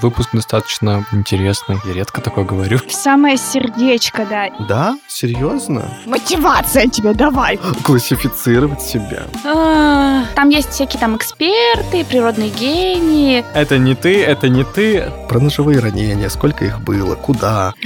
Выпуск 0.00 0.30
достаточно 0.32 1.04
интересный. 1.12 1.78
Я 1.84 1.92
редко 1.94 2.20
такое 2.20 2.44
говорю. 2.44 2.78
Самое 2.88 3.36
сердечко, 3.36 4.24
да. 4.28 4.48
Да? 4.68 4.98
Серьезно? 5.08 5.88
Мотивация 6.06 6.86
тебе 6.88 7.14
давай. 7.14 7.58
Классифицировать 7.82 8.80
себя. 8.80 9.24
А, 9.44 10.24
Там 10.34 10.50
есть 10.50 10.70
всякие 10.70 11.00
там 11.00 11.16
эксперты, 11.16 12.04
природные 12.04 12.50
гении. 12.50 13.44
Это 13.54 13.78
не 13.78 13.94
ты, 13.94 14.22
это 14.22 14.48
не 14.48 14.64
ты. 14.64 15.10
Про 15.28 15.40
ножевые 15.40 15.80
ранения, 15.80 16.28
сколько 16.28 16.64
их 16.64 16.80
было, 16.80 17.14
куда. 17.16 17.74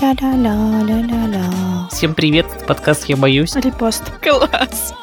Ля-ля-ля-ля-ля-ля. 0.00 1.88
Всем 1.90 2.14
привет, 2.14 2.46
подкаст 2.66 3.04
«Я 3.08 3.16
боюсь». 3.16 3.54
Репост. 3.56 4.02
Класс. 4.22 4.94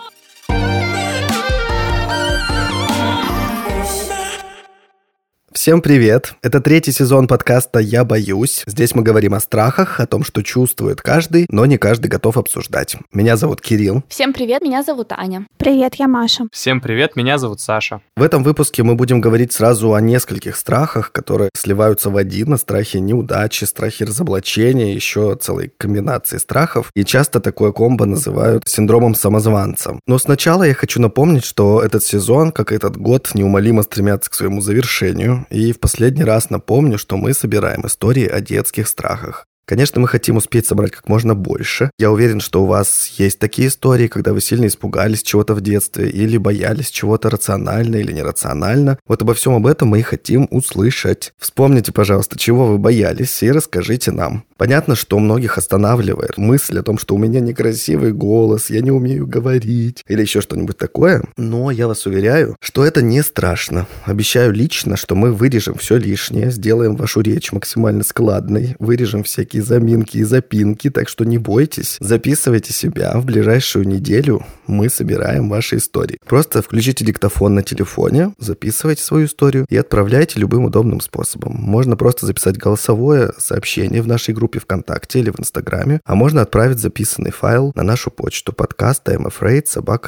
Всем 5.54 5.82
привет! 5.82 6.34
Это 6.42 6.62
третий 6.62 6.92
сезон 6.92 7.28
подкаста 7.28 7.78
«Я 7.78 8.04
боюсь». 8.04 8.64
Здесь 8.66 8.96
мы 8.96 9.04
говорим 9.04 9.36
о 9.36 9.40
страхах, 9.40 10.00
о 10.00 10.08
том, 10.08 10.24
что 10.24 10.42
чувствует 10.42 11.00
каждый, 11.00 11.46
но 11.50 11.68
не 11.68 11.78
каждый 11.78 12.08
готов 12.08 12.38
обсуждать. 12.38 12.98
Меня 13.14 13.38
зовут 13.38 13.62
Кирилл. 13.62 14.04
Всем 14.10 14.34
привет, 14.34 14.64
меня 14.64 14.82
зовут 14.82 15.12
Аня. 15.12 15.46
Привет, 15.58 15.96
я 15.96 16.08
Маша. 16.08 16.46
Всем 16.52 16.82
привет, 16.82 17.16
меня 17.16 17.38
зовут 17.38 17.62
Саша. 17.62 18.02
В 18.18 18.24
этом 18.24 18.44
выпуске 18.44 18.82
мы 18.82 18.96
будем 18.96 19.22
говорить 19.22 19.54
сразу 19.54 19.94
о 19.94 20.02
нескольких 20.02 20.58
страхах, 20.58 21.12
которые 21.12 21.52
сливаются 21.56 22.10
в 22.10 22.18
один, 22.18 22.54
о 22.54 22.58
страхе 22.58 23.00
неудачи, 23.00 23.66
страхе 23.66 24.06
разоблачения, 24.06 24.96
еще 24.96 25.38
целой 25.40 25.72
комбинации 25.78 26.38
страхов. 26.38 26.90
И 26.96 27.06
часто 27.06 27.40
такое 27.40 27.72
комбо 27.72 28.06
называют 28.06 28.68
синдромом 28.68 29.14
самозванца. 29.14 30.00
Но 30.08 30.18
сначала 30.18 30.64
я 30.64 30.74
хочу 30.74 31.00
напомнить, 31.00 31.46
что 31.46 31.80
этот 31.84 32.04
сезон, 32.04 32.52
как 32.52 32.72
и 32.72 32.76
этот 32.76 32.98
год, 32.98 33.30
неумолимо 33.36 33.84
стремятся 33.84 34.32
к 34.32 34.34
своему 34.34 34.60
завершению. 34.60 35.43
И 35.50 35.72
в 35.72 35.80
последний 35.80 36.24
раз 36.24 36.50
напомню, 36.50 36.98
что 36.98 37.18
мы 37.18 37.34
собираем 37.34 37.86
истории 37.86 38.28
о 38.28 38.42
детских 38.42 38.88
страхах. 38.88 39.48
Конечно, 39.66 40.02
мы 40.02 40.10
хотим 40.10 40.36
успеть 40.36 40.66
собрать 40.66 40.92
как 40.92 41.08
можно 41.08 41.36
больше. 41.36 41.90
Я 41.98 42.12
уверен, 42.12 42.42
что 42.42 42.64
у 42.64 42.66
вас 42.66 43.08
есть 43.18 43.40
такие 43.40 43.70
истории, 43.70 44.08
когда 44.08 44.34
вы 44.34 44.42
сильно 44.42 44.68
испугались 44.68 45.24
чего-то 45.24 45.54
в 45.54 45.62
детстве 45.62 46.10
или 46.10 46.36
боялись 46.36 46.92
чего-то 46.92 47.30
рационально 47.30 47.96
или 47.96 48.12
нерационально. 48.12 49.00
Вот 49.08 49.22
обо 49.22 49.34
всем 49.34 49.54
об 49.54 49.66
этом 49.66 49.88
мы 49.88 50.00
и 50.00 50.04
хотим 50.04 50.50
услышать. 50.52 51.32
Вспомните, 51.38 51.94
пожалуйста, 51.94 52.38
чего 52.38 52.68
вы 52.68 52.78
боялись 52.78 53.42
и 53.42 53.52
расскажите 53.52 54.12
нам. 54.12 54.44
Понятно, 54.58 54.96
что 54.96 55.20
многих 55.20 55.58
останавливает 55.58 56.38
мысль 56.38 56.80
о 56.80 56.84
том, 56.84 56.98
что 56.98 57.16
у 57.16 57.18
меня 57.18 57.40
некрасивый 57.40 58.14
голос, 58.14 58.70
я 58.70 58.82
не 58.82 58.92
умею 58.92 59.28
говорить 59.28 60.04
или 60.08 60.22
еще 60.22 60.42
что-нибудь 60.42 60.78
такое. 60.78 61.24
Но 61.38 61.72
я 61.72 61.88
вас 61.88 62.06
уверяю, 62.06 62.56
что 62.60 62.86
это 62.86 63.02
не 63.02 63.22
страшно. 63.24 63.88
Обещаю 64.06 64.54
лично, 64.54 64.96
что 64.96 65.16
мы 65.16 65.34
вырежем 65.34 65.76
все 65.76 65.98
лишнее, 65.98 66.52
сделаем 66.52 66.96
вашу 66.96 67.22
речь 67.22 67.52
максимально 67.52 68.04
складной, 68.04 68.76
вырежем 68.80 69.24
всякие 69.24 69.64
заминки 69.64 70.18
и 70.18 70.24
запинки, 70.24 70.90
так 70.90 71.10
что 71.10 71.26
не 71.26 71.38
бойтесь. 71.38 71.98
Записывайте 72.00 72.74
себя. 72.74 73.14
В 73.16 73.26
ближайшую 73.26 73.88
неделю 73.88 74.46
мы 74.68 74.90
собираем 74.90 75.50
ваши 75.50 75.78
истории. 75.78 76.20
Просто 76.26 76.62
включите 76.62 77.04
диктофон 77.06 77.56
на 77.56 77.64
телефоне, 77.64 78.34
записывайте 78.38 79.04
свою 79.04 79.26
историю 79.26 79.66
и 79.70 79.78
отправляйте 79.78 80.40
любым 80.40 80.66
удобным 80.66 81.02
способом. 81.02 81.54
Можно 81.54 81.98
просто 81.98 82.26
записать 82.26 82.58
голосовое 82.58 83.32
сообщение 83.38 84.02
в 84.02 84.08
нашей 84.08 84.34
группе 84.34 84.43
ВКонтакте 84.60 85.20
или 85.20 85.30
в 85.30 85.40
Инстаграме, 85.40 86.02
а 86.06 86.16
можно 86.16 86.42
отправить 86.42 86.80
записанный 86.80 87.32
файл 87.32 87.72
на 87.76 87.84
нашу 87.84 88.12
почту 88.12 88.54
подкаста 88.54 89.14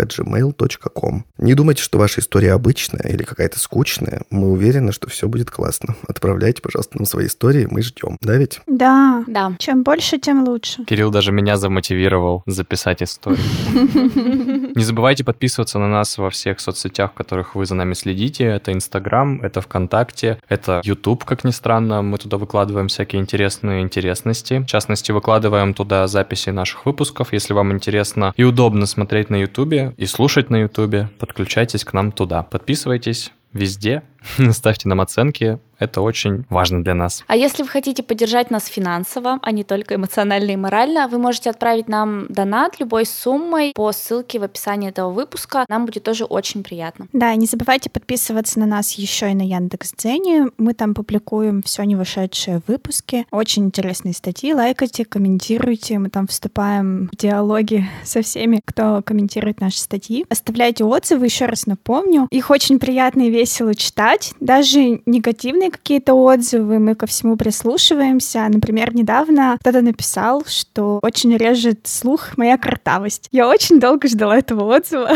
gmail.com. 0.05 1.25
Не 1.37 1.53
думайте, 1.53 1.81
что 1.81 1.97
ваша 1.97 2.21
история 2.21 2.53
обычная 2.53 3.09
или 3.09 3.23
какая-то 3.23 3.59
скучная. 3.59 4.21
Мы 4.29 4.51
уверены, 4.51 4.91
что 4.91 5.09
все 5.09 5.27
будет 5.27 5.51
классно. 5.51 5.95
Отправляйте, 6.07 6.61
пожалуйста, 6.61 6.97
нам 6.97 7.05
свои 7.05 7.27
истории, 7.27 7.67
мы 7.69 7.81
ждем. 7.81 8.17
Да 8.21 8.35
ведь? 8.35 8.61
Да. 8.67 9.23
Да. 9.27 9.53
Чем 9.59 9.83
больше, 9.83 10.17
тем 10.17 10.43
лучше. 10.47 10.83
Кирилл 10.85 11.11
даже 11.11 11.31
меня 11.31 11.57
замотивировал 11.57 12.43
записать 12.45 13.03
историю. 13.03 13.43
Не 14.75 14.83
забывайте 14.83 15.23
подписываться 15.23 15.79
на 15.79 15.87
нас 15.87 16.17
во 16.17 16.29
всех 16.29 16.59
соцсетях, 16.59 17.11
в 17.11 17.15
которых 17.15 17.55
вы 17.55 17.65
за 17.65 17.75
нами 17.75 17.93
следите. 17.93 18.45
Это 18.45 18.73
Инстаграм, 18.73 19.41
это 19.41 19.61
ВКонтакте, 19.61 20.39
это 20.49 20.81
Ютуб, 20.83 21.23
как 21.23 21.43
ни 21.43 21.51
странно. 21.51 22.01
Мы 22.01 22.17
туда 22.17 22.37
выкладываем 22.37 22.87
всякие 22.87 23.21
интересные 23.21 23.81
интересности. 24.25 24.59
В 24.59 24.65
частности, 24.65 25.11
выкладываем 25.11 25.73
туда 25.73 26.07
записи 26.07 26.49
наших 26.49 26.85
выпусков. 26.85 27.33
Если 27.33 27.53
вам 27.53 27.71
интересно 27.71 28.33
и 28.35 28.43
удобно 28.43 28.85
смотреть 28.85 29.29
на 29.29 29.37
Ютубе 29.37 29.93
и 29.97 30.05
слушать 30.05 30.49
на 30.49 30.61
Ютубе, 30.61 31.09
подключайтесь 31.19 31.83
к 31.83 31.93
нам 31.93 32.11
туда. 32.11 32.43
Подписывайтесь 32.43 33.31
везде, 33.53 34.03
ставьте 34.51 34.87
нам 34.89 35.01
оценки, 35.01 35.59
это 35.79 36.01
очень 36.01 36.45
важно 36.49 36.83
для 36.83 36.93
нас. 36.93 37.23
А 37.27 37.35
если 37.35 37.63
вы 37.63 37.69
хотите 37.69 38.03
поддержать 38.03 38.51
нас 38.51 38.67
финансово, 38.67 39.39
а 39.41 39.51
не 39.51 39.63
только 39.63 39.95
эмоционально 39.95 40.51
и 40.51 40.55
морально, 40.55 41.07
вы 41.07 41.17
можете 41.17 41.49
отправить 41.49 41.89
нам 41.89 42.27
донат 42.29 42.79
любой 42.79 43.05
суммой 43.05 43.73
по 43.75 43.91
ссылке 43.91 44.39
в 44.39 44.43
описании 44.43 44.89
этого 44.89 45.11
выпуска. 45.11 45.65
Нам 45.67 45.85
будет 45.85 46.03
тоже 46.03 46.25
очень 46.25 46.63
приятно. 46.63 47.07
Да, 47.13 47.33
и 47.33 47.37
не 47.37 47.45
забывайте 47.45 47.89
подписываться 47.89 48.59
на 48.59 48.65
нас 48.65 48.93
еще 48.93 49.31
и 49.31 49.35
на 49.35 49.41
Яндекс.Дзене. 49.41 50.47
Мы 50.57 50.73
там 50.73 50.93
публикуем 50.93 51.61
все 51.63 51.83
не 51.83 51.95
вышедшие 51.95 52.61
выпуски. 52.67 53.25
Очень 53.31 53.65
интересные 53.65 54.13
статьи. 54.13 54.53
Лайкайте, 54.53 55.03
комментируйте. 55.05 55.99
Мы 55.99 56.09
там 56.09 56.27
вступаем 56.27 57.09
в 57.11 57.17
диалоги 57.17 57.85
со 58.03 58.21
всеми, 58.21 58.61
кто 58.65 59.01
комментирует 59.01 59.59
наши 59.59 59.79
статьи. 59.79 60.25
Оставляйте 60.29 60.83
отзывы, 60.83 61.25
еще 61.25 61.45
раз 61.47 61.65
напомню. 61.65 62.27
Их 62.31 62.49
очень 62.49 62.79
приятно 62.79 63.23
и 63.23 63.29
весело 63.29 63.75
читать. 63.75 64.14
Даже 64.39 65.01
негативные 65.05 65.71
какие-то 65.71 66.13
отзывы, 66.13 66.79
мы 66.79 66.95
ко 66.95 67.05
всему 67.07 67.37
прислушиваемся. 67.37 68.47
Например, 68.49 68.93
недавно 68.95 69.57
кто-то 69.59 69.81
написал, 69.81 70.43
что 70.47 70.99
очень 71.01 71.35
режет 71.37 71.81
слух 71.83 72.37
моя 72.37 72.57
картавость. 72.57 73.27
Я 73.31 73.47
очень 73.47 73.79
долго 73.79 74.07
ждала 74.07 74.37
этого 74.37 74.75
отзыва. 74.75 75.11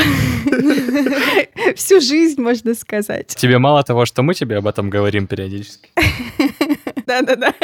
Всю 1.76 2.02
жизнь, 2.02 2.42
можно 2.42 2.74
сказать. 2.74 3.28
Тебе 3.28 3.58
мало 3.58 3.84
того, 3.84 4.06
что 4.06 4.24
мы 4.24 4.34
тебе 4.34 4.58
об 4.58 4.68
этом 4.68 4.90
говорим 4.90 5.28
периодически. 5.28 5.90
Да-да-да. 7.10 7.56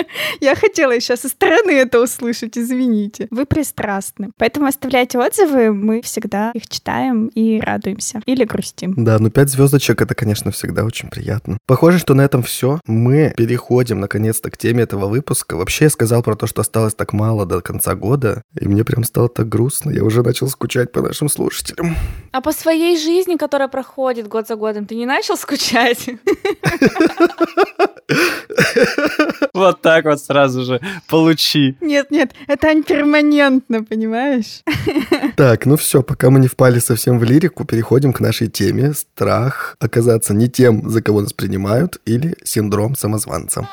Я 0.42 0.56
хотела 0.56 0.92
еще 0.92 1.16
со 1.16 1.30
стороны 1.30 1.70
это 1.70 2.02
услышать, 2.02 2.58
извините. 2.58 3.28
Вы 3.30 3.46
пристрастны. 3.46 4.32
Поэтому 4.38 4.66
оставляйте 4.66 5.20
отзывы, 5.20 5.72
мы 5.72 6.02
всегда 6.02 6.50
их 6.56 6.68
читаем 6.68 7.28
и 7.28 7.60
радуемся. 7.60 8.22
Или 8.26 8.44
грустим. 8.44 8.96
Да, 8.98 9.20
ну 9.20 9.30
5 9.30 9.50
звездочек 9.50 10.02
это, 10.02 10.16
конечно, 10.16 10.50
всегда 10.50 10.84
очень 10.84 11.10
приятно. 11.10 11.60
Похоже, 11.68 12.00
что 12.00 12.16
на 12.16 12.22
этом 12.22 12.42
все. 12.42 12.80
Мы 12.88 13.36
переходим 13.38 14.00
наконец-то 14.00 14.50
к 14.50 14.58
теме 14.58 14.82
этого 14.82 15.06
выпуска. 15.06 15.56
Вообще 15.56 15.86
я 15.86 15.90
сказал 15.92 16.24
про 16.24 16.36
то, 16.36 16.48
что 16.48 16.62
осталось 16.62 16.96
так 16.96 17.14
мало 17.14 17.46
до 17.46 17.62
конца 17.62 17.94
года, 17.94 18.42
и 18.60 18.68
мне 18.68 18.84
прям 18.84 19.04
стало 19.04 19.30
так 19.30 19.48
грустно. 19.48 19.92
Я 19.92 20.04
уже 20.04 20.24
начал 20.24 20.48
скучать 20.48 20.92
по 20.92 21.04
нашим 21.04 21.30
слушателям. 21.30 21.96
А 22.32 22.42
по 22.42 22.52
своей 22.52 22.98
жизни, 22.98 23.36
которая 23.36 23.68
проходит 23.68 24.28
год 24.28 24.48
за 24.48 24.56
годом, 24.56 24.88
ты 24.88 24.96
не 24.96 25.06
начал 25.06 25.38
скучать? 25.38 26.10
Вот 29.54 29.82
так 29.82 30.06
вот 30.06 30.22
сразу 30.22 30.64
же 30.64 30.82
получи. 31.08 31.78
Нет-нет, 31.82 32.34
это 32.48 32.84
перманентно, 32.84 33.84
понимаешь? 33.84 34.62
Так, 35.36 35.66
ну 35.66 35.76
все, 35.76 36.02
пока 36.02 36.30
мы 36.30 36.40
не 36.40 36.48
впали 36.48 36.80
совсем 36.80 37.20
в 37.20 37.24
лирику, 37.24 37.66
переходим 37.66 38.14
к 38.14 38.20
нашей 38.20 38.48
теме. 38.48 38.94
Страх 38.94 39.76
оказаться 39.80 40.34
не 40.34 40.50
тем, 40.50 40.90
за 40.90 41.02
кого 41.02 41.22
нас 41.22 41.34
принимают, 41.34 42.00
или 42.06 42.36
синдром 42.44 42.96
самозванца. 42.96 43.68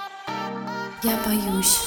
Я 1.03 1.19
боюсь. 1.25 1.87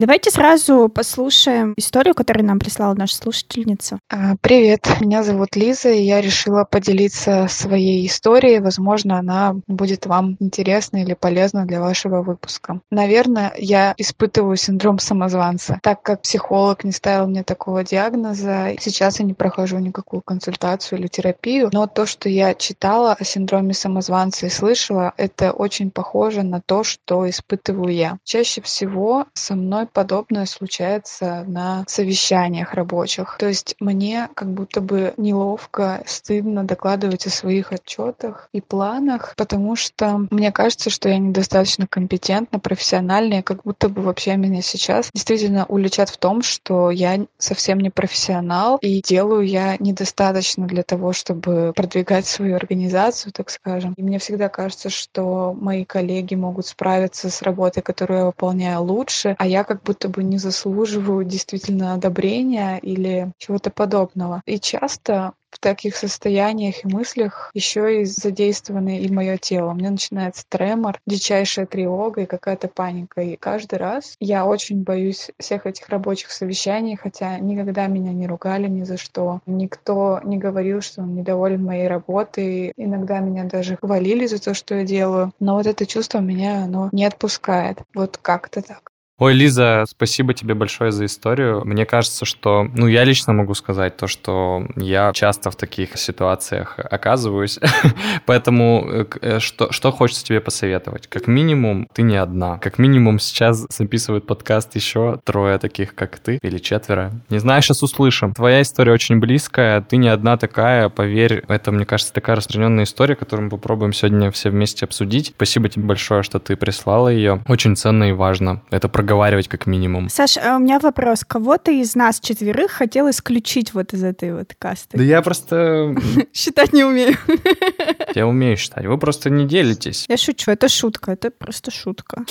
Давайте 0.00 0.30
сразу 0.30 0.88
послушаем 0.88 1.74
историю, 1.76 2.14
которую 2.14 2.46
нам 2.46 2.60
прислала 2.60 2.94
наша 2.94 3.16
слушательница. 3.16 3.98
А, 4.08 4.36
Привет, 4.40 4.86
меня 5.00 5.24
зовут 5.24 5.56
Лиза, 5.56 5.88
и 5.90 6.02
я 6.02 6.20
решила 6.20 6.62
поделиться 6.62 7.48
своей 7.48 8.06
историей. 8.06 8.60
Возможно, 8.60 9.18
она 9.18 9.56
будет 9.66 10.06
вам 10.06 10.36
интересна 10.38 10.98
или 11.02 11.14
полезна 11.14 11.66
для 11.66 11.80
вашего 11.80 12.22
выпуска. 12.22 12.80
Наверное, 12.92 13.52
я 13.58 13.92
испытываю 13.96 14.56
синдром 14.56 15.00
самозванца, 15.00 15.80
так 15.82 16.00
как 16.02 16.22
психолог 16.22 16.84
не 16.84 16.92
ставил 16.92 17.26
мне 17.26 17.42
такого 17.42 17.82
диагноза. 17.82 18.76
Сейчас 18.78 19.18
я 19.18 19.24
не 19.24 19.34
прохожу 19.34 19.78
никакую 19.78 20.22
консультацию 20.22 21.00
или 21.00 21.08
терапию, 21.08 21.70
но 21.72 21.88
то, 21.88 22.06
что 22.06 22.28
я 22.28 22.54
читала 22.54 23.16
о 23.18 23.24
синдроме 23.24 23.74
самозванца 23.74 24.46
и 24.46 24.48
слышала, 24.48 25.12
это 25.16 25.50
очень 25.50 25.90
похоже 25.90 26.44
на 26.44 26.60
то, 26.60 26.84
что 26.84 27.28
испытываю 27.28 27.92
я. 27.92 28.18
Чаще 28.22 28.60
всего 28.60 29.26
со 29.34 29.56
мной 29.56 29.87
подобное 29.92 30.46
случается 30.46 31.44
на 31.46 31.84
совещаниях 31.86 32.74
рабочих. 32.74 33.36
То 33.38 33.48
есть 33.48 33.76
мне 33.80 34.28
как 34.34 34.52
будто 34.52 34.80
бы 34.80 35.14
неловко, 35.16 36.02
стыдно 36.06 36.64
докладывать 36.64 37.26
о 37.26 37.30
своих 37.30 37.72
отчетах 37.72 38.48
и 38.52 38.60
планах, 38.60 39.34
потому 39.36 39.76
что 39.76 40.26
мне 40.30 40.52
кажется, 40.52 40.90
что 40.90 41.08
я 41.08 41.18
недостаточно 41.18 41.86
компетентна, 41.86 42.58
профессиональна, 42.58 43.34
и 43.34 43.42
как 43.42 43.62
будто 43.62 43.88
бы 43.88 44.02
вообще 44.02 44.36
меня 44.36 44.62
сейчас 44.62 45.10
действительно 45.12 45.66
уличат 45.66 46.08
в 46.08 46.18
том, 46.18 46.42
что 46.42 46.90
я 46.90 47.26
совсем 47.38 47.80
не 47.80 47.90
профессионал, 47.90 48.78
и 48.80 49.00
делаю 49.02 49.46
я 49.46 49.76
недостаточно 49.78 50.66
для 50.66 50.82
того, 50.82 51.12
чтобы 51.12 51.72
продвигать 51.74 52.26
свою 52.26 52.56
организацию, 52.56 53.32
так 53.32 53.50
скажем. 53.50 53.94
И 53.96 54.02
мне 54.02 54.18
всегда 54.18 54.48
кажется, 54.48 54.90
что 54.90 55.56
мои 55.58 55.84
коллеги 55.84 56.34
могут 56.34 56.66
справиться 56.66 57.30
с 57.30 57.42
работой, 57.42 57.82
которую 57.82 58.18
я 58.18 58.26
выполняю 58.26 58.82
лучше, 58.82 59.36
а 59.38 59.46
я 59.46 59.64
как 59.64 59.77
будто 59.84 60.08
бы 60.08 60.22
не 60.22 60.38
заслуживаю 60.38 61.24
действительно 61.24 61.94
одобрения 61.94 62.78
или 62.78 63.32
чего-то 63.38 63.70
подобного. 63.70 64.42
И 64.46 64.58
часто 64.58 65.32
в 65.50 65.58
таких 65.58 65.96
состояниях 65.96 66.84
и 66.84 66.88
мыслях 66.88 67.50
еще 67.54 68.02
и 68.02 68.04
задействованы 68.04 69.00
и 69.00 69.10
мое 69.10 69.38
тело. 69.38 69.70
У 69.70 69.74
меня 69.74 69.90
начинается 69.90 70.44
тремор, 70.48 71.00
дичайшая 71.06 71.66
тревога 71.66 72.22
и 72.22 72.26
какая-то 72.26 72.68
паника. 72.68 73.22
И 73.22 73.36
каждый 73.36 73.78
раз 73.78 74.14
я 74.20 74.44
очень 74.44 74.82
боюсь 74.82 75.30
всех 75.38 75.66
этих 75.66 75.88
рабочих 75.88 76.30
совещаний, 76.30 76.96
хотя 76.96 77.38
никогда 77.38 77.86
меня 77.86 78.12
не 78.12 78.26
ругали 78.26 78.68
ни 78.68 78.84
за 78.84 78.98
что. 78.98 79.40
Никто 79.46 80.20
не 80.22 80.38
говорил, 80.38 80.80
что 80.80 81.02
он 81.02 81.14
недоволен 81.14 81.64
моей 81.64 81.88
работой. 81.88 82.72
Иногда 82.76 83.18
меня 83.20 83.44
даже 83.44 83.76
хвалили 83.76 84.26
за 84.26 84.40
то, 84.40 84.54
что 84.54 84.74
я 84.74 84.84
делаю. 84.84 85.32
Но 85.40 85.56
вот 85.56 85.66
это 85.66 85.86
чувство 85.86 86.18
меня, 86.18 86.64
оно 86.64 86.90
не 86.92 87.04
отпускает. 87.04 87.78
Вот 87.94 88.18
как-то 88.18 88.62
так. 88.62 88.92
Ой, 89.20 89.34
Лиза, 89.34 89.84
спасибо 89.88 90.32
тебе 90.32 90.54
большое 90.54 90.92
за 90.92 91.04
историю. 91.06 91.62
Мне 91.64 91.84
кажется, 91.86 92.24
что, 92.24 92.68
ну, 92.72 92.86
я 92.86 93.02
лично 93.02 93.32
могу 93.32 93.54
сказать 93.54 93.96
то, 93.96 94.06
что 94.06 94.64
я 94.76 95.10
часто 95.12 95.50
в 95.50 95.56
таких 95.56 95.98
ситуациях 95.98 96.76
оказываюсь, 96.78 97.58
поэтому 98.26 98.86
э, 98.88 99.06
э, 99.20 99.38
что, 99.40 99.72
что 99.72 99.90
хочется 99.90 100.24
тебе 100.24 100.40
посоветовать? 100.40 101.08
Как 101.08 101.26
минимум, 101.26 101.88
ты 101.92 102.02
не 102.02 102.16
одна. 102.16 102.58
Как 102.58 102.78
минимум, 102.78 103.18
сейчас 103.18 103.66
записывают 103.68 104.24
подкаст 104.24 104.76
еще 104.76 105.18
трое 105.24 105.58
таких, 105.58 105.96
как 105.96 106.20
ты, 106.20 106.38
или 106.40 106.58
четверо. 106.58 107.10
Не 107.28 107.40
знаю, 107.40 107.60
сейчас 107.60 107.82
услышим. 107.82 108.34
Твоя 108.34 108.62
история 108.62 108.92
очень 108.92 109.18
близкая, 109.18 109.80
ты 109.80 109.96
не 109.96 110.10
одна 110.10 110.36
такая, 110.36 110.90
поверь, 110.90 111.42
это, 111.48 111.72
мне 111.72 111.84
кажется, 111.86 112.12
такая 112.12 112.36
распространенная 112.36 112.84
история, 112.84 113.16
которую 113.16 113.46
мы 113.46 113.50
попробуем 113.50 113.92
сегодня 113.92 114.30
все 114.30 114.50
вместе 114.50 114.84
обсудить. 114.84 115.32
Спасибо 115.34 115.68
тебе 115.68 115.86
большое, 115.86 116.22
что 116.22 116.38
ты 116.38 116.54
прислала 116.54 117.08
ее. 117.08 117.42
Очень 117.48 117.74
ценно 117.74 118.04
и 118.10 118.12
важно. 118.12 118.62
Это 118.70 118.88
про 118.88 119.07
проговаривать 119.08 119.48
как 119.48 119.66
минимум. 119.66 120.10
Саша, 120.10 120.40
а 120.44 120.56
у 120.56 120.58
меня 120.58 120.78
вопрос. 120.78 121.24
Кого 121.26 121.56
ты 121.56 121.80
из 121.80 121.94
нас 121.94 122.20
четверых 122.20 122.72
хотел 122.72 123.08
исключить 123.08 123.72
вот 123.72 123.94
из 123.94 124.04
этой 124.04 124.34
вот 124.34 124.54
касты? 124.58 124.98
Да 124.98 125.02
я 125.02 125.22
просто... 125.22 125.96
Считать 126.34 126.74
не 126.74 126.84
умею. 126.84 127.16
Я 128.14 128.26
умею 128.26 128.56
считать. 128.56 128.86
Вы 128.86 128.98
просто 128.98 129.30
не 129.30 129.46
делитесь. 129.46 130.06
Я 130.08 130.16
шучу. 130.16 130.50
Это 130.50 130.68
шутка. 130.68 131.12
Это 131.12 131.30
просто 131.30 131.70
шутка. 131.70 132.24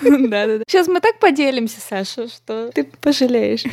Да-да-да. 0.00 0.64
Сейчас 0.66 0.88
мы 0.88 1.00
так 1.00 1.18
поделимся, 1.18 1.80
Саша, 1.80 2.28
что 2.28 2.70
ты 2.72 2.84
пожалеешь. 3.00 3.64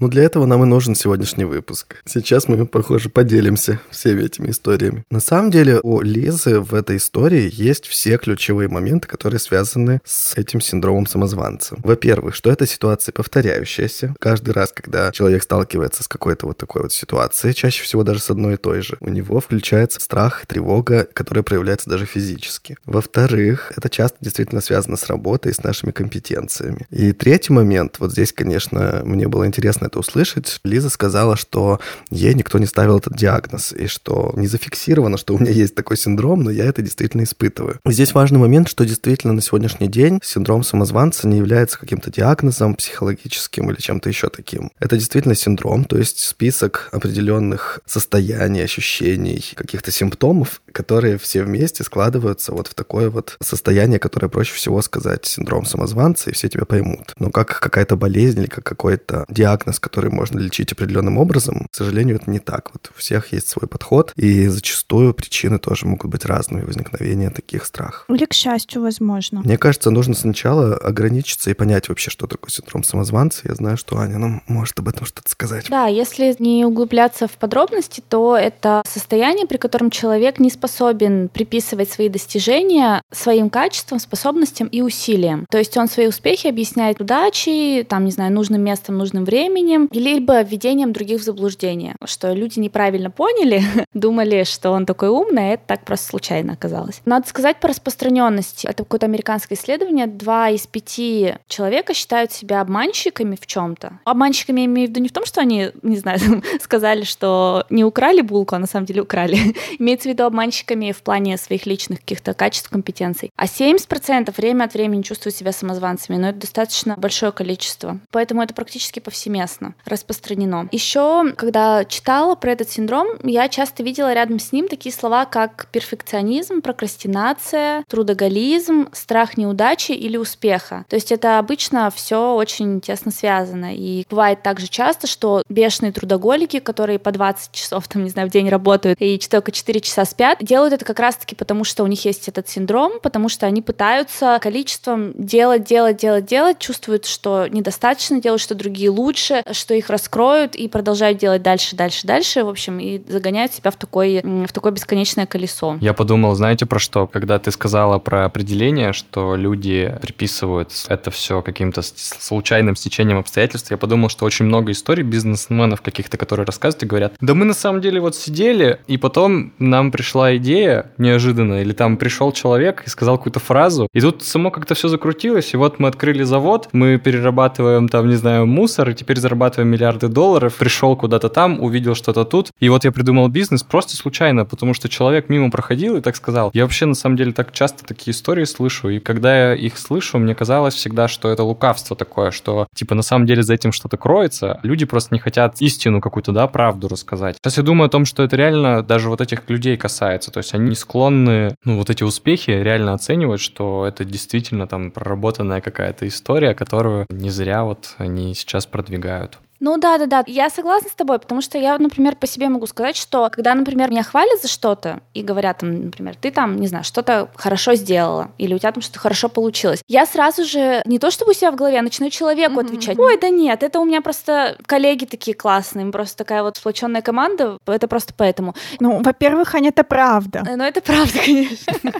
Ну, 0.00 0.08
для 0.08 0.22
этого 0.22 0.46
нам 0.46 0.62
и 0.62 0.66
нужен 0.66 0.94
сегодняшний 0.94 1.44
выпуск. 1.44 1.96
Сейчас 2.06 2.48
мы, 2.48 2.66
похоже, 2.66 3.08
поделимся 3.08 3.78
всеми 3.90 4.22
этими 4.24 4.50
историями. 4.50 5.04
На 5.10 5.20
самом 5.20 5.50
деле, 5.50 5.80
у 5.82 6.00
Лизы 6.00 6.60
в 6.60 6.74
этой 6.74 6.96
истории 6.96 7.50
есть 7.52 7.86
все 7.86 8.16
ключевые 8.16 8.68
моменты, 8.68 9.06
которые 9.06 9.38
связаны 9.38 10.00
с 10.04 10.36
этим 10.36 10.57
синдромом 10.60 11.06
самозванца. 11.06 11.76
Во-первых, 11.78 12.34
что 12.34 12.50
это 12.50 12.66
ситуация 12.66 13.12
повторяющаяся. 13.12 14.14
Каждый 14.18 14.50
раз, 14.50 14.72
когда 14.72 15.12
человек 15.12 15.42
сталкивается 15.42 16.02
с 16.02 16.08
какой-то 16.08 16.46
вот 16.46 16.58
такой 16.58 16.82
вот 16.82 16.92
ситуацией, 16.92 17.54
чаще 17.54 17.82
всего 17.82 18.02
даже 18.02 18.20
с 18.20 18.30
одной 18.30 18.54
и 18.54 18.56
той 18.56 18.82
же, 18.82 18.96
у 19.00 19.08
него 19.08 19.40
включается 19.40 20.00
страх, 20.00 20.46
тревога, 20.46 21.06
которая 21.12 21.42
проявляется 21.42 21.90
даже 21.90 22.06
физически. 22.06 22.76
Во-вторых, 22.84 23.72
это 23.76 23.88
часто 23.88 24.18
действительно 24.20 24.60
связано 24.60 24.96
с 24.96 25.06
работой, 25.06 25.52
с 25.52 25.62
нашими 25.62 25.90
компетенциями. 25.90 26.86
И 26.90 27.12
третий 27.12 27.52
момент, 27.52 27.96
вот 27.98 28.12
здесь, 28.12 28.32
конечно, 28.32 29.02
мне 29.04 29.28
было 29.28 29.46
интересно 29.46 29.86
это 29.86 29.98
услышать. 29.98 30.60
Лиза 30.64 30.90
сказала, 30.90 31.36
что 31.36 31.80
ей 32.10 32.34
никто 32.34 32.58
не 32.58 32.66
ставил 32.66 32.98
этот 32.98 33.16
диагноз, 33.16 33.72
и 33.72 33.86
что 33.86 34.32
не 34.36 34.46
зафиксировано, 34.46 35.18
что 35.18 35.34
у 35.34 35.38
меня 35.38 35.52
есть 35.52 35.74
такой 35.74 35.96
синдром, 35.96 36.42
но 36.42 36.50
я 36.50 36.64
это 36.64 36.82
действительно 36.82 37.22
испытываю. 37.22 37.78
Здесь 37.84 38.14
важный 38.14 38.38
момент, 38.38 38.68
что 38.68 38.84
действительно 38.84 39.32
на 39.32 39.42
сегодняшний 39.42 39.88
день 39.88 40.20
синдром 40.22 40.47
самозванца 40.56 41.28
не 41.28 41.38
является 41.38 41.78
каким-то 41.78 42.10
диагнозом 42.10 42.74
психологическим 42.74 43.70
или 43.70 43.80
чем-то 43.80 44.08
еще 44.08 44.28
таким. 44.28 44.70
Это 44.78 44.96
действительно 44.96 45.34
синдром, 45.34 45.84
то 45.84 45.98
есть 45.98 46.20
список 46.20 46.88
определенных 46.92 47.80
состояний, 47.86 48.62
ощущений, 48.62 49.44
каких-то 49.54 49.90
симптомов, 49.90 50.60
которые 50.72 51.18
все 51.18 51.42
вместе 51.42 51.84
складываются 51.84 52.52
вот 52.52 52.68
в 52.68 52.74
такое 52.74 53.10
вот 53.10 53.36
состояние, 53.42 53.98
которое 53.98 54.28
проще 54.28 54.54
всего 54.54 54.82
сказать 54.82 55.26
синдром 55.26 55.64
самозванца, 55.64 56.30
и 56.30 56.32
все 56.32 56.48
тебя 56.48 56.64
поймут. 56.64 57.14
Но 57.18 57.30
как 57.30 57.60
какая-то 57.60 57.96
болезнь 57.96 58.40
или 58.40 58.46
как 58.48 58.64
какой-то 58.64 59.24
диагноз, 59.28 59.78
который 59.78 60.10
можно 60.10 60.38
лечить 60.38 60.72
определенным 60.72 61.18
образом, 61.18 61.66
к 61.70 61.74
сожалению, 61.74 62.16
это 62.16 62.30
не 62.30 62.38
так. 62.38 62.70
Вот 62.72 62.90
у 62.94 62.98
всех 62.98 63.32
есть 63.32 63.48
свой 63.48 63.68
подход, 63.68 64.12
и 64.16 64.48
зачастую 64.48 65.14
причины 65.14 65.58
тоже 65.58 65.86
могут 65.86 66.10
быть 66.10 66.24
разными 66.24 66.62
возникновения 66.62 67.30
таких 67.30 67.64
страхов. 67.64 68.04
Или 68.08 68.24
к 68.24 68.32
счастью, 68.32 68.82
возможно. 68.82 69.40
Мне 69.44 69.58
кажется, 69.58 69.90
нужно 69.90 70.14
сначала 70.14 70.37
ограничиться 70.46 71.50
и 71.50 71.54
понять 71.54 71.88
вообще, 71.88 72.10
что 72.10 72.26
такое 72.26 72.50
синдром 72.50 72.84
самозванца. 72.84 73.48
Я 73.48 73.54
знаю, 73.54 73.76
что 73.76 73.98
Аня 73.98 74.18
нам 74.18 74.42
может 74.46 74.78
об 74.78 74.88
этом 74.88 75.06
что-то 75.06 75.30
сказать. 75.30 75.66
Да, 75.68 75.86
если 75.86 76.34
не 76.38 76.64
углубляться 76.64 77.26
в 77.26 77.32
подробности, 77.32 78.02
то 78.06 78.36
это 78.36 78.82
состояние, 78.86 79.46
при 79.46 79.56
котором 79.56 79.90
человек 79.90 80.38
не 80.38 80.50
способен 80.50 81.28
приписывать 81.28 81.90
свои 81.90 82.08
достижения 82.08 83.02
своим 83.12 83.50
качествам, 83.50 83.98
способностям 83.98 84.68
и 84.68 84.80
усилиям. 84.80 85.46
То 85.50 85.58
есть 85.58 85.76
он 85.76 85.88
свои 85.88 86.06
успехи 86.06 86.46
объясняет 86.46 87.00
удачей, 87.00 87.84
там, 87.84 88.04
не 88.04 88.10
знаю, 88.10 88.32
нужным 88.32 88.62
местом, 88.62 88.98
нужным 88.98 89.24
временем, 89.24 89.88
либо 89.92 90.42
введением 90.42 90.92
других 90.92 91.20
в 91.20 91.24
заблуждение, 91.24 91.96
что 92.04 92.32
люди 92.32 92.58
неправильно 92.58 93.10
поняли, 93.10 93.62
думали, 93.94 94.44
что 94.44 94.70
он 94.70 94.86
такой 94.86 95.08
умный, 95.08 95.50
а 95.50 95.54
это 95.54 95.62
так 95.66 95.84
просто 95.84 96.08
случайно 96.08 96.52
оказалось. 96.52 97.00
Надо 97.04 97.28
сказать 97.28 97.60
по 97.60 97.68
распространенности. 97.68 98.66
Это 98.66 98.84
какое-то 98.84 99.06
американское 99.06 99.56
исследование. 99.56 100.06
Два 100.28 100.50
из 100.50 100.66
пяти 100.66 101.36
человека 101.48 101.94
считают 101.94 102.32
себя 102.32 102.60
обманщиками 102.60 103.34
в 103.34 103.46
чем-то. 103.46 104.00
Обманщиками 104.04 104.60
я 104.60 104.66
имею 104.66 104.88
в 104.88 104.90
виду 104.90 105.00
не 105.00 105.08
в 105.08 105.12
том, 105.12 105.24
что 105.24 105.40
они, 105.40 105.70
не 105.82 105.96
знаю, 105.96 106.20
сказали, 106.60 107.04
что 107.04 107.64
не 107.70 107.82
украли 107.82 108.20
булку, 108.20 108.54
а 108.54 108.58
на 108.58 108.66
самом 108.66 108.84
деле 108.84 109.00
украли. 109.00 109.38
Имеется 109.78 110.10
в 110.10 110.12
виду 110.12 110.24
обманщиками 110.24 110.92
в 110.92 111.00
плане 111.00 111.38
своих 111.38 111.64
личных 111.64 112.00
каких-то 112.00 112.34
качеств, 112.34 112.68
компетенций. 112.68 113.30
А 113.36 113.46
70% 113.46 114.34
время 114.36 114.64
от 114.64 114.74
времени 114.74 115.00
чувствуют 115.00 115.34
себя 115.34 115.50
самозванцами, 115.50 116.18
но 116.18 116.28
это 116.28 116.40
достаточно 116.40 116.96
большое 116.98 117.32
количество. 117.32 117.98
Поэтому 118.10 118.42
это 118.42 118.52
практически 118.52 119.00
повсеместно 119.00 119.76
распространено. 119.86 120.68
Еще, 120.72 121.32
когда 121.38 121.86
читала 121.86 122.34
про 122.34 122.52
этот 122.52 122.68
синдром, 122.68 123.16
я 123.22 123.48
часто 123.48 123.82
видела 123.82 124.12
рядом 124.12 124.40
с 124.40 124.52
ним 124.52 124.68
такие 124.68 124.94
слова, 124.94 125.24
как 125.24 125.68
перфекционизм, 125.72 126.60
прокрастинация, 126.60 127.82
трудоголизм, 127.88 128.90
страх 128.92 129.38
неудачи 129.38 129.92
или 130.08 130.16
успеха. 130.16 130.84
То 130.88 130.96
есть 130.96 131.12
это 131.12 131.38
обычно 131.38 131.90
все 131.94 132.34
очень 132.34 132.80
тесно 132.80 133.10
связано. 133.10 133.74
И 133.74 134.04
бывает 134.10 134.42
также 134.42 134.66
часто, 134.66 135.06
что 135.06 135.42
бешеные 135.48 135.92
трудоголики, 135.92 136.58
которые 136.58 136.98
по 136.98 137.12
20 137.12 137.52
часов, 137.52 137.86
там, 137.88 138.04
не 138.04 138.10
знаю, 138.10 138.28
в 138.28 138.32
день 138.32 138.48
работают 138.48 139.00
и 139.00 139.18
только 139.18 139.52
4 139.52 139.80
часа 139.80 140.04
спят, 140.04 140.38
делают 140.40 140.72
это 140.72 140.84
как 140.84 140.98
раз-таки 140.98 141.34
потому, 141.34 141.64
что 141.64 141.84
у 141.84 141.86
них 141.86 142.04
есть 142.04 142.28
этот 142.28 142.48
синдром, 142.48 142.92
потому 143.02 143.28
что 143.28 143.46
они 143.46 143.60
пытаются 143.60 144.38
количеством 144.40 145.12
делать, 145.14 145.64
делать, 145.64 145.98
делать, 145.98 146.24
делать, 146.24 146.58
чувствуют, 146.58 147.04
что 147.04 147.46
недостаточно, 147.46 148.20
делают, 148.20 148.40
что 148.40 148.54
другие 148.54 148.90
лучше, 148.90 149.42
что 149.52 149.74
их 149.74 149.90
раскроют 149.90 150.54
и 150.54 150.68
продолжают 150.68 151.18
делать 151.18 151.42
дальше, 151.42 151.76
дальше, 151.76 152.06
дальше, 152.06 152.44
в 152.44 152.48
общем, 152.48 152.78
и 152.78 153.02
загоняют 153.06 153.52
себя 153.52 153.70
в, 153.70 153.76
такой, 153.76 154.22
в 154.22 154.52
такое 154.52 154.72
бесконечное 154.72 155.26
колесо. 155.26 155.76
Я 155.80 155.92
подумал, 155.92 156.34
знаете 156.34 156.64
про 156.64 156.78
что? 156.78 157.06
Когда 157.06 157.38
ты 157.38 157.50
сказала 157.50 157.98
про 157.98 158.24
определение, 158.24 158.92
что 158.92 159.36
люди 159.36 159.97
приписывают 159.98 160.72
это 160.88 161.10
все 161.10 161.42
каким-то 161.42 161.82
случайным 161.82 162.76
стечением 162.76 163.18
обстоятельств, 163.18 163.70
я 163.70 163.76
подумал, 163.76 164.08
что 164.08 164.24
очень 164.24 164.44
много 164.44 164.72
историй 164.72 165.02
бизнесменов 165.02 165.82
каких-то, 165.82 166.16
которые 166.16 166.46
рассказывают 166.46 166.82
и 166.82 166.86
говорят, 166.86 167.14
да 167.20 167.34
мы 167.34 167.44
на 167.44 167.54
самом 167.54 167.80
деле 167.80 168.00
вот 168.00 168.16
сидели, 168.16 168.80
и 168.86 168.96
потом 168.96 169.52
нам 169.58 169.90
пришла 169.90 170.36
идея 170.36 170.92
неожиданно, 170.98 171.60
или 171.62 171.72
там 171.72 171.96
пришел 171.96 172.32
человек 172.32 172.82
и 172.86 172.90
сказал 172.90 173.18
какую-то 173.18 173.40
фразу, 173.40 173.88
и 173.92 174.00
тут 174.00 174.22
само 174.22 174.50
как-то 174.50 174.74
все 174.74 174.88
закрутилось, 174.88 175.54
и 175.54 175.56
вот 175.56 175.78
мы 175.78 175.88
открыли 175.88 176.22
завод, 176.22 176.68
мы 176.72 176.98
перерабатываем 176.98 177.88
там, 177.88 178.08
не 178.08 178.16
знаю, 178.16 178.46
мусор, 178.46 178.90
и 178.90 178.94
теперь 178.94 179.18
зарабатываем 179.18 179.70
миллиарды 179.70 180.08
долларов, 180.08 180.56
пришел 180.56 180.96
куда-то 180.96 181.28
там, 181.28 181.60
увидел 181.62 181.94
что-то 181.94 182.24
тут, 182.24 182.50
и 182.60 182.68
вот 182.68 182.84
я 182.84 182.92
придумал 182.92 183.28
бизнес 183.28 183.62
просто 183.62 183.96
случайно, 183.96 184.44
потому 184.44 184.74
что 184.74 184.88
человек 184.88 185.28
мимо 185.28 185.50
проходил 185.50 185.96
и 185.96 186.00
так 186.00 186.16
сказал. 186.16 186.50
Я 186.54 186.62
вообще 186.62 186.86
на 186.86 186.94
самом 186.94 187.16
деле 187.16 187.32
так 187.32 187.52
часто 187.52 187.84
такие 187.84 188.12
истории 188.12 188.44
слышу, 188.44 188.88
и 188.88 188.98
когда 188.98 189.50
я 189.50 189.54
их 189.54 189.78
слышу, 189.88 190.18
мне 190.18 190.34
казалось 190.34 190.74
всегда, 190.74 191.08
что 191.08 191.30
это 191.30 191.42
лукавство 191.42 191.96
такое, 191.96 192.30
что, 192.30 192.66
типа, 192.74 192.94
на 192.94 193.02
самом 193.02 193.26
деле 193.26 193.42
за 193.42 193.54
этим 193.54 193.72
что-то 193.72 193.96
кроется. 193.96 194.60
Люди 194.62 194.84
просто 194.84 195.14
не 195.14 195.18
хотят 195.18 195.60
истину 195.60 196.00
какую-то, 196.00 196.32
да, 196.32 196.46
правду 196.46 196.88
рассказать. 196.88 197.36
Сейчас 197.36 197.56
я 197.56 197.62
думаю 197.62 197.86
о 197.86 197.90
том, 197.90 198.04
что 198.04 198.22
это 198.22 198.36
реально 198.36 198.82
даже 198.82 199.08
вот 199.08 199.20
этих 199.20 199.48
людей 199.48 199.76
касается. 199.76 200.30
То 200.30 200.38
есть 200.38 200.54
они 200.54 200.68
не 200.70 200.74
склонны, 200.74 201.54
ну, 201.64 201.78
вот 201.78 201.90
эти 201.90 202.04
успехи 202.04 202.50
реально 202.50 202.92
оценивать, 202.92 203.40
что 203.40 203.86
это 203.86 204.04
действительно 204.04 204.66
там 204.66 204.90
проработанная 204.90 205.60
какая-то 205.60 206.06
история, 206.06 206.54
которую 206.54 207.06
не 207.08 207.30
зря 207.30 207.64
вот 207.64 207.94
они 207.98 208.34
сейчас 208.34 208.66
продвигают. 208.66 209.38
Ну 209.60 209.76
да, 209.76 209.98
да, 209.98 210.06
да, 210.06 210.24
я 210.26 210.50
согласна 210.50 210.88
с 210.88 210.94
тобой, 210.94 211.18
потому 211.18 211.42
что 211.42 211.58
я, 211.58 211.78
например, 211.78 212.16
по 212.16 212.26
себе 212.26 212.48
могу 212.48 212.66
сказать, 212.66 212.96
что 212.96 213.28
когда, 213.30 213.54
например, 213.54 213.90
меня 213.90 214.02
хвалят 214.02 214.40
за 214.40 214.48
что-то 214.48 215.00
и 215.14 215.22
говорят, 215.22 215.58
там, 215.58 215.86
например, 215.86 216.16
ты 216.16 216.30
там, 216.30 216.56
не 216.56 216.68
знаю, 216.68 216.84
что-то 216.84 217.28
хорошо 217.34 217.74
сделала, 217.74 218.30
или 218.38 218.54
у 218.54 218.58
тебя 218.58 218.72
там 218.72 218.82
что-то 218.82 219.00
хорошо 219.00 219.28
получилось, 219.28 219.82
я 219.88 220.06
сразу 220.06 220.44
же 220.44 220.82
не 220.84 220.98
то 220.98 221.10
чтобы 221.10 221.32
у 221.32 221.34
себя 221.34 221.50
в 221.50 221.56
голове, 221.56 221.78
а 221.78 221.82
начинаю 221.82 222.10
человеку 222.10 222.60
mm-hmm. 222.60 222.64
отвечать. 222.64 222.98
Ой, 222.98 223.18
да 223.18 223.28
нет, 223.28 223.62
это 223.62 223.80
у 223.80 223.84
меня 223.84 224.00
просто 224.00 224.56
коллеги 224.66 225.04
такие 225.04 225.36
классные, 225.36 225.90
просто 225.90 226.16
такая 226.18 226.42
вот 226.42 226.56
сплоченная 226.56 227.02
команда, 227.02 227.58
это 227.66 227.88
просто 227.88 228.14
поэтому. 228.16 228.54
Ну, 228.80 229.02
во-первых, 229.02 229.54
Аня, 229.54 229.70
это 229.70 229.84
правда. 229.84 230.44
Ну, 230.46 230.64
это 230.64 230.80
правда, 230.80 231.18
конечно. 231.24 231.92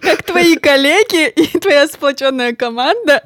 Как 0.00 0.22
твои 0.22 0.56
коллеги 0.56 1.28
и 1.28 1.58
твоя 1.58 1.86
сплоченная 1.86 2.54
команда. 2.54 3.22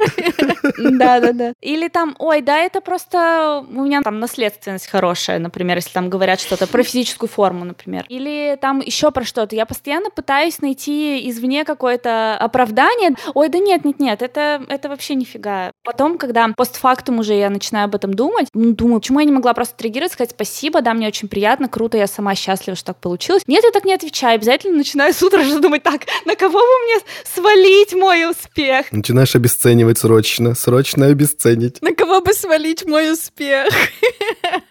Да, 0.78 1.20
да, 1.20 1.32
да. 1.32 1.52
Или 1.60 1.88
там, 1.88 2.16
ой, 2.18 2.40
да, 2.40 2.58
это 2.58 2.80
просто 2.80 3.66
у 3.70 3.84
меня 3.84 4.02
там 4.02 4.20
наследственность 4.20 4.86
хорошая, 4.86 5.38
например, 5.38 5.76
если 5.76 5.90
там 5.90 6.10
говорят 6.10 6.40
что-то 6.40 6.66
про 6.66 6.82
физическую 6.82 7.28
форму, 7.28 7.64
например. 7.64 8.04
Или 8.08 8.58
там 8.60 8.80
еще 8.80 9.10
про 9.10 9.24
что-то. 9.24 9.54
Я 9.56 9.66
постоянно 9.66 10.10
пытаюсь 10.10 10.60
найти 10.60 11.28
извне 11.28 11.64
какое-то 11.64 12.36
оправдание. 12.36 13.10
Ой, 13.34 13.48
да 13.48 13.58
нет, 13.58 13.84
нет, 13.84 14.00
нет, 14.00 14.22
это, 14.22 14.62
это 14.68 14.88
вообще 14.88 15.14
нифига. 15.14 15.72
Потом, 15.84 16.18
когда 16.18 16.48
постфактум 16.56 17.18
уже 17.18 17.34
я 17.34 17.50
начинаю 17.50 17.86
об 17.86 17.94
этом 17.94 18.14
думать, 18.14 18.48
думаю, 18.52 19.00
почему 19.00 19.20
я 19.20 19.26
не 19.26 19.32
могла 19.32 19.54
просто 19.54 19.82
реагировать, 19.82 20.12
сказать 20.12 20.30
спасибо, 20.30 20.80
да, 20.82 20.94
мне 20.94 21.08
очень 21.08 21.28
приятно, 21.28 21.68
круто, 21.68 21.96
я 21.96 22.06
сама 22.06 22.34
счастлива, 22.34 22.76
что 22.76 22.86
так 22.86 23.00
получилось. 23.00 23.42
Нет, 23.46 23.64
я 23.64 23.70
так 23.70 23.84
не 23.84 23.94
отвечаю. 23.94 24.36
Обязательно 24.36 24.76
начинаю 24.76 25.12
с 25.12 25.22
утра 25.22 25.42
же 25.42 25.60
думать, 25.60 25.82
так, 25.82 26.02
на 26.24 26.34
кого 26.36 26.58
бы 26.58 26.84
мне 26.84 27.00
свалить 27.24 27.94
мой 27.94 28.30
успех? 28.30 28.92
Начинаешь 28.92 29.34
обесценивать 29.34 29.98
срочно, 29.98 30.54
срочно 30.54 31.06
обесценить. 31.06 31.80
На 31.82 31.94
кого 31.94 32.20
бы 32.20 32.32
свалить 32.32 32.86
мой 32.86 33.12
успех? 33.12 33.57
Всех. 33.66 33.88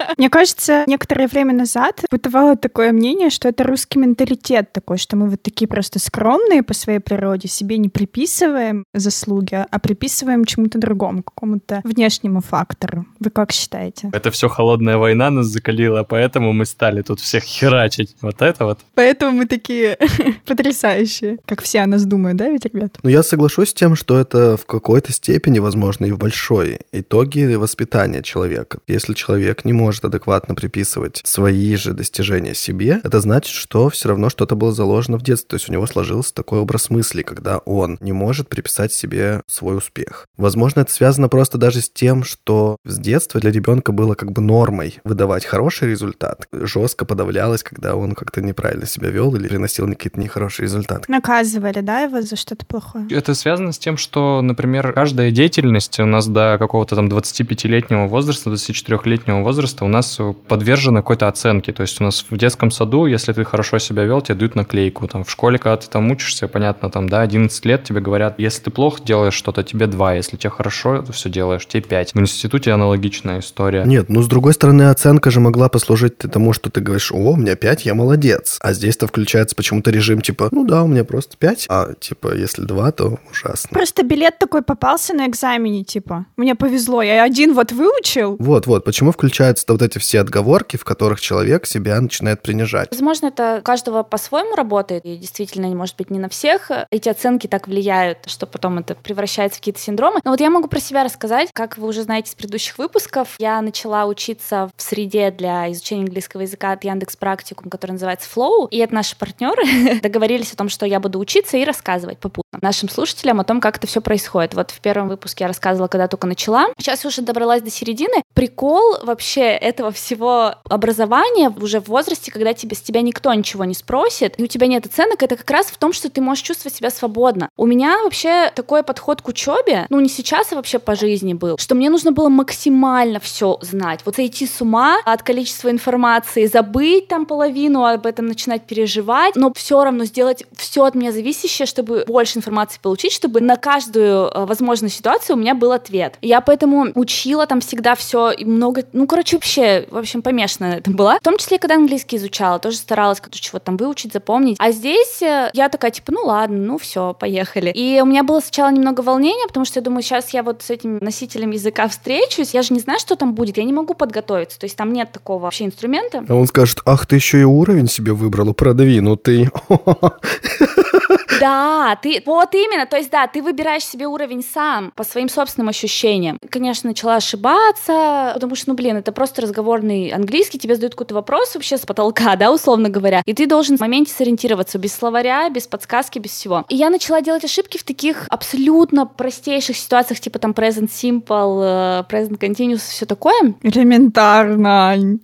Мне 0.17 0.29
кажется, 0.29 0.83
некоторое 0.87 1.27
время 1.27 1.53
назад 1.53 2.03
бытовало 2.11 2.55
такое 2.55 2.91
мнение, 2.91 3.29
что 3.29 3.49
это 3.49 3.63
русский 3.63 3.99
менталитет 3.99 4.71
такой, 4.71 4.97
что 4.97 5.15
мы 5.15 5.29
вот 5.29 5.41
такие 5.41 5.67
просто 5.67 5.99
скромные 5.99 6.63
по 6.63 6.73
своей 6.73 6.99
природе, 6.99 7.47
себе 7.47 7.77
не 7.77 7.89
приписываем 7.89 8.85
заслуги, 8.93 9.65
а 9.69 9.79
приписываем 9.79 10.45
чему-то 10.45 10.79
другому, 10.79 11.23
какому-то 11.23 11.81
внешнему 11.83 12.41
фактору. 12.41 13.05
Вы 13.19 13.29
как 13.29 13.51
считаете? 13.51 14.09
Это 14.13 14.31
все 14.31 14.47
холодная 14.47 14.97
война 14.97 15.29
нас 15.29 15.47
закалила, 15.47 16.03
поэтому 16.03 16.53
мы 16.53 16.65
стали 16.65 17.01
тут 17.01 17.19
всех 17.19 17.43
херачить. 17.43 18.15
Вот 18.21 18.41
это 18.41 18.65
вот. 18.65 18.79
Поэтому 18.95 19.31
мы 19.31 19.45
такие 19.45 19.97
потрясающие, 20.45 21.37
как 21.45 21.61
все 21.61 21.79
о 21.79 21.87
нас 21.87 22.05
думают, 22.05 22.37
да, 22.37 22.49
ведь, 22.49 22.65
ребят? 22.65 22.97
Ну, 23.03 23.09
я 23.09 23.23
соглашусь 23.23 23.69
с 23.69 23.73
тем, 23.73 23.95
что 23.95 24.17
это 24.17 24.57
в 24.57 24.65
какой-то 24.65 25.11
степени, 25.11 25.59
возможно, 25.59 26.05
и 26.05 26.11
в 26.11 26.17
большой 26.17 26.79
итоге 26.91 27.57
воспитания 27.57 28.21
человека 28.21 28.76
человека. 28.77 28.81
Если 28.87 29.13
человек 29.13 29.65
не 29.65 29.73
может 29.73 30.05
адекватно 30.05 30.55
приписывать 30.55 31.21
свои 31.23 31.75
же 31.75 31.93
достижения 31.93 32.53
себе, 32.53 33.01
это 33.03 33.19
значит, 33.19 33.53
что 33.53 33.89
все 33.89 34.09
равно 34.09 34.29
что-то 34.29 34.55
было 34.55 34.71
заложено 34.71 35.17
в 35.17 35.23
детстве. 35.23 35.47
То 35.49 35.55
есть 35.55 35.69
у 35.69 35.73
него 35.73 35.85
сложился 35.87 36.33
такой 36.33 36.59
образ 36.59 36.89
мысли, 36.89 37.21
когда 37.21 37.59
он 37.59 37.97
не 38.01 38.11
может 38.11 38.49
приписать 38.49 38.93
себе 38.93 39.41
свой 39.47 39.77
успех. 39.77 40.25
Возможно, 40.37 40.81
это 40.81 40.91
связано 40.91 41.29
просто 41.29 41.57
даже 41.57 41.81
с 41.81 41.89
тем, 41.89 42.23
что 42.23 42.77
с 42.85 42.97
детства 42.97 43.39
для 43.39 43.51
ребенка 43.51 43.91
было 43.91 44.15
как 44.15 44.31
бы 44.31 44.41
нормой 44.41 44.99
выдавать 45.03 45.45
хороший 45.45 45.89
результат. 45.89 46.47
Жестко 46.51 47.05
подавлялось, 47.05 47.63
когда 47.63 47.95
он 47.95 48.13
как-то 48.13 48.41
неправильно 48.41 48.85
себя 48.85 49.09
вел 49.09 49.35
или 49.35 49.47
приносил 49.47 49.87
какие-то 49.87 50.19
нехорошие 50.19 50.65
результаты. 50.65 51.05
Наказывали, 51.07 51.81
да, 51.81 52.01
его 52.01 52.21
за 52.21 52.35
что-то 52.35 52.65
плохое? 52.65 53.07
Это 53.09 53.33
связано 53.33 53.71
с 53.71 53.77
тем, 53.77 53.97
что, 53.97 54.41
например, 54.41 54.93
каждая 54.93 55.31
деятельность 55.31 55.99
у 55.99 56.05
нас 56.05 56.27
до 56.27 56.57
какого-то 56.59 56.95
там 56.95 57.07
25-летнего 57.07 58.07
возраста, 58.07 58.49
24-летнего 58.69 59.43
возраста 59.43 59.85
у 59.85 59.87
нас 59.87 60.19
подвержена 60.47 61.01
какой-то 61.01 61.27
оценке. 61.27 61.71
То 61.71 61.81
есть 61.81 61.99
у 62.01 62.03
нас 62.03 62.25
в 62.29 62.37
детском 62.37 62.71
саду, 62.71 63.05
если 63.05 63.33
ты 63.33 63.43
хорошо 63.43 63.79
себя 63.79 64.03
вел, 64.03 64.21
тебе 64.21 64.35
дают 64.35 64.55
наклейку. 64.55 65.07
Там 65.07 65.23
в 65.23 65.31
школе, 65.31 65.57
когда 65.57 65.77
ты 65.77 65.87
там 65.87 66.11
учишься, 66.11 66.47
понятно, 66.47 66.89
там, 66.89 67.09
да, 67.09 67.21
11 67.21 67.65
лет 67.65 67.83
тебе 67.83 68.01
говорят, 68.01 68.39
если 68.39 68.63
ты 68.63 68.71
плохо 68.71 69.01
делаешь 69.03 69.33
что-то, 69.33 69.63
тебе 69.63 69.87
2, 69.87 70.13
если 70.15 70.37
тебе 70.37 70.49
хорошо 70.49 71.01
ты 71.01 71.13
все 71.13 71.29
делаешь, 71.29 71.65
тебе 71.65 71.81
5. 71.81 72.13
В 72.13 72.19
институте 72.19 72.71
аналогичная 72.71 73.39
история. 73.39 73.83
Нет, 73.85 74.09
ну 74.09 74.21
с 74.21 74.27
другой 74.27 74.53
стороны, 74.53 74.89
оценка 74.89 75.31
же 75.31 75.39
могла 75.39 75.69
послужить 75.69 76.17
тому, 76.17 76.53
что 76.53 76.69
ты 76.69 76.81
говоришь, 76.81 77.11
о, 77.11 77.31
у 77.31 77.35
меня 77.35 77.55
5, 77.55 77.85
я 77.85 77.93
молодец. 77.93 78.57
А 78.61 78.73
здесь-то 78.73 79.07
включается 79.07 79.55
почему-то 79.55 79.91
режим 79.91 80.21
типа, 80.21 80.49
ну 80.51 80.65
да, 80.65 80.83
у 80.83 80.87
меня 80.87 81.03
просто 81.03 81.37
5, 81.37 81.67
а 81.69 81.93
типа 81.93 82.35
если 82.35 82.63
2, 82.63 82.91
то 82.91 83.19
ужасно. 83.29 83.69
Просто 83.71 84.03
билет 84.03 84.39
такой 84.39 84.61
попался 84.61 85.13
на 85.13 85.27
экзамене, 85.27 85.83
типа, 85.83 86.25
мне 86.35 86.55
повезло, 86.55 87.01
я 87.01 87.23
один 87.23 87.53
вот 87.53 87.71
выучил. 87.71 88.35
Вот, 88.39 88.56
вот, 88.65 88.83
почему 88.85 89.11
включаются 89.11 89.65
вот 89.67 89.81
эти 89.81 89.99
все 89.99 90.21
отговорки, 90.21 90.77
в 90.77 90.83
которых 90.83 91.21
человек 91.21 91.65
себя 91.65 91.99
начинает 91.99 92.41
принижать? 92.41 92.89
Возможно, 92.91 93.27
это 93.27 93.61
каждого 93.63 94.03
по-своему 94.03 94.55
работает, 94.55 95.05
и 95.05 95.17
действительно, 95.17 95.67
может 95.67 95.95
быть, 95.97 96.09
не 96.09 96.19
на 96.19 96.29
всех 96.29 96.71
эти 96.89 97.09
оценки 97.09 97.47
так 97.47 97.67
влияют, 97.67 98.19
что 98.27 98.47
потом 98.47 98.79
это 98.79 98.95
превращается 98.95 99.57
в 99.57 99.59
какие-то 99.59 99.79
синдромы. 99.79 100.21
Но 100.23 100.31
вот 100.31 100.39
я 100.39 100.49
могу 100.49 100.67
про 100.67 100.79
себя 100.79 101.03
рассказать. 101.03 101.49
Как 101.53 101.77
вы 101.77 101.87
уже 101.87 102.03
знаете 102.03 102.31
из 102.31 102.35
предыдущих 102.35 102.77
выпусков, 102.77 103.35
я 103.37 103.61
начала 103.61 104.05
учиться 104.05 104.69
в 104.75 104.81
среде 104.81 105.31
для 105.31 105.71
изучения 105.71 106.03
английского 106.03 106.41
языка 106.41 106.71
от 106.71 106.83
Яндекс 106.83 107.15
Практикум, 107.15 107.69
который 107.69 107.91
называется 107.91 108.29
Flow, 108.33 108.67
и 108.69 108.77
это 108.77 108.93
наши 108.95 109.15
партнеры 109.17 109.63
договорились 110.01 110.53
о 110.53 110.57
том, 110.57 110.69
что 110.69 110.85
я 110.85 110.99
буду 110.99 111.19
учиться 111.19 111.57
и 111.57 111.63
рассказывать 111.63 112.17
попутно 112.17 112.59
нашим 112.61 112.89
слушателям 112.89 113.39
о 113.39 113.43
том, 113.43 113.61
как 113.61 113.77
это 113.77 113.87
все 113.87 114.01
происходит. 114.01 114.53
Вот 114.55 114.71
в 114.71 114.79
первом 114.79 115.09
выпуске 115.09 115.43
я 115.43 115.47
рассказывала, 115.47 115.87
когда 115.87 116.07
только 116.07 116.27
начала. 116.27 116.67
Сейчас 116.77 117.05
уже 117.05 117.21
добралась 117.21 117.61
до 117.61 117.69
середины. 117.69 118.23
Прикол 118.33 118.46
прикол 118.47 118.97
вообще 119.03 119.41
этого 119.41 119.91
всего 119.91 120.55
образования 120.69 121.53
уже 121.61 121.81
в 121.81 121.89
возрасте, 121.89 122.31
когда 122.31 122.53
тебе, 122.53 122.75
с 122.77 122.81
тебя 122.81 123.01
никто 123.01 123.33
ничего 123.33 123.65
не 123.65 123.73
спросит, 123.73 124.35
и 124.37 124.43
у 124.43 124.47
тебя 124.47 124.67
нет 124.67 124.85
оценок, 124.85 125.21
это 125.21 125.35
как 125.35 125.49
раз 125.51 125.67
в 125.67 125.77
том, 125.77 125.91
что 125.91 126.09
ты 126.09 126.21
можешь 126.21 126.43
чувствовать 126.43 126.75
себя 126.75 126.89
свободно. 126.89 127.49
У 127.57 127.65
меня 127.65 128.03
вообще 128.03 128.51
такой 128.55 128.83
подход 128.83 129.21
к 129.21 129.27
учебе, 129.27 129.85
ну 129.89 129.99
не 129.99 130.07
сейчас, 130.07 130.53
а 130.53 130.55
вообще 130.55 130.79
по 130.79 130.95
жизни 130.95 131.33
был, 131.33 131.57
что 131.57 131.75
мне 131.75 131.89
нужно 131.89 132.13
было 132.13 132.29
максимально 132.29 133.19
все 133.19 133.57
знать. 133.61 133.99
Вот 134.05 134.15
сойти 134.15 134.47
с 134.47 134.61
ума 134.61 134.97
от 135.03 135.23
количества 135.23 135.69
информации, 135.69 136.45
забыть 136.45 137.09
там 137.09 137.25
половину, 137.25 137.83
об 137.83 138.05
этом 138.05 138.27
начинать 138.27 138.63
переживать, 138.63 139.35
но 139.35 139.51
все 139.53 139.83
равно 139.83 140.05
сделать 140.05 140.45
все 140.55 140.85
от 140.85 140.95
меня 140.95 141.11
зависящее, 141.11 141.65
чтобы 141.65 142.05
больше 142.07 142.37
информации 142.37 142.79
получить, 142.81 143.11
чтобы 143.11 143.41
на 143.41 143.57
каждую 143.57 144.27
э, 144.27 144.45
возможную 144.45 144.89
ситуацию 144.89 145.35
у 145.35 145.39
меня 145.39 145.53
был 145.53 145.73
ответ. 145.73 146.17
Я 146.21 146.39
поэтому 146.39 146.87
учила 146.95 147.45
там 147.45 147.59
всегда 147.59 147.95
все 147.95 148.26
много 148.45 148.67
много... 148.67 148.83
Ну, 148.93 149.07
короче, 149.07 149.37
вообще, 149.37 149.87
в 149.89 149.97
общем, 149.97 150.21
помешана 150.21 150.69
на 150.69 150.73
этом 150.75 150.95
была. 150.95 151.19
В 151.19 151.23
том 151.23 151.37
числе, 151.37 151.59
когда 151.59 151.75
английский 151.75 152.17
изучала, 152.17 152.59
тоже 152.59 152.77
старалась 152.77 153.19
как-то 153.19 153.39
чего-то 153.39 153.65
там 153.65 153.77
выучить, 153.77 154.13
запомнить. 154.13 154.57
А 154.59 154.71
здесь 154.71 155.21
э, 155.21 155.49
я 155.53 155.69
такая, 155.69 155.91
типа, 155.91 156.11
ну 156.11 156.21
ладно, 156.23 156.57
ну 156.57 156.77
все, 156.77 157.13
поехали. 157.13 157.71
И 157.71 157.99
у 158.01 158.05
меня 158.05 158.23
было 158.23 158.39
сначала 158.39 158.69
немного 158.71 159.01
волнения, 159.01 159.47
потому 159.47 159.65
что 159.65 159.79
я 159.79 159.83
думаю, 159.83 160.01
сейчас 160.01 160.29
я 160.31 160.43
вот 160.43 160.61
с 160.61 160.69
этим 160.69 160.97
носителем 160.97 161.51
языка 161.51 161.87
встречусь, 161.87 162.53
я 162.53 162.61
же 162.61 162.73
не 162.73 162.79
знаю, 162.79 162.99
что 162.99 163.15
там 163.15 163.33
будет, 163.33 163.57
я 163.57 163.63
не 163.63 163.73
могу 163.73 163.93
подготовиться. 163.93 164.59
То 164.59 164.65
есть 164.65 164.75
там 164.75 164.93
нет 164.93 165.11
такого 165.11 165.39
вообще 165.39 165.65
инструмента. 165.65 166.23
А 166.27 166.33
он 166.33 166.47
скажет, 166.47 166.79
ах, 166.85 167.05
ты 167.05 167.15
еще 167.15 167.41
и 167.41 167.43
уровень 167.43 167.87
себе 167.87 168.13
выбрала 168.13 168.53
продвинутый. 168.53 169.49
Да, 171.39 171.97
ты, 172.01 172.21
вот 172.25 172.55
именно, 172.55 172.85
то 172.85 172.97
есть 172.97 173.11
да, 173.11 173.27
ты 173.27 173.41
выбираешь 173.41 173.85
себе 173.85 174.07
уровень 174.07 174.43
сам 174.43 174.91
по 174.95 175.03
своим 175.03 175.29
собственным 175.29 175.69
ощущениям. 175.69 176.39
Конечно, 176.49 176.89
начала 176.89 177.15
ошибаться, 177.15 178.31
потому 178.33 178.55
что, 178.55 178.69
ну, 178.69 178.75
блин, 178.75 178.97
это 178.97 179.11
просто 179.11 179.41
разговорный 179.41 180.09
английский, 180.09 180.57
тебе 180.57 180.75
задают 180.75 180.93
какой-то 180.93 181.13
вопрос 181.13 181.53
вообще 181.55 181.77
с 181.77 181.85
потолка, 181.85 182.35
да, 182.37 182.51
условно 182.51 182.89
говоря, 182.89 183.21
и 183.25 183.33
ты 183.33 183.45
должен 183.45 183.77
в 183.77 183.81
моменте 183.81 184.13
сориентироваться 184.13 184.77
без 184.77 184.95
словаря, 184.95 185.49
без 185.49 185.67
подсказки, 185.67 186.19
без 186.19 186.31
всего. 186.31 186.65
И 186.69 186.75
я 186.75 186.89
начала 186.89 187.21
делать 187.21 187.43
ошибки 187.43 187.77
в 187.77 187.83
таких 187.83 188.25
абсолютно 188.29 189.05
простейших 189.05 189.77
ситуациях, 189.77 190.19
типа 190.19 190.39
там 190.39 190.51
present 190.51 190.89
simple, 190.89 191.61
э, 191.63 192.03
present 192.09 192.39
continuous, 192.39 192.89
все 192.89 193.05
такое. 193.05 193.53
Элементарно. 193.61 194.95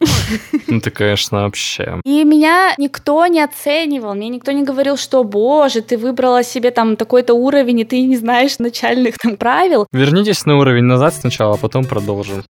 Ну, 0.67 0.79
ты, 0.79 0.89
конечно, 0.89 1.43
вообще. 1.43 2.00
И 2.03 2.24
меня 2.24 2.74
никто 2.77 3.25
не 3.27 3.41
оценивал, 3.41 4.15
мне 4.15 4.29
никто 4.29 4.51
не 4.51 4.63
говорил, 4.63 4.98
что, 4.98 5.24
боже, 5.24 5.81
ты 5.81 5.92
выбрала 5.95 6.43
себе 6.43 6.71
там 6.71 6.95
такой-то 6.95 7.33
уровень, 7.33 7.79
и 7.79 7.85
ты 7.85 8.01
не 8.01 8.17
знаешь 8.17 8.59
начальных 8.59 9.17
там 9.17 9.38
правил. 9.38 9.88
Вернитесь 9.91 10.45
на 10.45 10.57
уровень 10.57 10.83
назад 10.83 11.13
сначала, 11.15 11.55
а 11.55 11.57
потом 11.57 11.85
продолжим. 11.85 12.43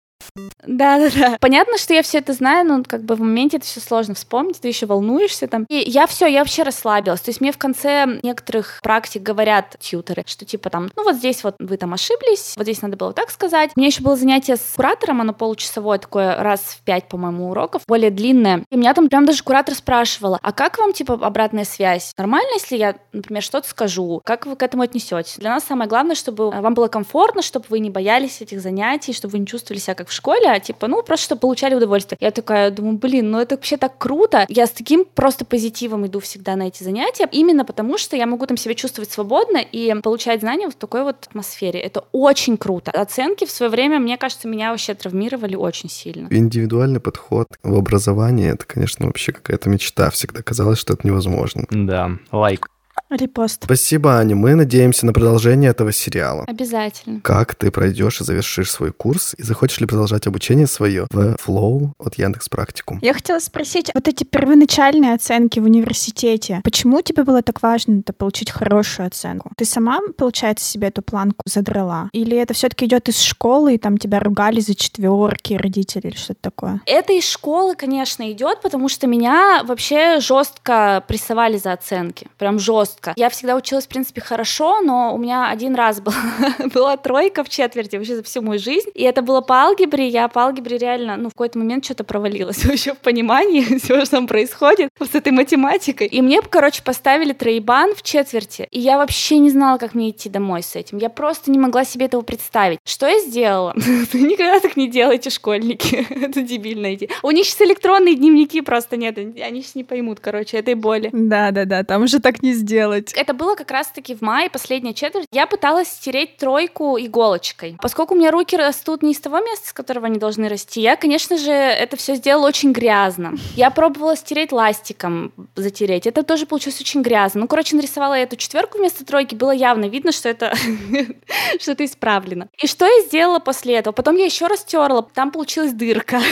Да-да-да. 0.65 1.37
Понятно, 1.39 1.77
что 1.77 1.93
я 1.93 2.03
все 2.03 2.19
это 2.19 2.33
знаю, 2.33 2.65
но 2.65 2.83
как 2.87 3.03
бы 3.03 3.15
в 3.15 3.19
моменте 3.19 3.57
это 3.57 3.65
все 3.65 3.79
сложно 3.81 4.13
вспомнить, 4.13 4.61
ты 4.61 4.67
еще 4.67 4.85
волнуешься 4.85 5.47
там. 5.47 5.65
И 5.67 5.75
я 5.75 6.07
все, 6.07 6.27
я 6.27 6.39
вообще 6.39 6.63
расслабилась. 6.63 7.21
То 7.21 7.29
есть 7.29 7.41
мне 7.41 7.51
в 7.51 7.57
конце 7.57 8.19
некоторых 8.23 8.79
практик 8.81 9.21
говорят 9.21 9.75
тьютеры, 9.79 10.23
что 10.25 10.45
типа 10.45 10.69
там, 10.69 10.89
ну 10.95 11.03
вот 11.03 11.15
здесь 11.15 11.43
вот 11.43 11.55
вы 11.59 11.77
там 11.77 11.93
ошиблись, 11.93 12.53
вот 12.55 12.63
здесь 12.63 12.81
надо 12.81 12.95
было 12.95 13.13
так 13.13 13.29
сказать. 13.31 13.71
У 13.75 13.79
меня 13.79 13.87
еще 13.87 14.01
было 14.01 14.15
занятие 14.15 14.55
с 14.55 14.73
куратором, 14.75 15.21
оно 15.21 15.33
получасовое 15.33 15.97
такое, 15.97 16.35
раз 16.37 16.61
в 16.61 16.81
пять, 16.83 17.09
по-моему, 17.09 17.49
уроков, 17.49 17.83
более 17.87 18.11
длинное. 18.11 18.63
И 18.69 18.77
меня 18.77 18.93
там 18.93 19.09
прям 19.09 19.25
даже 19.25 19.43
куратор 19.43 19.75
спрашивала, 19.75 20.39
а 20.41 20.51
как 20.53 20.77
вам 20.77 20.93
типа 20.93 21.15
обратная 21.15 21.65
связь? 21.65 22.13
Нормально, 22.17 22.51
если 22.53 22.77
я, 22.77 22.95
например, 23.11 23.43
что-то 23.43 23.67
скажу? 23.67 24.21
Как 24.23 24.45
вы 24.45 24.55
к 24.55 24.63
этому 24.63 24.83
отнесетесь? 24.83 25.35
Для 25.37 25.49
нас 25.49 25.65
самое 25.65 25.89
главное, 25.89 26.15
чтобы 26.15 26.51
вам 26.51 26.73
было 26.73 26.87
комфортно, 26.87 27.41
чтобы 27.41 27.65
вы 27.69 27.79
не 27.79 27.89
боялись 27.89 28.41
этих 28.41 28.61
занятий, 28.61 29.13
чтобы 29.13 29.33
вы 29.33 29.39
не 29.39 29.47
чувствовали 29.47 29.79
себя 29.79 29.95
как 29.95 30.07
в 30.07 30.13
школе, 30.21 30.47
а 30.49 30.59
типа, 30.59 30.87
ну, 30.87 31.01
просто 31.01 31.25
чтобы 31.25 31.41
получали 31.41 31.75
удовольствие. 31.75 32.17
Я 32.21 32.31
такая 32.31 32.69
думаю, 32.69 32.97
блин, 32.97 33.31
ну 33.31 33.39
это 33.39 33.55
вообще 33.55 33.77
так 33.77 33.97
круто. 33.97 34.45
Я 34.49 34.67
с 34.67 34.71
таким 34.71 35.03
просто 35.03 35.45
позитивом 35.45 36.05
иду 36.05 36.19
всегда 36.19 36.55
на 36.55 36.67
эти 36.67 36.83
занятия, 36.83 37.27
именно 37.31 37.65
потому 37.65 37.97
что 37.97 38.15
я 38.15 38.27
могу 38.27 38.45
там 38.45 38.57
себя 38.57 38.75
чувствовать 38.75 39.11
свободно 39.11 39.57
и 39.57 39.93
получать 40.01 40.41
знания 40.41 40.69
в 40.69 40.75
такой 40.75 41.03
вот 41.03 41.27
атмосфере. 41.27 41.79
Это 41.79 42.03
очень 42.11 42.57
круто. 42.57 42.91
Оценки 42.91 43.45
в 43.45 43.51
свое 43.51 43.71
время, 43.71 43.99
мне 43.99 44.17
кажется, 44.17 44.47
меня 44.47 44.71
вообще 44.71 44.93
травмировали 44.93 45.55
очень 45.55 45.89
сильно. 45.89 46.27
Индивидуальный 46.29 46.99
подход 46.99 47.47
в 47.63 47.75
образовании, 47.75 48.51
это, 48.51 48.65
конечно, 48.65 49.07
вообще 49.07 49.31
какая-то 49.31 49.69
мечта. 49.69 50.09
Всегда 50.11 50.43
казалось, 50.43 50.77
что 50.77 50.93
это 50.93 51.07
невозможно. 51.07 51.65
Да, 51.71 52.11
лайк. 52.31 52.69
Репост. 53.11 53.65
Спасибо, 53.65 54.17
Аня. 54.17 54.35
Мы 54.35 54.55
надеемся 54.55 55.05
на 55.05 55.13
продолжение 55.13 55.71
этого 55.71 55.91
сериала. 55.91 56.45
Обязательно. 56.47 57.19
Как 57.21 57.55
ты 57.55 57.69
пройдешь 57.71 58.21
и 58.21 58.23
завершишь 58.23 58.71
свой 58.71 58.93
курс, 58.93 59.35
и 59.37 59.43
захочешь 59.43 59.79
ли 59.79 59.85
продолжать 59.85 60.27
обучение 60.27 60.65
свое 60.65 61.07
в 61.11 61.35
Flow 61.45 61.91
от 61.99 62.15
Яндекс 62.15 62.47
Практикум? 62.47 62.99
Я 63.01 63.13
хотела 63.13 63.39
спросить, 63.39 63.91
вот 63.93 64.07
эти 64.07 64.23
первоначальные 64.23 65.13
оценки 65.13 65.59
в 65.59 65.65
университете, 65.65 66.61
почему 66.63 67.01
тебе 67.01 67.23
было 67.23 67.41
так 67.41 67.61
важно 67.61 67.99
это 67.99 68.13
получить 68.13 68.49
хорошую 68.49 69.07
оценку? 69.07 69.51
Ты 69.57 69.65
сама, 69.65 69.99
получается, 70.17 70.65
себе 70.65 70.87
эту 70.87 71.01
планку 71.01 71.43
задрала? 71.45 72.09
Или 72.13 72.37
это 72.37 72.53
все-таки 72.53 72.85
идет 72.85 73.09
из 73.09 73.19
школы, 73.19 73.75
и 73.75 73.77
там 73.77 73.97
тебя 73.97 74.19
ругали 74.19 74.61
за 74.61 74.73
четверки 74.73 75.53
родители 75.55 76.07
или 76.07 76.15
что-то 76.15 76.39
такое? 76.41 76.81
Это 76.85 77.11
из 77.11 77.27
школы, 77.27 77.75
конечно, 77.75 78.31
идет, 78.31 78.61
потому 78.61 78.87
что 78.87 79.07
меня 79.07 79.63
вообще 79.65 80.19
жестко 80.19 81.03
прессовали 81.07 81.57
за 81.57 81.73
оценки. 81.73 82.27
Прям 82.37 82.57
жестко 82.57 83.00
жестко. 83.01 83.13
Я 83.15 83.29
всегда 83.29 83.55
училась, 83.55 83.85
в 83.85 83.89
принципе, 83.89 84.21
хорошо, 84.21 84.81
но 84.81 85.13
у 85.13 85.17
меня 85.17 85.49
один 85.49 85.75
раз 85.75 86.01
был, 86.01 86.13
была 86.73 86.97
тройка 86.97 87.43
в 87.43 87.49
четверти 87.49 87.95
вообще 87.95 88.15
за 88.15 88.23
всю 88.23 88.41
мою 88.41 88.59
жизнь. 88.59 88.89
И 88.93 89.03
это 89.03 89.21
было 89.21 89.41
по 89.41 89.55
алгебре. 89.55 90.07
Я 90.07 90.27
по 90.27 90.43
алгебре 90.43 90.77
реально, 90.77 91.17
ну, 91.17 91.29
в 91.29 91.33
какой-то 91.33 91.59
момент 91.59 91.85
что-то 91.85 92.03
провалилась 92.03 92.63
вообще 92.65 92.93
в 92.93 92.99
понимании 92.99 93.61
всего, 93.79 94.01
что 94.01 94.17
там 94.17 94.27
происходит 94.27 94.89
с 94.99 95.15
этой 95.15 95.31
математикой. 95.31 96.07
И 96.07 96.21
мне, 96.21 96.41
короче, 96.41 96.83
поставили 96.83 97.33
троебан 97.33 97.95
в 97.95 98.03
четверти. 98.03 98.67
И 98.71 98.79
я 98.79 98.97
вообще 98.97 99.37
не 99.37 99.49
знала, 99.49 99.77
как 99.77 99.93
мне 99.93 100.09
идти 100.09 100.29
домой 100.29 100.63
с 100.63 100.75
этим. 100.75 100.97
Я 100.97 101.09
просто 101.09 101.51
не 101.51 101.59
могла 101.59 101.85
себе 101.85 102.05
этого 102.05 102.21
представить. 102.21 102.79
Что 102.85 103.07
я 103.07 103.19
сделала? 103.19 103.73
Никогда 104.13 104.59
так 104.59 104.77
не 104.77 104.89
делайте, 104.89 105.29
школьники. 105.29 106.07
это 106.23 106.41
дебильная 106.41 106.95
идея. 106.95 107.09
У 107.23 107.31
них 107.31 107.45
сейчас 107.45 107.61
электронные 107.61 108.15
дневники 108.15 108.61
просто 108.61 108.97
нет. 108.97 109.17
Они 109.17 109.61
сейчас 109.61 109.75
не 109.75 109.83
поймут, 109.83 110.19
короче, 110.19 110.57
этой 110.57 110.75
боли. 110.75 111.09
Да-да-да, 111.11 111.83
там 111.83 112.03
уже 112.03 112.19
так 112.19 112.43
не 112.43 112.53
сделать 112.53 112.90
делать. 112.91 113.13
Это 113.13 113.33
было 113.33 113.55
как 113.55 113.71
раз-таки 113.71 114.15
в 114.15 114.21
мае, 114.21 114.49
последняя 114.49 114.93
четверть. 114.93 115.25
Я 115.31 115.47
пыталась 115.47 115.87
стереть 115.87 116.37
тройку 116.37 116.97
иголочкой. 116.99 117.77
Поскольку 117.81 118.13
у 118.13 118.17
меня 118.17 118.31
руки 118.31 118.55
растут 118.55 119.03
не 119.03 119.11
из 119.11 119.19
того 119.19 119.39
места, 119.39 119.69
с 119.69 119.73
которого 119.73 120.07
они 120.07 120.19
должны 120.19 120.47
расти, 120.47 120.81
я, 120.81 120.95
конечно 120.95 121.37
же, 121.37 121.51
это 121.51 121.97
все 121.97 122.15
сделала 122.15 122.47
очень 122.47 122.71
грязно. 122.71 123.33
Я 123.55 123.69
пробовала 123.69 124.15
стереть 124.15 124.51
ластиком, 124.51 125.31
затереть. 125.55 126.07
Это 126.07 126.23
тоже 126.23 126.45
получилось 126.45 126.81
очень 126.81 127.01
грязно. 127.01 127.41
Ну, 127.41 127.47
короче, 127.47 127.75
нарисовала 127.75 128.15
я 128.15 128.23
эту 128.23 128.35
четверку 128.35 128.77
вместо 128.77 129.05
тройки. 129.05 129.35
Было 129.35 129.51
явно 129.51 129.85
видно, 129.85 130.11
что 130.11 130.29
это 130.29 130.53
что 131.59 131.71
это 131.71 131.85
исправлено. 131.85 132.47
И 132.61 132.67
что 132.67 132.85
я 132.85 133.01
сделала 133.05 133.39
после 133.39 133.75
этого? 133.75 133.93
Потом 133.93 134.15
я 134.15 134.25
еще 134.25 134.47
раз 134.47 134.63
терла. 134.63 135.03
Там 135.13 135.31
получилась 135.31 135.73
дырка. 135.73 136.21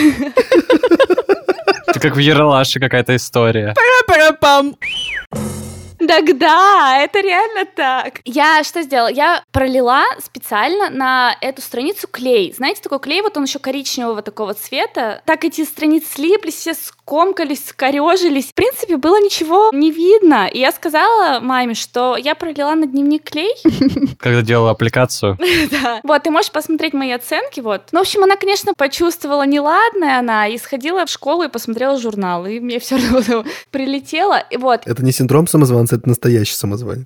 Это 1.87 1.99
как 1.99 2.15
в 2.15 2.19
Ералаше 2.19 2.79
какая-то 2.79 3.15
история. 3.15 3.73
Пара-пара-пам. 3.73 4.75
Так 6.09 6.39
да, 6.39 6.97
это 7.03 7.19
реально 7.19 7.65
так. 7.65 8.21
Я 8.25 8.63
что 8.63 8.81
сделала? 8.81 9.09
Я 9.09 9.43
пролила 9.51 10.03
специально 10.19 10.89
на 10.89 11.37
эту 11.39 11.61
страницу 11.61 12.07
клей. 12.07 12.51
Знаете, 12.51 12.81
такой 12.81 12.99
клей, 12.99 13.21
вот 13.21 13.37
он 13.37 13.43
еще 13.43 13.59
коричневого 13.59 14.23
такого 14.23 14.55
цвета. 14.55 15.21
Так 15.25 15.45
эти 15.45 15.63
страницы 15.63 16.15
слиплись, 16.15 16.55
все 16.55 16.73
скомкались, 17.09 17.65
скорежились. 17.65 18.49
В 18.49 18.53
принципе, 18.53 18.95
было 18.95 19.19
ничего 19.19 19.71
не 19.73 19.89
видно. 19.89 20.47
И 20.47 20.59
я 20.59 20.71
сказала 20.71 21.39
маме, 21.39 21.73
что 21.73 22.15
я 22.15 22.35
пролила 22.35 22.75
на 22.75 22.85
дневник 22.85 23.23
клей. 23.23 23.51
Когда 24.19 24.43
делала 24.43 24.71
аппликацию. 24.71 25.37
Да. 25.71 25.99
Вот, 26.03 26.23
ты 26.23 26.31
можешь 26.31 26.51
посмотреть 26.51 26.93
мои 26.93 27.11
оценки, 27.11 27.59
вот. 27.59 27.89
Ну, 27.91 27.99
в 27.99 28.01
общем, 28.01 28.23
она, 28.23 28.35
конечно, 28.35 28.73
почувствовала 28.73 29.45
неладное 29.45 30.19
она 30.19 30.47
и 30.47 30.57
сходила 30.57 31.05
в 31.05 31.09
школу 31.09 31.43
и 31.43 31.47
посмотрела 31.47 31.99
журнал. 31.99 32.45
И 32.45 32.59
мне 32.59 32.79
все 32.79 32.95
равно 32.95 33.43
прилетело. 33.71 34.39
И 34.49 34.57
вот. 34.57 34.81
Это 34.85 35.03
не 35.03 35.11
синдром 35.11 35.47
самозванца, 35.47 35.95
это 35.95 36.07
настоящий 36.07 36.55
самозванец. 36.55 37.05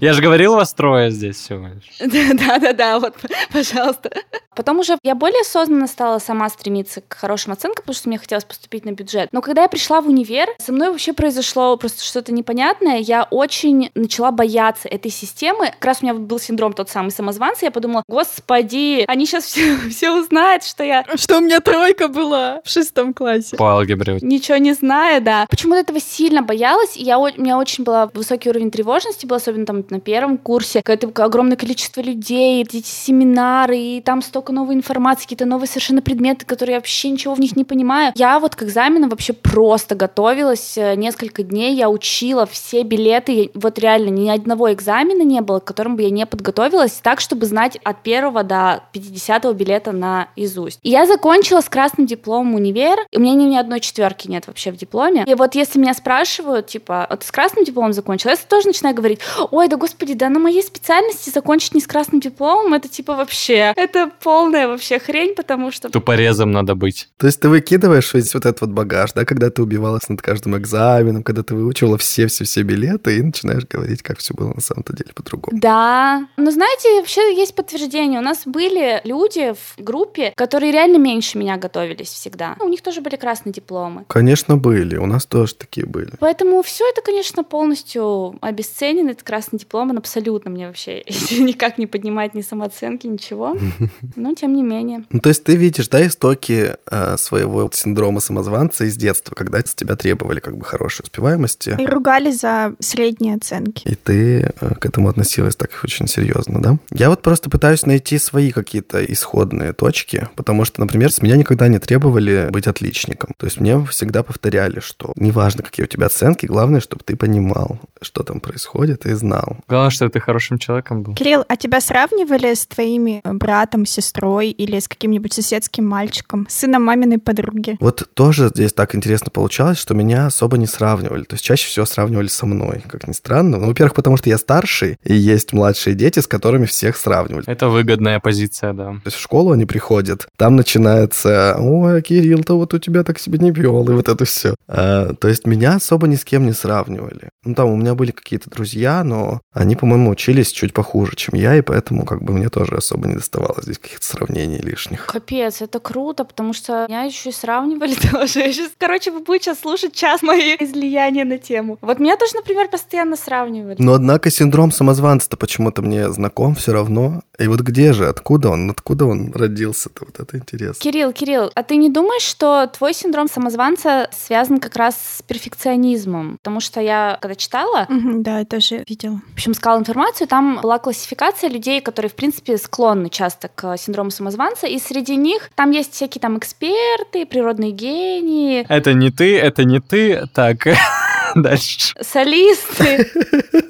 Я 0.00 0.12
же 0.12 0.22
говорил, 0.22 0.54
вас 0.54 0.72
трое 0.74 1.10
здесь 1.10 1.36
всего 1.36 1.66
лишь. 1.68 2.10
Да-да-да, 2.38 2.98
вот, 2.98 3.14
пожалуйста. 3.52 4.10
Потом 4.54 4.80
уже 4.80 4.98
я 5.02 5.14
более 5.14 5.40
осознанно 5.40 5.86
стала 5.86 6.18
сама 6.18 6.48
стремиться 6.50 7.00
к 7.00 7.14
хорошим 7.14 7.52
оценкам, 7.52 7.82
потому 7.82 7.94
что 7.94 8.08
мне 8.08 8.18
хотелось 8.18 8.44
поступить 8.60 8.84
на 8.84 8.92
бюджет. 8.92 9.30
Но 9.32 9.40
когда 9.40 9.62
я 9.62 9.68
пришла 9.68 10.02
в 10.02 10.06
универ, 10.06 10.46
со 10.58 10.72
мной 10.72 10.90
вообще 10.90 11.14
произошло 11.14 11.76
просто 11.78 12.04
что-то 12.04 12.30
непонятное. 12.32 12.98
Я 12.98 13.26
очень 13.30 13.90
начала 13.94 14.32
бояться 14.32 14.86
этой 14.86 15.10
системы. 15.10 15.70
Как 15.70 15.84
раз 15.86 15.98
у 16.02 16.04
меня 16.04 16.14
был 16.14 16.38
синдром 16.38 16.74
тот 16.74 16.90
самый 16.90 17.10
самозванца. 17.10 17.64
Я 17.64 17.70
подумала, 17.70 18.04
господи, 18.06 19.04
они 19.08 19.24
сейчас 19.24 19.44
все, 19.44 19.76
все 19.90 20.12
узнают, 20.14 20.62
что 20.64 20.84
я... 20.84 21.06
Что 21.14 21.38
у 21.38 21.40
меня 21.40 21.60
тройка 21.60 22.08
была 22.08 22.60
в 22.62 22.68
шестом 22.68 23.14
классе. 23.14 23.56
По 23.56 23.72
алгебре. 23.72 24.18
Ничего 24.20 24.58
не 24.58 24.74
знаю, 24.74 25.22
да. 25.22 25.46
Почему-то 25.48 25.80
этого 25.80 25.98
сильно 25.98 26.42
боялась, 26.42 26.98
и 26.98 27.02
я, 27.02 27.18
у 27.18 27.26
меня 27.26 27.56
очень 27.56 27.84
был 27.84 28.10
высокий 28.12 28.50
уровень 28.50 28.70
тревожности, 28.70 29.24
был 29.24 29.36
особенно 29.36 29.64
там 29.64 29.86
на 29.88 30.00
первом 30.00 30.36
курсе. 30.36 30.82
Какое-то 30.82 31.24
огромное 31.24 31.56
количество 31.56 32.02
людей, 32.02 32.62
эти 32.62 32.82
семинары, 32.82 33.78
и 33.78 34.02
там 34.02 34.20
столько 34.20 34.52
новой 34.52 34.74
информации, 34.74 35.22
какие-то 35.22 35.46
новые 35.46 35.66
совершенно 35.66 36.02
предметы, 36.02 36.44
которые 36.44 36.74
я 36.74 36.78
вообще 36.78 37.08
ничего 37.08 37.32
в 37.32 37.40
них 37.40 37.56
не 37.56 37.64
понимаю. 37.64 38.12
Я 38.16 38.38
вот 38.38 38.49
к 38.56 38.62
экзаменам 38.62 39.10
вообще 39.10 39.32
просто 39.32 39.94
готовилась 39.94 40.76
э, 40.76 40.94
несколько 40.94 41.42
дней, 41.42 41.74
я 41.74 41.90
учила 41.90 42.46
все 42.46 42.82
билеты, 42.82 43.50
вот 43.54 43.78
реально 43.78 44.10
ни 44.10 44.28
одного 44.28 44.72
экзамена 44.72 45.22
не 45.22 45.40
было, 45.40 45.60
к 45.60 45.64
которому 45.64 45.96
бы 45.96 46.02
я 46.02 46.10
не 46.10 46.26
подготовилась, 46.26 46.92
так, 47.02 47.20
чтобы 47.20 47.46
знать 47.46 47.78
от 47.82 48.02
первого 48.02 48.42
до 48.42 48.82
50 48.92 49.54
билета 49.54 49.92
на 49.92 50.28
изусть. 50.36 50.80
И 50.82 50.90
я 50.90 51.06
закончила 51.06 51.60
с 51.60 51.68
красным 51.68 52.06
дипломом 52.06 52.54
универ, 52.54 52.98
и 53.10 53.16
у 53.16 53.20
меня 53.20 53.34
ни, 53.34 53.44
ни 53.44 53.56
одной 53.56 53.80
четверки 53.80 54.28
нет 54.28 54.46
вообще 54.46 54.70
в 54.72 54.76
дипломе. 54.76 55.24
И 55.26 55.34
вот 55.34 55.54
если 55.54 55.78
меня 55.78 55.94
спрашивают, 55.94 56.66
типа, 56.66 57.06
вот 57.10 57.22
с 57.22 57.30
красным 57.30 57.64
дипломом 57.64 57.92
закончила, 57.92 58.30
я 58.30 58.36
тоже 58.36 58.68
начинаю 58.68 58.94
говорить, 58.94 59.20
ой, 59.50 59.68
да 59.68 59.76
господи, 59.76 60.14
да 60.14 60.28
на 60.28 60.38
моей 60.38 60.62
специальности 60.62 61.30
закончить 61.30 61.74
не 61.74 61.80
с 61.80 61.86
красным 61.86 62.20
дипломом, 62.20 62.74
это 62.74 62.88
типа 62.88 63.14
вообще, 63.14 63.72
это 63.76 64.10
полная 64.22 64.68
вообще 64.68 64.98
хрень, 64.98 65.34
потому 65.34 65.70
что... 65.70 65.88
Тупорезом 65.90 66.52
надо 66.52 66.74
быть. 66.74 67.08
То 67.18 67.26
есть 67.26 67.40
ты 67.40 67.48
выкидываешь 67.48 68.14
весь 68.30 68.34
вот 68.34 68.46
этот 68.46 68.60
вот 68.60 68.70
багаж, 68.70 69.12
да, 69.12 69.24
когда 69.24 69.50
ты 69.50 69.62
убивалась 69.62 70.08
над 70.08 70.22
каждым 70.22 70.56
экзаменом, 70.56 71.22
когда 71.22 71.42
ты 71.42 71.54
выучила 71.54 71.96
все-все-все 71.98 72.62
билеты 72.62 73.18
и 73.18 73.22
начинаешь 73.22 73.66
говорить, 73.66 74.02
как 74.02 74.18
все 74.18 74.34
было 74.34 74.52
на 74.54 74.60
самом-то 74.60 74.96
деле 74.96 75.10
по-другому. 75.14 75.58
Да. 75.60 76.26
Но 76.36 76.50
знаете, 76.50 77.00
вообще 77.00 77.34
есть 77.34 77.54
подтверждение. 77.54 78.20
У 78.20 78.22
нас 78.22 78.42
были 78.46 79.00
люди 79.04 79.54
в 79.54 79.82
группе, 79.82 80.32
которые 80.36 80.72
реально 80.72 80.98
меньше 80.98 81.38
меня 81.38 81.56
готовились 81.56 82.08
всегда. 82.08 82.56
У 82.60 82.68
них 82.68 82.82
тоже 82.82 83.00
были 83.00 83.16
красные 83.16 83.52
дипломы. 83.52 84.04
Конечно, 84.08 84.56
были. 84.56 84.96
У 84.96 85.06
нас 85.06 85.26
тоже 85.26 85.54
такие 85.54 85.86
были. 85.86 86.10
Поэтому 86.20 86.62
все 86.62 86.88
это, 86.88 87.02
конечно, 87.02 87.44
полностью 87.44 88.36
обесценено. 88.40 89.10
Этот 89.10 89.22
красный 89.22 89.58
диплом, 89.58 89.90
он 89.90 89.98
абсолютно 89.98 90.50
мне 90.50 90.66
вообще 90.66 91.02
никак 91.30 91.78
не 91.78 91.86
поднимает 91.86 92.34
ни 92.34 92.42
самооценки, 92.42 93.06
ничего. 93.06 93.56
Но 94.16 94.34
тем 94.34 94.54
не 94.54 94.62
менее. 94.62 95.04
Ну, 95.10 95.20
то 95.20 95.28
есть 95.30 95.44
ты 95.44 95.56
видишь, 95.56 95.88
да, 95.88 96.06
истоки 96.06 96.76
э, 96.90 97.16
своего 97.16 97.70
синдрома 97.72 98.19
самозванца 98.20 98.84
из 98.84 98.96
детства, 98.96 99.34
когда 99.34 99.60
с 99.60 99.74
тебя 99.74 99.96
требовали 99.96 100.40
как 100.40 100.56
бы 100.56 100.64
хорошей 100.64 101.02
успеваемости. 101.02 101.76
И 101.78 101.86
ругали 101.86 102.30
за 102.30 102.74
средние 102.78 103.36
оценки. 103.36 103.86
И 103.86 103.94
ты 103.94 104.52
э, 104.60 104.74
к 104.74 104.86
этому 104.86 105.08
относилась 105.08 105.56
так 105.56 105.70
очень 105.84 106.06
серьезно, 106.06 106.62
да? 106.62 106.78
Я 106.90 107.10
вот 107.10 107.22
просто 107.22 107.50
пытаюсь 107.50 107.86
найти 107.86 108.18
свои 108.18 108.50
какие-то 108.50 109.04
исходные 109.04 109.72
точки, 109.72 110.28
потому 110.36 110.64
что, 110.64 110.80
например, 110.80 111.12
с 111.12 111.22
меня 111.22 111.36
никогда 111.36 111.68
не 111.68 111.78
требовали 111.78 112.48
быть 112.50 112.66
отличником. 112.66 113.34
То 113.36 113.46
есть 113.46 113.60
мне 113.60 113.84
всегда 113.86 114.22
повторяли, 114.22 114.80
что 114.80 115.12
неважно, 115.16 115.62
какие 115.62 115.84
у 115.84 115.88
тебя 115.88 116.06
оценки, 116.06 116.46
главное, 116.46 116.80
чтобы 116.80 117.04
ты 117.04 117.16
понимал, 117.16 117.80
что 118.00 118.22
там 118.22 118.40
происходит 118.40 118.60
происходит, 118.60 119.06
и 119.06 119.14
знал. 119.14 119.56
Главное, 119.68 119.90
что 119.90 120.08
ты 120.08 120.20
хорошим 120.20 120.58
человеком 120.58 121.02
был. 121.02 121.14
Кирилл, 121.14 121.44
а 121.48 121.56
тебя 121.56 121.80
сравнивали 121.80 122.54
с 122.54 122.66
твоими 122.66 123.20
братом, 123.24 123.86
сестрой 123.86 124.50
или 124.50 124.78
с 124.78 124.88
каким-нибудь 124.88 125.32
соседским 125.32 125.86
мальчиком, 125.86 126.46
сыном 126.48 126.84
маминой 126.84 127.18
подруги? 127.18 127.76
Вот 127.80 128.08
тоже 128.14 128.48
здесь 128.48 128.72
так 128.72 128.94
интересно 128.94 129.30
получалось, 129.30 129.78
что 129.78 129.94
меня 129.94 130.26
особо 130.26 130.58
не 130.58 130.66
сравнивали. 130.66 131.24
То 131.24 131.34
есть 131.34 131.44
чаще 131.44 131.68
всего 131.68 131.86
сравнивали 131.86 132.28
со 132.28 132.46
мной, 132.46 132.82
как 132.86 133.06
ни 133.08 133.12
странно. 133.12 133.58
Ну, 133.58 133.66
во-первых, 133.66 133.94
потому 133.94 134.16
что 134.16 134.28
я 134.28 134.38
старший, 134.38 134.96
и 135.04 135.14
есть 135.14 135.52
младшие 135.52 135.94
дети, 135.94 136.20
с 136.20 136.26
которыми 136.26 136.66
всех 136.66 136.96
сравнивали. 136.96 137.44
Это 137.46 137.68
выгодная 137.68 138.20
позиция, 138.20 138.72
да. 138.72 138.92
То 138.92 139.06
есть 139.06 139.16
в 139.16 139.20
школу 139.20 139.52
они 139.52 139.64
приходят, 139.64 140.26
там 140.36 140.56
начинается, 140.56 141.56
ой, 141.58 142.02
Кирилл-то 142.02 142.56
вот 142.56 142.74
у 142.74 142.78
тебя 142.78 143.04
так 143.04 143.18
себе 143.18 143.38
не 143.38 143.50
вел, 143.50 143.88
и 143.88 143.92
вот 143.92 144.08
это 144.08 144.24
все. 144.24 144.54
А, 144.68 145.14
то 145.14 145.28
есть 145.28 145.46
меня 145.46 145.76
особо 145.76 146.06
ни 146.06 146.16
с 146.16 146.24
кем 146.24 146.46
не 146.46 146.52
сравнивали. 146.52 147.30
Ну, 147.44 147.54
там 147.54 147.70
у 147.70 147.76
меня 147.76 147.94
были 147.94 148.10
какие-то 148.10 148.50
друзья, 148.50 149.02
но 149.04 149.40
они, 149.52 149.76
по-моему, 149.76 150.10
учились 150.10 150.52
чуть 150.52 150.72
похуже, 150.74 151.16
чем 151.16 151.34
я, 151.34 151.56
и 151.56 151.62
поэтому 151.62 152.04
как 152.04 152.22
бы 152.22 152.32
мне 152.32 152.48
тоже 152.48 152.76
особо 152.76 153.08
не 153.08 153.14
доставалось 153.14 153.64
здесь 153.64 153.78
каких-то 153.78 154.04
сравнений 154.04 154.58
лишних. 154.58 155.06
Капец, 155.06 155.62
это 155.62 155.80
круто, 155.80 156.24
потому 156.24 156.52
что 156.52 156.86
меня 156.88 157.02
еще 157.02 157.30
и 157.30 157.32
сравнивали 157.32 157.94
тоже. 158.10 158.40
Я 158.40 158.52
сейчас, 158.52 158.70
короче, 158.78 159.10
вы 159.10 159.20
будете 159.20 159.46
сейчас 159.46 159.60
слушать 159.60 159.94
час 159.94 160.22
мои 160.22 160.56
излияния 160.58 161.24
на 161.24 161.38
тему. 161.38 161.78
Вот 161.80 161.98
меня 161.98 162.16
тоже, 162.16 162.36
например, 162.36 162.68
постоянно 162.68 163.16
сравнивали. 163.16 163.76
Но 163.78 163.94
однако 163.94 164.30
синдром 164.30 164.72
самозванца-то 164.72 165.36
почему-то 165.36 165.82
мне 165.82 166.10
знаком 166.12 166.54
все 166.54 166.72
равно. 166.72 167.22
И 167.38 167.46
вот 167.48 167.60
где 167.60 167.92
же, 167.92 168.08
откуда 168.08 168.50
он, 168.50 168.70
откуда 168.70 169.06
он 169.06 169.32
родился-то? 169.32 170.04
Вот 170.04 170.20
это 170.20 170.36
интересно. 170.36 170.80
Кирилл, 170.80 171.12
Кирилл, 171.12 171.50
а 171.54 171.62
ты 171.62 171.76
не 171.76 171.88
думаешь, 171.88 172.22
что 172.22 172.66
твой 172.66 172.94
синдром 172.94 173.28
самозванца 173.28 174.08
связан 174.12 174.60
как 174.60 174.76
раз 174.76 174.96
с 174.96 175.22
перфекционизмом? 175.22 176.36
Потому 176.38 176.60
что 176.60 176.80
я, 176.80 177.18
когда 177.20 177.34
читала, 177.34 177.86
да, 177.88 178.40
я 178.40 178.44
тоже 178.44 178.84
видела. 178.88 179.20
в 179.30 179.34
общем, 179.34 179.52
искала 179.52 179.78
информацию, 179.78 180.28
там 180.28 180.60
была 180.62 180.78
классификация 180.78 181.50
людей, 181.50 181.80
которые, 181.80 182.10
в 182.10 182.14
принципе, 182.14 182.58
склонны 182.58 183.08
часто 183.10 183.48
к 183.48 183.76
синдрому 183.76 184.10
самозванца, 184.10 184.66
и 184.66 184.78
среди 184.78 185.16
них 185.16 185.50
там 185.54 185.70
есть 185.70 185.94
всякие 185.94 186.20
там 186.20 186.38
эксперты, 186.38 187.26
природные 187.26 187.72
гении, 187.90 188.66
Это 188.68 188.94
не 188.94 189.10
ты, 189.10 189.38
это 189.38 189.64
не 189.64 189.80
ты. 189.80 190.26
Так, 190.32 190.66
дальше. 191.42 191.94
солисты, 192.00 193.10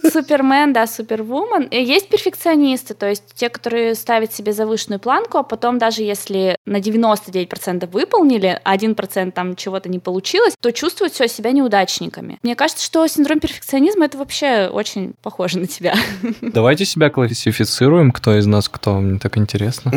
супермен, 0.12 0.72
да, 0.72 0.86
супервумен. 0.86 1.64
И 1.64 1.82
есть 1.82 2.08
перфекционисты, 2.08 2.94
то 2.94 3.08
есть 3.08 3.24
те, 3.34 3.48
которые 3.48 3.94
ставят 3.94 4.32
себе 4.32 4.52
завышенную 4.52 5.00
планку, 5.00 5.38
а 5.38 5.42
потом 5.42 5.78
даже 5.78 6.02
если 6.02 6.56
на 6.66 6.78
99% 6.78 7.88
выполнили, 7.90 8.60
а 8.64 8.76
1% 8.76 9.32
там 9.32 9.56
чего-то 9.56 9.88
не 9.88 9.98
получилось, 9.98 10.54
то 10.60 10.72
чувствуют 10.72 11.12
все 11.12 11.28
себя 11.28 11.52
неудачниками. 11.52 12.38
Мне 12.42 12.54
кажется, 12.54 12.84
что 12.84 13.06
синдром 13.06 13.40
перфекционизма 13.40 14.06
это 14.06 14.18
вообще 14.18 14.68
очень 14.72 15.14
похоже 15.22 15.58
на 15.58 15.66
тебя. 15.66 15.94
Давайте 16.40 16.84
себя 16.84 17.10
классифицируем, 17.10 18.12
кто 18.12 18.36
из 18.36 18.46
нас 18.46 18.68
кто. 18.68 18.98
Мне 19.00 19.18
так 19.18 19.38
интересно. 19.38 19.92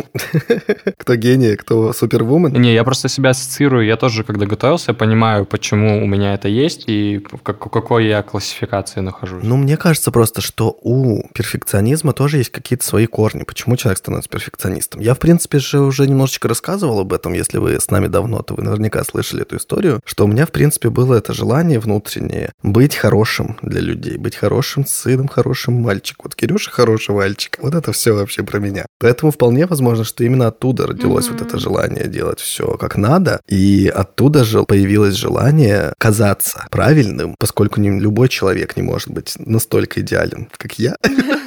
Кто 0.98 1.16
гений, 1.16 1.56
кто 1.56 1.92
супервумен? 1.92 2.52
Не, 2.52 2.72
я 2.72 2.84
просто 2.84 3.08
себя 3.08 3.30
ассоциирую. 3.30 3.86
Я 3.86 3.96
тоже, 3.96 4.24
когда 4.24 4.46
готовился, 4.46 4.92
я 4.92 4.94
понимаю, 4.94 5.44
почему 5.44 6.02
у 6.02 6.06
меня 6.06 6.34
это 6.34 6.48
есть 6.48 6.84
и 6.86 7.18
в 7.30 7.42
как- 7.54 7.72
какой 7.72 8.06
я 8.06 8.22
классификации 8.22 9.00
нахожусь. 9.00 9.42
Ну, 9.42 9.56
мне 9.56 9.76
кажется 9.76 10.10
просто, 10.10 10.40
что 10.40 10.76
у 10.82 11.28
перфекционизма 11.32 12.12
тоже 12.12 12.38
есть 12.38 12.50
какие-то 12.50 12.84
свои 12.84 13.06
корни. 13.06 13.42
Почему 13.44 13.76
человек 13.76 13.98
становится 13.98 14.30
перфекционистом? 14.30 15.00
Я, 15.00 15.14
в 15.14 15.18
принципе, 15.18 15.58
же 15.58 15.80
уже 15.80 16.06
немножечко 16.06 16.48
рассказывал 16.48 17.00
об 17.00 17.12
этом. 17.12 17.32
Если 17.32 17.58
вы 17.58 17.80
с 17.80 17.90
нами 17.90 18.06
давно, 18.08 18.42
то 18.42 18.54
вы 18.54 18.62
наверняка 18.62 19.02
слышали 19.04 19.42
эту 19.42 19.56
историю, 19.56 20.00
что 20.04 20.24
у 20.24 20.28
меня, 20.28 20.46
в 20.46 20.52
принципе, 20.52 20.90
было 20.90 21.14
это 21.14 21.32
желание 21.32 21.78
внутреннее 21.78 22.52
быть 22.62 22.94
хорошим 22.96 23.56
для 23.62 23.80
людей, 23.80 24.16
быть 24.16 24.36
хорошим 24.36 24.86
сыном, 24.86 25.28
хорошим 25.28 25.74
мальчиком. 25.74 26.24
Вот 26.24 26.34
Кирюша 26.34 26.70
хороший 26.70 27.14
мальчик. 27.14 27.58
Вот 27.60 27.74
это 27.74 27.92
все 27.92 28.12
вообще 28.12 28.42
про 28.42 28.58
меня. 28.58 28.86
Поэтому 28.98 29.32
вполне 29.32 29.66
возможно, 29.66 30.04
что 30.04 30.24
именно 30.24 30.48
оттуда 30.48 30.86
родилось 30.86 31.28
вот 31.28 31.40
это 31.40 31.58
желание 31.58 32.08
делать 32.08 32.40
все 32.40 32.76
как 32.76 32.96
надо. 32.96 33.40
И 33.48 33.92
оттуда 33.94 34.44
же 34.44 34.64
появилось 34.64 35.14
желание 35.14 35.92
казаться 35.98 36.66
правильным, 36.70 37.34
поскольку 37.44 37.78
не 37.78 38.00
любой 38.00 38.30
человек 38.30 38.74
не 38.74 38.82
может 38.82 39.10
быть 39.10 39.34
настолько 39.36 40.00
идеален, 40.00 40.48
как 40.56 40.78
я. 40.78 40.96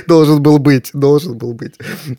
Должен 0.06 0.42
был 0.42 0.58
быть, 0.58 0.90
должен 0.92 1.36
был 1.36 1.52
быть. 1.52 1.74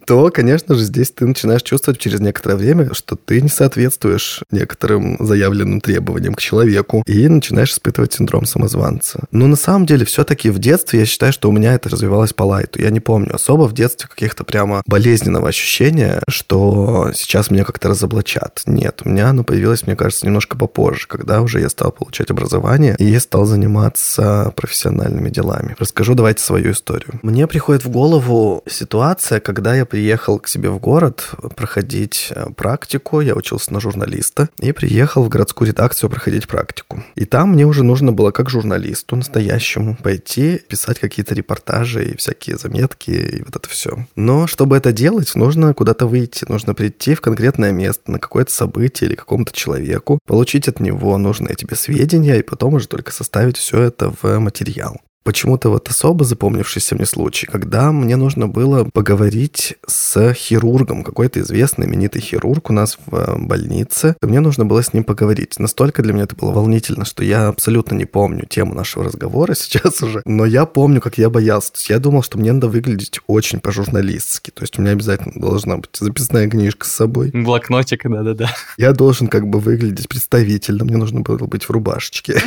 То, 0.05 0.29
конечно 0.29 0.75
же, 0.75 0.83
здесь 0.83 1.11
ты 1.11 1.25
начинаешь 1.25 1.63
чувствовать 1.63 1.99
через 1.99 2.19
некоторое 2.19 2.55
время, 2.55 2.93
что 2.93 3.15
ты 3.15 3.41
не 3.41 3.49
соответствуешь 3.49 4.43
некоторым 4.51 5.17
заявленным 5.19 5.81
требованиям 5.81 6.33
к 6.33 6.41
человеку 6.41 7.03
и 7.05 7.27
начинаешь 7.27 7.71
испытывать 7.71 8.13
синдром 8.13 8.45
самозванца. 8.45 9.21
Но 9.31 9.47
на 9.47 9.55
самом 9.55 9.85
деле 9.85 10.05
все-таки 10.05 10.49
в 10.49 10.59
детстве 10.59 10.99
я 10.99 11.05
считаю, 11.05 11.33
что 11.33 11.49
у 11.49 11.51
меня 11.51 11.73
это 11.73 11.89
развивалось 11.89 12.33
по 12.33 12.43
лайту. 12.43 12.81
Я 12.81 12.89
не 12.89 12.99
помню 12.99 13.35
особо 13.35 13.63
в 13.63 13.73
детстве 13.73 14.09
каких-то 14.09 14.43
прямо 14.43 14.81
болезненного 14.85 15.49
ощущения, 15.49 16.21
что 16.27 17.11
сейчас 17.13 17.49
меня 17.49 17.63
как-то 17.63 17.89
разоблачат. 17.89 18.63
Нет, 18.65 19.01
у 19.05 19.09
меня 19.09 19.29
оно 19.29 19.43
появилось, 19.43 19.85
мне 19.85 19.95
кажется, 19.95 20.25
немножко 20.25 20.57
попозже, 20.57 21.07
когда 21.07 21.41
уже 21.41 21.59
я 21.59 21.69
стал 21.69 21.91
получать 21.91 22.31
образование 22.31 22.95
и 22.97 23.17
стал 23.19 23.45
заниматься 23.45 24.53
профессиональными 24.55 25.29
делами. 25.29 25.75
Расскажу 25.79 26.15
давайте 26.15 26.43
свою 26.43 26.71
историю. 26.71 27.19
Мне 27.21 27.47
приходит 27.47 27.70
в 27.79 27.89
голову 27.89 28.63
ситуация, 28.67 29.39
когда 29.39 29.75
я 29.75 29.85
приехал 29.85 30.39
к 30.39 30.47
себе 30.47 30.69
в 30.69 30.79
город 30.79 31.29
проходить 31.55 32.31
э, 32.31 32.47
практику, 32.55 33.21
я 33.21 33.35
учился 33.35 33.73
на 33.73 33.79
журналиста, 33.79 34.49
и 34.59 34.71
приехал 34.71 35.23
в 35.23 35.29
городскую 35.29 35.69
редакцию 35.69 36.09
проходить 36.09 36.47
практику. 36.47 37.03
И 37.15 37.25
там 37.25 37.51
мне 37.51 37.65
уже 37.65 37.83
нужно 37.83 38.11
было 38.11 38.31
как 38.31 38.49
журналисту 38.49 39.15
настоящему 39.15 39.95
пойти 39.95 40.61
писать 40.67 40.99
какие-то 40.99 41.33
репортажи 41.33 42.03
и 42.03 42.17
всякие 42.17 42.57
заметки 42.57 43.11
и 43.11 43.43
вот 43.43 43.55
это 43.55 43.69
все. 43.69 44.05
Но 44.15 44.47
чтобы 44.47 44.77
это 44.77 44.91
делать, 44.91 45.35
нужно 45.35 45.73
куда-то 45.73 46.07
выйти, 46.07 46.45
нужно 46.47 46.73
прийти 46.73 47.15
в 47.15 47.21
конкретное 47.21 47.71
место, 47.71 48.11
на 48.11 48.19
какое-то 48.19 48.51
событие 48.51 49.09
или 49.09 49.15
какому-то 49.15 49.53
человеку, 49.53 50.19
получить 50.27 50.67
от 50.67 50.79
него 50.79 51.17
нужные 51.17 51.55
тебе 51.55 51.75
сведения 51.75 52.39
и 52.39 52.43
потом 52.43 52.73
уже 52.73 52.87
только 52.87 53.11
составить 53.11 53.57
все 53.57 53.81
это 53.81 54.13
в 54.21 54.39
материал. 54.39 54.99
Почему-то 55.23 55.69
вот 55.69 55.87
особо 55.89 56.25
запомнившийся 56.25 56.95
мне 56.95 57.05
случай, 57.05 57.45
когда 57.45 57.91
мне 57.91 58.15
нужно 58.15 58.47
было 58.47 58.85
поговорить 58.85 59.77
с 59.87 60.33
хирургом, 60.33 61.03
какой-то 61.03 61.39
известный, 61.41 61.85
именитый 61.85 62.21
хирург 62.21 62.69
у 62.69 62.73
нас 62.73 62.97
в 63.05 63.15
э, 63.15 63.37
больнице. 63.37 64.15
Мне 64.21 64.39
нужно 64.39 64.65
было 64.65 64.81
с 64.81 64.93
ним 64.93 65.03
поговорить. 65.03 65.59
Настолько 65.59 66.01
для 66.01 66.13
меня 66.13 66.23
это 66.23 66.35
было 66.35 66.51
волнительно, 66.51 67.05
что 67.05 67.23
я 67.23 67.47
абсолютно 67.47 67.95
не 67.95 68.05
помню 68.05 68.45
тему 68.47 68.73
нашего 68.73 69.05
разговора 69.05 69.53
сейчас 69.57 70.01
уже. 70.01 70.21
Но 70.25 70.45
я 70.45 70.65
помню, 70.65 71.01
как 71.01 71.17
я 71.17 71.29
боялся. 71.29 71.71
То 71.73 71.77
есть 71.77 71.89
я 71.89 71.99
думал, 71.99 72.23
что 72.23 72.39
мне 72.39 72.51
надо 72.51 72.67
выглядеть 72.67 73.19
очень 73.27 73.59
по-журналистски. 73.59 74.49
То 74.51 74.63
есть 74.63 74.79
у 74.79 74.81
меня 74.81 74.93
обязательно 74.93 75.39
должна 75.39 75.77
быть 75.77 75.91
записная 75.99 76.49
книжка 76.49 76.87
с 76.87 76.91
собой. 76.91 77.29
Блокнотик, 77.31 78.09
да-да-да. 78.09 78.49
Я 78.77 78.91
должен 78.93 79.27
как 79.27 79.47
бы 79.47 79.59
выглядеть 79.59 80.09
представительно. 80.09 80.83
Мне 80.83 80.97
нужно 80.97 81.21
было 81.21 81.37
быть 81.37 81.65
в 81.65 81.69
рубашечке. 81.69 82.41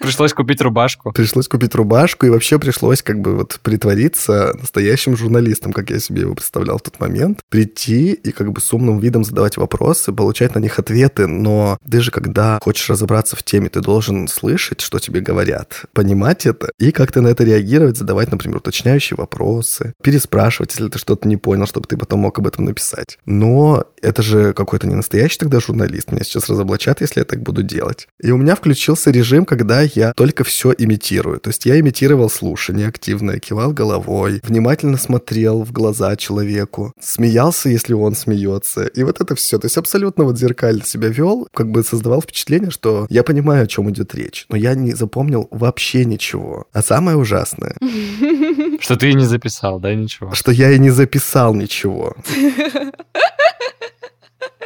Пришлось 0.00 0.32
купить 0.32 0.60
рубашку. 0.60 1.12
Пришлось 1.12 1.46
купить 1.48 1.74
рубашку, 1.74 2.07
и 2.26 2.30
вообще 2.30 2.58
пришлось 2.58 3.02
как 3.02 3.20
бы 3.20 3.36
вот 3.36 3.58
притвориться 3.62 4.54
настоящим 4.60 5.16
журналистом, 5.16 5.72
как 5.72 5.90
я 5.90 5.98
себе 5.98 6.22
его 6.22 6.34
представлял 6.34 6.78
в 6.78 6.82
тот 6.82 7.00
момент. 7.00 7.40
Прийти 7.48 8.12
и 8.12 8.32
как 8.32 8.52
бы 8.52 8.60
с 8.60 8.72
умным 8.72 8.98
видом 8.98 9.24
задавать 9.24 9.56
вопросы, 9.56 10.12
получать 10.12 10.54
на 10.54 10.60
них 10.60 10.78
ответы, 10.78 11.26
но 11.26 11.78
ты 11.88 12.00
же, 12.00 12.10
когда 12.10 12.58
хочешь 12.62 12.88
разобраться 12.88 13.36
в 13.36 13.42
теме, 13.42 13.68
ты 13.68 13.80
должен 13.80 14.28
слышать, 14.28 14.80
что 14.80 14.98
тебе 14.98 15.20
говорят, 15.20 15.82
понимать 15.92 16.46
это 16.46 16.70
и 16.78 16.92
как-то 16.92 17.20
на 17.20 17.28
это 17.28 17.44
реагировать, 17.44 17.96
задавать, 17.96 18.30
например, 18.30 18.58
уточняющие 18.58 19.16
вопросы, 19.16 19.94
переспрашивать, 20.02 20.72
если 20.72 20.88
ты 20.88 20.98
что-то 20.98 21.28
не 21.28 21.36
понял, 21.36 21.66
чтобы 21.66 21.86
ты 21.86 21.96
потом 21.96 22.20
мог 22.20 22.38
об 22.38 22.46
этом 22.46 22.64
написать. 22.64 23.18
Но 23.26 23.84
это 24.02 24.22
же 24.22 24.52
какой-то 24.52 24.86
не 24.86 24.94
настоящий 24.94 25.38
тогда 25.38 25.60
журналист. 25.60 26.12
Меня 26.12 26.24
сейчас 26.24 26.48
разоблачат, 26.48 27.00
если 27.00 27.20
я 27.20 27.24
так 27.24 27.42
буду 27.42 27.62
делать. 27.62 28.08
И 28.20 28.30
у 28.30 28.36
меня 28.36 28.54
включился 28.54 29.10
режим, 29.10 29.44
когда 29.44 29.82
я 29.82 30.12
только 30.14 30.44
все 30.44 30.74
имитирую. 30.76 31.40
То 31.40 31.50
есть 31.50 31.66
я 31.66 31.78
имитировал 31.78 32.30
слушание 32.30 32.88
активное, 32.88 33.38
кивал 33.38 33.72
головой, 33.72 34.40
внимательно 34.42 34.96
смотрел 34.96 35.64
в 35.64 35.72
глаза 35.72 36.16
человеку, 36.16 36.92
смеялся, 37.00 37.68
если 37.68 37.94
он 37.94 38.14
смеется. 38.14 38.86
И 38.86 39.02
вот 39.02 39.20
это 39.20 39.34
все. 39.34 39.58
То 39.58 39.66
есть 39.66 39.76
абсолютно 39.76 40.24
вот 40.24 40.38
зеркально 40.38 40.84
себя 40.84 41.08
вел, 41.08 41.48
как 41.54 41.70
бы 41.70 41.82
создавал 41.82 42.22
впечатление, 42.22 42.70
что 42.70 43.06
я 43.10 43.22
понимаю, 43.22 43.64
о 43.64 43.66
чем 43.66 43.90
идет 43.90 44.14
речь. 44.14 44.46
Но 44.48 44.56
я 44.56 44.74
не 44.74 44.92
запомнил 44.92 45.48
вообще 45.50 46.04
ничего. 46.04 46.66
А 46.72 46.82
самое 46.82 47.16
ужасное, 47.16 47.76
Что 48.80 48.96
ты 48.96 49.10
и 49.10 49.14
не 49.14 49.24
записал, 49.24 49.80
да, 49.80 49.94
ничего? 49.94 50.32
что 50.34 50.52
я 50.52 50.70
и 50.70 50.78
не 50.78 50.90
записал 50.90 51.54
ничего. 51.54 52.16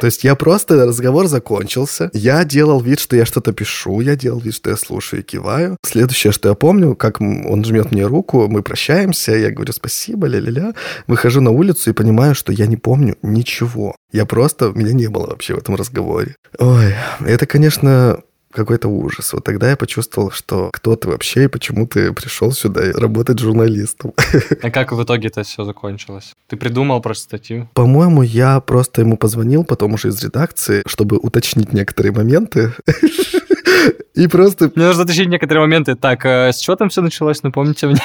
То 0.03 0.07
есть 0.07 0.25
я 0.25 0.35
просто, 0.35 0.85
разговор 0.85 1.27
закончился, 1.27 2.09
я 2.13 2.43
делал 2.43 2.81
вид, 2.81 2.99
что 2.99 3.15
я 3.15 3.25
что-то 3.25 3.53
пишу, 3.53 4.01
я 4.01 4.17
делал 4.17 4.39
вид, 4.39 4.53
что 4.53 4.69
я 4.69 4.75
слушаю 4.75 5.21
и 5.21 5.23
киваю. 5.23 5.77
Следующее, 5.81 6.33
что 6.33 6.49
я 6.49 6.55
помню, 6.55 6.93
как 6.95 7.21
он 7.21 7.63
жмет 7.63 7.91
мне 7.91 8.05
руку, 8.05 8.49
мы 8.49 8.63
прощаемся, 8.63 9.31
я 9.31 9.49
говорю 9.49 9.71
спасибо, 9.71 10.27
ля-ля-ля. 10.27 10.73
Выхожу 11.07 11.39
на 11.39 11.51
улицу 11.51 11.91
и 11.91 11.93
понимаю, 11.93 12.35
что 12.35 12.51
я 12.51 12.67
не 12.67 12.75
помню 12.75 13.15
ничего. 13.21 13.95
Я 14.11 14.25
просто, 14.25 14.73
меня 14.75 14.91
не 14.91 15.07
было 15.07 15.27
вообще 15.27 15.55
в 15.55 15.59
этом 15.59 15.75
разговоре. 15.75 16.35
Ой, 16.59 16.95
это, 17.25 17.45
конечно, 17.45 18.19
Какой-то 18.53 18.87
ужас. 18.87 19.33
Вот 19.33 19.43
тогда 19.43 19.69
я 19.69 19.77
почувствовал, 19.77 20.31
что 20.31 20.69
кто 20.71 20.95
ты 20.95 21.07
вообще 21.09 21.45
и 21.45 21.47
почему 21.47 21.87
ты 21.87 22.13
пришел 22.13 22.51
сюда 22.51 22.91
работать 22.93 23.39
журналистом. 23.39 24.13
А 24.61 24.71
как 24.71 24.91
в 24.91 25.03
итоге 25.03 25.27
это 25.27 25.43
все 25.43 25.65
закончилось? 25.65 26.33
Ты 26.47 26.57
придумал 26.57 27.01
просто 27.01 27.23
статью? 27.23 27.69
По-моему, 27.73 28.21
я 28.21 28.59
просто 28.59 29.01
ему 29.01 29.17
позвонил 29.17 29.63
потом 29.63 29.95
уже 29.95 30.09
из 30.09 30.23
редакции, 30.23 30.83
чтобы 30.85 31.17
уточнить 31.17 31.73
некоторые 31.73 32.13
моменты. 32.13 32.73
И 34.13 34.27
просто... 34.27 34.71
Мне 34.75 34.85
нужно 34.85 35.03
уточнить 35.03 35.29
некоторые 35.29 35.61
моменты. 35.61 35.95
Так, 35.95 36.25
э, 36.25 36.51
с 36.51 36.57
чего 36.57 36.75
там 36.75 36.89
все 36.89 37.01
началось, 37.01 37.43
напомните 37.43 37.87
мне. 37.87 38.01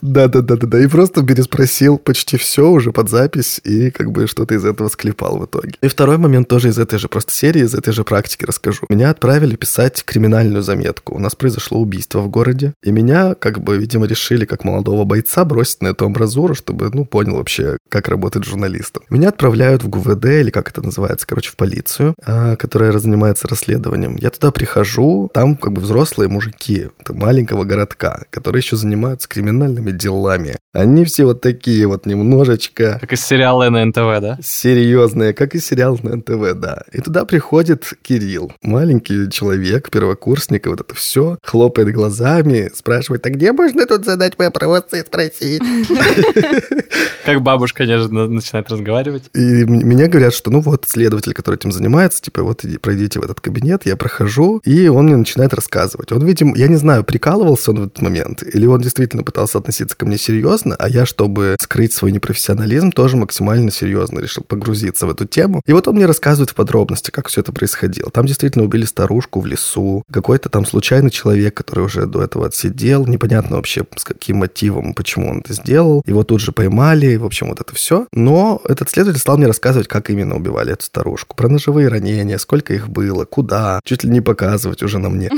Да-да-да-да-да. 0.00 0.80
И 0.80 0.86
просто 0.86 1.22
переспросил 1.24 1.98
почти 1.98 2.36
все 2.36 2.68
уже 2.68 2.92
под 2.92 3.08
запись 3.08 3.60
и 3.64 3.90
как 3.90 4.12
бы 4.12 4.26
что-то 4.26 4.54
из 4.54 4.64
этого 4.64 4.88
склепал 4.88 5.38
в 5.38 5.44
итоге. 5.44 5.74
И 5.82 5.88
второй 5.88 6.18
момент 6.18 6.48
тоже 6.48 6.68
из 6.68 6.78
этой 6.78 6.98
же 6.98 7.08
просто 7.08 7.32
серии, 7.32 7.62
из 7.62 7.74
этой 7.74 7.92
же 7.92 8.04
практики 8.04 8.44
расскажу. 8.44 8.86
Меня 8.88 9.10
отправили 9.10 9.56
писать 9.56 10.02
криминальную 10.04 10.62
заметку. 10.62 11.14
У 11.14 11.18
нас 11.18 11.34
произошло 11.34 11.80
убийство 11.80 12.20
в 12.20 12.28
городе, 12.28 12.72
и 12.82 12.92
меня, 12.92 13.34
как 13.34 13.60
бы, 13.60 13.76
видимо, 13.76 14.06
решили, 14.06 14.44
как 14.44 14.64
молодого 14.64 15.04
бойца, 15.04 15.44
бросить 15.44 15.82
на 15.82 15.88
эту 15.88 16.06
амбразуру, 16.06 16.54
чтобы, 16.54 16.90
ну, 16.92 17.04
понял 17.04 17.36
вообще, 17.36 17.76
как 17.88 18.08
работать 18.08 18.44
журналистом. 18.44 19.02
Меня 19.10 19.28
отправляют 19.28 19.82
в 19.82 19.88
ГУВД, 19.88 20.24
или 20.26 20.50
как 20.50 20.70
это 20.70 20.82
называется, 20.82 21.26
короче, 21.26 21.50
в 21.50 21.56
полицию, 21.56 22.14
а, 22.24 22.56
которая 22.56 22.96
занимается 22.98 23.48
расследованием. 23.48 24.09
Я 24.18 24.30
туда 24.30 24.50
прихожу, 24.52 25.30
там 25.34 25.56
как 25.56 25.72
бы 25.72 25.80
взрослые 25.80 26.28
мужики 26.28 26.88
это 27.00 27.12
маленького 27.12 27.64
городка, 27.64 28.22
которые 28.30 28.60
еще 28.60 28.76
занимаются 28.76 29.28
криминальными 29.28 29.90
делами. 29.90 30.56
Они 30.72 31.04
все 31.04 31.24
вот 31.24 31.40
такие 31.40 31.86
вот 31.86 32.06
немножечко... 32.06 32.98
Как 33.00 33.12
из 33.12 33.24
сериала 33.24 33.68
на 33.70 33.84
НТВ, 33.84 34.20
да? 34.20 34.38
Серьезные, 34.42 35.32
как 35.32 35.54
и 35.54 35.60
сериал 35.60 35.98
на 36.02 36.16
НТВ, 36.16 36.54
да. 36.54 36.82
И 36.92 37.00
туда 37.00 37.24
приходит 37.24 37.92
Кирилл, 38.02 38.52
маленький 38.62 39.30
человек, 39.30 39.90
первокурсник, 39.90 40.66
и 40.66 40.68
вот 40.68 40.80
это 40.80 40.94
все, 40.94 41.38
хлопает 41.42 41.92
глазами, 41.92 42.70
спрашивает, 42.74 43.26
а 43.26 43.30
где 43.30 43.52
можно 43.52 43.86
тут 43.86 44.04
задать 44.04 44.38
вопросы 44.38 45.00
и 45.00 45.04
спросить? 45.04 45.62
Как 47.24 47.42
бабушка 47.42 47.80
конечно, 47.86 48.26
начинает 48.26 48.70
разговаривать. 48.70 49.30
И 49.34 49.64
мне 49.64 50.06
говорят, 50.06 50.34
что 50.34 50.50
ну 50.50 50.60
вот 50.60 50.84
следователь, 50.86 51.32
который 51.32 51.56
этим 51.56 51.72
занимается, 51.72 52.22
типа 52.22 52.42
вот 52.42 52.64
пройдите 52.82 53.20
в 53.20 53.22
этот 53.22 53.40
кабинет, 53.40 53.86
я 53.86 53.96
прохожу, 54.00 54.60
и 54.64 54.88
он 54.88 55.04
мне 55.04 55.16
начинает 55.16 55.54
рассказывать. 55.54 56.10
Он, 56.10 56.24
видимо, 56.24 56.56
я 56.56 56.68
не 56.68 56.76
знаю, 56.76 57.04
прикалывался 57.04 57.70
он 57.70 57.80
в 57.80 57.82
этот 57.84 58.00
момент, 58.00 58.42
или 58.42 58.66
он 58.66 58.80
действительно 58.80 59.22
пытался 59.22 59.58
относиться 59.58 59.96
ко 59.96 60.06
мне 60.06 60.18
серьезно, 60.18 60.74
а 60.78 60.88
я, 60.88 61.04
чтобы 61.06 61.56
скрыть 61.62 61.92
свой 61.92 62.10
непрофессионализм, 62.10 62.90
тоже 62.92 63.16
максимально 63.16 63.70
серьезно 63.70 64.18
решил 64.20 64.42
погрузиться 64.42 65.06
в 65.06 65.10
эту 65.10 65.26
тему. 65.26 65.62
И 65.66 65.72
вот 65.72 65.86
он 65.86 65.96
мне 65.96 66.06
рассказывает 66.06 66.50
в 66.50 66.54
подробности, 66.54 67.10
как 67.10 67.28
все 67.28 67.42
это 67.42 67.52
происходило. 67.52 68.10
Там 68.10 68.26
действительно 68.26 68.64
убили 68.64 68.86
старушку 68.86 69.40
в 69.40 69.46
лесу, 69.46 70.02
какой-то 70.10 70.48
там 70.48 70.64
случайный 70.64 71.10
человек, 71.10 71.54
который 71.54 71.84
уже 71.84 72.06
до 72.06 72.22
этого 72.22 72.46
отсидел, 72.46 73.06
непонятно 73.06 73.56
вообще 73.56 73.84
с 73.96 74.04
каким 74.04 74.38
мотивом, 74.38 74.94
почему 74.94 75.30
он 75.30 75.40
это 75.40 75.52
сделал. 75.52 76.02
Его 76.06 76.24
тут 76.24 76.40
же 76.40 76.52
поймали, 76.52 77.16
в 77.16 77.26
общем, 77.26 77.48
вот 77.48 77.60
это 77.60 77.74
все. 77.74 78.06
Но 78.12 78.62
этот 78.66 78.88
следователь 78.88 79.20
стал 79.20 79.36
мне 79.36 79.46
рассказывать, 79.46 79.88
как 79.88 80.08
именно 80.08 80.36
убивали 80.36 80.72
эту 80.72 80.84
старушку. 80.84 81.36
Про 81.36 81.48
ножевые 81.48 81.88
ранения, 81.88 82.38
сколько 82.38 82.72
их 82.72 82.88
было, 82.88 83.26
куда. 83.26 83.80
Чуть 83.90 84.04
ли 84.04 84.10
не 84.10 84.20
показывать 84.20 84.84
уже 84.84 85.00
на 85.00 85.08
мне. 85.08 85.28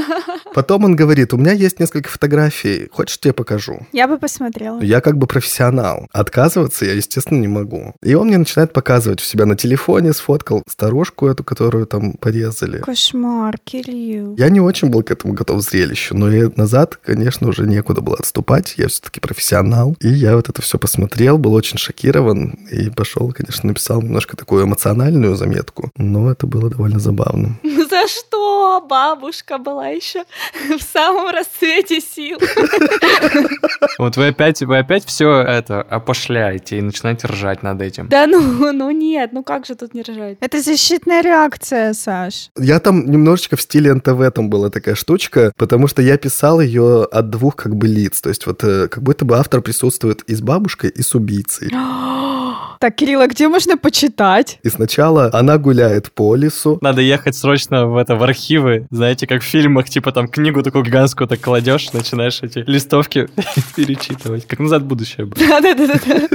Потом 0.54 0.84
он 0.84 0.96
говорит, 0.96 1.34
у 1.34 1.36
меня 1.36 1.52
есть 1.52 1.78
несколько 1.78 2.08
фотографий, 2.08 2.88
хочешь, 2.90 3.20
тебе 3.20 3.34
покажу? 3.34 3.86
Я 3.92 4.08
бы 4.08 4.16
посмотрела. 4.16 4.80
Я 4.80 5.02
как 5.02 5.18
бы 5.18 5.26
профессионал. 5.26 6.08
Отказываться 6.10 6.86
я, 6.86 6.94
естественно, 6.94 7.38
не 7.38 7.48
могу. 7.48 7.94
И 8.02 8.14
он 8.14 8.28
мне 8.28 8.38
начинает 8.38 8.72
показывать 8.72 9.20
у 9.20 9.24
себя 9.24 9.44
на 9.44 9.56
телефоне, 9.56 10.14
сфоткал 10.14 10.62
старушку 10.66 11.26
эту, 11.26 11.44
которую 11.44 11.84
там 11.84 12.14
порезали. 12.14 12.78
Кошмар, 12.78 13.58
Кирилл. 13.62 14.36
Я 14.38 14.48
не 14.48 14.62
очень 14.62 14.88
был 14.88 15.02
к 15.02 15.10
этому 15.10 15.34
готов 15.34 15.60
зрелищу, 15.60 16.16
но 16.16 16.32
и 16.32 16.50
назад, 16.56 16.96
конечно, 16.96 17.46
уже 17.46 17.66
некуда 17.66 18.00
было 18.00 18.16
отступать. 18.16 18.72
Я 18.78 18.88
все-таки 18.88 19.20
профессионал. 19.20 19.98
И 20.00 20.08
я 20.08 20.34
вот 20.34 20.48
это 20.48 20.62
все 20.62 20.78
посмотрел, 20.78 21.36
был 21.36 21.52
очень 21.52 21.76
шокирован 21.76 22.58
и 22.72 22.88
пошел, 22.88 23.30
конечно, 23.32 23.68
написал 23.68 24.00
немножко 24.00 24.34
такую 24.34 24.64
эмоциональную 24.64 25.36
заметку. 25.36 25.90
Но 25.98 26.32
это 26.32 26.46
было 26.46 26.70
довольно 26.70 27.00
забавно. 27.00 27.58
За 27.88 28.06
что 28.08 28.84
бабушка 28.88 29.58
была 29.58 29.88
еще 29.88 30.24
в 30.78 30.82
самом 30.82 31.28
расцвете 31.30 32.00
сил? 32.00 32.38
Вот 33.98 34.16
вы 34.16 34.28
опять, 34.28 34.62
вы 34.62 34.78
опять 34.78 35.04
все 35.04 35.40
это 35.40 35.82
опошляете 35.82 36.78
и 36.78 36.80
начинаете 36.80 37.26
ржать 37.26 37.62
над 37.62 37.82
этим. 37.82 38.08
Да 38.08 38.26
ну, 38.26 38.72
ну 38.72 38.90
нет, 38.90 39.32
ну 39.32 39.42
как 39.42 39.66
же 39.66 39.74
тут 39.74 39.92
не 39.92 40.02
ржать? 40.02 40.38
Это 40.40 40.60
защитная 40.60 41.20
реакция, 41.20 41.94
Саш. 41.94 42.50
Я 42.56 42.78
там 42.78 43.10
немножечко 43.10 43.56
в 43.56 43.62
стиле 43.62 43.92
НТВ 43.94 44.32
там 44.34 44.50
была 44.50 44.70
такая 44.70 44.94
штучка, 44.94 45.52
потому 45.56 45.88
что 45.88 46.02
я 46.02 46.16
писал 46.16 46.60
ее 46.60 47.04
от 47.04 47.30
двух 47.30 47.56
как 47.56 47.74
бы 47.74 47.88
лиц. 47.88 48.20
То 48.20 48.28
есть 48.28 48.46
вот 48.46 48.62
э, 48.62 48.88
как 48.88 49.02
будто 49.02 49.24
бы 49.24 49.36
автор 49.36 49.62
присутствует 49.62 50.22
и 50.22 50.34
с 50.34 50.40
бабушкой, 50.40 50.90
и 50.90 51.02
с 51.02 51.14
убийцей. 51.14 51.70
Так, 52.78 52.94
Кирилл, 52.94 53.20
а 53.20 53.26
где 53.26 53.48
можно 53.48 53.76
почитать? 53.76 54.60
И 54.62 54.68
сначала 54.68 55.30
она 55.32 55.58
гуляет 55.58 56.12
по 56.12 56.36
лесу. 56.36 56.78
Надо 56.80 57.00
ехать 57.00 57.34
срочно 57.34 57.86
в 57.86 57.96
это 57.96 58.14
в 58.14 58.22
архивы. 58.22 58.86
Знаете, 58.90 59.26
как 59.26 59.42
в 59.42 59.44
фильмах, 59.44 59.88
типа 59.88 60.12
там 60.12 60.28
книгу 60.28 60.62
такую 60.62 60.84
гигантскую 60.84 61.26
так 61.26 61.40
кладешь, 61.40 61.92
начинаешь 61.92 62.40
эти 62.42 62.60
листовки 62.68 63.28
перечитывать. 63.76 64.46
Как 64.46 64.60
назад 64.60 64.82
в 64.82 64.86
будущее 64.86 65.26
было. 65.26 65.34
Да-да-да. 65.60 66.28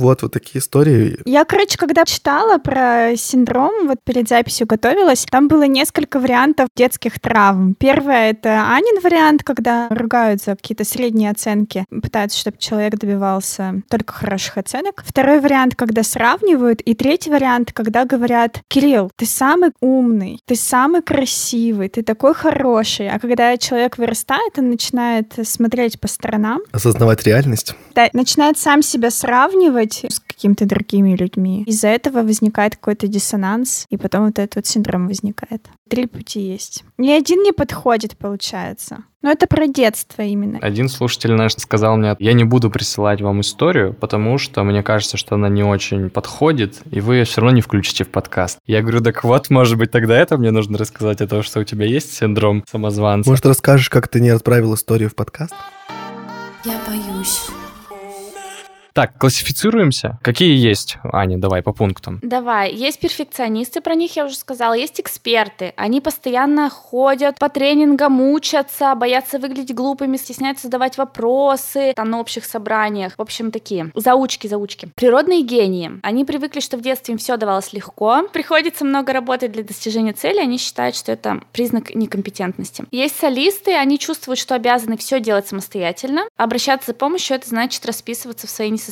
Вот, 0.00 0.22
вот 0.22 0.32
такие 0.32 0.60
истории. 0.60 1.18
Я, 1.26 1.44
короче, 1.44 1.76
когда 1.76 2.06
читала 2.06 2.56
про 2.56 3.14
синдром, 3.16 3.86
вот 3.86 3.98
перед 4.02 4.28
записью 4.28 4.66
готовилась, 4.66 5.26
там 5.30 5.46
было 5.46 5.64
несколько 5.64 6.18
вариантов 6.18 6.68
детских 6.74 7.20
травм. 7.20 7.74
Первое— 7.78 8.30
это 8.32 8.66
Анин 8.72 9.00
вариант, 9.02 9.44
когда 9.44 9.88
ругают 9.90 10.42
за 10.42 10.56
какие-то 10.56 10.84
средние 10.84 11.30
оценки, 11.30 11.84
пытаются, 11.90 12.38
чтобы 12.38 12.56
человек 12.56 12.96
добивался 12.96 13.82
только 13.90 14.14
хороших 14.14 14.56
оценок. 14.56 15.02
Второй 15.06 15.40
вариант, 15.40 15.76
когда 15.76 16.02
сравнивают. 16.02 16.80
И 16.80 16.94
третий 16.94 17.30
вариант, 17.30 17.72
когда 17.72 18.06
говорят, 18.06 18.62
Кирилл, 18.68 19.10
ты 19.16 19.26
самый 19.26 19.72
умный, 19.80 20.40
ты 20.46 20.56
самый 20.56 21.02
красивый, 21.02 21.90
ты 21.90 22.02
такой 22.02 22.32
хороший. 22.32 23.10
А 23.10 23.18
когда 23.18 23.56
человек 23.58 23.98
вырастает, 23.98 24.58
он 24.58 24.70
начинает 24.70 25.34
смотреть 25.44 26.00
по 26.00 26.08
сторонам. 26.08 26.60
Осознавать 26.72 27.24
реальность. 27.24 27.74
Да, 27.94 28.08
начинает 28.14 28.56
сам 28.56 28.82
себя 28.82 29.10
сравнивать 29.10 29.89
с 29.94 30.20
какими-то 30.20 30.66
другими 30.66 31.16
людьми. 31.16 31.64
Из-за 31.66 31.88
этого 31.88 32.22
возникает 32.22 32.76
какой-то 32.76 33.08
диссонанс, 33.08 33.86
и 33.90 33.96
потом 33.96 34.26
вот 34.26 34.38
этот 34.38 34.56
вот 34.56 34.66
синдром 34.66 35.06
возникает. 35.06 35.68
Три 35.88 36.06
пути 36.06 36.40
есть. 36.40 36.84
Ни 36.98 37.10
один 37.10 37.42
не 37.42 37.52
подходит, 37.52 38.16
получается. 38.16 39.04
Но 39.22 39.30
это 39.30 39.46
про 39.46 39.66
детство 39.66 40.22
именно. 40.22 40.58
Один 40.62 40.88
слушатель 40.88 41.32
наш 41.32 41.54
сказал 41.56 41.96
мне, 41.96 42.16
я 42.18 42.32
не 42.32 42.44
буду 42.44 42.70
присылать 42.70 43.20
вам 43.20 43.42
историю, 43.42 43.92
потому 43.92 44.38
что 44.38 44.64
мне 44.64 44.82
кажется, 44.82 45.18
что 45.18 45.34
она 45.34 45.48
не 45.48 45.62
очень 45.62 46.08
подходит, 46.08 46.80
и 46.90 47.00
вы 47.00 47.16
ее 47.16 47.24
все 47.24 47.42
равно 47.42 47.56
не 47.56 47.60
включите 47.60 48.04
в 48.04 48.08
подкаст. 48.08 48.58
Я 48.66 48.80
говорю, 48.80 49.02
так 49.02 49.22
вот, 49.24 49.50
может 49.50 49.76
быть, 49.76 49.90
тогда 49.90 50.16
это 50.16 50.38
мне 50.38 50.50
нужно 50.52 50.78
рассказать 50.78 51.20
о 51.20 51.26
том, 51.26 51.42
что 51.42 51.60
у 51.60 51.64
тебя 51.64 51.84
есть 51.84 52.14
синдром 52.14 52.64
самозванца. 52.70 53.28
Может, 53.28 53.44
расскажешь, 53.44 53.90
как 53.90 54.08
ты 54.08 54.20
не 54.20 54.30
отправил 54.30 54.74
историю 54.74 55.10
в 55.10 55.14
подкаст? 55.14 55.52
Я 56.64 56.78
боюсь. 56.86 57.50
Так, 59.00 59.16
классифицируемся. 59.16 60.18
Какие 60.20 60.54
есть, 60.54 60.98
Аня, 61.02 61.38
давай 61.38 61.62
по 61.62 61.72
пунктам. 61.72 62.18
Давай, 62.20 62.70
есть 62.74 63.00
перфекционисты, 63.00 63.80
про 63.80 63.94
них 63.94 64.14
я 64.14 64.26
уже 64.26 64.34
сказала, 64.34 64.74
есть 64.74 65.00
эксперты. 65.00 65.72
Они 65.76 66.02
постоянно 66.02 66.68
ходят 66.68 67.38
по 67.38 67.48
тренингам, 67.48 68.20
учатся, 68.20 68.94
боятся 68.94 69.38
выглядеть 69.38 69.74
глупыми, 69.74 70.18
стесняются 70.18 70.66
задавать 70.66 70.98
вопросы 70.98 71.94
там 71.96 72.10
на 72.10 72.20
общих 72.20 72.44
собраниях. 72.44 73.14
В 73.16 73.22
общем, 73.22 73.50
такие 73.50 73.90
заучки, 73.94 74.46
заучки. 74.46 74.90
Природные 74.96 75.44
гении. 75.44 75.92
Они 76.02 76.26
привыкли, 76.26 76.60
что 76.60 76.76
в 76.76 76.82
детстве 76.82 77.12
им 77.12 77.18
все 77.18 77.38
давалось 77.38 77.72
легко. 77.72 78.28
Приходится 78.34 78.84
много 78.84 79.14
работать 79.14 79.52
для 79.52 79.62
достижения 79.62 80.12
цели, 80.12 80.40
они 80.40 80.58
считают, 80.58 80.94
что 80.94 81.10
это 81.10 81.40
признак 81.52 81.94
некомпетентности. 81.94 82.84
Есть 82.90 83.18
солисты, 83.18 83.72
они 83.72 83.98
чувствуют, 83.98 84.38
что 84.38 84.54
обязаны 84.54 84.98
все 84.98 85.20
делать 85.20 85.46
самостоятельно. 85.46 86.24
Обращаться 86.36 86.88
за 86.88 86.94
помощью 86.94 87.36
это 87.36 87.48
значит 87.48 87.86
расписываться 87.86 88.46
в 88.46 88.50
своей 88.50 88.70
несостоятельности. 88.70 88.89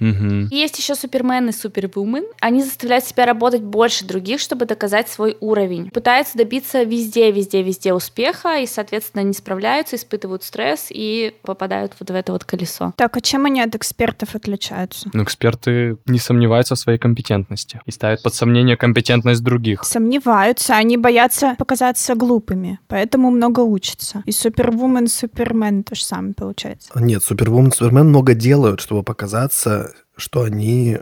Мгм. 0.00 0.48
И 0.48 0.56
Есть 0.56 0.78
еще 0.78 0.94
супермен 0.94 1.48
и 1.48 1.52
супервумен. 1.52 2.24
Они 2.40 2.62
заставляют 2.62 3.04
себя 3.04 3.26
работать 3.26 3.62
больше 3.62 4.04
других, 4.04 4.40
чтобы 4.40 4.66
доказать 4.66 5.08
свой 5.08 5.36
уровень. 5.40 5.90
Пытаются 5.90 6.36
добиться 6.36 6.82
везде, 6.82 7.30
везде, 7.30 7.62
везде 7.62 7.92
успеха 7.92 8.58
и, 8.58 8.66
соответственно, 8.66 9.22
не 9.22 9.32
справляются, 9.32 9.96
испытывают 9.96 10.42
стресс 10.42 10.86
и 10.90 11.34
попадают 11.42 11.94
вот 12.00 12.10
в 12.10 12.14
это 12.14 12.32
вот 12.32 12.44
колесо. 12.44 12.92
Так, 12.96 13.16
а 13.16 13.20
чем 13.20 13.46
они 13.46 13.60
от 13.60 13.74
экспертов 13.74 14.34
отличаются? 14.34 15.08
Ну, 15.12 15.22
эксперты 15.22 15.96
не 16.06 16.18
сомневаются 16.18 16.74
в 16.74 16.78
своей 16.78 16.98
компетентности 16.98 17.80
и 17.86 17.90
ставят 17.90 18.22
под 18.22 18.34
сомнение 18.34 18.76
компетентность 18.76 19.42
других. 19.42 19.84
Сомневаются, 19.84 20.74
они 20.74 20.96
боятся 20.96 21.54
показаться 21.58 22.14
глупыми, 22.14 22.78
поэтому 22.88 23.30
много 23.30 23.60
учатся. 23.60 24.22
И 24.26 24.32
супервумен, 24.32 25.08
супермен 25.08 25.84
то 25.84 25.94
же 25.94 26.04
самое 26.04 26.34
получается. 26.34 26.90
Нет, 26.94 27.22
Супервумен, 27.22 27.72
Супермен 27.72 28.08
много 28.08 28.34
делают, 28.34 28.80
чтобы 28.80 28.95
показаться, 29.02 29.94
что 30.16 30.42
они 30.42 30.98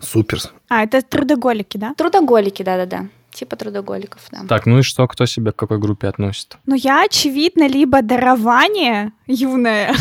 супер. 0.00 0.40
А, 0.68 0.84
это 0.84 1.02
трудоголики, 1.02 1.76
да? 1.76 1.94
Трудоголики, 1.94 2.62
да-да-да. 2.62 3.08
Типа 3.30 3.56
трудоголиков, 3.56 4.22
да. 4.32 4.40
Так, 4.48 4.66
ну 4.66 4.78
и 4.78 4.82
что, 4.82 5.06
кто 5.06 5.26
себя 5.26 5.52
к 5.52 5.56
какой 5.56 5.78
группе 5.78 6.08
относит? 6.08 6.56
Ну, 6.66 6.74
я, 6.74 7.04
очевидно, 7.04 7.68
либо 7.68 8.02
дарование 8.02 9.12
юное, 9.28 9.94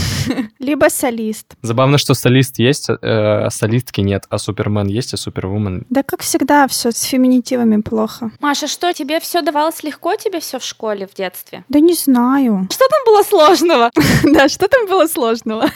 либо 0.60 0.90
солист. 0.90 1.56
Забавно, 1.62 1.98
что 1.98 2.14
солист 2.14 2.60
есть, 2.60 2.90
э, 2.90 2.96
а 3.02 3.50
солистки 3.52 4.02
нет, 4.02 4.26
а 4.30 4.38
супермен 4.38 4.88
есть, 4.88 5.14
а 5.14 5.18
супервумен. 5.18 5.86
Да, 5.90 6.04
как 6.04 6.22
всегда, 6.22 6.68
все 6.68 6.92
с 6.92 7.04
феминитивами 7.04 7.82
плохо. 7.82 8.32
Маша, 8.40 8.68
что, 8.68 8.92
тебе 8.94 9.20
все 9.20 9.42
давалось 9.42 9.84
легко, 9.84 10.16
тебе 10.16 10.40
все 10.40 10.60
в 10.60 10.64
школе, 10.64 11.08
в 11.08 11.14
детстве? 11.14 11.64
Да 11.70 11.80
не 11.80 11.94
знаю. 11.94 12.68
Что 12.72 12.86
там 12.88 13.00
было 13.06 13.24
сложного? 13.24 13.92
Да, 14.24 14.50
что 14.50 14.68
там 14.68 14.88
было 14.88 15.08
сложного? 15.08 15.70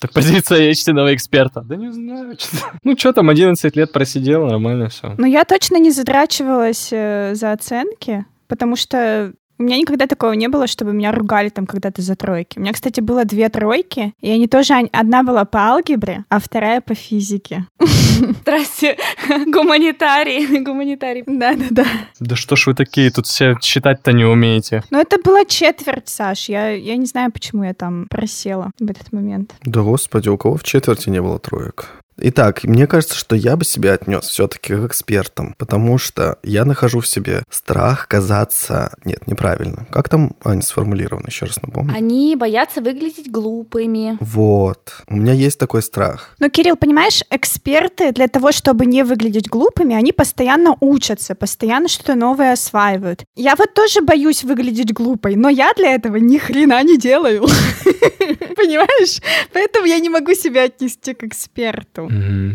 Так 0.00 0.12
позиция 0.12 0.70
истинного 0.70 1.14
эксперта. 1.14 1.60
Да 1.60 1.76
не 1.76 1.92
знаю. 1.92 2.36
Ну 2.84 2.96
что 2.96 3.12
там, 3.12 3.30
11 3.30 3.76
лет 3.76 3.92
просидел, 3.92 4.46
нормально 4.46 4.88
все. 4.88 5.14
Но 5.18 5.26
я 5.26 5.44
точно 5.44 5.76
не 5.78 5.90
задрачивалась 5.90 6.88
э, 6.92 7.34
за 7.34 7.52
оценки, 7.52 8.24
потому 8.46 8.76
что 8.76 9.32
у 9.58 9.62
меня 9.62 9.76
никогда 9.76 10.06
такого 10.06 10.32
не 10.32 10.48
было, 10.48 10.66
чтобы 10.66 10.92
меня 10.92 11.12
ругали 11.12 11.48
там 11.48 11.66
когда-то 11.66 12.02
за 12.02 12.14
тройки. 12.14 12.58
У 12.58 12.60
меня, 12.60 12.72
кстати, 12.72 13.00
было 13.00 13.24
две 13.24 13.48
тройки, 13.48 14.14
и 14.20 14.30
они 14.30 14.46
тоже... 14.46 14.74
Одна 14.92 15.22
была 15.22 15.44
по 15.44 15.60
алгебре, 15.60 16.24
а 16.28 16.38
вторая 16.38 16.80
по 16.80 16.94
физике. 16.94 17.66
Здрасте, 17.80 18.96
гуманитарий, 19.46 20.60
гуманитарий. 20.60 21.24
Да-да-да. 21.26 21.86
Да 22.20 22.36
что 22.36 22.56
ж 22.56 22.68
вы 22.68 22.74
такие, 22.74 23.10
тут 23.10 23.26
все 23.26 23.56
считать-то 23.60 24.12
не 24.12 24.24
умеете. 24.24 24.82
Но 24.90 25.00
это 25.00 25.18
была 25.18 25.44
четверть, 25.44 26.08
Саш. 26.08 26.48
Я, 26.48 26.70
я 26.70 26.96
не 26.96 27.06
знаю, 27.06 27.32
почему 27.32 27.64
я 27.64 27.74
там 27.74 28.06
просела 28.08 28.70
в 28.78 28.90
этот 28.90 29.12
момент. 29.12 29.54
Да 29.62 29.82
господи, 29.82 30.28
у 30.28 30.36
кого 30.36 30.56
в 30.56 30.64
четверти 30.64 31.10
не 31.10 31.20
было 31.20 31.38
троек? 31.38 31.88
Итак, 32.20 32.64
мне 32.64 32.88
кажется, 32.88 33.14
что 33.14 33.36
я 33.36 33.56
бы 33.56 33.64
себя 33.64 33.92
отнес 33.92 34.24
все-таки 34.24 34.74
к 34.74 34.86
экспертам, 34.86 35.54
потому 35.56 35.98
что 35.98 36.38
я 36.42 36.64
нахожу 36.64 37.00
в 37.00 37.06
себе 37.06 37.44
страх 37.48 38.08
казаться... 38.08 38.92
Нет, 39.04 39.26
неправильно. 39.28 39.86
Как 39.92 40.08
там, 40.08 40.32
Аня, 40.44 40.62
сформулировано? 40.62 41.26
Еще 41.28 41.46
раз 41.46 41.62
напомню. 41.62 41.94
Они 41.94 42.34
боятся 42.34 42.80
выглядеть 42.80 43.30
глупыми. 43.30 44.18
Вот. 44.20 44.94
У 45.06 45.16
меня 45.16 45.32
есть 45.32 45.60
такой 45.60 45.82
страх. 45.82 46.34
Но, 46.40 46.48
Кирилл, 46.48 46.76
понимаешь, 46.76 47.22
эксперты 47.30 48.10
для 48.12 48.26
того, 48.26 48.50
чтобы 48.50 48.86
не 48.86 49.04
выглядеть 49.04 49.48
глупыми, 49.48 49.94
они 49.94 50.12
постоянно 50.12 50.76
учатся, 50.80 51.36
постоянно 51.36 51.86
что-то 51.86 52.16
новое 52.16 52.52
осваивают. 52.52 53.24
Я 53.36 53.54
вот 53.54 53.74
тоже 53.74 54.00
боюсь 54.00 54.42
выглядеть 54.42 54.92
глупой, 54.92 55.36
но 55.36 55.48
я 55.48 55.72
для 55.74 55.94
этого 55.94 56.16
ни 56.16 56.38
хрена 56.38 56.82
не 56.82 56.98
делаю. 56.98 57.42
Понимаешь? 58.56 59.20
Поэтому 59.52 59.86
я 59.86 60.00
не 60.00 60.08
могу 60.08 60.34
себя 60.34 60.64
отнести 60.64 61.14
к 61.14 61.22
эксперту. 61.22 62.07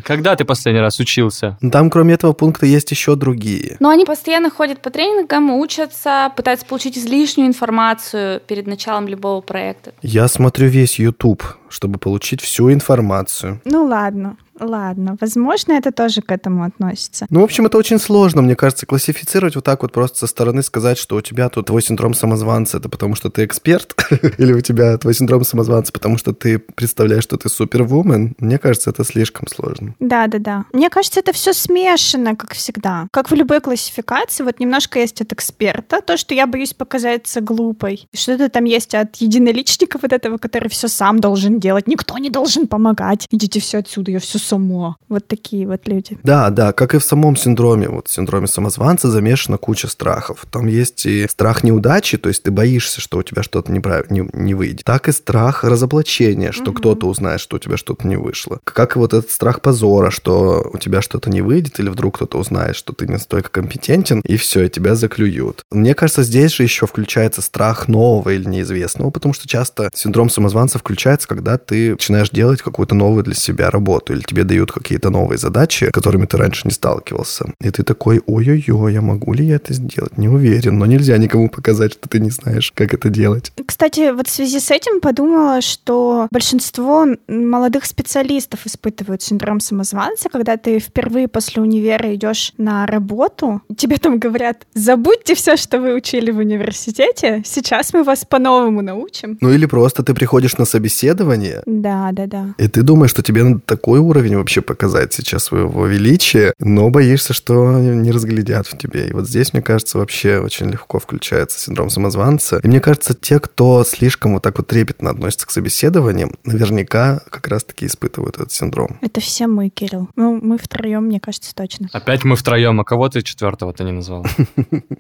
Когда 0.06 0.36
ты 0.36 0.46
последний 0.46 0.82
раз 0.82 1.00
учился? 1.00 1.58
Но 1.62 1.70
Там, 1.70 1.90
кроме 1.90 2.14
этого 2.16 2.34
пункта, 2.34 2.66
есть 2.66 2.92
еще 2.92 3.16
другие. 3.16 3.78
Но 3.80 3.90
они 3.90 4.06
постоянно 4.06 4.50
ходят 4.50 4.82
по 4.82 4.90
тренингам, 4.90 5.52
учатся, 5.52 6.32
пытаются 6.36 6.66
получить 6.66 6.98
излишнюю 6.98 7.48
информацию 7.48 8.42
перед 8.48 8.68
началом 8.68 9.08
любого 9.08 9.42
проекта. 9.42 9.94
Я 10.02 10.28
смотрю 10.28 10.68
весь 10.68 11.00
YouTube, 11.00 11.44
чтобы 11.70 12.00
получить 12.00 12.42
всю 12.42 12.72
информацию. 12.72 13.62
Ну 13.66 13.86
ладно, 13.86 14.38
ладно. 14.66 15.18
Возможно, 15.20 15.74
это 15.74 15.92
тоже 15.92 16.22
к 16.22 16.32
этому 16.32 16.64
относится. 16.64 17.26
Ну, 17.30 17.42
в 17.42 17.44
общем, 17.44 17.66
это 17.66 17.78
очень 17.78 18.00
сложно, 18.00 18.42
мне 18.42 18.56
кажется, 18.56 18.86
классифицировать 18.86 19.56
вот 19.56 19.64
так 19.64 19.82
вот 19.82 19.92
просто 19.92 20.20
со 20.20 20.28
стороны 20.28 20.64
сказать, 20.64 20.98
что 20.98 21.16
у 21.16 21.22
тебя 21.22 21.50
тут 21.50 21.68
твой 21.68 21.82
синдром 21.82 22.14
самозванца, 22.14 22.78
это 22.78 22.90
потому 22.90 23.16
что 23.16 23.30
ты 23.30 23.46
эксперт, 23.46 23.96
или 24.38 24.54
у 24.54 24.62
тебя 24.62 24.98
твой 24.98 25.14
синдром 25.14 25.44
самозванца, 25.44 25.92
потому 25.94 26.18
что 26.18 26.34
ты 26.34 26.60
представляешь, 26.60 27.24
что 27.24 27.38
ты 27.38 27.50
супервумен. 27.50 28.36
Мне 28.40 28.58
кажется, 28.58 28.90
это 28.90 29.04
слишком 29.04 29.48
сложно. 29.48 29.96
Да, 30.00 30.28
да, 30.28 30.40
да. 30.40 30.66
Мне 30.74 30.90
кажется, 30.90 31.20
это 31.20 31.34
все 31.34 31.54
смешано, 31.54 32.36
как 32.36 32.54
всегда. 32.54 33.08
Как 33.12 33.32
в 33.32 33.34
любой 33.34 33.62
классификации, 33.62 34.44
вот 34.44 34.60
немножко 34.60 35.00
есть 35.00 35.22
от 35.22 35.34
эксперта, 35.34 36.02
то, 36.02 36.18
что 36.18 36.34
я 36.34 36.48
боюсь 36.48 36.74
показаться 36.74 37.42
глупой. 37.42 38.08
Что-то 38.14 38.50
там 38.50 38.66
есть 38.66 38.96
от 38.96 39.16
единоличника 39.18 40.00
вот 40.02 40.14
этого, 40.14 40.38
который 40.38 40.70
все 40.70 40.88
сам 40.88 41.20
должен 41.20 41.60
делать. 41.60 41.88
Никто 41.88 42.18
не 42.18 42.30
должен 42.30 42.68
помогать. 42.68 43.28
Идите 43.32 43.60
все 43.60 43.80
отсюда, 43.80 44.12
я 44.12 44.20
все 44.20 44.40
сама. 44.54 44.96
Вот 45.10 45.28
такие 45.28 45.68
вот 45.68 45.88
люди. 45.88 46.18
Да, 46.24 46.50
да, 46.50 46.74
как 46.74 46.94
и 46.94 47.00
в 47.00 47.04
самом 47.04 47.36
синдроме, 47.36 47.90
вот 47.90 48.08
в 48.08 48.12
синдроме 48.12 48.48
самозванца 48.48 49.10
замешана 49.10 49.58
куча 49.58 49.88
страхов. 49.88 50.46
Там 50.52 50.68
есть 50.68 51.06
и 51.06 51.28
страх 51.28 51.64
неудачи, 51.64 52.18
то 52.18 52.30
есть 52.30 52.44
ты 52.44 52.52
боишься, 52.52 53.02
что 53.02 53.18
у 53.18 53.24
тебя 53.24 53.42
что-то 53.44 53.72
неправ- 53.72 54.12
не, 54.12 54.30
не 54.34 54.54
выйдет. 54.54 54.84
Так 54.86 55.08
и 55.10 55.12
страх 55.12 55.64
разоблачения, 55.64 56.52
что 56.52 56.66
Мгм. 56.72 56.76
кто-то 56.76 57.08
узнает, 57.08 57.40
что 57.40 57.56
у 57.56 57.60
тебя 57.60 57.78
что-то 57.78 58.08
не 58.08 58.16
вышло. 58.16 58.60
Как 58.64 58.96
и 58.96 59.00
вот 59.00 59.14
этот 59.14 59.32
страх 59.32 59.62
позора, 59.62 60.12
что 60.12 60.70
у 60.72 60.78
тебя 60.78 61.02
что-то 61.02 61.30
не 61.30 61.42
выйдет, 61.42 61.80
или 61.80 61.90
вдруг 61.90 62.16
кто-то 62.16 62.38
узнает, 62.38 62.76
что 62.76 62.94
ты 62.94 63.08
не 63.08 63.14
настолько 63.14 63.50
компетентен, 63.50 64.20
и 64.20 64.38
все, 64.38 64.64
и 64.66 64.70
тебя 64.70 64.94
заклюют. 64.96 65.64
Мне 65.72 65.96
кажется, 65.96 66.22
здесь 66.24 66.54
же 66.54 66.64
еще 66.64 66.86
включается 66.86 67.42
страх 67.42 67.88
нового 67.88 68.30
или 68.30 68.48
неизвестного, 68.48 69.10
потому 69.10 69.34
что 69.34 69.48
часто 69.48 69.90
синдром 69.96 70.30
самозванца 70.30 70.78
включается, 70.78 71.28
когда 71.28 71.58
ты 71.58 71.92
начинаешь 71.92 72.30
делать 72.30 72.62
какую-то 72.62 72.94
новую 72.94 73.24
для 73.24 73.34
себя 73.36 73.72
работу, 73.72 74.14
или 74.14 74.22
тебе 74.22 74.43
дают 74.44 74.72
какие-то 74.72 75.10
новые 75.10 75.38
задачи, 75.38 75.86
с 75.86 75.92
которыми 75.92 76.26
ты 76.26 76.38
раньше 76.38 76.62
не 76.66 76.72
сталкивался. 76.72 77.46
И 77.62 77.70
ты 77.70 77.84
такой, 77.84 78.22
ой-ой-ой, 78.26 78.98
а 78.98 79.02
могу 79.02 79.34
ли 79.34 79.46
я 79.46 79.56
это 79.56 79.74
сделать? 79.74 80.18
Не 80.18 80.28
уверен, 80.30 80.78
но 80.78 80.86
нельзя 80.86 81.18
никому 81.18 81.50
показать, 81.50 81.94
что 81.94 82.08
ты 82.10 82.20
не 82.20 82.30
знаешь, 82.30 82.72
как 82.76 82.94
это 82.94 83.10
делать. 83.10 83.52
Кстати, 83.66 84.12
вот 84.14 84.28
в 84.28 84.32
связи 84.32 84.60
с 84.60 84.72
этим 84.72 85.00
подумала, 85.02 85.62
что 85.62 86.28
большинство 86.32 87.06
молодых 87.28 87.86
специалистов 87.86 88.66
испытывают 88.66 89.22
синдром 89.22 89.60
самозванца, 89.60 90.30
когда 90.30 90.58
ты 90.58 90.80
впервые 90.80 91.28
после 91.28 91.62
универа 91.62 92.14
идешь 92.16 92.54
на 92.58 92.86
работу, 92.86 93.62
тебе 93.78 93.98
там 93.98 94.20
говорят, 94.20 94.66
забудьте 94.74 95.36
все, 95.36 95.58
что 95.58 95.80
вы 95.80 95.94
учили 95.94 96.32
в 96.32 96.38
университете, 96.38 97.42
сейчас 97.46 97.94
мы 97.94 98.04
вас 98.04 98.26
по-новому 98.26 98.82
научим. 98.82 99.38
Ну 99.42 99.52
или 99.52 99.66
просто 99.66 100.04
ты 100.04 100.14
приходишь 100.14 100.58
на 100.58 100.66
собеседование, 100.66 101.62
Да, 101.66 102.10
да, 102.14 102.26
да. 102.28 102.56
и 102.58 102.68
ты 102.68 102.82
думаешь, 102.82 103.12
что 103.12 103.22
тебе 103.22 103.44
надо 103.44 103.60
такой 103.66 104.00
уровень 104.00 104.23
вообще 104.32 104.62
показать 104.62 105.14
сейчас 105.14 105.46
своего 105.46 105.86
величия, 105.88 106.54
но 106.60 106.90
боишься, 106.90 107.34
что 107.34 107.80
не 107.80 108.12
разглядят 108.12 108.68
в 108.68 108.78
тебе. 108.78 109.08
И 109.08 109.14
вот 109.14 109.28
здесь, 109.28 109.54
мне 109.54 109.62
кажется, 109.62 109.98
вообще 109.98 110.40
очень 110.40 110.70
легко 110.70 111.00
включается 111.00 111.60
синдром 111.60 111.90
самозванца. 111.90 112.60
И 112.64 112.68
мне 112.68 112.80
кажется, 112.80 113.14
те, 113.14 113.40
кто 113.40 113.84
слишком 113.84 114.34
вот 114.34 114.44
так 114.44 114.58
вот 114.58 114.68
трепетно 114.68 115.10
относится 115.10 115.48
к 115.48 115.52
собеседованиям, 115.52 116.32
наверняка 116.44 117.22
как 117.30 117.48
раз-таки 117.48 117.86
испытывают 117.86 118.36
этот 118.36 118.52
синдром. 118.52 118.98
Это 119.02 119.22
все 119.22 119.48
мы, 119.48 119.70
Кирилл. 119.70 120.10
Ну, 120.16 120.40
мы 120.42 120.58
втроем, 120.58 121.06
мне 121.06 121.20
кажется, 121.20 121.54
точно. 121.56 121.90
Опять 121.92 122.24
мы 122.24 122.36
втроем, 122.36 122.80
а 122.80 122.84
кого 122.84 123.10
ты 123.10 123.22
четвертого-то 123.22 123.84
не 123.84 123.92
назвал? 123.92 124.26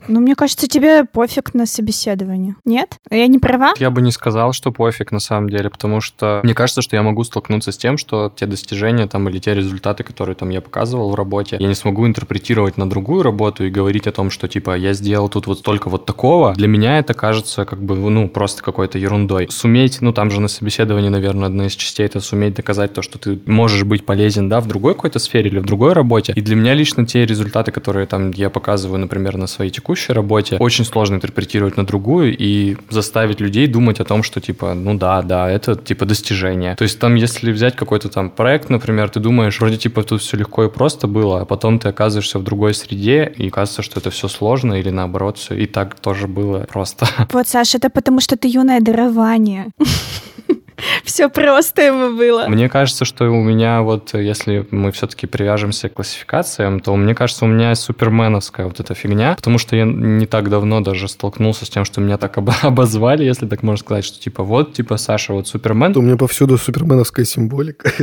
Ну, 0.08 0.20
мне 0.20 0.36
кажется, 0.36 0.68
тебе 0.68 1.06
пофиг 1.06 1.54
на 1.54 1.66
собеседование. 1.66 2.56
Нет? 2.66 2.98
Я 3.10 3.28
не 3.28 3.40
права? 3.40 3.74
Я 3.80 3.90
бы 3.90 4.02
не 4.02 4.12
сказал, 4.12 4.54
что 4.54 4.72
пофиг 4.72 5.12
на 5.12 5.20
самом 5.20 5.50
деле, 5.50 5.70
потому 5.70 6.02
что 6.02 6.42
мне 6.44 6.54
кажется, 6.54 6.82
что 6.82 6.96
я 6.96 7.04
могу 7.04 7.24
столкнуться 7.24 7.72
с 7.72 7.78
тем, 7.78 7.98
что 7.98 8.32
те 8.36 8.46
достижения 8.46 9.08
там 9.14 9.30
или 9.30 9.38
те 9.38 9.54
результаты, 9.54 10.04
которые 10.04 10.36
там 10.36 10.50
я 10.50 10.60
показывал 10.60 11.12
в 11.12 11.16
работе, 11.16 11.58
я 11.60 11.68
не 11.68 11.76
смогу 11.76 12.08
интерпретировать 12.08 12.78
на 12.78 12.90
другую 12.90 13.22
работу 13.22 13.64
и 13.64 13.70
говорить 13.70 14.08
о 14.08 14.12
том, 14.12 14.32
что 14.32 14.48
типа 14.48 14.76
я 14.76 14.94
сделал 14.94 15.30
тут 15.30 15.46
вот 15.46 15.60
столько 15.60 15.90
вот 15.90 16.06
такого. 16.08 16.54
Для 16.56 16.68
меня 16.68 16.98
это 16.98 17.14
кажется 17.14 17.64
как 17.66 17.82
бы 17.82 17.96
ну 17.96 18.28
просто 18.28 18.64
какой-то 18.64 18.98
ерундой. 18.98 19.48
Суметь, 19.52 20.02
ну 20.02 20.14
там 20.14 20.32
же 20.32 20.42
на 20.42 20.48
собеседовании, 20.48 21.10
наверное, 21.10 21.48
одна 21.48 21.68
из 21.68 21.76
частей 21.76 22.08
это 22.08 22.22
суметь 22.22 22.56
доказать 22.56 22.94
то, 22.94 23.04
что 23.04 23.20
ты 23.20 23.40
можешь 23.46 23.84
быть 23.84 24.04
полезен, 24.04 24.50
да, 24.50 24.60
в 24.60 24.68
другой 24.68 24.96
какой-то 24.96 25.20
сфере 25.20 25.52
или 25.52 25.60
в 25.60 25.66
другой 25.66 25.94
работе. 25.94 26.34
И 26.36 26.42
для 26.42 26.56
меня 26.56 26.74
лично 26.74 27.06
те 27.06 27.24
результаты, 27.26 27.72
которые 27.72 28.08
там 28.08 28.32
я 28.32 28.50
показываю, 28.50 29.00
например, 29.00 29.38
на 29.38 29.46
своей 29.46 29.70
текущей 29.70 30.14
работе, 30.14 30.58
очень 30.60 30.86
сложно 30.86 31.16
интерпретировать 31.16 31.78
на 31.78 31.86
другую 31.86 32.36
и 32.36 32.78
заставить 32.90 33.40
людей 33.40 33.68
думать 33.68 34.00
о 34.00 34.06
том, 34.06 34.24
что 34.24 34.42
типа, 34.42 34.74
ну 34.74 34.96
да, 34.96 35.22
да, 35.22 35.52
это 35.52 35.76
типа 35.76 36.06
достижение. 36.06 36.76
То 36.76 36.84
есть 36.84 37.00
там, 37.00 37.14
если 37.14 37.52
взять 37.52 37.76
какой-то 37.76 38.10
там 38.10 38.32
проект, 38.32 38.70
например, 38.70 39.03
ты 39.10 39.20
думаешь, 39.20 39.60
вроде 39.60 39.78
типа 39.78 40.04
тут 40.04 40.22
все 40.22 40.38
легко 40.38 40.66
и 40.66 40.70
просто 40.70 41.08
было, 41.08 41.42
а 41.42 41.46
потом 41.46 41.80
ты 41.80 41.90
оказываешься 41.90 42.40
в 42.40 42.44
другой 42.44 42.74
среде, 42.74 43.32
и 43.38 43.50
кажется, 43.50 43.82
что 43.82 44.00
это 44.00 44.10
все 44.10 44.28
сложно, 44.28 44.74
или 44.74 44.90
наоборот, 44.90 45.38
все 45.38 45.56
и 45.56 45.66
так 45.66 46.00
тоже 46.00 46.28
было 46.28 46.66
просто. 46.70 47.08
Вот, 47.32 47.48
Саша, 47.48 47.78
это 47.78 47.90
потому 47.90 48.20
что 48.20 48.38
ты 48.38 48.48
юное 48.48 48.80
дарование. 48.82 49.72
Все 51.04 51.30
просто 51.30 51.82
ему 51.84 52.18
было. 52.18 52.48
Мне 52.48 52.70
кажется, 52.70 53.06
что 53.06 53.26
у 53.26 53.44
меня 53.44 53.82
вот, 53.82 54.14
если 54.14 54.66
мы 54.72 54.92
все-таки 54.92 55.28
привяжемся 55.28 55.90
к 55.90 55.94
классификациям, 55.94 56.80
то 56.80 56.96
мне 56.96 57.16
кажется, 57.16 57.46
у 57.46 57.48
меня 57.48 57.74
суперменовская 57.76 58.66
вот 58.66 58.80
эта 58.80 58.94
фигня, 58.94 59.36
потому 59.36 59.58
что 59.58 59.76
я 59.76 59.86
не 59.86 60.26
так 60.26 60.50
давно 60.50 60.82
даже 60.82 61.08
столкнулся 61.08 61.66
с 61.66 61.70
тем, 61.70 61.86
что 61.86 62.02
меня 62.02 62.18
так 62.18 62.38
обо- 62.38 62.54
обозвали, 62.62 63.24
если 63.24 63.48
так 63.48 63.64
можно 63.64 63.84
сказать, 63.84 64.06
что 64.06 64.20
типа 64.20 64.44
вот, 64.44 64.74
типа 64.74 64.98
Саша, 64.98 65.34
вот 65.34 65.48
супермен, 65.48 65.96
У 65.96 66.02
меня 66.02 66.18
повсюду 66.18 66.58
суперменовская 66.58 67.26
символика. 67.26 67.92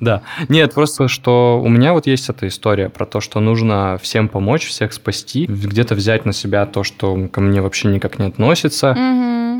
Да. 0.00 0.22
Нет, 0.48 0.74
просто 0.74 1.08
что 1.08 1.60
у 1.62 1.68
меня 1.68 1.92
вот 1.92 2.06
есть 2.06 2.28
эта 2.28 2.48
история 2.48 2.88
про 2.88 3.06
то, 3.06 3.20
что 3.20 3.40
нужно 3.40 3.98
всем 4.02 4.28
помочь, 4.28 4.66
всех 4.66 4.92
спасти, 4.92 5.46
где-то 5.46 5.94
взять 5.94 6.24
на 6.24 6.32
себя 6.32 6.66
то, 6.66 6.84
что 6.84 7.28
ко 7.28 7.40
мне 7.40 7.60
вообще 7.60 7.88
никак 7.88 8.18
не 8.18 8.26
относится. 8.26 8.94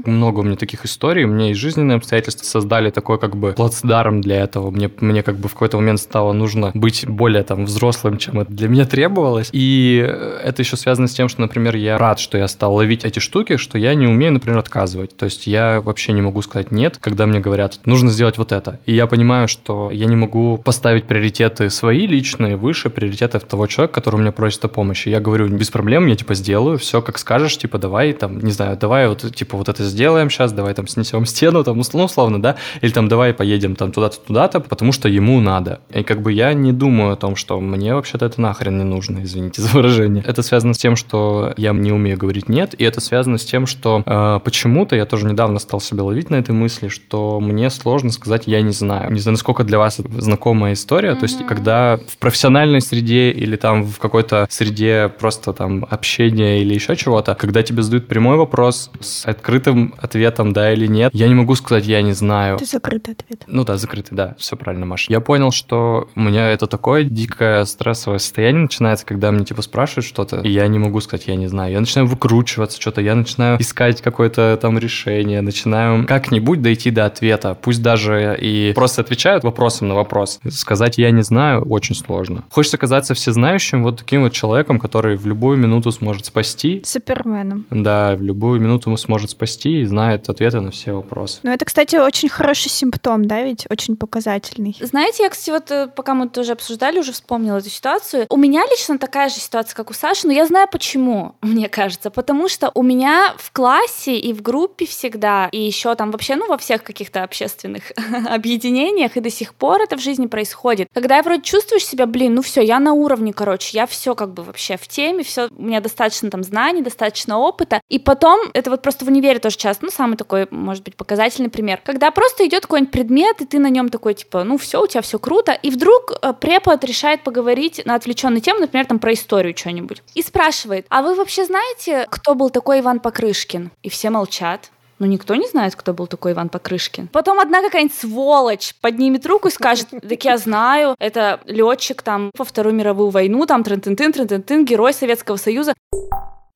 Много 0.05 0.41
у 0.41 0.43
меня 0.43 0.57
таких 0.57 0.85
историй, 0.85 1.25
у 1.25 1.29
меня 1.29 1.49
есть 1.49 1.61
жизненные 1.61 1.97
обстоятельства, 1.97 2.16
создали 2.25 2.91
такой 2.91 3.19
как 3.19 3.37
бы 3.37 3.53
плацдарм 3.53 4.21
для 4.21 4.43
этого. 4.43 4.71
Мне, 4.71 4.91
мне 5.01 5.23
как 5.23 5.37
бы 5.37 5.49
в 5.49 5.53
какой-то 5.53 5.77
момент 5.77 6.01
стало 6.01 6.33
нужно 6.33 6.71
быть 6.75 7.07
более 7.07 7.43
там 7.43 7.65
взрослым, 7.65 8.19
чем 8.19 8.41
это 8.41 8.53
для 8.53 8.69
меня 8.69 8.87
требовалось. 8.87 9.51
И 9.53 9.97
это 10.43 10.63
еще 10.63 10.77
связано 10.77 11.09
с 11.09 11.15
тем, 11.15 11.29
что, 11.29 11.41
например, 11.41 11.77
я 11.77 11.99
рад, 11.99 12.19
что 12.19 12.39
я 12.39 12.49
стал 12.49 12.75
ловить 12.75 13.05
эти 13.05 13.19
штуки, 13.19 13.57
что 13.57 13.79
я 13.79 13.95
не 13.95 14.07
умею, 14.07 14.33
например, 14.33 14.59
отказывать. 14.59 15.17
То 15.17 15.25
есть 15.25 15.47
я 15.47 15.81
вообще 15.81 16.13
не 16.13 16.23
могу 16.23 16.43
сказать 16.43 16.71
нет, 16.71 16.99
когда 17.01 17.27
мне 17.27 17.41
говорят, 17.41 17.81
нужно 17.85 18.11
сделать 18.11 18.39
вот 18.39 18.53
это. 18.53 18.81
И 18.87 18.95
я 18.95 19.07
понимаю, 19.07 19.49
что 19.49 19.91
я 19.91 20.07
не 20.07 20.17
могу 20.17 20.59
поставить 20.59 21.05
приоритеты 21.05 21.71
свои 21.71 22.07
личные 22.07 22.57
выше 22.57 22.91
приоритетов 22.91 23.45
того 23.45 23.67
человека, 23.67 23.95
который 23.95 24.21
меня 24.21 24.33
просит 24.33 24.65
о 24.65 24.69
помощи. 24.69 25.09
Я 25.09 25.21
говорю, 25.21 25.49
без 25.49 25.71
проблем, 25.71 26.07
я 26.07 26.17
типа 26.17 26.35
сделаю, 26.35 26.79
все 26.79 27.03
как 27.03 27.19
скажешь, 27.19 27.57
типа 27.57 27.79
давай 27.79 28.13
там, 28.13 28.39
не 28.41 28.53
знаю, 28.53 28.77
давай 28.77 29.09
вот 29.09 29.35
типа 29.35 29.57
вот 29.57 29.69
это 29.69 29.85
сделаем 29.85 30.31
сейчас, 30.31 30.53
давай 30.53 30.75
там 30.75 30.87
снесем 30.87 31.27
стену, 31.27 31.65
там, 31.65 31.77
ну, 31.93 32.06
условно, 32.07 32.41
да, 32.41 32.57
или 32.81 32.91
там 32.91 33.09
давай 33.09 33.35
поедем 33.35 33.77
там 33.77 33.93
туда-то, 33.93 34.19
туда-то, 34.19 34.61
потому 34.61 34.93
что 34.93 35.09
ему 35.09 35.41
надо. 35.41 35.81
И 35.91 36.03
как 36.03 36.23
бы 36.23 36.33
я 36.33 36.53
не 36.55 36.73
думаю 36.73 37.13
о 37.13 37.17
том, 37.17 37.37
что 37.37 37.61
мне 37.61 37.95
вообще-то 37.95 38.27
это 38.27 38.41
нахрен 38.41 38.79
не 38.79 38.85
нужно, 38.85 39.23
извините 39.23 39.63
за 39.63 39.69
выражение. 39.69 40.25
Это 40.27 40.43
связано 40.43 40.75
с 40.75 40.79
тем, 40.79 40.97
что 40.97 41.53
я 41.57 41.73
не 41.73 41.93
умею 41.93 42.19
говорить 42.19 42.49
нет, 42.49 42.75
и 42.79 42.85
это 42.85 43.01
связано 43.01 43.39
с 43.39 43.45
тем, 43.45 43.67
что 43.67 44.03
э, 44.05 44.41
почему-то 44.45 44.97
я 44.97 45.07
тоже 45.07 45.27
недавно 45.27 45.59
стал 45.59 45.81
себя 45.81 46.03
ловить 46.03 46.31
на 46.31 46.37
этой 46.37 46.53
мысли, 46.55 46.89
что 46.89 47.41
мне 47.41 47.71
сложно 47.71 48.11
сказать 48.11 48.45
«я 48.47 48.63
не 48.63 48.73
знаю». 48.73 49.13
Не 49.13 49.21
знаю, 49.21 49.35
насколько 49.35 49.65
для 49.65 49.79
вас 49.79 50.01
знакомая 50.19 50.73
история, 50.73 51.11
mm-hmm. 51.11 51.17
то 51.17 51.23
есть 51.25 51.47
когда 51.47 51.99
в 52.09 52.19
профессиональной 52.19 52.81
среде 52.81 53.31
или 53.31 53.57
там 53.57 53.85
в 53.85 53.99
какой-то 53.99 54.47
среде 54.51 55.09
просто 55.09 55.53
там 55.53 55.87
общения 55.89 56.61
или 56.61 56.75
еще 56.75 56.97
чего-то, 56.97 57.35
когда 57.35 57.63
тебе 57.63 57.83
задают 57.83 58.09
прямой 58.09 58.37
вопрос 58.37 58.91
с 59.01 59.27
открытым 59.27 59.95
ответом 59.99 60.53
«да» 60.53 60.73
или 60.73 60.87
«нет», 60.87 61.13
я 61.15 61.29
не 61.29 61.35
могу 61.35 61.55
сказать 61.55 61.87
«я 61.87 61.96
не 62.03 62.13
знаю». 62.13 62.57
Это 62.57 62.65
закрытый 62.65 63.15
ответ. 63.15 63.45
Ну 63.47 63.65
да, 63.65 63.77
закрытый, 63.77 64.17
да, 64.17 64.35
все 64.39 64.57
правильно, 64.57 64.87
Маша. 64.87 65.13
Я 65.13 65.21
понял, 65.21 65.51
что 65.51 66.09
у 66.15 66.21
меня 66.21 66.51
это 66.51 66.67
такое 66.67 67.05
дикое 67.05 67.65
стрессовое 67.65 68.19
состояние 68.19 68.63
начинается, 68.63 69.07
когда 69.07 69.31
мне 69.31 69.45
типа 69.45 69.63
спрашивают 69.63 70.07
что-то, 70.07 70.41
и 70.41 70.51
я 70.51 70.67
не 70.69 70.79
могу 70.79 71.01
сказать 71.01 71.27
«я 71.27 71.37
не 71.37 71.47
знаю». 71.47 71.73
Я 71.73 71.81
начинаю 71.81 72.09
выкручиваться 72.09 72.81
что-то, 72.81 73.01
я 73.01 73.15
начинаю 73.15 73.61
искать 73.61 74.03
какое-то 74.03 74.59
там 74.61 74.79
решение, 74.79 75.41
начинаю 75.41 76.07
как-нибудь 76.07 76.63
дойти 76.63 76.91
до 76.91 77.07
ответа, 77.07 77.55
пусть 77.55 77.83
даже 77.83 78.37
и 78.41 78.73
просто 78.75 79.03
отвечают 79.03 79.45
вопросом 79.45 79.89
на 79.89 79.95
вопрос. 79.95 80.41
Сказать 80.51 80.99
«я 80.99 81.11
не 81.11 81.23
знаю» 81.23 81.63
очень 81.63 81.95
сложно. 81.95 82.45
Хочется 82.51 82.79
казаться 82.79 83.15
всезнающим 83.15 83.83
вот 83.83 83.99
таким 83.99 84.23
вот 84.23 84.33
человеком, 84.33 84.79
который 84.79 85.17
в 85.17 85.27
любую 85.27 85.59
минуту 85.59 85.93
сможет 85.93 86.27
спасти. 86.27 86.83
Суперменом. 86.85 87.67
Да, 87.71 88.17
в 88.17 88.23
любую 88.23 88.61
минуту 88.61 88.97
сможет 88.97 89.31
спасти 89.31 89.83
и 89.83 89.85
знает 89.85 90.29
ответы 90.29 90.61
на 90.61 90.71
все 90.71 90.93
вопросы. 90.93 91.39
Ну, 91.43 91.53
это, 91.53 91.65
кстати, 91.65 91.86
очень 91.95 92.29
хороший 92.29 92.69
симптом, 92.69 93.27
да, 93.27 93.43
ведь 93.43 93.67
очень 93.71 93.97
показательный. 93.97 94.77
Знаете, 94.81 95.25
я, 95.25 95.31
кстати, 95.31 95.51
вот 95.51 95.71
э, 95.71 95.89
пока 95.89 96.15
мы 96.15 96.29
тоже 96.29 96.53
обсуждали, 96.53 96.99
уже 96.99 97.13
вспомнила 97.13 97.59
эту 97.59 97.71
ситуацию. 97.71 98.27
У 98.29 98.37
меня 98.37 98.65
лично 98.71 98.99
такая 98.99 99.29
же 99.29 99.37
ситуация, 99.37 99.75
как 99.77 99.91
у 99.91 99.95
Саши, 99.95 100.27
но 100.27 100.33
я 100.33 100.47
знаю 100.47 100.69
почему, 100.71 101.35
мне 101.43 101.69
кажется. 101.69 102.11
Потому 102.11 102.49
что 102.49 102.71
у 102.75 102.83
меня 102.83 103.35
в 103.39 103.53
классе 103.53 104.17
и 104.17 104.33
в 104.33 104.43
группе 104.43 104.87
всегда, 104.87 105.49
и 105.53 105.61
еще 105.61 105.95
там 105.95 106.11
вообще, 106.11 106.37
ну, 106.37 106.47
во 106.47 106.59
всех 106.59 106.83
каких-то 106.83 107.23
общественных 107.23 107.93
объединениях, 108.29 109.17
и 109.17 109.21
до 109.21 109.31
сих 109.31 109.55
пор 109.55 109.83
это 109.83 109.97
в 109.97 110.01
жизни 110.01 110.27
происходит. 110.27 110.89
Когда 110.93 111.17
я 111.17 111.23
вроде 111.23 111.43
чувствуешь 111.43 111.87
себя, 111.87 112.07
блин, 112.07 112.35
ну 112.35 112.43
все, 112.43 112.63
я 112.63 112.79
на 112.81 112.93
уровне, 112.93 113.33
короче, 113.33 113.77
я 113.77 113.87
все 113.87 114.15
как 114.15 114.33
бы 114.33 114.43
вообще 114.43 114.77
в 114.77 114.87
теме, 114.89 115.23
все, 115.23 115.49
у 115.57 115.63
меня 115.63 115.81
достаточно 115.81 116.31
там 116.31 116.43
знаний, 116.43 116.83
достаточно 116.83 117.39
опыта. 117.39 117.81
И 117.89 117.99
потом, 117.99 118.41
это 118.55 118.71
вот 118.71 118.83
просто 118.83 119.05
в 119.05 119.09
универе 119.09 119.39
тоже 119.39 119.57
часто, 119.57 119.85
ну, 119.85 119.91
самый 119.91 120.17
такой, 120.17 120.47
может 120.51 120.85
быть, 120.85 120.97
показательный 120.97 121.51
пример. 121.51 121.76
Когда 121.85 122.11
просто 122.11 122.47
идет 122.47 122.63
какой-нибудь 122.63 122.93
предмет, 122.93 123.41
и 123.41 123.47
ты 123.47 123.59
на 123.59 123.69
нем 123.69 123.89
такой, 123.89 124.15
типа, 124.15 124.45
ну 124.45 124.59
все, 124.59 124.83
у 124.83 124.87
тебя 124.87 125.03
все 125.03 125.19
круто, 125.19 125.53
и 125.53 125.71
вдруг 125.71 126.13
э, 126.21 126.33
препод 126.33 126.85
решает 126.85 127.23
поговорить 127.23 127.83
на 127.85 127.95
отвлеченную 127.95 128.41
тему, 128.41 128.61
например, 128.61 128.87
там 128.87 128.99
про 128.99 129.13
историю 129.13 129.57
что-нибудь, 129.57 130.03
и 130.15 130.23
спрашивает, 130.23 130.87
а 130.89 131.03
вы 131.03 131.15
вообще 131.15 131.45
знаете, 131.45 132.07
кто 132.11 132.35
был 132.35 132.51
такой 132.51 132.81
Иван 132.81 133.01
Покрышкин? 133.01 133.71
И 133.83 133.89
все 133.89 134.11
молчат. 134.11 134.71
Ну, 134.99 135.07
никто 135.07 135.35
не 135.35 135.47
знает, 135.47 135.77
кто 135.77 135.93
был 135.93 136.07
такой 136.07 136.33
Иван 136.33 136.49
Покрышкин. 136.49 137.09
Потом 137.09 137.39
одна 137.39 137.61
какая-нибудь 137.61 137.95
сволочь 137.95 138.75
поднимет 138.81 139.27
руку 139.27 139.49
и 139.49 139.51
скажет, 139.51 139.89
так 139.91 140.25
я 140.25 140.39
знаю, 140.39 140.97
это 140.99 141.41
летчик 141.45 142.01
там 142.01 142.31
во 142.37 142.45
Вторую 142.45 142.75
мировую 142.75 143.11
войну, 143.11 143.45
там 143.45 143.63
трын-тын-тын, 143.63 144.13
трын-тын-тын, 144.13 144.65
герой 144.65 144.95
Советского 144.95 145.37
Союза. 145.37 145.75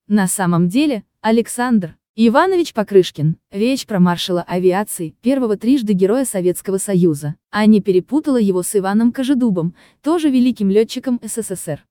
На 0.08 0.26
самом 0.26 0.68
деле, 0.68 1.04
Александр 1.20 1.96
Иванович 2.22 2.74
Покрышкин, 2.74 3.38
речь 3.50 3.86
про 3.86 3.98
маршала 3.98 4.42
авиации, 4.42 5.14
первого 5.22 5.56
трижды 5.56 5.94
героя 5.94 6.26
Советского 6.26 6.76
Союза, 6.76 7.36
а 7.50 7.64
не 7.64 7.80
перепутала 7.80 8.36
его 8.36 8.62
с 8.62 8.76
Иваном 8.76 9.10
Кожедубом, 9.10 9.74
тоже 10.02 10.28
великим 10.28 10.68
летчиком 10.68 11.18
СССР. 11.24 11.82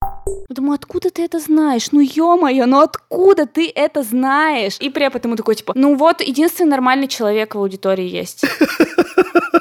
Думаю, 0.50 0.74
откуда 0.74 1.12
ты 1.12 1.24
это 1.24 1.39
знаешь? 1.39 1.91
Ну 1.91 2.00
ё-моё, 2.00 2.66
ну 2.66 2.80
откуда 2.82 3.45
ты 3.45 3.72
это 3.74 4.02
знаешь? 4.02 4.78
И 4.80 4.89
препод 4.89 5.24
ему 5.26 5.36
такой, 5.36 5.54
типа, 5.54 5.74
ну 5.76 5.95
вот, 5.95 6.22
единственный 6.22 6.70
нормальный 6.70 7.08
человек 7.08 7.54
в 7.54 7.60
аудитории 7.60 8.08
есть. 8.08 8.43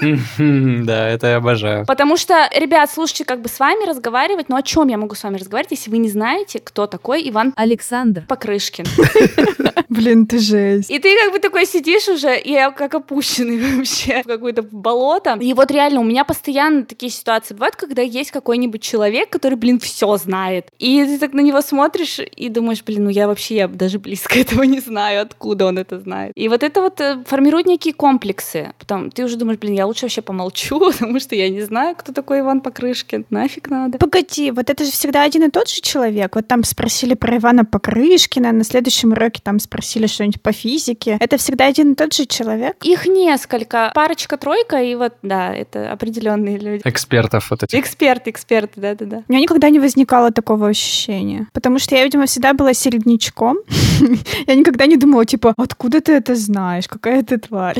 Да, 0.00 1.08
это 1.08 1.26
я 1.26 1.36
обожаю. 1.36 1.84
Потому 1.86 2.16
что, 2.16 2.48
ребят, 2.54 2.90
слушайте, 2.90 3.24
как 3.24 3.42
бы 3.42 3.48
с 3.48 3.58
вами 3.58 3.86
разговаривать, 3.86 4.48
ну 4.48 4.56
о 4.56 4.62
чем 4.62 4.88
я 4.88 4.96
могу 4.96 5.14
с 5.14 5.22
вами 5.24 5.36
разговаривать, 5.36 5.72
если 5.72 5.90
вы 5.90 5.98
не 5.98 6.08
знаете, 6.08 6.58
кто 6.58 6.86
такой 6.86 7.28
Иван 7.28 7.52
Александр 7.56 8.24
Покрышкин? 8.26 8.86
Блин, 9.88 10.26
ты 10.26 10.38
жесть. 10.38 10.90
И 10.90 10.98
ты 10.98 11.16
как 11.24 11.32
бы 11.32 11.38
такой 11.38 11.66
сидишь 11.66 12.08
уже, 12.08 12.38
и 12.38 12.52
я 12.52 12.70
как 12.70 12.94
опущенный 12.94 13.58
вообще 13.76 14.22
в 14.22 14.26
какое-то 14.26 14.62
болото. 14.62 15.36
И 15.40 15.52
вот 15.54 15.70
реально 15.70 16.00
у 16.00 16.04
меня 16.04 16.24
постоянно 16.24 16.84
такие 16.84 17.10
ситуации 17.10 17.54
бывают, 17.54 17.76
когда 17.76 18.02
есть 18.02 18.30
какой-нибудь 18.30 18.82
человек, 18.82 19.30
который, 19.30 19.54
блин, 19.54 19.80
все 19.80 20.16
знает. 20.16 20.68
И 20.78 21.04
ты 21.04 21.18
так 21.18 21.32
на 21.32 21.40
него 21.40 21.60
смотришь 21.60 22.20
и 22.36 22.48
думаешь, 22.48 22.82
блин, 22.84 23.04
ну 23.04 23.10
я 23.10 23.26
вообще 23.26 23.56
я 23.56 23.68
даже 23.68 23.98
близко 23.98 24.38
этого 24.38 24.62
не 24.62 24.80
знаю, 24.80 25.22
откуда 25.22 25.66
он 25.66 25.78
это 25.78 25.98
знает. 25.98 26.32
И 26.34 26.48
вот 26.48 26.62
это 26.62 26.80
вот 26.80 27.00
э, 27.00 27.22
формирует 27.26 27.66
некие 27.66 27.94
комплексы. 27.94 28.72
Потом 28.78 29.10
ты 29.10 29.24
уже 29.24 29.36
думаешь, 29.36 29.58
блин, 29.58 29.74
я 29.74 29.86
лучше 29.86 30.06
вообще 30.06 30.22
помолчу, 30.22 30.78
потому 30.92 31.20
что 31.20 31.34
я 31.34 31.48
не 31.48 31.62
знаю, 31.62 31.96
кто 31.96 32.12
такой 32.12 32.40
Иван 32.40 32.60
Покрышкин. 32.60 33.26
Нафиг 33.30 33.68
надо. 33.68 33.98
Погоди, 33.98 34.50
вот 34.50 34.70
это 34.70 34.84
же 34.84 34.90
всегда 34.90 35.22
один 35.22 35.44
и 35.44 35.50
тот 35.50 35.68
же 35.68 35.80
человек. 35.80 36.34
Вот 36.36 36.46
там 36.46 36.64
спросили 36.64 37.14
про 37.14 37.36
Ивана 37.36 37.64
Покрышкина, 37.64 38.52
на 38.52 38.64
следующем 38.64 39.12
уроке 39.12 39.40
там 39.42 39.58
спросили 39.58 40.06
что-нибудь 40.06 40.40
по 40.40 40.52
физике. 40.52 41.16
Это 41.20 41.36
всегда 41.36 41.66
один 41.66 41.92
и 41.92 41.94
тот 41.94 42.14
же 42.14 42.26
человек? 42.26 42.76
Их 42.84 43.06
несколько. 43.06 43.90
Парочка-тройка, 43.94 44.82
и 44.82 44.94
вот, 44.94 45.14
да, 45.22 45.54
это 45.54 45.90
определенные 45.90 46.58
люди. 46.58 46.82
Экспертов 46.84 47.50
вот 47.50 47.64
этих. 47.64 47.78
Эксперты, 47.78 48.30
эксперты, 48.30 48.80
да-да-да. 48.80 49.24
У 49.28 49.32
меня 49.32 49.42
никогда 49.42 49.70
не 49.70 49.80
возникало 49.80 50.30
такого 50.68 50.70
ощущения. 50.70 51.46
Потому 51.52 51.78
что 51.78 51.96
я, 51.96 52.04
видимо, 52.04 52.24
всегда 52.26 52.52
была 52.52 52.74
середнячком. 52.74 53.58
я 54.46 54.54
никогда 54.54 54.86
не 54.86 54.96
думала, 54.96 55.24
типа, 55.24 55.54
откуда 55.56 56.00
ты 56.00 56.12
это 56.12 56.34
знаешь? 56.34 56.88
Какая 56.88 57.22
ты 57.22 57.38
тварь? 57.38 57.78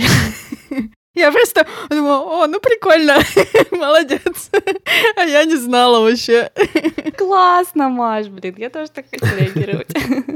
Я 1.14 1.32
просто 1.32 1.66
думала, 1.90 2.44
о, 2.44 2.46
ну 2.46 2.60
прикольно, 2.60 3.18
молодец. 3.72 4.50
А 5.16 5.24
я 5.24 5.44
не 5.44 5.56
знала 5.56 6.00
вообще. 6.00 6.48
Классно, 7.16 7.88
Маш, 7.88 8.28
блин, 8.28 8.54
я 8.58 8.70
тоже 8.70 8.90
так 8.94 9.06
хочу 9.10 9.26
реагировать. 9.36 9.88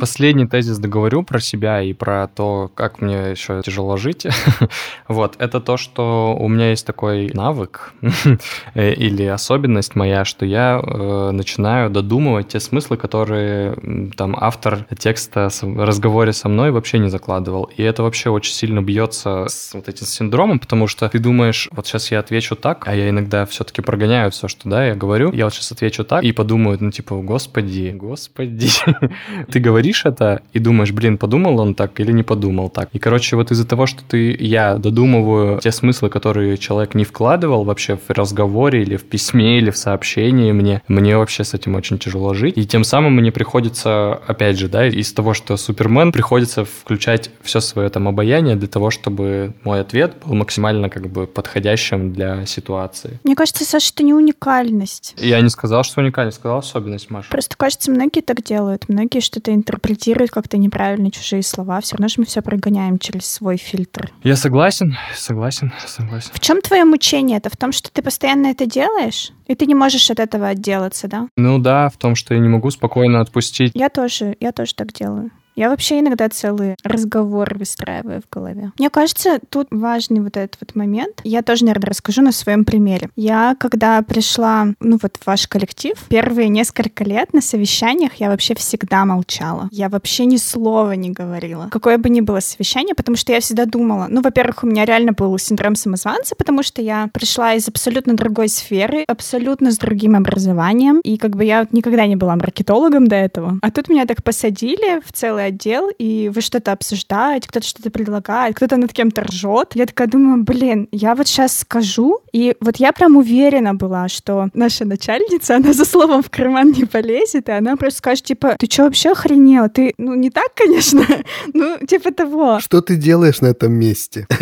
Последний 0.03 0.49
тезис 0.49 0.79
договорю 0.79 1.23
про 1.23 1.39
себя 1.39 1.81
и 1.81 1.93
про 1.93 2.27
то, 2.27 2.73
как 2.75 3.01
мне 3.01 3.31
еще 3.31 3.63
тяжело 3.65 3.97
жить. 3.97 4.27
вот, 5.09 5.37
это 5.39 5.61
то, 5.61 5.77
что 5.77 6.37
у 6.37 6.49
меня 6.49 6.71
есть 6.71 6.85
такой 6.85 7.31
навык 7.33 7.93
или 8.75 9.23
особенность 9.27 9.95
моя, 9.95 10.25
что 10.25 10.45
я 10.45 10.83
э, 10.83 11.31
начинаю 11.31 11.89
додумывать 11.89 12.49
те 12.49 12.59
смыслы, 12.59 12.97
которые 12.97 13.77
там 14.17 14.37
автор 14.37 14.87
текста 14.99 15.51
в 15.63 15.87
разговоре 15.87 16.33
со 16.33 16.49
мной 16.49 16.73
вообще 16.73 16.99
не 16.99 17.09
закладывал. 17.09 17.71
И 17.77 17.85
это 17.85 18.03
вообще 18.03 18.31
очень 18.31 18.55
сильно 18.55 18.83
бьется 18.83 19.47
с 19.47 19.73
вот 19.73 19.89
этим 19.89 20.07
синдромом, 20.07 20.59
потому 20.59 20.89
что 20.89 21.09
ты 21.11 21.21
думаешь, 21.21 21.69
вот 21.71 21.87
сейчас 21.87 22.11
я 22.11 22.19
отвечу 22.19 22.57
так, 22.57 22.89
а 22.89 22.97
я 22.97 23.09
иногда 23.09 23.47
все-таки 23.47 23.83
прогоняю 23.83 24.33
все, 24.33 24.49
что 24.49 24.69
да, 24.69 24.85
я 24.85 24.97
говорю, 24.97 25.31
я 25.31 25.45
вот 25.45 25.55
сейчас 25.55 25.71
отвечу 25.71 26.03
так, 26.03 26.25
и 26.25 26.33
подумаю, 26.33 26.77
ну 26.81 26.91
типа, 26.91 27.15
господи, 27.19 27.93
господи. 27.95 28.69
ты 29.53 29.61
говоришь 29.61 29.92
это 30.05 30.43
и 30.53 30.59
думаешь, 30.59 30.93
блин, 30.93 31.19
подумал 31.19 31.61
он 31.61 31.75
так 31.75 31.99
или 32.01 32.13
не 32.13 32.23
подумал 32.23 32.69
так. 32.69 32.89
И, 32.93 32.99
короче, 32.99 33.37
вот 33.37 33.51
из-за 33.51 33.67
того, 33.67 33.87
что 33.87 34.03
ты, 34.07 34.37
я 34.39 34.77
додумываю 34.77 35.61
те 35.61 35.73
смыслы, 35.73 36.09
которые 36.09 36.57
человек 36.59 36.95
не 36.95 37.05
вкладывал 37.05 37.65
вообще 37.65 37.97
в 37.97 38.11
разговоре 38.11 38.83
или 38.83 38.97
в 38.97 39.05
письме, 39.05 39.59
или 39.59 39.71
в 39.71 39.77
сообщении 39.77 40.53
мне, 40.53 40.83
мне 40.89 41.17
вообще 41.17 41.45
с 41.45 41.55
этим 41.55 41.75
очень 41.75 41.99
тяжело 41.99 42.35
жить. 42.35 42.57
И 42.57 42.67
тем 42.67 42.85
самым 42.85 43.15
мне 43.15 43.31
приходится, 43.31 44.15
опять 44.27 44.59
же, 44.59 44.69
да, 44.69 44.87
из 44.87 45.13
того, 45.13 45.35
что 45.35 45.57
Супермен, 45.57 46.13
приходится 46.13 46.65
включать 46.65 47.31
все 47.43 47.61
свое 47.61 47.89
там 47.89 48.09
обаяние 48.09 48.57
для 48.57 48.69
того, 48.69 48.91
чтобы 48.91 49.55
мой 49.65 49.81
ответ 49.81 50.15
был 50.25 50.35
максимально 50.35 50.63
максимально 50.63 50.89
как 50.89 51.09
бы 51.09 51.27
подходящим 51.27 52.13
для 52.13 52.47
ситуации. 52.47 53.19
Мне 53.25 53.35
кажется, 53.35 53.65
Саша, 53.65 53.91
это 53.95 54.03
не 54.03 54.15
уникальность. 54.15 55.15
Я 55.19 55.41
не 55.41 55.49
сказал, 55.49 55.83
что 55.83 56.01
уникальность, 56.01 56.39
сказал 56.39 56.59
особенность, 56.59 57.11
Маша. 57.11 57.29
Просто 57.31 57.57
кажется, 57.57 57.91
многие 57.91 58.21
так 58.21 58.43
делают, 58.43 58.89
многие 58.89 59.21
что-то 59.21 59.53
интерпретируют 59.53 59.82
интерпретирует 59.83 60.31
как-то 60.31 60.59
неправильно 60.59 61.11
чужие 61.11 61.43
слова. 61.43 61.81
Все 61.81 61.97
равно 61.97 62.09
же 62.09 62.15
мы 62.19 62.25
все 62.25 62.41
прогоняем 62.41 62.99
через 62.99 63.27
свой 63.27 63.57
фильтр. 63.57 64.13
Я 64.23 64.37
согласен, 64.37 64.97
согласен, 65.15 65.73
согласен. 65.87 66.31
В 66.33 66.41
чем 66.41 66.61
твое 66.61 66.85
мучение? 66.85 67.39
Это 67.39 67.51
в 67.51 67.57
том, 67.57 67.73
что 67.73 67.91
ты 67.91 68.03
постоянно 68.03 68.47
это 68.47 68.67
делаешь? 68.67 69.33
И 69.49 69.55
ты 69.55 69.67
не 69.67 69.75
можешь 69.75 70.11
от 70.11 70.21
этого 70.21 70.49
отделаться, 70.49 71.09
да? 71.09 71.29
Ну 71.37 71.59
да, 71.59 71.89
в 71.89 71.97
том, 71.97 72.15
что 72.15 72.35
я 72.35 72.41
не 72.41 72.49
могу 72.49 72.71
спокойно 72.71 73.21
отпустить. 73.21 73.73
Я 73.75 73.89
тоже, 73.89 74.37
я 74.41 74.53
тоже 74.53 74.75
так 74.75 74.93
делаю. 74.93 75.31
Я 75.55 75.69
вообще 75.69 76.01
иногда 76.01 76.29
целые 76.29 76.77
разговоры 76.83 77.59
выстраиваю 77.59 78.23
в 78.23 78.35
голове. 78.35 78.73
Мне 78.79 78.91
кажется, 78.91 79.39
тут 79.51 79.69
важный 79.71 80.21
вот 80.21 80.37
этот 80.37 80.59
вот 80.61 80.75
момент. 80.75 81.21
Я 81.25 81.43
тоже, 81.43 81.65
наверное, 81.65 81.91
расскажу 81.91 82.23
на 82.23 82.33
своем 82.33 82.65
примере. 82.65 83.11
Я, 83.17 83.57
когда 83.59 84.01
пришла, 84.03 84.69
ну 84.81 84.99
вот 85.03 85.19
в 85.19 85.27
ваш 85.27 85.47
коллектив, 85.47 85.95
первые 86.09 86.49
несколько 86.49 87.05
лет 87.05 87.33
на 87.35 87.41
совещаниях 87.41 88.15
я 88.15 88.29
вообще 88.29 88.55
всегда 88.55 89.05
молчала. 89.05 89.69
Я 89.71 89.89
вообще 89.89 90.25
ни 90.25 90.37
слова 90.37 90.93
не 90.93 91.11
говорила. 91.11 91.69
Какое 91.71 91.99
бы 91.99 92.09
ни 92.09 92.21
было 92.21 92.41
совещание, 92.41 92.95
потому 92.95 93.17
что 93.17 93.33
я 93.33 93.41
всегда 93.41 93.67
думала, 93.67 94.07
ну, 94.09 94.23
во-первых, 94.23 94.65
у 94.65 94.67
меня 94.67 94.85
реально 94.85 95.13
был 95.13 95.37
синдром 95.39 95.75
самозванца, 95.75 96.35
потому 96.35 96.63
что 96.63 96.81
я 96.81 97.09
пришла 97.13 97.55
из 97.55 97.69
абсолютно 97.69 98.15
другой 98.15 98.49
сферы, 98.49 99.05
абсолютно 99.07 99.71
с 99.71 99.79
другим 99.79 100.17
образованием, 100.17 101.01
и 101.01 101.19
как 101.19 101.37
бы 101.37 101.45
я 101.45 101.67
никогда 101.73 102.07
не 102.07 102.17
была 102.17 102.37
маркетологом 102.37 103.07
до 103.07 103.17
этого. 103.17 103.59
А 103.63 103.71
тут 103.71 103.89
меня 103.89 104.07
так 104.07 104.23
посадили 104.23 105.01
в 105.05 105.13
целый 105.13 105.42
отдел, 105.45 105.91
и 105.99 106.31
вы 106.35 106.41
что-то 106.41 106.73
обсуждаете, 106.73 107.49
кто-то 107.49 107.67
что-то 107.67 107.91
предлагает, 107.91 108.57
кто-то 108.57 108.77
над 108.77 108.93
кем-то 108.93 109.23
ржет. 109.23 109.73
Я 109.75 109.87
такая 109.87 110.09
думаю, 110.09 110.43
блин, 110.45 110.89
я 110.93 111.15
вот 111.15 111.27
сейчас 111.27 111.59
скажу, 111.59 112.21
и 112.33 112.55
вот 112.61 112.77
я 112.77 112.93
прям 112.93 113.17
уверена 113.17 113.75
была, 113.75 114.09
что 114.09 114.49
наша 114.55 114.85
начальница, 114.85 115.57
она 115.57 115.73
за 115.73 115.85
словом 115.85 116.23
в 116.23 116.31
карман 116.31 116.73
не 116.73 116.85
полезет, 116.85 117.49
и 117.49 117.53
она 117.53 117.77
просто 117.77 117.99
скажет, 117.99 118.25
типа, 118.25 118.57
ты 118.59 118.67
что 118.67 118.85
вообще 118.85 119.13
охренела? 119.13 119.69
Ты, 119.69 119.95
ну, 119.99 120.15
не 120.15 120.31
так, 120.31 120.49
конечно, 120.55 121.05
ну, 121.53 121.79
типа 121.87 122.13
того. 122.13 122.61
Что 122.61 122.81
ты 122.81 122.97
делаешь 122.97 123.41
на 123.41 123.49
этом 123.49 123.73
месте? 123.73 124.27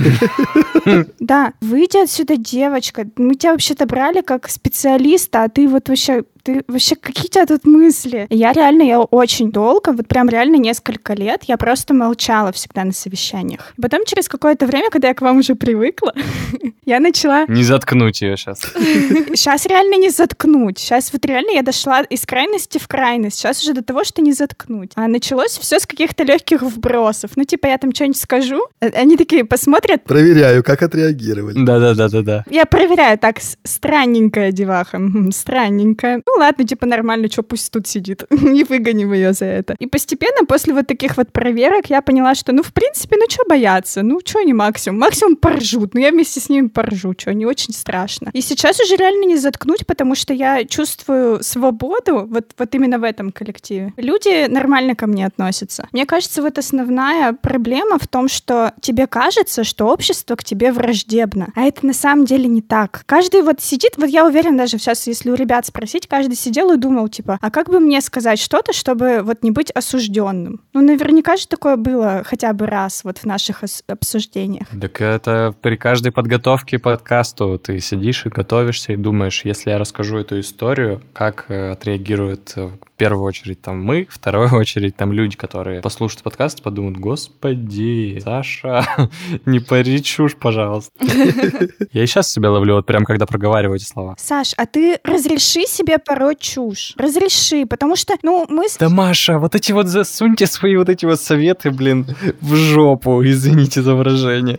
Да, 1.21 1.53
выйди 1.61 2.03
отсюда, 2.03 2.37
девочка. 2.37 3.07
Мы 3.17 3.35
тебя 3.35 3.53
вообще-то 3.53 3.87
брали 3.87 4.23
как 4.23 4.49
специалиста, 4.49 5.45
а 5.45 5.49
ты 5.49 5.69
вот 5.69 5.89
вообще 5.89 6.25
ты 6.43 6.65
вообще 6.69 6.97
какие 6.97 7.27
у 7.27 7.31
тебя 7.31 7.47
тут 7.47 7.65
мысли? 7.65 8.27
Я 8.31 8.53
реально, 8.53 8.83
я 8.83 9.01
очень 9.01 9.51
долго, 9.51 9.93
вот 9.93 10.09
прям 10.09 10.29
реально 10.29 10.57
несколько 10.57 11.15
лет, 11.15 11.45
я 11.45 11.57
просто 11.57 11.95
молчала 11.95 12.53
всегда 12.53 12.85
на 12.85 12.93
совещаниях. 12.93 13.73
И 13.77 13.81
потом 13.81 14.05
через 14.05 14.29
какое-то 14.29 14.67
время, 14.67 14.91
когда 14.91 15.09
я 15.09 15.15
к 15.15 15.21
вам 15.21 15.39
уже 15.39 15.55
привыкла, 15.55 16.15
я 16.85 17.01
начала... 17.01 17.47
Не 17.47 17.63
заткнуть 17.63 18.21
ее 18.23 18.37
сейчас. 18.37 18.61
Сейчас 18.61 19.67
реально 19.67 19.97
не 19.97 20.11
заткнуть. 20.11 20.79
Сейчас 20.79 21.13
вот 21.13 21.25
реально 21.25 21.51
я 21.53 21.63
дошла 21.63 22.03
из 22.03 22.25
крайности 22.27 22.79
в 22.79 22.89
крайность. 22.89 23.39
Сейчас 23.39 23.63
уже 23.63 23.75
до 23.75 23.83
того, 23.83 24.05
что 24.05 24.23
не 24.23 24.33
заткнуть. 24.33 24.93
А 24.95 25.09
началось 25.09 25.59
все 25.59 25.79
с 25.79 25.87
каких-то 25.87 26.25
легких 26.25 26.63
вбросов. 26.63 27.33
Ну, 27.37 27.45
типа, 27.45 27.67
я 27.67 27.79
там 27.79 27.95
что-нибудь 27.95 28.21
скажу, 28.21 28.61
э, 28.81 28.89
они 28.91 29.17
такие 29.17 29.45
посмотрят. 29.45 30.05
Проверяю, 30.05 30.63
как 30.63 30.83
отреагировали. 30.83 31.65
Да-да-да-да-да. 31.65 32.45
Я 32.51 32.65
проверяю, 32.67 33.19
так, 33.19 33.39
странненькая 33.65 34.53
деваха, 34.53 35.01
странненькая. 35.33 36.23
Ну 36.33 36.41
ладно, 36.41 36.65
типа 36.65 36.87
нормально, 36.87 37.29
что 37.29 37.43
пусть 37.43 37.73
тут 37.73 37.89
сидит. 37.89 38.25
Не 38.31 38.63
выгоним 38.63 39.13
ее 39.13 39.33
за 39.33 39.47
это. 39.47 39.75
И 39.81 39.87
постепенно 39.87 40.47
после 40.47 40.73
вот 40.75 40.87
таких 40.87 41.17
вот 41.17 41.33
проверок 41.33 41.87
я 41.91 42.03
поняла, 42.03 42.35
что 42.37 42.53
ну 42.53 42.63
в 42.63 42.73
принципе, 42.73 43.17
ну 43.17 43.25
что 43.29 43.43
бояться? 43.49 44.03
Ну 44.03 44.21
что 44.25 44.39
они 44.39 44.53
максимум? 44.53 45.01
Максимум 45.01 45.37
поржут. 45.37 45.95
Ну 45.95 46.01
я 46.01 46.11
вместе 46.11 46.39
с 46.39 46.49
ними 46.49 46.69
поржу, 46.69 47.15
что 47.19 47.35
не 47.35 47.47
очень 47.47 47.75
страшно. 47.75 48.31
И 48.33 48.43
сейчас 48.43 48.81
уже 48.81 48.97
реально 48.97 49.25
не 49.25 49.37
заткнуть, 49.37 49.87
потому 49.87 50.15
что 50.15 50.33
я 50.33 50.65
чувствую 50.65 51.43
свободу 51.43 52.27
вот, 52.27 52.53
вот 52.57 52.75
именно 52.75 52.99
в 52.99 53.05
этом 53.05 53.33
коллективе. 53.33 53.93
Люди 53.97 54.47
нормально 54.47 54.95
ко 54.95 55.09
мне 55.09 55.27
относятся. 55.27 55.89
Мне 55.91 56.07
кажется, 56.07 56.43
вот 56.43 56.59
основная 56.59 57.33
проблема 57.33 57.99
в 57.99 58.07
том, 58.07 58.29
что 58.29 58.73
тебе 58.81 59.09
кажется, 59.09 59.65
что 59.65 59.87
общество 59.87 60.37
к 60.37 60.45
тебе 60.45 60.71
враждебно. 60.71 61.49
А 61.57 61.63
это 61.63 61.85
на 61.85 61.93
самом 61.93 62.25
деле 62.25 62.47
не 62.47 62.63
так. 62.63 63.03
Каждый 63.07 63.43
вот 63.43 63.61
сидит, 63.61 63.95
вот 63.97 64.09
я 64.09 64.25
уверена 64.27 64.59
даже 64.59 64.79
сейчас, 64.79 65.07
если 65.09 65.31
у 65.31 65.35
ребят 65.35 65.67
спросить, 65.67 66.07
каждый 66.07 66.20
сидел 66.35 66.73
и 66.73 66.77
думал, 66.77 67.09
типа, 67.09 67.39
а 67.41 67.51
как 67.51 67.69
бы 67.69 67.81
мне 67.81 68.01
сказать 68.01 68.39
что-то, 68.39 68.73
чтобы 68.73 69.23
вот 69.23 69.43
не 69.43 69.51
быть 69.51 69.71
осужденным? 69.71 70.61
Ну, 70.73 70.81
наверняка 70.81 71.37
же 71.37 71.47
такое 71.47 71.77
было 71.77 72.23
хотя 72.25 72.53
бы 72.53 72.67
раз 72.67 73.05
вот 73.05 73.19
в 73.19 73.25
наших 73.25 73.63
обсуждениях. 73.87 74.67
Так 74.81 75.01
это 75.01 75.55
при 75.61 75.77
каждой 75.77 76.13
подготовке 76.13 76.79
подкасту 76.79 77.59
ты 77.59 77.81
сидишь 77.81 78.27
и 78.27 78.29
готовишься 78.29 78.93
и 78.93 78.97
думаешь, 78.97 79.45
если 79.45 79.71
я 79.71 79.79
расскажу 79.79 80.19
эту 80.19 80.41
историю, 80.41 81.03
как 81.13 81.47
э, 81.49 81.73
отреагирует 81.73 82.53
э, 82.57 82.71
первую 83.01 83.25
очередь 83.25 83.63
там 83.63 83.83
мы, 83.83 84.07
в 84.11 84.15
вторую 84.17 84.53
очередь 84.53 84.95
там 84.95 85.11
люди, 85.13 85.35
которые 85.35 85.81
послушают 85.81 86.23
подкаст, 86.23 86.63
подумают, 86.63 86.99
господи, 86.99 88.21
Саша, 88.23 89.09
не 89.47 89.59
пари 89.59 90.03
чушь, 90.03 90.37
пожалуйста. 90.37 90.93
Я 91.93 92.03
и 92.03 92.07
сейчас 92.07 92.31
себя 92.31 92.51
ловлю, 92.51 92.75
вот 92.75 92.85
прям 92.85 93.07
когда 93.07 93.25
проговариваю 93.25 93.77
эти 93.77 93.85
слова. 93.85 94.17
Саш, 94.19 94.53
а 94.59 94.67
ты 94.67 94.99
разреши 95.03 95.63
себе 95.67 95.99
пороть 95.99 96.41
чушь. 96.41 96.93
Разреши, 96.99 97.65
потому 97.65 97.97
что, 97.97 98.17
ну, 98.23 98.45
мы... 98.51 98.67
Да, 98.79 98.91
Маша, 98.91 99.39
вот 99.39 99.55
эти 99.55 99.73
вот 99.73 99.87
засуньте 99.87 100.47
свои 100.47 100.77
вот 100.77 100.91
эти 100.91 101.07
вот 101.07 101.21
советы, 101.21 101.71
блин, 101.71 102.07
в 102.43 102.55
жопу, 102.55 103.25
извините 103.25 103.81
за 103.81 103.95
выражение. 103.95 104.59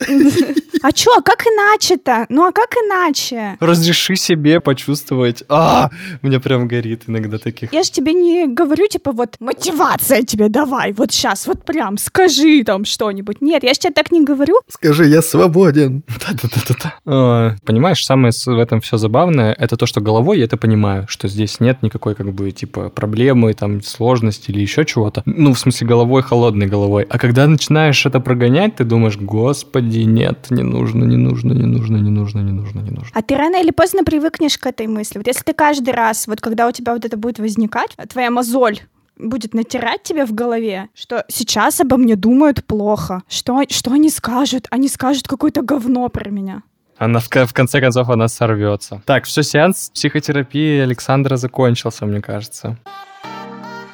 А 0.81 0.91
чё, 0.91 1.11
а 1.17 1.21
как 1.21 1.45
иначе-то? 1.45 2.25
Ну 2.29 2.43
а 2.45 2.51
как 2.51 2.73
иначе? 2.75 3.57
Разреши 3.59 4.15
себе 4.15 4.59
почувствовать. 4.59 5.43
А, 5.47 5.89
мне 6.21 6.39
прям 6.39 6.67
горит 6.67 7.03
иногда 7.07 7.37
таких. 7.37 7.71
Я 7.73 7.83
же 7.83 7.91
тебе 7.91 8.13
не 8.13 8.47
говорю, 8.47 8.87
типа, 8.87 9.11
вот, 9.11 9.35
мотивация 9.39 10.23
тебе 10.23 10.49
давай, 10.49 10.93
вот 10.93 11.11
сейчас, 11.11 11.47
вот 11.47 11.63
прям, 11.65 11.97
скажи 11.97 12.63
там 12.63 12.85
что-нибудь. 12.85 13.41
Нет, 13.41 13.63
я 13.63 13.73
же 13.73 13.79
тебе 13.79 13.93
так 13.93 14.11
не 14.11 14.23
говорю. 14.23 14.55
Скажи, 14.69 15.05
я 15.05 15.21
свободен. 15.21 16.03
Да-да-да-да. 16.07 17.55
Понимаешь, 17.65 18.03
самое 18.05 18.33
в 18.45 18.59
этом 18.59 18.81
все 18.81 18.97
забавное, 18.97 19.53
это 19.53 19.77
то, 19.77 19.85
что 19.85 20.01
головой 20.01 20.39
я 20.39 20.45
это 20.45 20.57
понимаю, 20.57 21.05
что 21.07 21.27
здесь 21.27 21.59
нет 21.59 21.83
никакой, 21.83 22.15
как 22.15 22.31
бы, 22.33 22.51
типа, 22.51 22.89
проблемы, 22.89 23.53
там, 23.53 23.81
сложности 23.83 24.51
или 24.51 24.61
еще 24.61 24.85
чего-то. 24.85 25.21
Ну, 25.25 25.53
в 25.53 25.59
смысле, 25.59 25.87
головой, 25.87 26.21
холодной 26.23 26.67
головой. 26.67 27.05
А 27.09 27.17
когда 27.19 27.47
начинаешь 27.47 28.05
это 28.05 28.19
прогонять, 28.19 28.75
ты 28.77 28.83
думаешь, 28.83 29.17
господи, 29.17 29.99
нет, 29.99 30.47
не 30.49 30.63
нужно, 30.71 31.03
не 31.05 31.17
нужно, 31.17 31.53
не 31.53 31.65
нужно, 31.65 31.97
не 31.97 32.09
нужно, 32.09 32.39
не 32.39 32.51
нужно, 32.51 32.79
не 32.79 32.91
нужно. 32.91 33.09
А 33.13 33.21
ты 33.21 33.35
рано 33.35 33.61
или 33.61 33.71
поздно 33.71 34.03
привыкнешь 34.03 34.57
к 34.57 34.65
этой 34.65 34.87
мысли. 34.87 35.17
Вот 35.17 35.27
если 35.27 35.43
ты 35.43 35.53
каждый 35.53 35.93
раз, 35.93 36.27
вот 36.27 36.41
когда 36.41 36.67
у 36.67 36.71
тебя 36.71 36.93
вот 36.93 37.05
это 37.05 37.17
будет 37.17 37.39
возникать, 37.39 37.95
твоя 38.09 38.31
мозоль 38.31 38.79
будет 39.17 39.53
натирать 39.53 40.03
тебе 40.03 40.25
в 40.25 40.33
голове, 40.33 40.89
что 40.95 41.25
сейчас 41.27 41.79
обо 41.79 41.97
мне 41.97 42.15
думают 42.15 42.65
плохо, 42.65 43.23
что, 43.27 43.61
что 43.69 43.91
они 43.91 44.09
скажут, 44.09 44.67
они 44.71 44.87
скажут 44.87 45.27
какое-то 45.27 45.61
говно 45.61 46.09
про 46.09 46.29
меня. 46.29 46.63
Она 46.97 47.19
в, 47.19 47.29
в 47.29 47.53
конце 47.53 47.81
концов 47.81 48.09
она 48.09 48.27
сорвется. 48.27 49.01
Так, 49.05 49.25
все, 49.25 49.41
сеанс 49.41 49.89
психотерапии 49.93 50.79
Александра 50.79 51.35
закончился, 51.35 52.05
мне 52.05 52.21
кажется. 52.21 52.77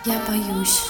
Я 0.05 0.19
боюсь. 0.28 0.82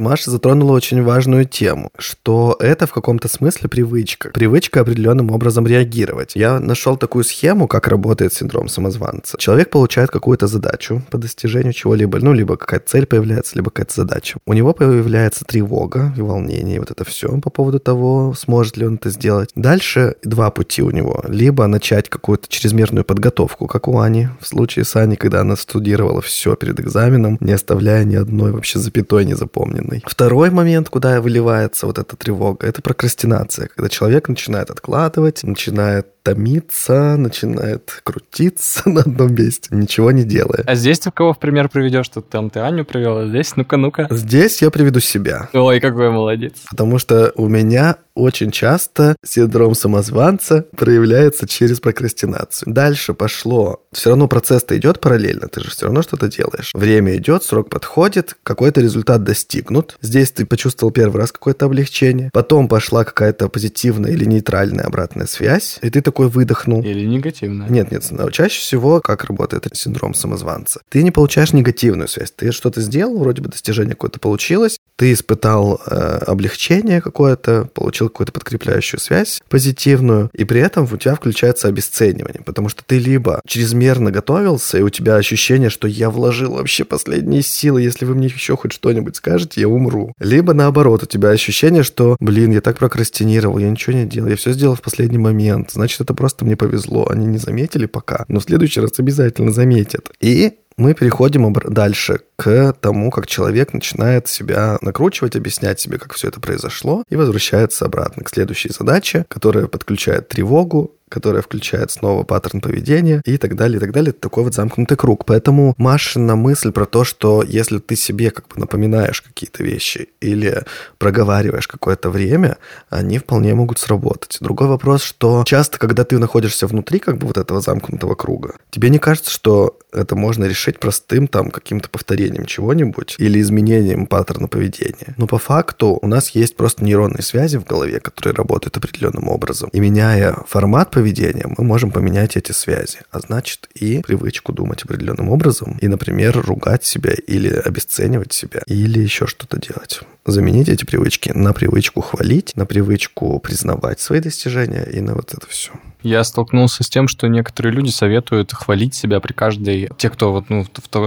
Маша 0.00 0.30
затронула 0.30 0.72
очень 0.72 1.02
важную 1.02 1.44
тему, 1.44 1.90
что 1.98 2.56
это 2.58 2.86
в 2.86 2.92
каком-то 2.92 3.28
смысле 3.28 3.68
привычка. 3.68 4.30
Привычка 4.30 4.80
определенным 4.80 5.30
образом 5.30 5.66
реагировать. 5.66 6.32
Я 6.34 6.58
нашел 6.58 6.96
такую 6.96 7.22
схему, 7.22 7.68
как 7.68 7.86
работает 7.86 8.32
синдром 8.32 8.68
самозванца. 8.68 9.36
Человек 9.38 9.68
получает 9.68 10.10
какую-то 10.10 10.46
задачу 10.46 11.02
по 11.10 11.18
достижению 11.18 11.74
чего-либо, 11.74 12.18
ну, 12.18 12.32
либо 12.32 12.56
какая-то 12.56 12.88
цель 12.88 13.04
появляется, 13.04 13.56
либо 13.56 13.70
какая-то 13.70 13.94
задача. 13.94 14.38
У 14.46 14.54
него 14.54 14.72
появляется 14.72 15.44
тревога 15.44 16.14
и 16.16 16.22
волнение, 16.22 16.76
и 16.76 16.78
вот 16.78 16.90
это 16.90 17.04
все 17.04 17.28
по 17.38 17.50
поводу 17.50 17.78
того, 17.78 18.32
сможет 18.34 18.78
ли 18.78 18.86
он 18.86 18.94
это 18.94 19.10
сделать. 19.10 19.50
Дальше 19.54 20.14
два 20.24 20.50
пути 20.50 20.80
у 20.82 20.90
него. 20.90 21.22
Либо 21.28 21.66
начать 21.66 22.08
какую-то 22.08 22.48
чрезмерную 22.48 23.04
подготовку, 23.04 23.66
как 23.66 23.86
у 23.86 23.98
Ани, 23.98 24.28
в 24.40 24.46
случае 24.46 24.86
с 24.86 24.96
Аней, 24.96 25.16
когда 25.16 25.42
она 25.42 25.56
студировала 25.56 26.22
все 26.22 26.56
перед 26.56 26.80
экзаменом, 26.80 27.36
не 27.40 27.52
оставляя 27.52 28.04
ни 28.04 28.16
одной 28.16 28.52
вообще 28.52 28.78
запятой 28.78 29.26
не 29.26 29.34
запомненной 29.34 29.89
негативный. 29.90 30.10
Второй 30.10 30.50
момент, 30.50 30.88
куда 30.88 31.20
выливается 31.20 31.86
вот 31.86 31.98
эта 31.98 32.16
тревога, 32.16 32.66
это 32.66 32.82
прокрастинация, 32.82 33.68
когда 33.68 33.88
человек 33.88 34.28
начинает 34.28 34.70
откладывать, 34.70 35.42
начинает 35.42 36.06
томиться, 36.22 37.16
начинает 37.16 38.00
крутиться 38.02 38.88
на 38.88 39.00
одном 39.00 39.34
месте, 39.34 39.68
ничего 39.72 40.10
не 40.10 40.24
делая. 40.24 40.64
А 40.66 40.74
здесь 40.74 41.00
ты 41.00 41.10
кого 41.10 41.32
в 41.32 41.38
пример 41.38 41.68
приведешь? 41.68 42.08
Тут 42.08 42.28
там 42.28 42.50
ты 42.50 42.60
Аню 42.60 42.84
привел, 42.84 43.18
а 43.18 43.26
здесь 43.26 43.56
ну-ка, 43.56 43.76
ну-ка. 43.76 44.06
Здесь 44.10 44.62
я 44.62 44.70
приведу 44.70 45.00
себя. 45.00 45.48
Ой, 45.52 45.80
какой 45.80 46.10
молодец. 46.10 46.54
Потому 46.70 46.98
что 46.98 47.32
у 47.36 47.48
меня 47.48 47.96
очень 48.14 48.50
часто 48.50 49.16
синдром 49.24 49.74
самозванца 49.74 50.66
проявляется 50.76 51.46
через 51.46 51.80
прокрастинацию. 51.80 52.72
Дальше 52.72 53.14
пошло. 53.14 53.82
Все 53.92 54.10
равно 54.10 54.28
процесс-то 54.28 54.76
идет 54.76 55.00
параллельно, 55.00 55.48
ты 55.48 55.60
же 55.60 55.70
все 55.70 55.86
равно 55.86 56.02
что-то 56.02 56.28
делаешь. 56.28 56.72
Время 56.74 57.16
идет, 57.16 57.44
срок 57.44 57.70
подходит, 57.70 58.36
какой-то 58.42 58.80
результат 58.80 59.24
достигнут. 59.24 59.96
Здесь 60.02 60.30
ты 60.32 60.44
почувствовал 60.44 60.92
первый 60.92 61.18
раз 61.18 61.32
какое-то 61.32 61.66
облегчение. 61.66 62.30
Потом 62.32 62.68
пошла 62.68 63.04
какая-то 63.04 63.48
позитивная 63.48 64.12
или 64.12 64.24
нейтральная 64.24 64.84
обратная 64.84 65.26
связь, 65.26 65.78
и 65.82 65.90
ты 65.90 66.02
такой 66.10 66.28
выдохнул. 66.28 66.82
Или 66.82 67.06
негативно. 67.06 67.66
Нет, 67.68 67.92
нет, 67.92 68.10
чаще 68.32 68.60
всего 68.60 69.00
как 69.00 69.24
работает 69.24 69.68
синдром 69.74 70.12
самозванца? 70.12 70.80
Ты 70.88 71.04
не 71.04 71.12
получаешь 71.12 71.52
негативную 71.52 72.08
связь. 72.08 72.32
Ты 72.32 72.50
что-то 72.50 72.80
сделал, 72.80 73.18
вроде 73.18 73.42
бы 73.42 73.48
достижение 73.48 73.94
какое-то 73.94 74.18
получилось, 74.18 74.78
ты 74.96 75.12
испытал 75.12 75.80
э, 75.86 75.94
облегчение 76.26 77.00
какое-то, 77.00 77.68
получил 77.72 78.08
какую-то 78.08 78.32
подкрепляющую 78.32 79.00
связь 79.00 79.40
позитивную, 79.48 80.30
и 80.34 80.44
при 80.44 80.60
этом 80.60 80.86
у 80.90 80.96
тебя 80.96 81.14
включается 81.14 81.68
обесценивание, 81.68 82.42
потому 82.44 82.68
что 82.68 82.82
ты 82.84 82.98
либо 82.98 83.40
чрезмерно 83.46 84.10
готовился, 84.10 84.78
и 84.78 84.82
у 84.82 84.90
тебя 84.90 85.14
ощущение, 85.14 85.70
что 85.70 85.88
я 85.88 86.10
вложил 86.10 86.52
вообще 86.52 86.84
последние 86.84 87.42
силы, 87.42 87.82
если 87.82 88.04
вы 88.04 88.14
мне 88.14 88.26
еще 88.26 88.56
хоть 88.56 88.72
что-нибудь 88.72 89.16
скажете, 89.16 89.60
я 89.60 89.68
умру. 89.68 90.12
Либо 90.18 90.52
наоборот, 90.54 91.04
у 91.04 91.06
тебя 91.06 91.30
ощущение, 91.30 91.82
что, 91.82 92.16
блин, 92.20 92.50
я 92.50 92.60
так 92.60 92.78
прокрастинировал, 92.78 93.58
я 93.58 93.70
ничего 93.70 93.96
не 93.96 94.04
делал, 94.04 94.28
я 94.28 94.36
все 94.36 94.52
сделал 94.52 94.74
в 94.74 94.82
последний 94.82 95.18
момент, 95.18 95.70
значит, 95.72 95.99
это 96.00 96.14
просто 96.14 96.44
мне 96.44 96.56
повезло, 96.56 97.06
они 97.08 97.26
не 97.26 97.38
заметили 97.38 97.86
пока, 97.86 98.24
но 98.28 98.40
в 98.40 98.44
следующий 98.44 98.80
раз 98.80 98.98
обязательно 98.98 99.52
заметят. 99.52 100.10
И 100.20 100.58
мы 100.80 100.94
переходим 100.94 101.52
дальше 101.52 102.20
к 102.36 102.74
тому, 102.80 103.10
как 103.10 103.26
человек 103.26 103.74
начинает 103.74 104.28
себя 104.28 104.78
накручивать, 104.80 105.36
объяснять 105.36 105.78
себе, 105.78 105.98
как 105.98 106.14
все 106.14 106.28
это 106.28 106.40
произошло, 106.40 107.04
и 107.10 107.16
возвращается 107.16 107.84
обратно 107.84 108.24
к 108.24 108.30
следующей 108.30 108.70
задаче, 108.70 109.26
которая 109.28 109.66
подключает 109.66 110.28
тревогу, 110.28 110.94
которая 111.10 111.42
включает 111.42 111.90
снова 111.90 112.22
паттерн 112.22 112.60
поведения 112.60 113.20
и 113.26 113.36
так 113.36 113.56
далее, 113.56 113.76
и 113.76 113.80
так 113.80 113.92
далее. 113.92 114.10
Это 114.10 114.20
такой 114.20 114.44
вот 114.44 114.54
замкнутый 114.54 114.96
круг. 114.96 115.26
Поэтому 115.26 115.74
Машина 115.76 116.36
мысль 116.36 116.72
про 116.72 116.86
то, 116.86 117.04
что 117.04 117.42
если 117.42 117.78
ты 117.78 117.96
себе 117.96 118.30
как 118.30 118.48
бы 118.48 118.58
напоминаешь 118.58 119.20
какие-то 119.20 119.62
вещи 119.62 120.08
или 120.20 120.62
проговариваешь 120.98 121.66
какое-то 121.66 122.08
время, 122.10 122.56
они 122.88 123.18
вполне 123.18 123.54
могут 123.54 123.78
сработать. 123.78 124.38
Другой 124.40 124.68
вопрос, 124.68 125.02
что 125.02 125.42
часто, 125.44 125.78
когда 125.78 126.04
ты 126.04 126.18
находишься 126.18 126.66
внутри 126.66 127.00
как 127.00 127.18
бы 127.18 127.26
вот 127.26 127.36
этого 127.36 127.60
замкнутого 127.60 128.14
круга, 128.14 128.54
тебе 128.70 128.88
не 128.88 128.98
кажется, 128.98 129.30
что 129.30 129.78
это 129.92 130.14
можно 130.14 130.44
решить 130.44 130.69
простым 130.78 131.26
там 131.26 131.50
каким-то 131.50 131.88
повторением 131.88 132.46
чего-нибудь 132.46 133.16
или 133.18 133.40
изменением 133.40 134.06
паттерна 134.06 134.48
поведения. 134.48 135.14
Но 135.16 135.26
по 135.26 135.38
факту 135.38 135.98
у 136.00 136.06
нас 136.06 136.30
есть 136.30 136.56
просто 136.56 136.84
нейронные 136.84 137.22
связи 137.22 137.56
в 137.56 137.64
голове, 137.64 138.00
которые 138.00 138.34
работают 138.34 138.76
определенным 138.76 139.28
образом. 139.28 139.70
И 139.72 139.80
меняя 139.80 140.36
формат 140.46 140.90
поведения, 140.90 141.46
мы 141.46 141.64
можем 141.64 141.90
поменять 141.90 142.36
эти 142.36 142.52
связи. 142.52 142.98
А 143.10 143.20
значит 143.20 143.68
и 143.74 144.02
привычку 144.02 144.52
думать 144.52 144.82
определенным 144.84 145.30
образом. 145.30 145.78
И, 145.80 145.88
например, 145.88 146.40
ругать 146.40 146.84
себя 146.84 147.12
или 147.26 147.48
обесценивать 147.48 148.32
себя. 148.32 148.62
Или 148.66 149.00
еще 149.00 149.26
что-то 149.26 149.58
делать. 149.58 150.00
Заменить 150.26 150.68
эти 150.68 150.84
привычки 150.84 151.30
на 151.30 151.52
привычку 151.52 152.02
хвалить, 152.02 152.56
на 152.56 152.66
привычку 152.66 153.38
признавать 153.40 154.00
свои 154.00 154.20
достижения 154.20 154.84
и 154.84 155.00
на 155.00 155.14
вот 155.14 155.34
это 155.34 155.46
все. 155.48 155.72
Я 156.02 156.24
столкнулся 156.24 156.82
с 156.82 156.88
тем, 156.88 157.08
что 157.08 157.26
некоторые 157.28 157.72
люди 157.72 157.90
советуют 157.90 158.52
хвалить 158.52 158.94
себя 158.94 159.20
при 159.20 159.32
каждой... 159.32 159.90
Те, 159.98 160.10
кто 160.10 160.32
вот, 160.32 160.44
ну, 160.48 160.64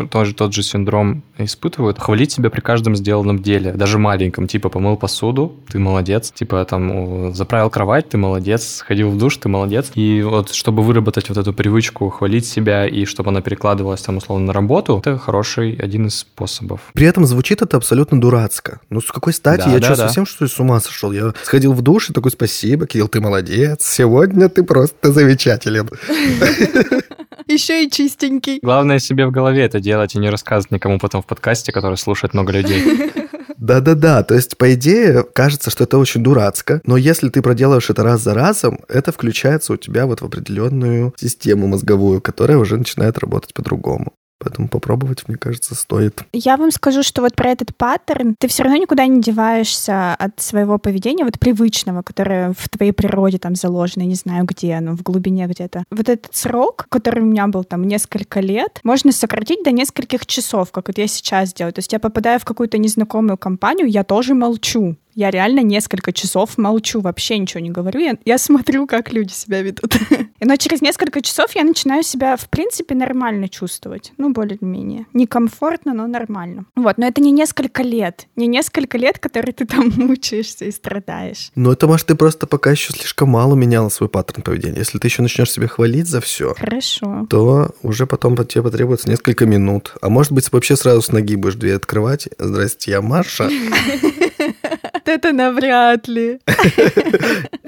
тоже 0.08 0.34
тот 0.34 0.54
же 0.54 0.64
синдром 0.64 1.24
испытывают, 1.38 2.00
хвалить 2.00 2.32
себя 2.32 2.50
при 2.50 2.62
каждом 2.62 2.96
сделанном 2.96 3.42
деле, 3.42 3.74
даже 3.74 3.98
маленьком, 3.98 4.48
типа 4.48 4.70
помыл 4.70 4.98
посуду, 4.98 5.56
ты 5.70 5.80
молодец, 5.80 6.32
типа 6.32 6.64
там 6.66 7.34
заправил 7.34 7.70
кровать, 7.70 8.10
ты 8.10 8.18
молодец, 8.18 8.78
сходил 8.78 9.10
в 9.10 9.18
душ, 9.18 9.38
ты 9.38 9.50
молодец. 9.50 9.92
И 9.96 10.22
вот 10.22 10.54
чтобы 10.54 10.84
выработать 10.84 11.30
вот 11.30 11.38
эту 11.38 11.54
привычку 11.54 12.10
хвалить 12.10 12.46
себя 12.46 12.88
и 12.88 13.06
чтобы 13.06 13.32
она 13.32 13.42
перекладывалась 13.42 14.02
там 14.02 14.18
условно 14.18 14.48
на 14.48 14.54
работу, 14.54 15.00
это 15.00 15.18
хороший 15.18 15.74
один 15.74 16.08
из 16.08 16.20
способов. 16.20 16.82
При 16.94 17.08
этом 17.08 17.26
звучит 17.26 17.62
это 17.62 17.78
абсолютно 17.78 18.20
дурацко. 18.22 18.80
Ну 18.90 19.02
с 19.02 19.12
какой 19.12 19.34
стати? 19.34 19.66
Да, 19.66 19.72
я 19.72 19.80
да, 19.80 19.86
что, 19.86 19.96
да. 19.96 20.08
совсем 20.08 20.26
что 20.26 20.46
ли 20.46 20.50
с 20.50 20.60
ума 20.60 20.80
сошел? 20.80 21.12
Я 21.12 21.34
сходил 21.44 21.74
в 21.74 21.82
душ 21.82 22.10
и 22.10 22.14
такой, 22.14 22.32
спасибо, 22.32 22.86
Кирилл, 22.86 23.08
ты 23.08 23.22
молодец, 23.22 23.84
сегодня 23.86 24.50
ты 24.50 24.64
просто 24.64 24.83
просто 24.88 25.12
замечателен. 25.12 25.90
Еще 27.48 27.86
и 27.86 27.92
чистенький. 27.92 28.60
Главное 28.62 29.00
себе 29.00 29.26
в 29.26 29.32
голове 29.32 29.64
это 29.64 29.80
делать 29.80 30.16
и 30.16 30.20
не 30.20 30.30
рассказывать 30.30 30.72
никому 30.72 30.98
потом 30.98 31.22
в 31.22 31.26
подкасте, 31.26 31.72
который 31.72 31.98
слушает 31.98 32.34
много 32.34 32.54
людей. 32.54 33.12
Да-да-да, 33.58 34.24
то 34.24 34.34
есть, 34.34 34.58
по 34.58 34.74
идее, 34.74 35.24
кажется, 35.24 35.70
что 35.70 35.84
это 35.86 35.98
очень 35.98 36.24
дурацко, 36.24 36.82
но 36.86 36.98
если 36.98 37.30
ты 37.30 37.42
проделаешь 37.42 37.90
это 37.90 38.04
раз 38.04 38.22
за 38.22 38.34
разом, 38.34 38.80
это 38.90 39.12
включается 39.12 39.74
у 39.74 39.78
тебя 39.78 40.06
вот 40.06 40.22
в 40.22 40.26
определенную 40.26 41.14
систему 41.18 41.68
мозговую, 41.68 42.22
которая 42.22 42.58
уже 42.58 42.78
начинает 42.78 43.18
работать 43.20 43.54
по-другому. 43.54 44.14
Поэтому 44.44 44.68
попробовать, 44.68 45.28
мне 45.28 45.38
кажется, 45.38 45.74
стоит. 45.74 46.24
Я 46.34 46.58
вам 46.58 46.72
скажу, 46.72 47.02
что 47.02 47.22
вот 47.22 47.36
про 47.36 47.52
этот 47.52 47.76
паттерн 47.76 48.36
ты 48.38 48.48
все 48.48 48.64
равно 48.64 48.78
никуда 48.78 49.06
не 49.08 49.22
деваешься 49.22 50.14
от 50.16 50.42
своего 50.42 50.78
поведения, 50.78 51.24
вот 51.24 51.40
привычного, 51.40 52.02
которое 52.02 52.54
в 52.58 52.70
твоей 52.70 52.92
природе 52.92 53.38
там 53.38 53.56
заложено, 53.56 54.04
не 54.04 54.16
знаю 54.16 54.46
где, 54.46 54.80
но 54.80 54.96
в 54.96 55.04
глубине 55.04 55.48
где-то. 55.48 55.84
Вот 55.92 56.10
этот 56.10 56.36
срок, 56.36 56.88
который 56.90 57.24
у 57.24 57.26
меня 57.26 57.48
был 57.48 57.64
там 57.64 57.84
несколько 57.86 58.42
лет, 58.42 58.80
можно 58.84 59.12
сократить 59.12 59.64
до 59.64 59.72
нескольких 59.72 60.26
часов, 60.26 60.72
как 60.72 60.88
вот 60.88 60.98
я 60.98 61.08
сейчас 61.08 61.54
делаю. 61.54 61.74
То 61.74 61.80
есть 61.80 61.94
я 61.94 62.00
попадаю 62.00 62.40
в 62.40 62.46
какую-то 62.46 62.78
незнакомую 62.78 63.38
компанию, 63.38 63.88
я 63.88 64.04
тоже 64.04 64.34
молчу. 64.34 64.98
Я 65.16 65.32
реально 65.32 65.60
несколько 65.62 66.12
часов 66.12 66.58
молчу, 66.58 67.02
вообще 67.02 67.38
ничего 67.38 67.60
не 67.60 67.70
говорю. 67.70 68.00
Я, 68.00 68.18
я 68.26 68.38
смотрю, 68.38 68.88
как 68.88 69.12
люди 69.12 69.32
себя 69.32 69.62
ведут. 69.62 69.96
Но 70.42 70.56
через 70.58 70.82
несколько 70.82 71.22
часов 71.22 71.56
я 71.56 71.64
начинаю 71.64 72.04
себя, 72.04 72.36
в 72.36 72.50
принципе, 72.50 72.96
нормально 72.96 73.48
чувствовать. 73.48 74.12
Ну, 74.18 74.32
более-менее. 74.34 75.06
Некомфортно, 75.14 75.94
но 75.94 76.06
нормально. 76.08 76.66
Вот, 76.76 76.98
но 76.98 77.08
это 77.08 77.22
не 77.22 77.32
несколько 77.32 77.82
лет. 77.82 78.28
Не 78.36 78.48
несколько 78.48 78.98
лет, 78.98 79.20
которые 79.20 79.54
ты 79.54 79.66
там 79.66 79.90
мучаешься 79.96 80.66
и 80.66 80.72
страдаешь. 80.72 81.52
Ну, 81.56 81.72
это, 81.72 81.88
может, 81.88 82.08
ты 82.08 82.16
просто 82.16 82.46
пока 82.46 82.72
еще 82.72 82.92
слишком 82.92 83.30
мало 83.30 83.56
меняла 83.56 83.90
свой 83.90 84.10
паттерн 84.10 84.42
поведения. 84.42 84.80
Если 84.80 84.98
ты 84.98 85.08
еще 85.08 85.22
начнешь 85.22 85.52
себя 85.52 85.68
хвалить 85.68 86.08
за 86.08 86.20
все, 86.20 86.54
Хорошо. 86.56 87.26
то 87.30 87.74
уже 87.82 88.06
потом 88.06 88.36
тебе 88.46 88.64
потребуется 88.64 89.10
несколько 89.10 89.46
минут. 89.46 89.94
А 90.02 90.10
может 90.10 90.34
быть, 90.34 90.52
вообще 90.52 90.76
сразу 90.76 91.02
с 91.02 91.12
ноги 91.12 91.36
будешь 91.36 91.56
дверь 91.56 91.76
открывать. 91.76 92.28
Здрасте, 92.38 92.92
я 92.92 93.02
Маша. 93.02 93.50
это 95.12 95.32
навряд 95.32 96.08
ли. 96.08 96.40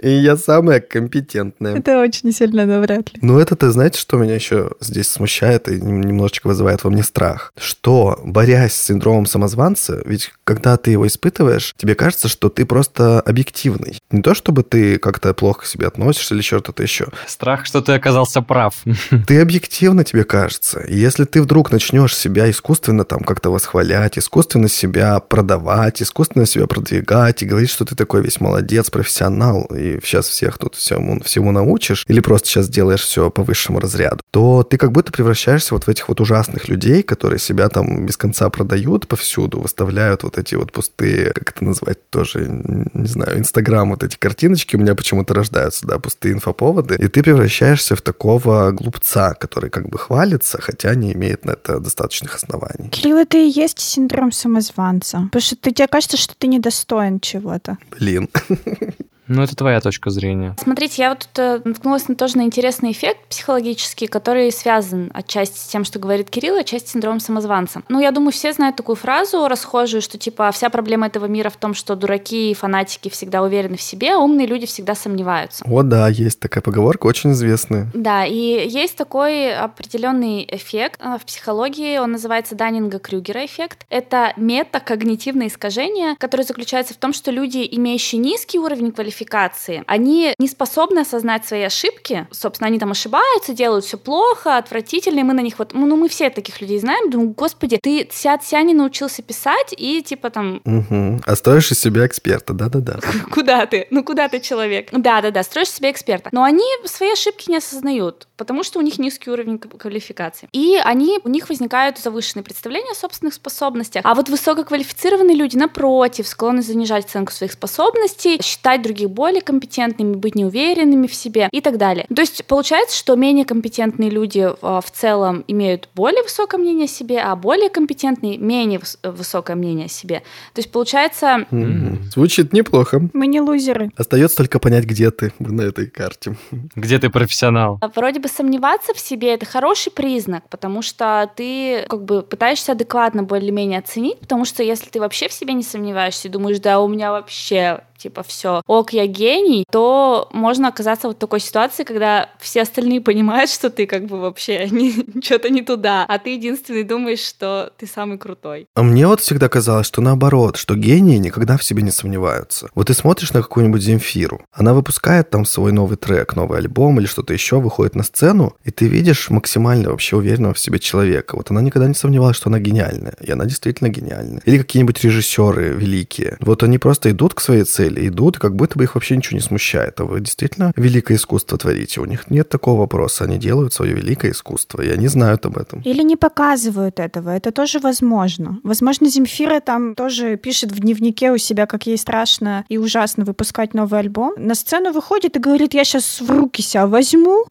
И 0.02 0.10
я 0.10 0.38
самая 0.38 0.80
компетентная. 0.80 1.78
Это 1.78 2.00
очень 2.00 2.32
сильно 2.32 2.66
навряд 2.66 3.14
ли. 3.14 3.20
Ну, 3.22 3.40
это, 3.40 3.56
ты 3.56 3.70
знаете, 3.72 4.00
что 4.00 4.18
меня 4.18 4.36
еще 4.36 4.72
здесь 4.80 5.10
смущает 5.10 5.68
и 5.68 5.82
немножечко 5.82 6.48
вызывает 6.48 6.84
во 6.84 6.90
мне 6.90 7.04
страх? 7.04 7.54
Что, 7.58 8.20
борясь 8.24 8.74
с 8.74 8.86
синдромом 8.86 9.26
самозванца, 9.26 10.02
ведь 10.06 10.32
когда 10.44 10.78
ты 10.78 10.92
его 10.92 11.08
испытываешь, 11.08 11.74
тебе 11.78 11.96
кажется, 11.96 12.28
что 12.28 12.50
ты 12.50 12.66
просто 12.66 13.20
объективный. 13.22 14.00
Не 14.12 14.22
то, 14.22 14.36
чтобы 14.36 14.64
ты 14.64 15.00
как-то 15.00 15.34
плохо 15.34 15.62
к 15.62 15.66
себе 15.66 15.88
относишься 15.88 16.36
или 16.36 16.42
что-то 16.42 16.84
еще. 16.84 17.08
Страх, 17.26 17.66
что 17.66 17.82
ты 17.82 17.94
оказался 17.94 18.42
прав. 18.42 18.76
Ты 19.28 19.42
объективно, 19.42 20.04
тебе 20.04 20.24
кажется. 20.24 20.82
И 20.82 20.96
если 20.96 21.24
ты 21.26 21.42
вдруг 21.42 21.72
начнешь 21.72 22.16
себя 22.16 22.50
искусственно 22.50 23.06
там 23.06 23.22
как-то 23.22 23.50
восхвалять, 23.50 24.18
искусственно 24.18 24.68
себя 24.68 25.20
продавать, 25.20 26.02
искусственно 26.02 26.46
себя 26.46 26.68
продвигать 26.68 27.25
и 27.30 27.46
говорить, 27.46 27.70
что 27.70 27.86
ты 27.86 27.96
такой 27.96 28.22
весь 28.22 28.40
молодец, 28.40 28.90
профессионал, 28.90 29.66
и 29.66 30.00
сейчас 30.04 30.28
всех 30.28 30.58
тут 30.58 30.76
всему, 30.76 31.20
всему 31.22 31.52
научишь, 31.52 32.06
или 32.08 32.20
просто 32.20 32.48
сейчас 32.48 32.70
делаешь 32.70 33.02
все 33.02 33.30
по 33.30 33.44
высшему 33.44 33.80
разряду, 33.80 34.22
то 34.32 34.64
ты 34.64 34.78
как 34.78 34.92
будто 34.92 35.12
превращаешься 35.12 35.74
вот 35.74 35.86
в 35.86 35.90
этих 35.90 36.10
вот 36.10 36.22
ужасных 36.22 36.68
людей, 36.68 37.04
которые 37.04 37.40
себя 37.40 37.70
там 37.70 38.06
без 38.06 38.18
конца 38.18 38.50
продают 38.50 39.08
повсюду, 39.08 39.60
выставляют 39.60 40.24
вот 40.24 40.38
эти 40.38 40.56
вот 40.56 40.72
пустые, 40.72 41.32
как 41.32 41.52
это 41.52 41.64
назвать 41.64 42.10
тоже, 42.10 42.48
не 42.94 43.08
знаю, 43.08 43.40
Инстаграм, 43.40 43.90
вот 43.90 44.04
эти 44.04 44.18
картиночки 44.18 44.76
у 44.76 44.80
меня 44.80 44.96
почему-то 44.96 45.34
рождаются, 45.34 45.86
да, 45.88 46.00
пустые 46.00 46.34
инфоповоды, 46.34 46.96
и 46.96 47.08
ты 47.08 47.24
превращаешься 47.24 47.96
в 47.96 48.02
такого 48.02 48.72
глупца, 48.72 49.34
который 49.34 49.70
как 49.70 49.90
бы 49.90 49.98
хвалится, 49.98 50.62
хотя 50.62 50.94
не 50.96 51.14
имеет 51.14 51.46
на 51.46 51.52
это 51.52 51.80
достаточных 51.80 52.36
оснований. 52.36 52.90
Кирилл, 52.90 53.18
это 53.18 53.38
и 53.38 53.48
есть 53.48 53.80
синдром 53.80 54.32
самозванца. 54.32 55.24
Потому 55.32 55.42
что 55.42 55.56
ты, 55.56 55.72
тебе 55.72 55.88
кажется, 55.88 56.18
что 56.18 56.36
ты 56.38 56.48
недостоин 56.48 57.15
чего-то. 57.20 57.78
Блин. 57.92 58.30
Ну, 59.28 59.42
это 59.42 59.56
твоя 59.56 59.82
точка 59.82 60.10
зрения. 60.10 60.56
Смотрите, 60.60 61.02
я 61.02 61.10
вот 61.10 61.20
тут 61.20 61.40
э, 61.40 61.62
наткнулась 61.64 62.08
на 62.08 62.16
тоже 62.16 62.38
на 62.38 62.44
интересный 62.44 62.92
эффект 62.92 63.20
психологический, 63.30 64.08
который 64.08 64.52
связан 64.52 65.10
отчасти 65.14 65.58
с 65.58 65.64
тем, 65.64 65.84
что 65.84 66.00
говорит 66.00 66.30
Кирилл, 66.30 66.58
отчасти 66.58 66.90
с 66.90 66.92
синдромом 66.92 67.20
самозванца. 67.20 67.82
Ну, 67.90 68.00
я 68.00 68.12
думаю, 68.12 68.32
все 68.32 68.54
знают 68.54 68.76
такую 68.76 68.96
фразу 68.96 69.48
расхожую, 69.48 70.02
что 70.02 70.18
типа 70.18 70.52
вся 70.52 70.70
проблема 70.70 71.08
этого 71.08 71.26
мира 71.26 71.50
в 71.50 71.58
том, 71.58 71.74
что 71.74 71.96
дураки 71.96 72.52
и 72.52 72.54
фанатики 72.54 73.10
всегда 73.10 73.42
уверены 73.42 73.78
в 73.78 73.82
себе, 73.82 74.14
а 74.14 74.20
умные 74.20 74.48
люди 74.48 74.66
всегда 74.66 74.96
сомневаются. 74.96 75.66
О, 75.68 75.82
да, 75.84 76.08
есть 76.08 76.40
такая 76.40 76.62
поговорка, 76.62 77.08
очень 77.08 77.32
известная. 77.32 77.88
Да, 77.94 78.26
и 78.26 78.68
есть 78.68 78.96
такой 78.96 79.56
определенный 79.56 80.48
эффект 80.50 81.00
э, 81.04 81.18
в 81.20 81.26
психологии, 81.26 81.98
он 81.98 82.12
называется 82.12 82.56
Даннинга-Крюгера 82.56 83.46
эффект. 83.46 83.86
Это 83.90 84.34
метакогнитивное 84.38 85.48
искажение, 85.48 86.16
которое 86.18 86.44
заключается 86.44 86.94
в 86.94 86.98
том, 86.98 87.14
что 87.14 87.32
люди, 87.32 87.68
имеющие 87.72 88.22
низкий 88.22 88.60
уровень 88.60 88.92
квалификации, 88.92 89.15
квалификации, 89.16 89.84
они 89.88 90.34
не 90.38 90.48
способны 90.48 91.00
осознать 91.00 91.46
свои 91.46 91.64
ошибки. 91.64 92.28
Собственно, 92.32 92.68
они 92.68 92.80
там 92.80 92.92
ошибаются, 92.92 93.54
делают 93.54 93.86
все 93.86 93.98
плохо, 93.98 94.58
отвратительно, 94.58 95.20
и 95.20 95.24
мы 95.24 95.34
на 95.34 95.42
них 95.42 95.58
вот, 95.60 95.74
ну, 95.74 95.96
мы 95.96 96.10
все 96.10 96.30
таких 96.30 96.62
людей 96.62 96.80
знаем, 96.80 97.10
думаю, 97.10 97.30
господи, 97.30 97.80
ты 97.82 98.08
ся 98.12 98.62
не 98.62 98.74
научился 98.74 99.22
писать, 99.22 99.74
и 99.78 100.02
типа 100.02 100.30
там... 100.30 100.62
Угу. 100.66 101.22
А 101.26 101.36
строишь 101.36 101.72
из 101.72 101.80
себя 101.80 102.06
эксперта, 102.06 102.54
да-да-да. 102.54 103.00
Куда 103.32 103.66
ты? 103.66 103.88
Ну, 103.90 104.04
куда 104.04 104.28
ты 104.28 104.40
человек? 104.40 104.90
Да-да-да, 104.92 105.44
строишь 105.44 105.70
из 105.70 105.76
себя 105.76 105.92
эксперта. 105.92 106.30
Но 106.32 106.44
они 106.44 106.64
свои 106.86 107.12
ошибки 107.12 107.50
не 107.50 107.58
осознают, 107.58 108.28
потому 108.38 108.64
что 108.64 108.80
у 108.80 108.82
них 108.82 109.00
низкий 109.00 109.30
уровень 109.32 109.60
квалификации. 109.60 110.50
И 110.52 110.80
они, 110.84 111.20
у 111.24 111.30
них 111.30 111.50
возникают 111.50 111.98
завышенные 111.98 112.44
представления 112.44 112.92
о 112.92 112.96
собственных 112.96 113.34
способностях. 113.34 114.02
А 114.06 114.14
вот 114.14 114.30
высококвалифицированные 114.30 115.36
люди, 115.36 115.56
напротив, 115.56 116.28
склонны 116.28 116.62
занижать 116.62 117.06
оценку 117.06 117.32
своих 117.32 117.54
способностей, 117.54 118.42
считать 118.42 118.82
других 118.82 119.05
более 119.08 119.42
компетентными, 119.42 120.16
быть 120.16 120.36
неуверенными 120.36 121.08
в 121.08 121.14
себе 121.14 121.50
и 121.52 121.62
так 121.62 121.78
далее. 121.78 122.06
То 122.14 122.22
есть 122.22 122.46
получается, 122.46 122.98
что 122.98 123.16
менее 123.16 123.46
компетентные 123.46 124.10
люди 124.10 124.48
а, 124.62 124.82
в 124.82 124.92
целом 124.92 125.44
имеют 125.48 125.90
более 125.96 126.24
высокое 126.24 126.60
мнение 126.60 126.86
о 126.86 126.88
себе, 126.88 127.20
а 127.20 127.36
более 127.36 127.70
компетентные 127.70 128.38
менее 128.38 128.80
высокое 129.04 129.56
мнение 129.56 129.86
о 129.86 129.90
себе. 129.90 130.20
То 130.54 130.60
есть 130.60 130.72
получается... 130.72 131.46
Mm-hmm. 131.52 132.04
Звучит 132.14 132.54
неплохо. 132.54 133.02
Мы 133.14 133.28
не 133.28 133.42
лузеры. 133.42 133.92
Остается 133.98 134.38
только 134.38 134.60
понять, 134.60 134.86
где 134.86 135.12
ты 135.12 135.34
на 135.40 135.62
этой 135.62 135.88
карте. 135.88 136.38
Где 136.76 137.00
ты 137.00 137.10
профессионал? 137.10 137.78
А 137.82 137.88
вроде 137.88 138.20
бы 138.20 138.28
сомневаться 138.28 138.94
в 138.94 139.00
себе 139.00 139.34
это 139.34 139.46
хороший 139.46 139.92
признак, 139.92 140.48
потому 140.50 140.82
что 140.82 141.30
ты 141.36 141.86
как 141.90 142.04
бы 142.04 142.22
пытаешься 142.22 142.74
адекватно 142.74 143.24
более-менее 143.24 143.80
оценить, 143.80 144.20
потому 144.20 144.46
что 144.46 144.64
если 144.64 144.90
ты 144.90 145.00
вообще 145.00 145.28
в 145.28 145.34
себе 145.34 145.54
не 145.54 145.64
сомневаешься 145.64 146.28
и 146.28 146.32
думаешь, 146.32 146.60
да, 146.60 146.80
у 146.80 146.88
меня 146.88 147.12
вообще 147.12 147.82
типа 147.98 148.24
все, 148.24 148.62
ок, 148.68 148.94
я 148.94 149.08
гений, 149.08 149.66
то 149.72 150.30
можно 150.32 150.68
оказаться 150.68 151.08
вот 151.08 151.18
в 151.18 151.20
такой 151.20 151.40
ситуации, 151.40 151.84
когда 151.84 152.30
все 152.40 152.62
остальные 152.62 153.02
понимают, 153.02 153.50
что 153.50 153.70
ты 153.70 153.86
как 153.86 154.06
бы 154.06 154.20
вообще 154.20 154.70
что-то 155.24 155.50
не 155.50 155.62
туда, 155.62 156.06
а 156.08 156.20
ты 156.20 156.36
единственный 156.36 156.84
думаешь, 156.84 157.20
что 157.20 157.72
ты 157.78 157.88
самый 157.88 158.18
крутой. 158.18 158.68
А 158.76 158.84
мне 158.84 159.08
вот 159.08 159.22
всегда 159.22 159.50
казалось, 159.50 159.88
что 159.88 160.02
наоборот, 160.02 160.58
что 160.58 160.76
гении 160.76 161.18
никогда 161.18 161.58
в 161.58 161.64
себе 161.64 161.82
не 161.84 161.92
сомневаются. 161.92 162.70
Вот 162.76 162.88
ты 162.88 162.94
смотришь 162.94 163.34
на 163.34 163.42
какую-нибудь 163.42 163.82
Земфиру, 163.82 164.42
она 164.52 164.74
выпускает 164.74 165.30
там 165.30 165.46
свой 165.46 165.72
новый 165.72 165.98
трек, 165.98 166.36
новый 166.36 166.60
альбом 166.60 167.00
или 167.00 167.08
что-то 167.08 167.34
еще, 167.34 167.60
выходит 167.60 167.96
на 167.96 168.04
сцену, 168.04 168.56
и 168.64 168.72
ты 168.72 168.88
видишь 168.88 169.30
максимально 169.30 169.90
вообще 169.90 170.16
уверенного 170.16 170.54
в 170.54 170.60
себе 170.60 170.80
человека. 170.80 171.36
Вот 171.36 171.52
она 171.52 171.62
никогда 171.62 171.88
не 171.88 171.94
сомневалась, 171.94 172.38
что 172.38 172.50
она 172.50 172.60
гениальная, 172.60 173.16
и 173.22 173.32
она 173.32 173.46
действительно 173.46 173.90
гениальная. 173.90 174.42
Или 174.46 174.58
какие-нибудь 174.58 175.04
режиссеры 175.04 175.70
великие. 175.70 176.38
Вот 176.40 176.64
они 176.64 176.78
просто 176.78 177.12
идут 177.12 177.34
к 177.34 177.42
своей 177.42 177.64
цели, 177.64 177.85
цели 177.86 178.08
идут, 178.08 178.38
как 178.38 178.56
будто 178.56 178.78
бы 178.78 178.84
их 178.84 178.96
вообще 178.96 179.16
ничего 179.18 179.38
не 179.38 179.42
смущает. 179.42 180.00
А 180.00 180.06
вы 180.06 180.20
действительно 180.20 180.72
великое 180.76 181.16
искусство 181.16 181.58
творите. 181.58 182.02
У 182.02 182.06
них 182.06 182.30
нет 182.30 182.50
такого 182.50 182.82
вопроса. 182.82 183.26
Они 183.26 183.38
делают 183.38 183.74
свое 183.74 183.94
великое 183.94 184.32
искусство, 184.32 184.82
и 184.82 184.90
они 184.90 185.08
знают 185.08 185.46
об 185.46 185.58
этом. 185.58 185.82
Или 185.82 186.02
не 186.04 186.16
показывают 186.16 187.00
этого. 187.00 187.30
Это 187.30 187.52
тоже 187.52 187.80
возможно. 187.80 188.60
Возможно, 188.64 189.10
Земфира 189.10 189.60
там 189.60 189.96
тоже 189.96 190.38
пишет 190.38 190.72
в 190.72 190.80
дневнике 190.80 191.32
у 191.32 191.38
себя, 191.38 191.66
как 191.66 191.88
ей 191.88 191.98
страшно 191.98 192.66
и 192.70 192.78
ужасно 192.78 193.24
выпускать 193.24 193.74
новый 193.74 194.00
альбом. 194.00 194.34
На 194.38 194.56
сцену 194.56 194.92
выходит 194.92 195.36
и 195.36 195.40
говорит, 195.40 195.74
я 195.74 195.84
сейчас 195.84 196.22
в 196.22 196.30
руки 196.30 196.62
себя 196.62 196.88
возьму. 196.88 197.46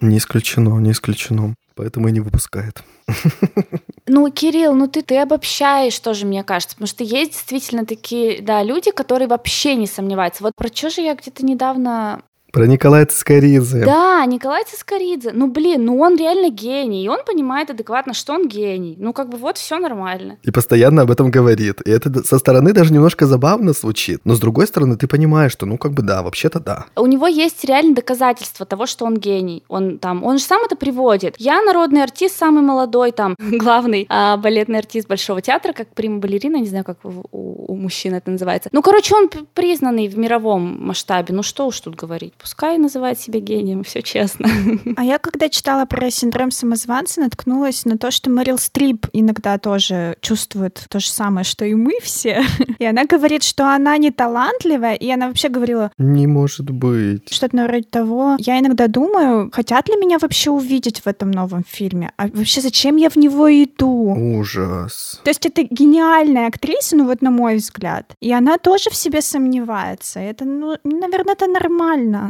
Не 0.00 0.18
исключено, 0.18 0.78
не 0.78 0.92
исключено. 0.92 1.54
Поэтому 1.74 2.08
и 2.08 2.12
не 2.12 2.20
выпускает. 2.20 2.82
Ну, 4.12 4.28
Кирилл, 4.28 4.74
ну 4.74 4.88
ты, 4.88 5.02
ты 5.02 5.18
обобщаешь 5.18 5.96
тоже, 6.00 6.26
мне 6.26 6.42
кажется, 6.42 6.74
потому 6.74 6.88
что 6.88 7.04
есть 7.04 7.30
действительно 7.30 7.86
такие, 7.86 8.42
да, 8.42 8.60
люди, 8.64 8.90
которые 8.90 9.28
вообще 9.28 9.76
не 9.76 9.86
сомневаются. 9.86 10.42
Вот 10.42 10.56
про 10.56 10.66
что 10.66 10.90
же 10.90 11.00
я 11.00 11.14
где-то 11.14 11.46
недавно 11.46 12.20
про 12.52 12.66
Николая 12.66 13.06
Цискоридзе. 13.06 13.84
Да, 13.84 14.24
Николай 14.26 14.64
Цискоридзе. 14.64 15.32
Ну, 15.32 15.46
блин, 15.46 15.84
ну 15.84 16.00
он 16.00 16.16
реально 16.16 16.50
гений. 16.50 17.04
И 17.04 17.08
он 17.08 17.20
понимает 17.24 17.70
адекватно, 17.70 18.14
что 18.14 18.34
он 18.34 18.48
гений. 18.48 18.96
Ну, 18.98 19.12
как 19.12 19.28
бы 19.28 19.38
вот 19.38 19.58
все 19.58 19.78
нормально. 19.78 20.38
И 20.42 20.50
постоянно 20.50 21.02
об 21.02 21.10
этом 21.10 21.30
говорит. 21.30 21.80
И 21.86 21.90
это 21.90 22.24
со 22.24 22.38
стороны 22.38 22.72
даже 22.72 22.92
немножко 22.92 23.26
забавно 23.26 23.72
звучит. 23.72 24.20
Но 24.24 24.34
с 24.34 24.40
другой 24.40 24.66
стороны, 24.66 24.96
ты 24.96 25.06
понимаешь, 25.06 25.52
что 25.52 25.66
ну, 25.66 25.78
как 25.78 25.92
бы 25.92 26.02
да, 26.02 26.22
вообще-то 26.22 26.60
да. 26.60 26.86
У 26.96 27.06
него 27.06 27.26
есть 27.26 27.64
реально 27.64 27.94
доказательства 27.94 28.66
того, 28.66 28.86
что 28.86 29.04
он 29.04 29.16
гений. 29.16 29.62
Он 29.68 29.98
там, 29.98 30.24
он 30.24 30.38
же 30.38 30.44
сам 30.44 30.62
это 30.64 30.76
приводит. 30.76 31.36
Я 31.38 31.62
народный 31.62 32.02
артист, 32.02 32.36
самый 32.36 32.62
молодой 32.62 33.12
там, 33.12 33.36
главный 33.38 34.06
а, 34.08 34.36
балетный 34.36 34.78
артист 34.78 35.08
Большого 35.08 35.40
театра, 35.40 35.72
как 35.72 35.88
прима-балерина, 35.88 36.56
не 36.56 36.68
знаю, 36.68 36.84
как 36.84 36.98
у, 37.04 37.22
у 37.32 37.76
мужчин 37.76 38.14
это 38.14 38.30
называется. 38.30 38.68
Ну, 38.72 38.82
короче, 38.82 39.14
он 39.14 39.28
признанный 39.54 40.08
в 40.08 40.18
мировом 40.18 40.86
масштабе. 40.86 41.34
Ну, 41.34 41.42
что 41.42 41.66
уж 41.66 41.80
тут 41.80 41.94
говорить 41.94 42.34
пускай 42.40 42.78
называет 42.78 43.18
себя 43.18 43.40
гением, 43.40 43.84
все 43.84 44.02
честно. 44.02 44.48
А 44.96 45.04
я 45.04 45.18
когда 45.18 45.48
читала 45.48 45.86
про 45.86 46.10
синдром 46.10 46.50
самозванца, 46.50 47.20
наткнулась 47.20 47.84
на 47.84 47.96
то, 47.96 48.10
что 48.10 48.30
Мэрил 48.30 48.58
Стрип 48.58 49.06
иногда 49.12 49.58
тоже 49.58 50.16
чувствует 50.20 50.84
то 50.88 51.00
же 51.00 51.10
самое, 51.10 51.44
что 51.44 51.64
и 51.64 51.74
мы 51.74 51.92
все. 52.02 52.42
И 52.78 52.84
она 52.84 53.04
говорит, 53.04 53.42
что 53.42 53.72
она 53.72 53.96
не 53.96 54.10
талантливая, 54.10 54.94
и 54.94 55.10
она 55.10 55.28
вообще 55.28 55.48
говорила... 55.48 55.90
Не 55.98 56.26
может 56.26 56.70
быть. 56.70 57.32
Что-то 57.32 57.56
на 57.56 57.66
вроде 57.66 57.84
того. 57.84 58.36
Я 58.38 58.58
иногда 58.58 58.88
думаю, 58.88 59.50
хотят 59.52 59.88
ли 59.88 59.96
меня 59.96 60.18
вообще 60.18 60.50
увидеть 60.50 61.00
в 61.00 61.06
этом 61.06 61.30
новом 61.30 61.64
фильме? 61.66 62.12
А 62.16 62.28
вообще 62.28 62.60
зачем 62.60 62.96
я 62.96 63.10
в 63.10 63.16
него 63.16 63.48
иду? 63.50 64.14
Ужас. 64.16 65.20
То 65.24 65.30
есть 65.30 65.46
это 65.46 65.62
гениальная 65.62 66.48
актриса, 66.48 66.96
ну 66.96 67.06
вот 67.06 67.22
на 67.22 67.30
мой 67.30 67.56
взгляд. 67.56 68.14
И 68.20 68.32
она 68.32 68.58
тоже 68.58 68.90
в 68.90 68.94
себе 68.94 69.22
сомневается. 69.22 70.20
Это, 70.20 70.44
ну, 70.44 70.76
наверное, 70.84 71.34
это 71.34 71.46
нормально. 71.46 72.29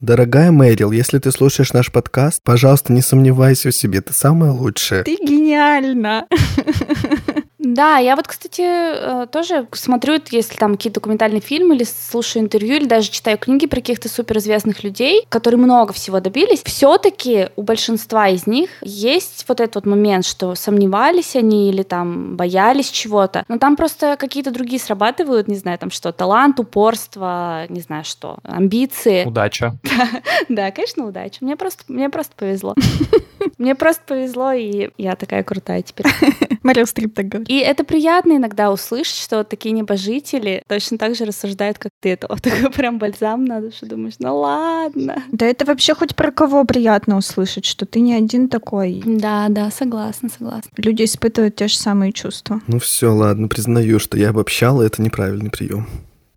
Дорогая 0.00 0.52
Мэрил, 0.52 0.92
если 0.92 1.18
ты 1.18 1.32
слушаешь 1.32 1.72
наш 1.72 1.90
подкаст, 1.90 2.40
пожалуйста, 2.44 2.92
не 2.92 3.02
сомневайся 3.02 3.70
в 3.70 3.74
себе, 3.74 4.00
ты 4.00 4.12
самая 4.12 4.52
лучшая. 4.52 5.02
Ты 5.02 5.16
гениальна. 5.16 6.26
Да, 7.74 7.98
я 7.98 8.16
вот, 8.16 8.26
кстати, 8.26 8.62
э, 8.62 9.26
тоже 9.26 9.66
смотрю, 9.72 10.20
если 10.30 10.56
там 10.56 10.72
какие-то 10.72 11.00
документальные 11.00 11.40
фильмы, 11.40 11.74
или 11.74 11.84
слушаю 11.84 12.42
интервью, 12.42 12.76
или 12.76 12.86
даже 12.86 13.10
читаю 13.10 13.36
книги 13.36 13.66
про 13.66 13.76
каких-то 13.76 14.08
суперизвестных 14.08 14.84
людей, 14.84 15.26
которые 15.28 15.58
много 15.58 15.92
всего 15.92 16.20
добились. 16.20 16.62
Все-таки 16.64 17.48
у 17.56 17.62
большинства 17.62 18.28
из 18.28 18.46
них 18.46 18.70
есть 18.80 19.44
вот 19.48 19.60
этот 19.60 19.74
вот 19.74 19.86
момент, 19.86 20.24
что 20.24 20.54
сомневались 20.54 21.36
они 21.36 21.68
или 21.68 21.82
там 21.82 22.36
боялись 22.36 22.90
чего-то. 22.90 23.44
Но 23.48 23.58
там 23.58 23.76
просто 23.76 24.16
какие-то 24.18 24.50
другие 24.50 24.80
срабатывают, 24.80 25.48
не 25.48 25.56
знаю, 25.56 25.78
там 25.78 25.90
что, 25.90 26.12
талант, 26.12 26.60
упорство, 26.60 27.66
не 27.68 27.80
знаю 27.80 28.04
что, 28.04 28.38
амбиции. 28.44 29.24
Удача. 29.24 29.76
Да, 30.48 30.70
конечно, 30.70 31.06
удача. 31.06 31.38
Мне 31.40 31.56
просто, 31.56 31.84
мне 31.88 32.08
просто 32.08 32.34
повезло. 32.36 32.74
Мне 33.58 33.74
просто 33.74 34.02
повезло, 34.06 34.52
и 34.52 34.90
я 34.98 35.16
такая 35.16 35.42
крутая 35.42 35.82
теперь. 35.82 36.06
Мэрил 36.62 36.86
Стрип 36.86 37.14
так 37.14 37.26
говорит. 37.26 37.48
И 37.48 37.58
это 37.58 37.82
приятно 37.82 38.36
иногда 38.36 38.70
услышать, 38.72 39.16
что 39.16 39.42
такие 39.42 39.72
небожители 39.72 40.62
точно 40.68 40.96
так 40.96 41.16
же 41.16 41.24
рассуждают, 41.24 41.78
как 41.78 41.90
ты. 42.00 42.10
Это 42.10 42.28
вот 42.28 42.42
такой 42.42 42.70
прям 42.70 42.98
бальзам 42.98 43.44
надо, 43.44 43.72
что 43.72 43.86
думаешь, 43.86 44.14
ну 44.20 44.36
ладно. 44.38 45.24
Да 45.32 45.46
это 45.46 45.64
вообще 45.64 45.94
хоть 45.94 46.14
про 46.14 46.30
кого 46.30 46.64
приятно 46.64 47.16
услышать, 47.16 47.64
что 47.64 47.84
ты 47.86 48.00
не 48.00 48.14
один 48.14 48.48
такой. 48.48 49.02
Да, 49.04 49.46
да, 49.48 49.70
согласна, 49.70 50.28
согласна. 50.28 50.70
Люди 50.76 51.04
испытывают 51.04 51.56
те 51.56 51.68
же 51.68 51.76
самые 51.76 52.12
чувства. 52.12 52.60
Ну 52.66 52.78
все, 52.78 53.12
ладно, 53.12 53.48
признаю, 53.48 53.98
что 53.98 54.16
я 54.16 54.30
обобщала, 54.30 54.82
это 54.82 55.02
неправильный 55.02 55.50
прием. 55.50 55.86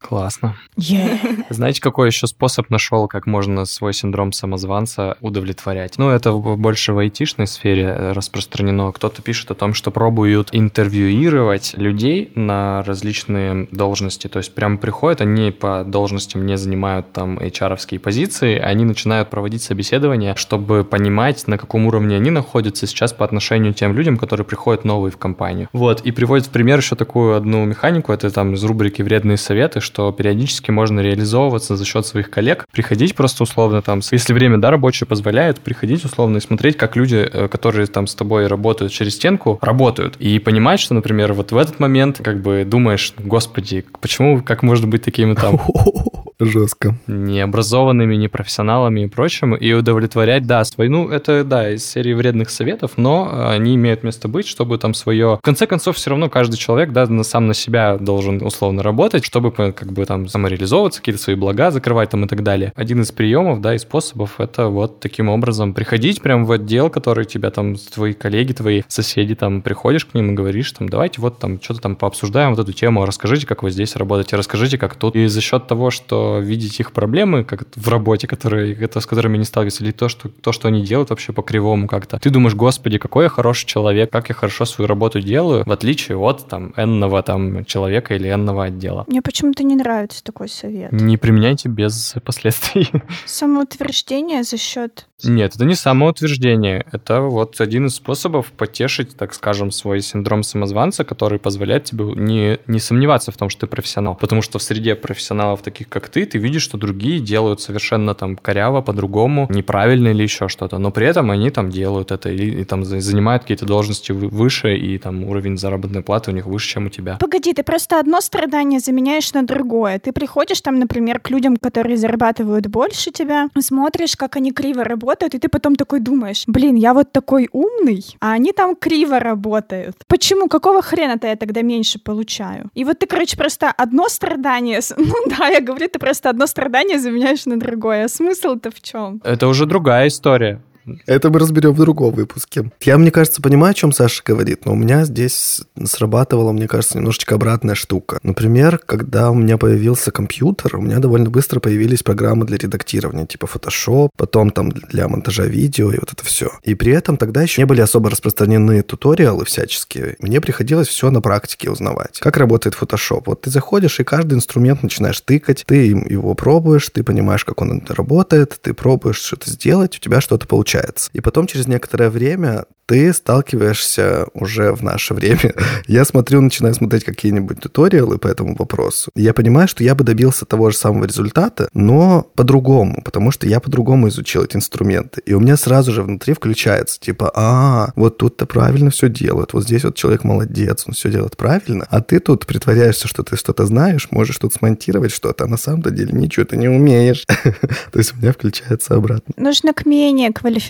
Классно. 0.01 0.55
Yeah. 0.77 1.45
Знаете, 1.49 1.79
какой 1.79 2.07
еще 2.07 2.25
способ 2.25 2.69
нашел, 2.69 3.07
как 3.07 3.27
можно 3.27 3.65
свой 3.65 3.93
синдром 3.93 4.31
самозванца 4.31 5.15
удовлетворять? 5.21 5.97
Ну, 5.97 6.09
это 6.09 6.33
больше 6.33 6.93
в 6.93 6.97
айтишной 6.97 7.45
сфере 7.45 7.83
э, 7.83 8.11
распространено. 8.13 8.91
Кто-то 8.91 9.21
пишет 9.21 9.51
о 9.51 9.55
том, 9.55 9.73
что 9.75 9.91
пробуют 9.91 10.49
интервьюировать 10.51 11.75
людей 11.77 12.31
на 12.33 12.83
различные 12.83 13.67
должности. 13.71 14.27
То 14.27 14.39
есть 14.39 14.55
прям 14.55 14.79
приходят, 14.79 15.21
они 15.21 15.51
по 15.51 15.83
должностям 15.85 16.45
не 16.47 16.57
занимают 16.57 17.11
там 17.13 17.37
HR-овские 17.37 17.99
позиции, 17.99 18.57
они 18.57 18.85
начинают 18.85 19.29
проводить 19.29 19.61
собеседования, 19.61 20.33
чтобы 20.35 20.83
понимать, 20.83 21.47
на 21.47 21.59
каком 21.59 21.85
уровне 21.85 22.15
они 22.15 22.31
находятся 22.31 22.87
сейчас 22.87 23.13
по 23.13 23.23
отношению 23.23 23.73
к 23.73 23.77
тем 23.77 23.95
людям, 23.95 24.17
которые 24.17 24.45
приходят 24.45 24.83
новые 24.83 25.11
в 25.11 25.17
компанию. 25.17 25.69
Вот, 25.73 26.01
и 26.01 26.11
приводит 26.11 26.47
в 26.47 26.49
пример 26.49 26.79
еще 26.79 26.95
такую 26.95 27.35
одну 27.35 27.65
механику, 27.65 28.11
это 28.11 28.31
там 28.31 28.55
из 28.55 28.63
рубрики 28.63 29.03
«Вредные 29.03 29.37
советы», 29.37 29.79
что 29.91 30.09
периодически 30.13 30.71
можно 30.71 31.01
реализовываться 31.01 31.75
за 31.75 31.83
счет 31.83 32.05
своих 32.05 32.29
коллег, 32.29 32.65
приходить 32.71 33.13
просто 33.13 33.43
условно 33.43 33.81
там, 33.81 33.99
если 34.11 34.31
время, 34.31 34.57
да, 34.57 34.71
рабочее 34.71 35.05
позволяет, 35.05 35.59
приходить 35.59 36.05
условно 36.05 36.37
и 36.37 36.39
смотреть, 36.39 36.77
как 36.77 36.95
люди, 36.95 37.17
э, 37.17 37.49
которые 37.49 37.87
там 37.87 38.07
с 38.07 38.15
тобой 38.15 38.47
работают 38.47 38.93
через 38.93 39.15
стенку, 39.15 39.59
работают. 39.61 40.15
И 40.17 40.39
понимать, 40.39 40.79
что, 40.79 40.93
например, 40.93 41.33
вот 41.33 41.51
в 41.51 41.57
этот 41.57 41.81
момент 41.81 42.21
как 42.23 42.41
бы 42.41 42.63
думаешь, 42.65 43.13
господи, 43.17 43.83
почему, 43.99 44.41
как 44.41 44.63
можно 44.63 44.87
быть 44.87 45.03
таким 45.03 45.35
там 45.35 45.59
Жестко. 46.45 46.95
необразованными, 47.07 48.15
непрофессионалами 48.15 49.01
и 49.01 49.07
прочим, 49.07 49.55
и 49.55 49.73
удовлетворять, 49.73 50.45
да, 50.45 50.63
свои, 50.63 50.87
ну, 50.87 51.09
это, 51.09 51.43
да, 51.43 51.71
из 51.73 51.85
серии 51.85 52.13
вредных 52.13 52.49
советов, 52.49 52.91
но 52.97 53.49
они 53.49 53.75
имеют 53.75 54.03
место 54.03 54.27
быть, 54.27 54.47
чтобы 54.47 54.77
там 54.77 54.93
свое... 54.93 55.37
В 55.37 55.41
конце 55.41 55.67
концов, 55.67 55.97
все 55.97 56.09
равно 56.09 56.29
каждый 56.29 56.57
человек, 56.57 56.91
да, 56.91 57.07
сам 57.23 57.47
на 57.47 57.53
себя 57.53 57.97
должен 57.97 58.41
условно 58.43 58.83
работать, 58.83 59.25
чтобы 59.25 59.51
как 59.51 59.91
бы 59.91 60.05
там 60.05 60.27
самореализовываться, 60.27 60.99
какие-то 60.99 61.21
свои 61.21 61.35
блага 61.35 61.71
закрывать 61.71 62.09
там 62.09 62.25
и 62.25 62.27
так 62.27 62.43
далее. 62.43 62.73
Один 62.75 63.01
из 63.01 63.11
приемов, 63.11 63.61
да, 63.61 63.75
и 63.75 63.77
способов 63.77 64.39
это 64.39 64.67
вот 64.67 64.99
таким 64.99 65.29
образом 65.29 65.73
приходить 65.73 66.21
прям 66.21 66.45
в 66.45 66.51
отдел, 66.51 66.89
который 66.89 67.25
тебя 67.25 67.51
там, 67.51 67.75
твои 67.75 68.13
коллеги, 68.13 68.53
твои 68.53 68.83
соседи 68.87 69.35
там, 69.35 69.61
приходишь 69.61 70.05
к 70.05 70.13
ним 70.13 70.31
и 70.31 70.33
говоришь 70.33 70.71
там, 70.71 70.89
давайте 70.89 71.21
вот 71.21 71.39
там 71.39 71.61
что-то 71.61 71.81
там 71.81 71.95
пообсуждаем 71.95 72.51
вот 72.51 72.59
эту 72.59 72.73
тему, 72.73 73.05
расскажите, 73.05 73.45
как 73.45 73.63
вы 73.63 73.71
здесь 73.71 73.95
работаете, 73.95 74.35
расскажите, 74.35 74.77
как 74.77 74.95
тут. 74.95 75.15
И 75.15 75.27
за 75.27 75.41
счет 75.41 75.67
того, 75.67 75.91
что 75.91 76.30
видеть 76.39 76.79
их 76.79 76.91
проблемы 76.91 77.43
как 77.43 77.63
в 77.75 77.87
работе, 77.89 78.27
которые, 78.27 78.73
это, 78.75 78.99
с 78.99 79.05
которыми 79.05 79.35
они 79.35 79.45
сталкиваются, 79.45 79.83
или 79.83 79.91
то 79.91 80.09
что, 80.09 80.29
то, 80.29 80.51
что 80.51 80.67
они 80.67 80.83
делают 80.83 81.09
вообще 81.09 81.33
по-кривому 81.33 81.87
как-то, 81.87 82.19
ты 82.19 82.29
думаешь, 82.29 82.55
господи, 82.55 82.97
какой 82.97 83.25
я 83.25 83.29
хороший 83.29 83.65
человек, 83.65 84.11
как 84.11 84.29
я 84.29 84.35
хорошо 84.35 84.65
свою 84.65 84.87
работу 84.87 85.19
делаю, 85.19 85.63
в 85.65 85.71
отличие 85.71 86.17
от 86.17 86.47
там 86.47 86.73
энного 86.77 87.21
там 87.23 87.65
человека 87.65 88.15
или 88.15 88.31
энного 88.31 88.65
отдела. 88.65 89.05
Мне 89.07 89.21
почему-то 89.21 89.63
не 89.63 89.75
нравится 89.75 90.23
такой 90.23 90.49
совет. 90.49 90.91
Не 90.91 91.17
применяйте 91.17 91.69
без 91.69 92.15
последствий. 92.23 92.89
Самоутверждение 93.25 94.43
за 94.43 94.57
счет... 94.57 95.07
Нет, 95.23 95.55
это 95.55 95.65
не 95.65 95.75
самоутверждение. 95.75 96.85
Это 96.91 97.21
вот 97.21 97.61
один 97.61 97.85
из 97.85 97.95
способов 97.95 98.51
потешить, 98.51 99.15
так 99.15 99.33
скажем, 99.33 99.71
свой 99.71 100.01
синдром 100.01 100.43
самозванца, 100.43 101.03
который 101.03 101.37
позволяет 101.37 101.83
тебе 101.85 102.05
не, 102.15 102.59
не 102.67 102.79
сомневаться 102.79 103.31
в 103.31 103.37
том, 103.37 103.49
что 103.49 103.61
ты 103.61 103.67
профессионал. 103.67 104.15
Потому 104.15 104.41
что 104.41 104.57
в 104.57 104.63
среде 104.63 104.95
профессионалов, 104.95 105.61
таких 105.61 105.89
как 105.89 106.09
ты, 106.09 106.20
ты 106.25 106.37
видишь, 106.37 106.61
что 106.63 106.77
другие 106.77 107.19
делают 107.19 107.61
совершенно 107.61 108.13
там 108.15 108.35
коряво, 108.35 108.81
по-другому, 108.81 109.47
неправильно 109.49 110.09
или 110.09 110.23
еще 110.23 110.47
что-то. 110.47 110.77
Но 110.77 110.91
при 110.91 111.07
этом 111.07 111.31
они 111.31 111.49
там 111.49 111.69
делают 111.69 112.11
это 112.11 112.29
и, 112.29 112.61
и 112.61 112.63
там 112.63 112.83
за- 112.83 112.99
занимают 112.99 113.43
какие-то 113.43 113.65
должности 113.65 114.11
вы- 114.11 114.27
выше, 114.29 114.75
и 114.77 114.97
там 114.97 115.23
уровень 115.23 115.57
заработной 115.57 116.01
платы 116.01 116.31
у 116.31 116.33
них 116.33 116.45
выше, 116.45 116.69
чем 116.69 116.85
у 116.87 116.89
тебя. 116.89 117.17
Погоди, 117.19 117.53
ты 117.53 117.63
просто 117.63 117.99
одно 117.99 118.21
страдание 118.21 118.79
заменяешь 118.79 119.33
на 119.33 119.43
другое. 119.43 119.99
Ты 119.99 120.11
приходишь 120.11 120.61
там, 120.61 120.79
например, 120.79 121.19
к 121.19 121.29
людям, 121.29 121.57
которые 121.57 121.97
зарабатывают 121.97 122.67
больше 122.67 123.11
тебя, 123.11 123.49
смотришь, 123.59 124.15
как 124.15 124.35
они 124.35 124.51
криво 124.51 124.83
работают, 124.83 125.35
и 125.35 125.39
ты 125.39 125.47
потом 125.49 125.75
такой 125.75 125.99
думаешь, 125.99 126.43
блин, 126.47 126.75
я 126.75 126.93
вот 126.93 127.11
такой 127.11 127.49
умный, 127.51 128.03
а 128.19 128.33
они 128.33 128.51
там 128.51 128.75
криво 128.75 129.19
работают. 129.19 129.95
Почему? 130.07 130.47
Какого 130.47 130.81
хрена-то 130.81 131.27
я 131.27 131.35
тогда 131.35 131.61
меньше 131.61 131.99
получаю? 131.99 132.69
И 132.73 132.83
вот 132.83 132.99
ты, 132.99 133.05
короче, 133.07 133.37
просто 133.37 133.71
одно 133.71 134.07
страдание, 134.09 134.79
ну 134.97 135.13
да, 135.37 135.47
я 135.47 135.61
говорю, 135.61 135.87
ты 135.87 135.99
просто 135.99 136.10
одно 136.19 136.47
страдание 136.47 136.99
заменяешь 136.99 137.45
на 137.45 137.59
другое. 137.59 138.05
А 138.05 138.09
смысл-то 138.09 138.71
в 138.71 138.81
чем? 138.81 139.21
Это 139.23 139.47
уже 139.47 139.65
другая 139.65 140.07
история. 140.07 140.61
Это 141.05 141.29
мы 141.29 141.39
разберем 141.39 141.73
в 141.73 141.77
другом 141.77 142.13
выпуске. 142.13 142.71
Я, 142.81 142.97
мне 142.97 143.11
кажется, 143.11 143.41
понимаю, 143.41 143.71
о 143.71 143.73
чем 143.73 143.91
Саша 143.91 144.21
говорит, 144.25 144.65
но 144.65 144.73
у 144.73 144.75
меня 144.75 145.05
здесь 145.05 145.61
срабатывала, 145.85 146.51
мне 146.51 146.67
кажется, 146.67 146.97
немножечко 146.97 147.35
обратная 147.35 147.75
штука. 147.75 148.19
Например, 148.23 148.77
когда 148.77 149.31
у 149.31 149.35
меня 149.35 149.57
появился 149.57 150.11
компьютер, 150.11 150.77
у 150.77 150.81
меня 150.81 150.99
довольно 150.99 151.29
быстро 151.29 151.59
появились 151.59 152.03
программы 152.03 152.45
для 152.45 152.57
редактирования, 152.57 153.25
типа 153.25 153.45
Photoshop, 153.45 154.09
потом 154.17 154.51
там 154.51 154.71
для 154.71 155.07
монтажа 155.07 155.45
видео 155.45 155.91
и 155.91 155.99
вот 155.99 156.13
это 156.13 156.25
все. 156.25 156.51
И 156.63 156.75
при 156.75 156.93
этом 156.93 157.17
тогда 157.17 157.41
еще 157.41 157.61
не 157.61 157.65
были 157.65 157.81
особо 157.81 158.09
распространены 158.09 158.81
туториалы 158.81 159.45
всяческие. 159.45 160.15
Мне 160.19 160.41
приходилось 160.41 160.87
все 160.87 161.11
на 161.11 161.21
практике 161.21 161.69
узнавать. 161.69 162.19
Как 162.19 162.37
работает 162.37 162.75
Photoshop? 162.79 163.23
Вот 163.25 163.41
ты 163.41 163.49
заходишь, 163.49 163.99
и 163.99 164.03
каждый 164.03 164.35
инструмент 164.35 164.83
начинаешь 164.83 165.21
тыкать, 165.21 165.63
ты 165.65 165.87
его 165.87 166.33
пробуешь, 166.33 166.89
ты 166.89 167.03
понимаешь, 167.03 167.45
как 167.45 167.61
он 167.61 167.83
работает, 167.87 168.59
ты 168.61 168.73
пробуешь 168.73 169.17
что-то 169.17 169.49
сделать, 169.49 169.97
у 169.97 169.99
тебя 169.99 170.21
что-то 170.21 170.47
получается. 170.47 170.70
И 171.13 171.21
потом 171.21 171.47
через 171.47 171.67
некоторое 171.67 172.09
время 172.09 172.65
ты 172.91 173.13
сталкиваешься 173.13 174.27
уже 174.33 174.73
в 174.73 174.83
наше 174.83 175.13
время. 175.13 175.53
Я 175.87 176.03
смотрю, 176.03 176.41
начинаю 176.41 176.75
смотреть 176.75 177.05
какие-нибудь 177.05 177.61
туториалы 177.61 178.17
по 178.17 178.27
этому 178.27 178.53
вопросу. 178.55 179.11
Я 179.15 179.33
понимаю, 179.33 179.69
что 179.69 179.83
я 179.83 179.95
бы 179.95 180.03
добился 180.03 180.45
того 180.45 180.71
же 180.71 180.77
самого 180.77 181.05
результата, 181.05 181.69
но 181.73 182.27
по-другому, 182.35 183.01
потому 183.01 183.31
что 183.31 183.47
я 183.47 183.61
по-другому 183.61 184.09
изучил 184.09 184.43
эти 184.43 184.57
инструменты. 184.57 185.21
И 185.25 185.33
у 185.33 185.39
меня 185.39 185.55
сразу 185.55 185.93
же 185.93 186.03
внутри 186.03 186.33
включается, 186.33 186.99
типа, 186.99 187.31
а, 187.33 187.93
вот 187.95 188.17
тут-то 188.17 188.45
правильно 188.45 188.89
все 188.89 189.07
делают, 189.07 189.53
вот 189.53 189.63
здесь 189.63 189.85
вот 189.85 189.95
человек 189.95 190.25
молодец, 190.25 190.83
он 190.85 190.93
все 190.93 191.09
делает 191.09 191.37
правильно, 191.37 191.87
а 191.89 192.01
ты 192.01 192.19
тут 192.19 192.45
притворяешься, 192.45 193.07
что 193.07 193.23
ты 193.23 193.37
что-то 193.37 193.65
знаешь, 193.65 194.09
можешь 194.11 194.37
тут 194.37 194.53
смонтировать 194.53 195.13
что-то, 195.13 195.45
а 195.45 195.47
на 195.47 195.57
самом-то 195.57 195.91
деле 195.91 196.11
ничего 196.11 196.45
ты 196.45 196.57
не 196.57 196.67
умеешь. 196.67 197.25
То 197.91 197.99
есть 197.99 198.13
у 198.13 198.17
меня 198.17 198.33
включается 198.33 198.95
обратно. 198.95 199.33
Нужно 199.37 199.73
к 199.73 199.85
менее 199.85 200.33
квалифицированным 200.33 200.60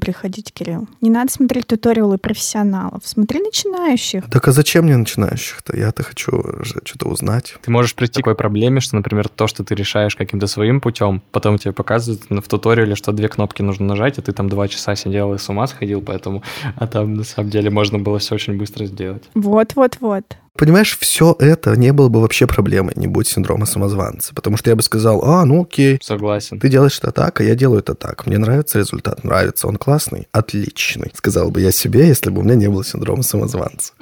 приходить, 0.00 0.52
Кирилл. 0.52 0.88
Не 1.00 1.10
надо 1.10 1.32
смотреть 1.32 1.66
туториалы 1.66 2.18
профессионалов. 2.18 3.02
Смотри 3.04 3.40
начинающих. 3.40 4.24
Так 4.30 4.48
а 4.48 4.52
зачем 4.52 4.84
мне 4.84 4.96
начинающих-то? 4.96 5.76
Я-то 5.76 6.02
хочу 6.02 6.42
что-то 6.62 7.08
узнать. 7.08 7.56
Ты 7.62 7.70
можешь 7.70 7.94
прийти 7.94 8.20
к 8.20 8.24
такой 8.24 8.34
проблеме, 8.34 8.80
что, 8.80 8.96
например, 8.96 9.28
то, 9.28 9.46
что 9.46 9.64
ты 9.64 9.74
решаешь 9.74 10.16
каким-то 10.16 10.46
своим 10.46 10.80
путем, 10.80 11.22
потом 11.32 11.58
тебе 11.58 11.72
показывают 11.72 12.22
в 12.28 12.48
туториале, 12.48 12.94
что 12.94 13.12
две 13.12 13.28
кнопки 13.28 13.62
нужно 13.62 13.86
нажать, 13.86 14.18
а 14.18 14.22
ты 14.22 14.32
там 14.32 14.48
два 14.48 14.68
часа 14.68 14.96
сидел 14.96 15.34
и 15.34 15.38
с 15.38 15.48
ума 15.48 15.66
сходил, 15.66 16.02
поэтому, 16.02 16.42
а 16.76 16.86
там 16.86 17.14
на 17.14 17.24
самом 17.24 17.50
деле 17.50 17.70
можно 17.70 17.98
было 17.98 18.18
все 18.18 18.34
очень 18.34 18.56
быстро 18.56 18.86
сделать. 18.86 19.22
Вот-вот-вот. 19.34 20.36
Понимаешь, 20.56 20.96
все 20.98 21.36
это 21.38 21.76
не 21.76 21.92
было 21.92 22.08
бы 22.08 22.20
вообще 22.20 22.46
проблемой, 22.46 22.94
не 22.96 23.06
будь 23.06 23.28
синдрома 23.28 23.66
самозванца. 23.66 24.34
Потому 24.34 24.56
что 24.56 24.70
я 24.70 24.76
бы 24.76 24.82
сказал, 24.82 25.22
а, 25.24 25.44
ну 25.44 25.62
окей, 25.62 25.98
Согласен. 26.02 26.58
ты 26.60 26.68
делаешь 26.68 26.98
это 26.98 27.12
так, 27.12 27.40
а 27.40 27.44
я 27.44 27.54
делаю 27.54 27.80
это 27.80 27.94
так. 27.94 28.26
Мне 28.26 28.38
нравится 28.38 28.78
результат, 28.78 29.24
нравится, 29.24 29.66
он 29.68 29.76
классный, 29.76 30.28
отличный. 30.32 31.12
Сказал 31.14 31.50
бы 31.50 31.60
я 31.60 31.72
себе, 31.72 32.06
если 32.06 32.30
бы 32.30 32.40
у 32.40 32.44
меня 32.44 32.54
не 32.54 32.68
было 32.68 32.84
синдрома 32.84 33.22
самозванца. 33.22 33.92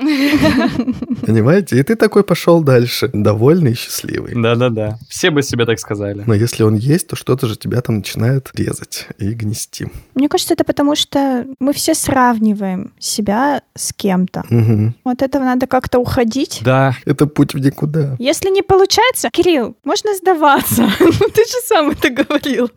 Понимаете? 1.27 1.79
И 1.79 1.83
ты 1.83 1.97
такой 1.97 2.25
пошел 2.25 2.63
дальше, 2.63 3.11
довольный 3.13 3.73
и 3.73 3.75
счастливый. 3.75 4.35
Да-да-да. 4.35 4.99
Все 5.09 5.31
бы 5.31 5.43
себе 5.43 5.67
так 5.67 5.79
сказали. 5.79 6.23
Но 6.27 6.35
если 6.35 6.63
он 6.63 6.75
есть, 6.77 7.09
то 7.09 7.17
что-то 7.17 7.47
же 7.47 7.57
тебя 7.57 7.81
там 7.81 7.97
начинает 7.97 8.51
резать 8.55 9.09
и 9.19 9.33
гнести. 9.33 9.87
Мне 10.15 10.29
кажется, 10.29 10.55
это 10.55 10.65
потому 10.65 10.95
что 10.95 11.47
мы 11.59 11.73
все 11.73 11.95
сравниваем 11.95 12.93
себя 12.99 13.63
с 13.75 13.93
кем-то. 13.93 14.45
Мгм. 14.51 14.95
Вот 15.05 15.23
этого 15.23 15.45
надо 15.45 15.67
как-то 15.67 15.99
уходить. 15.99 16.44
Да, 16.63 16.97
Это 17.05 17.27
путь 17.27 17.55
в 17.55 17.59
никуда. 17.59 18.17
Если 18.19 18.51
не 18.51 18.63
получается, 18.63 19.29
Кирилл, 19.33 19.77
можно 19.85 20.15
сдаваться. 20.15 20.83
Ну, 21.01 21.29
Ты 21.29 21.45
же 21.45 21.61
сам 21.67 21.91
это 21.91 22.11
говорил. 22.11 22.71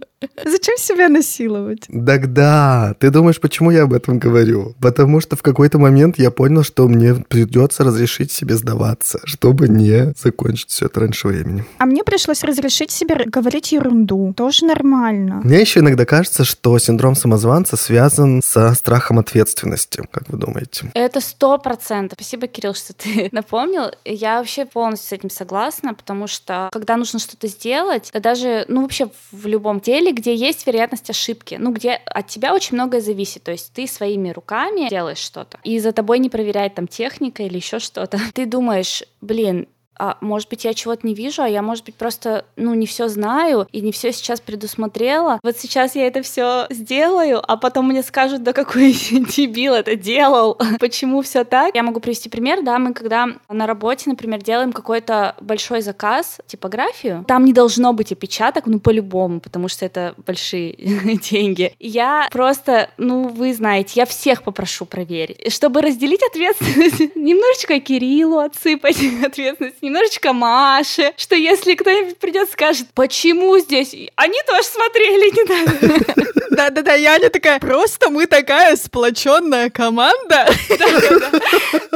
Зачем 0.46 0.78
себя 0.78 1.10
насиловать? 1.10 1.88
Так 2.06 2.34
да, 2.34 2.96
ты 3.00 3.12
думаешь, 3.12 3.40
почему 3.40 3.72
я 3.72 3.84
об 3.84 3.94
этом 3.94 4.18
говорю? 4.18 4.76
Потому 4.82 5.22
что 5.22 5.36
в 5.36 5.44
какой-то 5.44 5.78
момент 5.78 6.18
я 6.18 6.32
понял, 6.32 6.64
что 6.64 6.88
мне 6.88 7.14
придется 7.16 7.84
разрешить 7.84 8.32
себе 8.32 8.56
сдаваться, 8.56 9.20
чтобы 9.26 9.68
не 9.68 10.14
закончить 10.18 10.70
все 10.70 10.88
это 10.88 11.02
раньше 11.02 11.28
времени. 11.28 11.66
А 11.78 11.86
мне 11.86 12.04
пришлось 12.04 12.44
разрешить 12.44 12.92
себе 12.92 13.16
говорить 13.26 13.72
ерунду. 13.72 14.34
Тоже 14.36 14.66
нормально. 14.66 15.42
Мне 15.44 15.62
еще 15.62 15.82
иногда 15.82 16.06
кажется, 16.06 16.44
что 16.44 16.78
синдром 16.80 17.16
самозванца 17.16 17.78
связан 17.78 18.42
со 18.44 18.74
страхом 18.74 19.20
ответственности. 19.20 20.02
Как 20.12 20.30
вы 20.30 20.38
думаете? 20.38 20.92
Это 20.94 21.22
сто 21.22 21.58
процентов. 21.58 22.18
Спасибо, 22.20 22.48
Кирилл, 22.48 22.74
что 22.74 22.94
ты 22.94 23.30
напомнил. 23.32 23.92
Я 24.04 24.40
вообще 24.40 24.66
полностью 24.66 25.10
с 25.10 25.12
этим 25.12 25.30
согласна, 25.30 25.94
потому 25.94 26.28
что 26.28 26.70
когда 26.72 26.98
нужно 26.98 27.20
что-то 27.20 27.48
сделать, 27.48 28.10
да 28.14 28.20
даже, 28.20 28.66
ну 28.68 28.82
вообще 28.82 29.10
в 29.32 29.46
любом 29.46 29.80
деле, 29.80 30.07
где 30.12 30.36
есть 30.36 30.66
вероятность 30.66 31.10
ошибки, 31.10 31.56
ну 31.60 31.72
где 31.72 31.94
от 31.94 32.28
тебя 32.28 32.54
очень 32.54 32.76
многое 32.76 33.02
зависит, 33.02 33.44
то 33.44 33.52
есть 33.52 33.74
ты 33.74 33.88
своими 33.88 34.30
руками 34.30 34.90
делаешь 34.90 35.18
что-то, 35.18 35.60
и 35.64 35.80
за 35.80 35.92
тобой 35.92 36.20
не 36.20 36.30
проверяет 36.30 36.76
там 36.76 36.88
техника 36.88 37.44
или 37.44 37.56
еще 37.56 37.80
что-то. 37.80 38.20
Ты 38.34 38.46
думаешь, 38.46 39.04
блин, 39.22 39.68
а 40.00 40.18
может 40.22 40.50
быть, 40.50 40.66
я 40.66 40.74
чего-то 40.74 41.06
не 41.06 41.14
вижу, 41.14 41.42
а 41.42 41.50
я, 41.50 41.62
может 41.62 41.86
быть, 41.86 41.96
просто, 41.96 42.46
ну, 42.56 42.74
не 42.74 42.86
все 42.86 43.08
знаю 43.08 43.68
и 43.72 43.82
не 43.82 43.92
все 43.92 44.12
сейчас 44.12 44.42
предусмотрела. 44.42 45.40
Вот 45.44 45.58
сейчас 45.58 45.96
я 45.96 46.08
это 46.08 46.22
все 46.22 46.68
сделаю, 46.70 47.42
а 47.46 47.58
потом 47.58 47.88
мне 47.88 48.04
скажут, 48.04 48.44
да 48.44 48.54
какой 48.54 48.92
дебил 49.12 49.74
это 49.74 49.96
делал, 49.96 50.58
почему 50.80 51.22
все 51.22 51.44
так. 51.44 51.76
Я 51.76 51.84
могу 51.84 52.00
привести 52.00 52.30
пример, 52.30 52.64
да, 52.64 52.80
мы 52.80 52.94
когда 52.94 53.28
на 53.50 53.68
работе, 53.68 54.10
например, 54.10 54.42
делаем 54.42 54.72
какой-то 54.72 55.36
большой 55.42 55.82
заказ, 55.82 56.40
типографию, 56.48 57.26
там 57.28 57.46
не 57.46 57.54
должно 57.54 57.94
быть 57.94 58.12
опечаток, 58.12 58.66
ну, 58.66 58.80
по-любому, 58.80 59.40
потому 59.40 59.68
что 59.68 59.86
это 59.86 60.16
большие 60.26 60.74
деньги. 61.32 61.74
Я 61.80 62.28
просто, 62.32 62.90
ну, 62.98 63.28
вы 63.28 63.54
знаете, 63.54 63.94
я 63.96 64.06
всех 64.06 64.44
попрошу 64.44 64.86
проверить, 64.86 65.52
чтобы 65.54 65.82
разделить 65.82 66.22
ответственность, 66.24 67.16
немножечко 67.16 67.80
Кириллу 67.80 68.40
отсыпать 68.40 68.98
ответственность, 69.24 69.82
немножечко 69.88 70.34
Маше, 70.34 71.14
что 71.18 71.36
если 71.36 71.76
кто-нибудь 71.76 72.18
придет 72.18 72.50
скажет, 72.52 72.88
почему 72.94 73.58
здесь? 73.60 73.96
Они 74.16 74.38
тоже 74.48 74.68
смотрели, 74.68 75.32
не 75.36 75.44
надо. 75.44 76.38
Да-да-да, 76.52 76.94
Яня 76.94 77.30
такая, 77.30 77.60
просто 77.60 78.10
мы 78.10 78.26
такая 78.26 78.76
сплоченная 78.76 79.70
команда. 79.70 80.48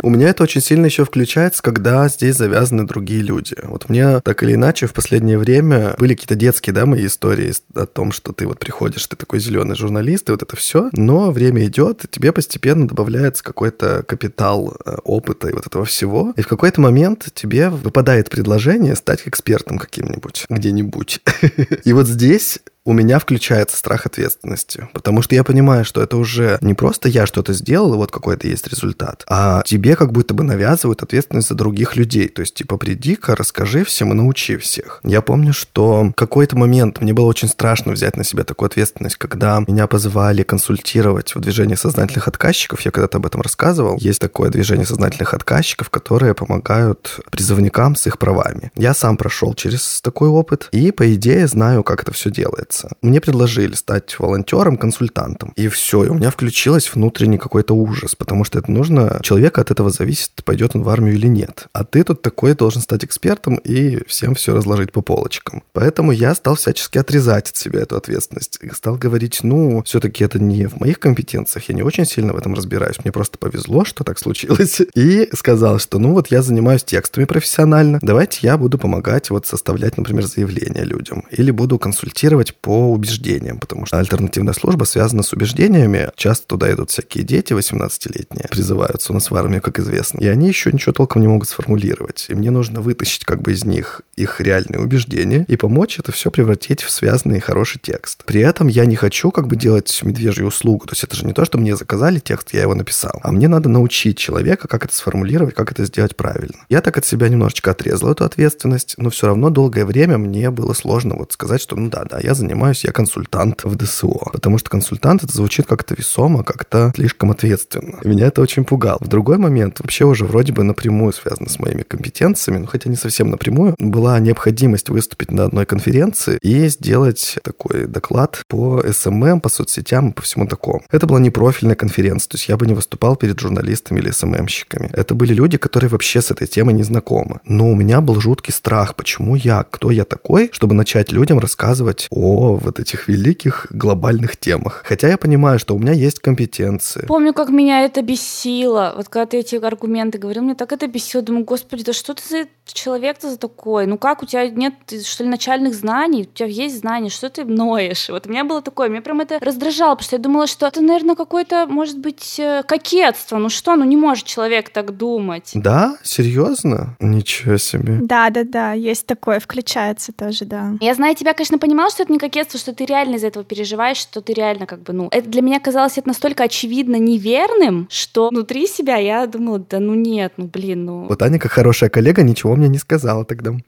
У 0.03 0.09
меня 0.09 0.29
это 0.29 0.43
очень 0.43 0.61
сильно 0.61 0.85
еще 0.85 1.05
включается, 1.05 1.63
когда 1.63 2.07
здесь 2.09 2.35
завязаны 2.35 2.85
другие 2.85 3.21
люди. 3.21 3.55
Вот 3.63 3.89
мне 3.89 4.19
так 4.21 4.43
или 4.43 4.53
иначе 4.53 4.87
в 4.87 4.93
последнее 4.93 5.37
время 5.37 5.95
были 5.97 6.13
какие-то 6.13 6.35
детские, 6.35 6.73
да, 6.73 6.85
мои 6.85 7.05
истории 7.07 7.53
о 7.75 7.85
том, 7.85 8.11
что 8.11 8.33
ты 8.33 8.47
вот 8.47 8.59
приходишь, 8.59 9.05
ты 9.07 9.15
такой 9.15 9.39
зеленый 9.39 9.75
журналист, 9.75 10.29
и 10.29 10.31
вот 10.31 10.43
это 10.43 10.55
все. 10.55 10.89
Но 10.93 11.31
время 11.31 11.65
идет, 11.65 12.05
и 12.05 12.07
тебе 12.07 12.31
постепенно 12.31 12.87
добавляется 12.87 13.43
какой-то 13.43 14.03
капитал 14.03 14.75
э, 14.85 14.97
опыта 15.03 15.49
и 15.49 15.53
вот 15.53 15.65
этого 15.67 15.85
всего. 15.85 16.33
И 16.35 16.41
в 16.41 16.47
какой-то 16.47 16.81
момент 16.81 17.27
тебе 17.33 17.69
выпадает 17.81 18.29
предложение 18.29 18.95
стать 18.95 19.23
экспертом 19.25 19.77
каким-нибудь, 19.77 20.45
где-нибудь. 20.49 21.21
И 21.83 21.93
вот 21.93 22.07
здесь 22.07 22.59
у 22.83 22.93
меня 22.93 23.19
включается 23.19 23.77
страх 23.77 24.05
ответственности, 24.05 24.87
потому 24.93 25.21
что 25.21 25.35
я 25.35 25.43
понимаю, 25.43 25.85
что 25.85 26.01
это 26.01 26.17
уже 26.17 26.57
не 26.61 26.73
просто 26.73 27.09
я 27.09 27.25
что-то 27.25 27.53
сделал, 27.53 27.93
и 27.93 27.97
вот 27.97 28.11
какой-то 28.11 28.47
есть 28.47 28.67
результат, 28.67 29.23
а 29.27 29.61
тебе 29.65 29.95
как 29.95 30.11
будто 30.11 30.33
бы 30.33 30.43
навязывают 30.43 31.03
ответственность 31.03 31.49
за 31.49 31.55
других 31.55 31.95
людей. 31.95 32.27
То 32.27 32.41
есть, 32.41 32.55
типа, 32.55 32.77
приди-ка, 32.77 33.35
расскажи 33.35 33.83
всем 33.83 34.11
и 34.11 34.15
научи 34.15 34.57
всех. 34.57 34.99
Я 35.03 35.21
помню, 35.21 35.53
что 35.53 36.11
какой-то 36.15 36.57
момент 36.57 37.01
мне 37.01 37.13
было 37.13 37.25
очень 37.25 37.47
страшно 37.47 37.91
взять 37.91 38.17
на 38.17 38.23
себя 38.23 38.43
такую 38.43 38.67
ответственность, 38.67 39.17
когда 39.17 39.63
меня 39.67 39.87
позвали 39.87 40.43
консультировать 40.43 41.35
в 41.35 41.39
движении 41.39 41.75
сознательных 41.75 42.27
отказчиков. 42.27 42.81
Я 42.81 42.91
когда-то 42.91 43.17
об 43.17 43.25
этом 43.25 43.41
рассказывал. 43.41 43.97
Есть 43.99 44.19
такое 44.19 44.49
движение 44.49 44.85
сознательных 44.85 45.33
отказчиков, 45.33 45.89
которые 45.89 46.33
помогают 46.33 47.19
призывникам 47.29 47.95
с 47.95 48.07
их 48.07 48.17
правами. 48.17 48.71
Я 48.75 48.93
сам 48.93 49.17
прошел 49.17 49.53
через 49.53 50.01
такой 50.01 50.29
опыт, 50.29 50.69
и, 50.71 50.91
по 50.91 51.13
идее, 51.13 51.47
знаю, 51.47 51.83
как 51.83 52.01
это 52.01 52.13
все 52.13 52.31
делает 52.31 52.70
нравится. 52.71 52.89
Мне 53.01 53.21
предложили 53.21 53.73
стать 53.75 54.17
волонтером, 54.19 54.77
консультантом. 54.77 55.53
И 55.55 55.67
все, 55.67 56.05
и 56.05 56.09
у 56.09 56.13
меня 56.13 56.29
включилось 56.29 56.93
внутренний 56.93 57.37
какой-то 57.37 57.73
ужас, 57.73 58.15
потому 58.15 58.43
что 58.43 58.59
это 58.59 58.71
нужно... 58.71 59.19
Человека 59.23 59.61
от 59.61 59.71
этого 59.71 59.89
зависит, 59.89 60.43
пойдет 60.43 60.75
он 60.75 60.83
в 60.83 60.89
армию 60.89 61.15
или 61.15 61.27
нет. 61.27 61.67
А 61.73 61.83
ты 61.83 62.03
тут 62.03 62.21
такой 62.21 62.55
должен 62.55 62.81
стать 62.81 63.03
экспертом 63.03 63.55
и 63.55 64.03
всем 64.07 64.35
все 64.35 64.53
разложить 64.53 64.91
по 64.91 65.01
полочкам. 65.01 65.63
Поэтому 65.73 66.11
я 66.11 66.35
стал 66.35 66.55
всячески 66.55 66.97
отрезать 66.97 67.49
от 67.49 67.57
себя 67.57 67.81
эту 67.81 67.97
ответственность. 67.97 68.59
И 68.61 68.69
стал 68.73 68.95
говорить, 68.95 69.39
ну, 69.43 69.83
все-таки 69.83 70.23
это 70.23 70.39
не 70.39 70.67
в 70.67 70.79
моих 70.79 70.99
компетенциях, 70.99 71.69
я 71.69 71.75
не 71.75 71.83
очень 71.83 72.05
сильно 72.05 72.33
в 72.33 72.37
этом 72.37 72.53
разбираюсь. 72.53 72.99
Мне 73.03 73.11
просто 73.11 73.37
повезло, 73.37 73.85
что 73.85 74.03
так 74.03 74.19
случилось. 74.19 74.81
И 74.95 75.29
сказал, 75.33 75.79
что 75.79 75.99
ну 75.99 76.13
вот 76.13 76.27
я 76.31 76.41
занимаюсь 76.41 76.83
текстами 76.83 77.25
профессионально, 77.25 77.99
давайте 78.01 78.39
я 78.41 78.57
буду 78.57 78.77
помогать 78.77 79.29
вот 79.29 79.45
составлять, 79.45 79.97
например, 79.97 80.25
заявления 80.25 80.83
людям. 80.83 81.23
Или 81.31 81.51
буду 81.51 81.79
консультировать 81.79 82.53
по 82.61 82.91
убеждениям, 82.91 83.59
потому 83.59 83.85
что 83.85 83.97
альтернативная 83.97 84.53
служба 84.53 84.83
связана 84.83 85.23
с 85.23 85.33
убеждениями. 85.33 86.09
Часто 86.15 86.47
туда 86.47 86.71
идут 86.71 86.91
всякие 86.91 87.23
дети 87.23 87.53
18-летние, 87.53 88.47
призываются 88.49 89.11
у 89.11 89.15
нас 89.15 89.31
в 89.31 89.35
армию, 89.35 89.61
как 89.61 89.79
известно. 89.79 90.19
И 90.19 90.27
они 90.27 90.47
еще 90.47 90.71
ничего 90.71 90.93
толком 90.93 91.21
не 91.21 91.27
могут 91.27 91.49
сформулировать. 91.49 92.27
И 92.29 92.35
мне 92.35 92.51
нужно 92.51 92.81
вытащить 92.81 93.25
как 93.25 93.41
бы 93.41 93.53
из 93.53 93.65
них 93.65 94.01
их 94.15 94.39
реальные 94.39 94.79
убеждения 94.79 95.45
и 95.47 95.57
помочь 95.57 95.99
это 95.99 96.11
все 96.11 96.29
превратить 96.29 96.81
в 96.81 96.91
связанный 96.91 97.39
хороший 97.39 97.79
текст. 97.81 98.23
При 98.25 98.41
этом 98.41 98.67
я 98.67 98.85
не 98.85 98.95
хочу 98.95 99.31
как 99.31 99.47
бы 99.47 99.55
делать 99.55 99.99
медвежью 100.03 100.47
услугу. 100.47 100.85
То 100.85 100.93
есть 100.93 101.03
это 101.03 101.15
же 101.15 101.25
не 101.25 101.33
то, 101.33 101.45
что 101.45 101.57
мне 101.57 101.75
заказали 101.75 102.19
текст, 102.19 102.53
я 102.53 102.61
его 102.61 102.75
написал. 102.75 103.19
А 103.23 103.31
мне 103.31 103.47
надо 103.47 103.69
научить 103.69 104.17
человека, 104.17 104.67
как 104.67 104.85
это 104.85 104.95
сформулировать, 104.95 105.55
как 105.55 105.71
это 105.71 105.85
сделать 105.85 106.15
правильно. 106.15 106.65
Я 106.69 106.81
так 106.81 106.97
от 106.97 107.05
себя 107.05 107.27
немножечко 107.29 107.71
отрезал 107.71 108.11
эту 108.11 108.23
ответственность, 108.23 108.95
но 108.97 109.09
все 109.09 109.27
равно 109.27 109.49
долгое 109.49 109.85
время 109.85 110.17
мне 110.17 110.51
было 110.51 110.73
сложно 110.73 111.15
вот 111.15 111.33
сказать, 111.33 111.61
что 111.61 111.75
ну 111.75 111.89
да, 111.89 112.03
да, 112.05 112.19
я 112.19 112.33
занимаюсь 112.35 112.50
занимаюсь, 112.51 112.83
я 112.83 112.91
консультант 112.91 113.63
в 113.63 113.75
ДСО. 113.75 114.29
Потому 114.33 114.57
что 114.57 114.69
консультант 114.69 115.23
это 115.23 115.33
звучит 115.33 115.67
как-то 115.67 115.95
весомо, 115.95 116.43
как-то 116.43 116.91
слишком 116.95 117.31
ответственно. 117.31 117.99
Меня 118.03 118.27
это 118.27 118.41
очень 118.41 118.65
пугало. 118.65 118.97
В 118.99 119.07
другой 119.07 119.37
момент, 119.37 119.79
вообще 119.79 120.03
уже 120.03 120.25
вроде 120.25 120.51
бы 120.51 120.63
напрямую 120.63 121.13
связано 121.13 121.49
с 121.49 121.59
моими 121.59 121.83
компетенциями, 121.83 122.59
но 122.59 122.67
хотя 122.67 122.89
не 122.89 122.97
совсем 122.97 123.29
напрямую, 123.29 123.75
была 123.79 124.19
необходимость 124.19 124.89
выступить 124.89 125.31
на 125.31 125.45
одной 125.45 125.65
конференции 125.65 126.37
и 126.41 126.67
сделать 126.67 127.39
такой 127.41 127.87
доклад 127.87 128.43
по 128.49 128.83
СММ, 128.91 129.39
по 129.39 129.49
соцсетям 129.49 130.09
и 130.09 130.13
по 130.13 130.21
всему 130.21 130.45
такому. 130.45 130.83
Это 130.91 131.07
была 131.07 131.19
не 131.19 131.29
профильная 131.29 131.75
конференция, 131.75 132.31
то 132.31 132.35
есть 132.35 132.49
я 132.49 132.57
бы 132.57 132.67
не 132.67 132.73
выступал 132.73 133.15
перед 133.15 133.39
журналистами 133.39 133.99
или 133.99 134.11
СММщиками. 134.11 134.89
Это 134.91 135.15
были 135.15 135.33
люди, 135.33 135.57
которые 135.57 135.89
вообще 135.89 136.21
с 136.21 136.31
этой 136.31 136.47
темой 136.47 136.73
не 136.73 136.83
знакомы. 136.83 137.39
Но 137.45 137.69
у 137.69 137.75
меня 137.75 138.01
был 138.01 138.19
жуткий 138.19 138.53
страх, 138.53 138.95
почему 138.95 139.35
я, 139.35 139.63
кто 139.63 139.89
я 139.89 140.03
такой, 140.03 140.49
чтобы 140.51 140.73
начать 140.73 141.13
людям 141.13 141.39
рассказывать 141.39 142.07
о 142.09 142.40
вот 142.41 142.79
этих 142.79 143.07
великих 143.07 143.67
глобальных 143.69 144.37
темах. 144.37 144.83
Хотя 144.85 145.07
я 145.07 145.17
понимаю, 145.17 145.59
что 145.59 145.75
у 145.75 145.79
меня 145.79 145.93
есть 145.93 146.19
компетенции. 146.19 147.05
Помню, 147.07 147.33
как 147.33 147.49
меня 147.49 147.81
это 147.81 148.01
бесило. 148.01 148.93
Вот 148.95 149.09
когда 149.09 149.25
ты 149.25 149.37
эти 149.37 149.55
аргументы 149.55 150.17
говорил, 150.17 150.43
мне 150.43 150.55
так 150.55 150.71
это 150.71 150.87
бесило. 150.87 151.23
Думаю, 151.23 151.45
господи, 151.45 151.83
да 151.83 151.93
что 151.93 152.13
ты 152.13 152.23
за 152.27 152.47
человек-то 152.65 153.29
за 153.29 153.37
такой? 153.37 153.85
Ну 153.85 153.97
как, 153.97 154.23
у 154.23 154.25
тебя 154.25 154.49
нет, 154.49 154.73
что 155.03 155.23
ли, 155.23 155.29
начальных 155.29 155.73
знаний? 155.73 156.23
У 156.23 156.25
тебя 156.25 156.47
есть 156.47 156.79
знания, 156.79 157.09
что 157.09 157.29
ты 157.29 157.45
ноешь? 157.45 158.09
Вот 158.09 158.27
у 158.27 158.29
меня 158.29 158.43
было 158.43 158.61
такое, 158.61 158.89
меня 158.89 159.01
прям 159.01 159.21
это 159.21 159.39
раздражало, 159.39 159.95
потому 159.95 160.05
что 160.05 160.15
я 160.15 160.21
думала, 160.21 160.47
что 160.47 160.67
это, 160.67 160.81
наверное, 160.81 161.15
какое-то, 161.15 161.67
может 161.67 161.99
быть, 161.99 162.39
э, 162.39 162.63
кокетство. 162.67 163.37
Ну 163.37 163.49
что, 163.49 163.75
ну 163.75 163.83
не 163.85 163.97
может 163.97 164.25
человек 164.25 164.69
так 164.69 164.97
думать. 164.97 165.51
Да? 165.53 165.97
Серьезно? 166.03 166.95
Ничего 166.99 167.57
себе. 167.57 167.99
Да, 168.01 168.29
да, 168.29 168.43
да, 168.43 168.73
есть 168.73 169.05
такое, 169.05 169.39
включается 169.39 170.11
тоже, 170.13 170.45
да. 170.45 170.73
Я 170.79 170.95
знаю 170.95 171.15
тебя, 171.15 171.33
конечно, 171.33 171.57
понимала, 171.57 171.89
что 171.89 172.03
это 172.03 172.11
не 172.11 172.19
кокетство, 172.31 172.57
что 172.57 172.73
ты 172.73 172.85
реально 172.85 173.15
из 173.15 173.23
этого 173.23 173.43
переживаешь, 173.43 173.97
что 173.97 174.21
ты 174.21 174.33
реально 174.33 174.65
как 174.65 174.79
бы, 174.83 174.93
ну, 174.93 175.09
это 175.11 175.27
для 175.27 175.41
меня 175.41 175.59
казалось 175.59 175.97
это 175.97 176.07
настолько 176.07 176.43
очевидно 176.43 176.95
неверным, 176.95 177.87
что 177.91 178.29
внутри 178.29 178.67
себя 178.67 178.95
я 178.95 179.27
думала, 179.27 179.59
да 179.59 179.79
ну 179.79 179.95
нет, 179.95 180.33
ну 180.37 180.45
блин, 180.45 180.85
ну... 180.85 181.05
Вот 181.07 181.21
Аня, 181.21 181.39
как 181.39 181.51
хорошая 181.51 181.89
коллега, 181.89 182.23
ничего 182.23 182.55
мне 182.55 182.69
не 182.69 182.77
сказала 182.77 183.25
тогда. 183.25 183.51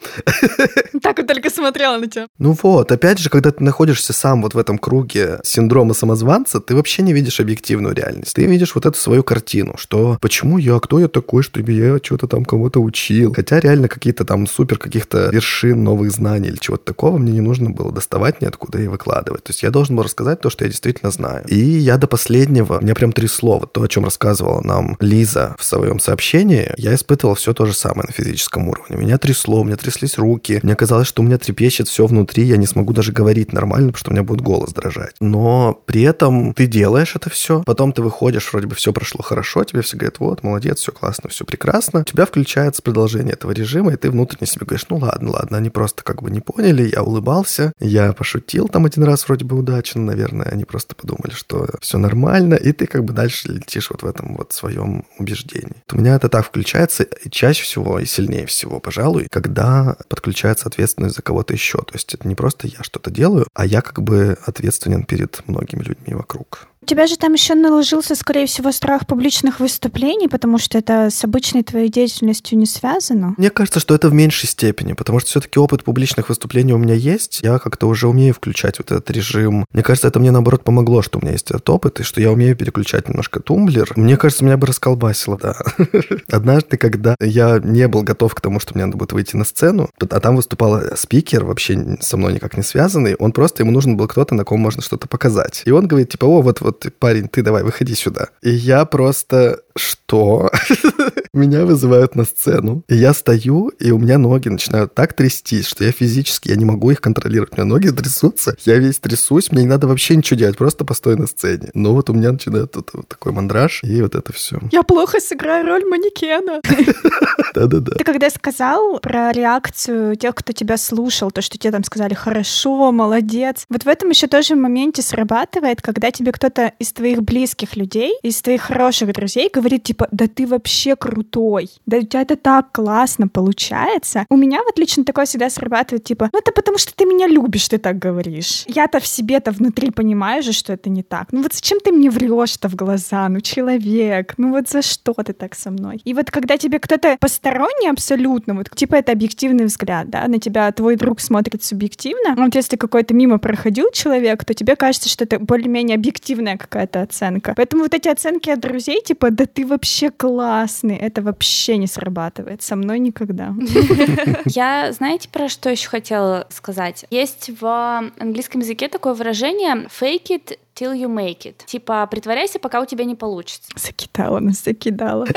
Так 1.02 1.18
вот 1.18 1.28
только 1.28 1.50
смотрела 1.50 1.98
на 1.98 2.08
тебя. 2.08 2.28
Ну 2.38 2.56
вот, 2.64 2.92
опять 2.92 3.20
же, 3.20 3.30
когда 3.30 3.52
ты 3.52 3.62
находишься 3.62 4.14
сам 4.14 4.42
вот 4.42 4.54
в 4.54 4.58
этом 4.58 4.78
круге 4.78 5.40
синдрома 5.44 5.94
самозванца, 5.94 6.62
ты 6.62 6.76
вообще 6.76 7.02
не 7.02 7.12
видишь 7.12 7.42
объективную 7.42 7.94
реальность. 7.94 8.34
Ты 8.34 8.46
видишь 8.46 8.74
вот 8.76 8.86
эту 8.86 8.98
свою 8.98 9.24
картину, 9.24 9.76
что 9.78 10.18
почему 10.22 10.58
я, 10.58 10.80
кто 10.80 11.00
я 11.00 11.10
такой, 11.10 11.44
чтобы 11.44 11.74
я 11.74 11.98
что-то 12.02 12.28
там 12.28 12.46
кого-то 12.46 12.80
учил. 12.80 13.34
Хотя 13.34 13.60
реально 13.60 13.90
какие-то 13.90 14.24
там 14.24 14.48
супер 14.48 14.78
каких-то 14.78 15.30
вершин 15.30 15.84
новых 15.84 16.12
знаний 16.12 16.50
или 16.50 16.58
чего-то 16.58 16.86
такого 16.86 17.18
мне 17.18 17.34
не 17.34 17.42
нужно 17.42 17.70
было 17.70 17.92
доставать 17.92 18.42
ниоткуда 18.54 18.80
и 18.80 18.88
выкладывать. 18.88 19.44
То 19.44 19.52
есть 19.52 19.64
я 19.64 19.70
должен 19.70 19.96
был 19.96 20.04
рассказать 20.04 20.40
то, 20.40 20.50
что 20.50 20.66
я 20.66 20.70
действительно 20.70 21.12
знаю. 21.12 21.46
И 21.48 21.58
я 21.58 21.98
до 21.98 22.08
последнего, 22.08 22.80
меня 22.82 22.96
прям 22.96 23.12
трясло, 23.12 23.60
вот 23.60 23.74
то, 23.74 23.82
о 23.82 23.88
чем 23.88 24.06
рассказывала 24.06 24.62
нам 24.62 24.98
Лиза 25.00 25.56
в 25.58 25.64
своем 25.64 26.00
сообщении, 26.00 26.72
я 26.78 26.94
испытывал 26.94 27.36
все 27.36 27.54
то 27.54 27.66
же 27.66 27.74
самое 27.74 28.08
на 28.08 28.14
физическом 28.14 28.68
уровне. 28.68 28.98
Меня 28.98 29.18
трясло, 29.18 29.62
у 29.62 29.64
меня 29.64 29.76
тряслись 29.76 30.18
руки, 30.18 30.60
мне 30.64 30.76
казалось, 30.76 31.08
что 31.08 31.22
у 31.22 31.26
меня 31.26 31.38
трепещет 31.38 31.88
все 31.88 32.06
внутри, 32.06 32.44
я 32.44 32.58
не 32.58 32.68
смогу 32.68 32.94
даже 32.94 33.12
говорить 33.12 33.54
нормально, 33.54 33.88
потому 33.88 34.00
что 34.00 34.12
у 34.12 34.14
меня 34.14 34.24
будет 34.24 34.42
голос 34.42 34.74
дрожать. 34.74 35.16
Но 35.20 35.82
при 35.86 36.04
этом 36.04 36.54
ты 36.54 36.68
делаешь 36.68 37.16
это 37.16 37.30
все, 37.30 37.64
потом 37.66 37.94
ты 37.94 38.02
выходишь, 38.02 38.52
вроде 38.52 38.68
бы 38.68 38.76
все 38.76 38.94
прошло 38.94 39.22
хорошо, 39.24 39.64
тебе 39.64 39.82
все 39.82 39.98
говорят, 39.98 40.20
вот, 40.20 40.44
молодец, 40.44 40.80
все 40.80 40.92
классно, 40.92 41.30
все 41.30 41.46
прекрасно. 41.46 42.02
У 42.02 42.04
тебя 42.04 42.26
включается 42.26 42.82
продолжение 42.82 43.34
этого 43.34 43.52
режима, 43.52 43.94
и 43.94 43.98
ты 43.98 44.12
внутренне 44.12 44.48
себе 44.48 44.66
говоришь, 44.66 44.88
ну 44.90 44.98
ладно, 44.98 45.32
ладно, 45.32 45.58
они 45.58 45.70
просто 45.70 46.04
как 46.04 46.22
бы 46.22 46.32
не 46.32 46.40
поняли, 46.40 46.90
я 46.94 47.04
улыбался, 47.04 47.74
я 47.80 48.14
пошутил 48.34 48.68
там 48.68 48.86
один 48.86 49.04
раз 49.04 49.28
вроде 49.28 49.46
бы 49.46 49.58
удачно, 49.58 50.02
наверное, 50.02 50.48
они 50.48 50.66
просто 50.66 50.96
подумали, 50.96 51.34
что 51.34 51.68
все 51.82 51.98
нормально, 52.00 52.56
и 52.56 52.72
ты 52.72 52.88
как 52.88 53.04
бы 53.04 53.14
дальше 53.14 53.50
летишь 53.50 53.92
вот 53.92 54.02
в 54.02 54.06
этом 54.08 54.36
вот 54.36 54.54
своем 54.54 55.06
убеждении. 55.20 55.84
У 55.92 55.98
меня 55.98 56.16
это 56.16 56.30
так 56.30 56.46
включается 56.46 57.04
и 57.04 57.30
чаще 57.30 57.64
всего 57.64 58.00
и 58.00 58.06
сильнее 58.06 58.48
всего, 58.48 58.80
пожалуй, 58.80 59.28
когда 59.30 59.96
подключается 60.10 60.68
ответственность 60.68 61.16
за 61.16 61.22
кого-то 61.22 61.54
еще. 61.54 61.78
То 61.80 61.94
есть 61.94 62.14
это 62.14 62.28
не 62.28 62.36
просто 62.36 62.68
я 62.68 62.82
что-то 62.82 63.12
делаю, 63.12 63.48
а 63.54 63.66
я 63.66 63.82
как 63.82 64.02
бы 64.02 64.38
ответственен 64.46 65.04
перед 65.04 65.48
многими 65.48 65.84
людьми 65.84 66.16
вокруг. 66.16 66.68
У 66.84 66.86
тебя 66.86 67.08
же 67.08 67.16
там 67.16 67.32
еще 67.32 67.56
наложился, 67.56 68.14
скорее 68.14 68.46
всего, 68.46 68.74
страх 68.74 69.08
публичных 69.08 69.62
выступлений, 69.62 70.28
потому 70.28 70.58
что 70.58 70.78
это 70.78 71.10
с 71.10 71.24
обычной 71.24 71.64
твоей 71.64 71.88
деятельностью 71.88 72.58
не 72.58 72.66
связано. 72.66 73.36
Мне 73.38 73.50
кажется, 73.52 73.80
что 73.80 73.96
это 73.96 74.10
в 74.10 74.14
меньшей 74.14 74.50
степени, 74.50 74.92
потому 74.92 75.20
что 75.20 75.30
все-таки 75.30 75.60
опыт 75.60 75.86
публичных 75.86 76.28
выступлений 76.28 76.74
у 76.74 76.78
меня 76.78 76.94
есть. 76.94 77.40
Я 77.42 77.58
как-то 77.60 77.88
уже 77.88 78.10
умею 78.10 78.34
включать 78.34 78.80
вот 78.80 78.92
этот 78.92 79.10
режим. 79.12 79.66
Мне 79.72 79.82
кажется, 79.82 80.10
это 80.10 80.20
мне 80.20 80.32
наоборот 80.32 80.66
помогло, 80.66 81.02
что 81.02 81.20
у 81.20 81.22
меня 81.22 81.32
есть 81.32 81.52
этот 81.52 81.70
опыт, 81.70 82.02
и 82.02 82.04
что 82.04 82.20
я 82.20 82.34
умею 82.34 82.54
переключать 82.58 83.08
немножко 83.08 83.40
тумблер. 83.40 83.94
Мне 83.96 84.18
кажется, 84.18 84.44
меня 84.44 84.58
бы 84.58 84.68
расколбасило, 84.68 85.38
да. 85.38 85.56
Однажды, 86.30 86.76
когда 86.76 87.16
я 87.22 87.62
не 87.64 87.88
был 87.88 88.04
готов 88.04 88.36
к 88.36 88.42
тому, 88.42 88.60
что 88.60 88.74
мне 88.74 88.84
надо 88.84 88.98
будет 88.98 89.14
выйти 89.14 89.38
на 89.38 89.46
сцену, 89.46 89.90
а 89.98 90.20
там 90.20 90.36
выступал 90.36 90.82
спикер, 90.98 91.46
вообще 91.46 91.98
со 92.02 92.18
мной 92.18 92.34
никак 92.34 92.58
не 92.58 92.64
связанный, 92.64 93.16
он 93.16 93.32
просто, 93.32 93.64
ему 93.64 93.72
нужен 93.72 93.96
был 93.96 94.10
кто-то, 94.10 94.36
на 94.36 94.44
ком 94.44 94.60
можно 94.60 94.82
что-то 94.82 95.08
показать. 95.08 95.62
И 95.64 95.72
он 95.72 95.88
говорит, 95.88 96.10
типа, 96.10 96.26
о, 96.26 96.42
вот, 96.42 96.60
вот 96.60 96.73
вот, 96.74 96.94
парень, 97.00 97.28
ты 97.28 97.42
давай, 97.42 97.64
выходи 97.64 97.96
сюда. 97.96 98.30
И 98.42 98.50
я 98.50 98.86
просто 98.86 99.62
что 99.76 100.52
меня 101.34 101.66
вызывают 101.66 102.16
на 102.16 102.26
сцену, 102.26 102.84
и 102.88 102.96
я 102.96 103.14
стою, 103.14 103.70
и 103.80 103.92
у 103.92 103.98
меня 103.98 104.18
ноги 104.18 104.50
начинают 104.50 104.94
так 104.94 105.14
трястись, 105.14 105.68
что 105.68 105.84
я 105.84 105.92
физически, 105.92 106.50
я 106.50 106.56
не 106.56 106.66
могу 106.66 106.92
их 106.92 107.02
контролировать. 107.02 107.54
У 107.54 107.56
меня 107.56 107.66
ноги 107.66 107.90
трясутся, 107.90 108.56
я 108.66 108.78
весь 108.78 109.00
трясусь, 109.00 109.52
мне 109.52 109.64
не 109.64 109.70
надо 109.70 109.88
вообще 109.88 110.16
ничего 110.16 110.38
делать, 110.38 110.58
просто 110.58 110.86
постой 110.86 111.16
на 111.16 111.28
сцене. 111.28 111.70
Но 111.74 111.94
вот 111.94 112.10
у 112.10 112.14
меня 112.14 112.32
начинает 112.32 112.76
вот, 112.76 112.90
вот 112.94 113.08
такой 113.08 113.32
мандраж, 113.32 113.84
и 113.84 114.02
вот 114.02 114.16
это 114.16 114.32
все. 114.34 114.60
Я 114.72 114.84
плохо 114.84 115.20
сыграю 115.20 115.66
роль 115.66 115.86
манекена. 115.86 116.62
Да-да-да. 117.54 117.96
Ты 117.98 118.04
когда 118.04 118.30
сказал 118.30 119.00
про 119.00 119.32
реакцию 119.32 120.16
тех, 120.16 120.36
кто 120.36 120.54
тебя 120.54 120.78
слушал, 120.78 121.32
то, 121.32 121.42
что 121.42 121.58
тебе 121.58 121.72
там 121.72 121.84
сказали 121.84 122.14
«хорошо», 122.14 122.92
«молодец», 122.92 123.66
вот 123.70 123.84
в 123.84 123.88
этом 123.88 124.10
еще 124.10 124.28
тоже 124.28 124.56
моменте 124.56 125.02
срабатывает, 125.02 125.82
когда 125.82 126.12
тебе 126.12 126.32
кто-то 126.32 126.74
из 126.80 126.94
твоих 126.94 127.24
близких 127.24 127.76
людей, 127.76 128.14
из 128.22 128.42
твоих 128.42 128.62
хороших 128.62 129.14
друзей 129.14 129.50
говорит, 129.54 129.63
типа, 129.70 130.08
да 130.12 130.28
ты 130.28 130.48
вообще 130.48 130.96
крутой, 130.96 131.70
да 131.86 131.98
у 131.98 132.02
тебя 132.02 132.22
это 132.22 132.36
так 132.36 132.72
классно 132.72 133.28
получается. 133.28 134.26
У 134.30 134.38
меня 134.38 134.62
вот 134.64 134.78
лично 134.78 135.04
такое 135.04 135.26
всегда 135.26 135.50
срабатывает, 135.50 136.04
типа, 136.04 136.30
ну 136.32 136.40
это 136.40 136.52
потому 136.52 136.78
что 136.78 136.94
ты 136.96 137.06
меня 137.06 137.28
любишь, 137.28 137.68
ты 137.68 137.78
так 137.78 138.00
говоришь. 138.00 138.64
Я-то 138.68 139.00
в 139.00 139.08
себе-то 139.08 139.52
внутри 139.52 139.92
понимаю 139.92 140.44
же, 140.44 140.54
что 140.54 140.74
это 140.74 140.90
не 140.90 141.04
так. 141.04 141.32
Ну 141.32 141.42
вот 141.44 141.54
зачем 141.54 141.80
ты 141.80 141.92
мне 141.92 142.10
врешь-то 142.10 142.70
в 142.70 142.76
глаза? 142.76 143.28
Ну 143.30 143.42
человек, 143.42 144.36
ну 144.38 144.52
вот 144.52 144.70
за 144.70 144.82
что 144.82 145.14
ты 145.14 145.34
так 145.34 145.56
со 145.56 145.72
мной? 145.72 146.02
И 146.04 146.14
вот 146.14 146.32
когда 146.32 146.58
тебе 146.58 146.80
кто-то 146.80 147.18
посторонний 147.20 147.90
абсолютно, 147.90 148.54
вот 148.54 148.70
типа 148.76 148.96
это 148.96 149.12
объективный 149.12 149.66
взгляд, 149.66 150.10
да, 150.10 150.28
на 150.28 150.40
тебя 150.40 150.72
твой 150.72 150.96
друг 150.96 151.20
смотрит 151.20 151.64
субъективно, 151.64 152.36
вот 152.36 152.56
если 152.56 152.78
какой-то 152.78 153.14
мимо 153.14 153.40
проходил 153.40 153.92
человек, 153.92 154.46
то 154.46 154.54
тебе 154.54 154.76
кажется, 154.76 155.10
что 155.10 155.24
это 155.24 155.40
более-менее 155.40 155.96
объективная 155.96 156.58
какая-то 156.58 157.02
оценка. 157.02 157.54
Поэтому 157.56 157.84
вот 157.84 157.94
эти 157.94 158.08
оценки 158.08 158.50
от 158.50 158.60
друзей, 158.60 159.02
типа, 159.02 159.32
да 159.32 159.46
ты 159.54 159.66
вообще 159.66 160.10
классный, 160.10 160.96
это 160.96 161.22
вообще 161.22 161.78
не 161.78 161.88
срабатывает. 161.88 162.62
Со 162.62 162.76
мной 162.76 163.00
никогда. 163.00 163.54
Я, 164.46 164.92
знаете, 164.92 165.30
про 165.30 165.50
что 165.50 165.70
еще 165.70 165.90
хотела 165.90 166.48
сказать? 166.50 167.06
Есть 167.10 167.52
в 167.62 168.12
английском 168.20 168.62
языке 168.62 168.88
такое 168.88 169.14
выражение 169.14 169.88
fake 170.00 170.28
it 170.30 170.58
till 170.76 170.94
you 170.94 171.08
make 171.08 171.46
it. 171.46 171.66
Типа, 171.66 172.06
притворяйся, 172.08 172.60
пока 172.60 172.82
у 172.82 172.86
тебя 172.86 173.06
не 173.06 173.16
получится. 173.16 173.72
Закидала 173.76 174.40
нас, 174.40 174.64
закидала. 174.64 175.28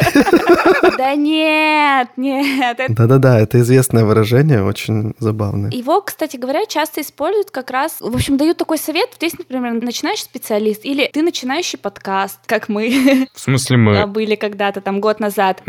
Да 0.98 1.14
нет, 1.14 2.08
нет. 2.16 2.80
Да-да-да, 2.88 3.38
это 3.38 3.60
известное 3.60 4.04
выражение, 4.04 4.62
очень 4.64 5.14
забавное. 5.18 5.70
Его, 5.70 6.00
кстати 6.00 6.36
говоря, 6.36 6.64
часто 6.66 7.00
используют 7.00 7.50
как 7.50 7.70
раз, 7.70 8.00
в 8.00 8.14
общем, 8.14 8.36
дают 8.36 8.56
такой 8.56 8.78
совет, 8.78 9.08
вот 9.12 9.22
если, 9.22 9.38
например, 9.38 9.74
начинающий 9.82 10.24
специалист 10.24 10.84
или 10.84 11.10
ты 11.12 11.22
начинающий 11.22 11.78
подкаст, 11.78 12.38
как 12.46 12.68
мы 12.68 13.28
В 13.34 13.40
смысле 13.40 13.76
мы? 13.76 14.06
были 14.16 14.34
когда-то 14.36 14.80
там 14.80 15.00
год 15.00 15.20
назад. 15.20 15.62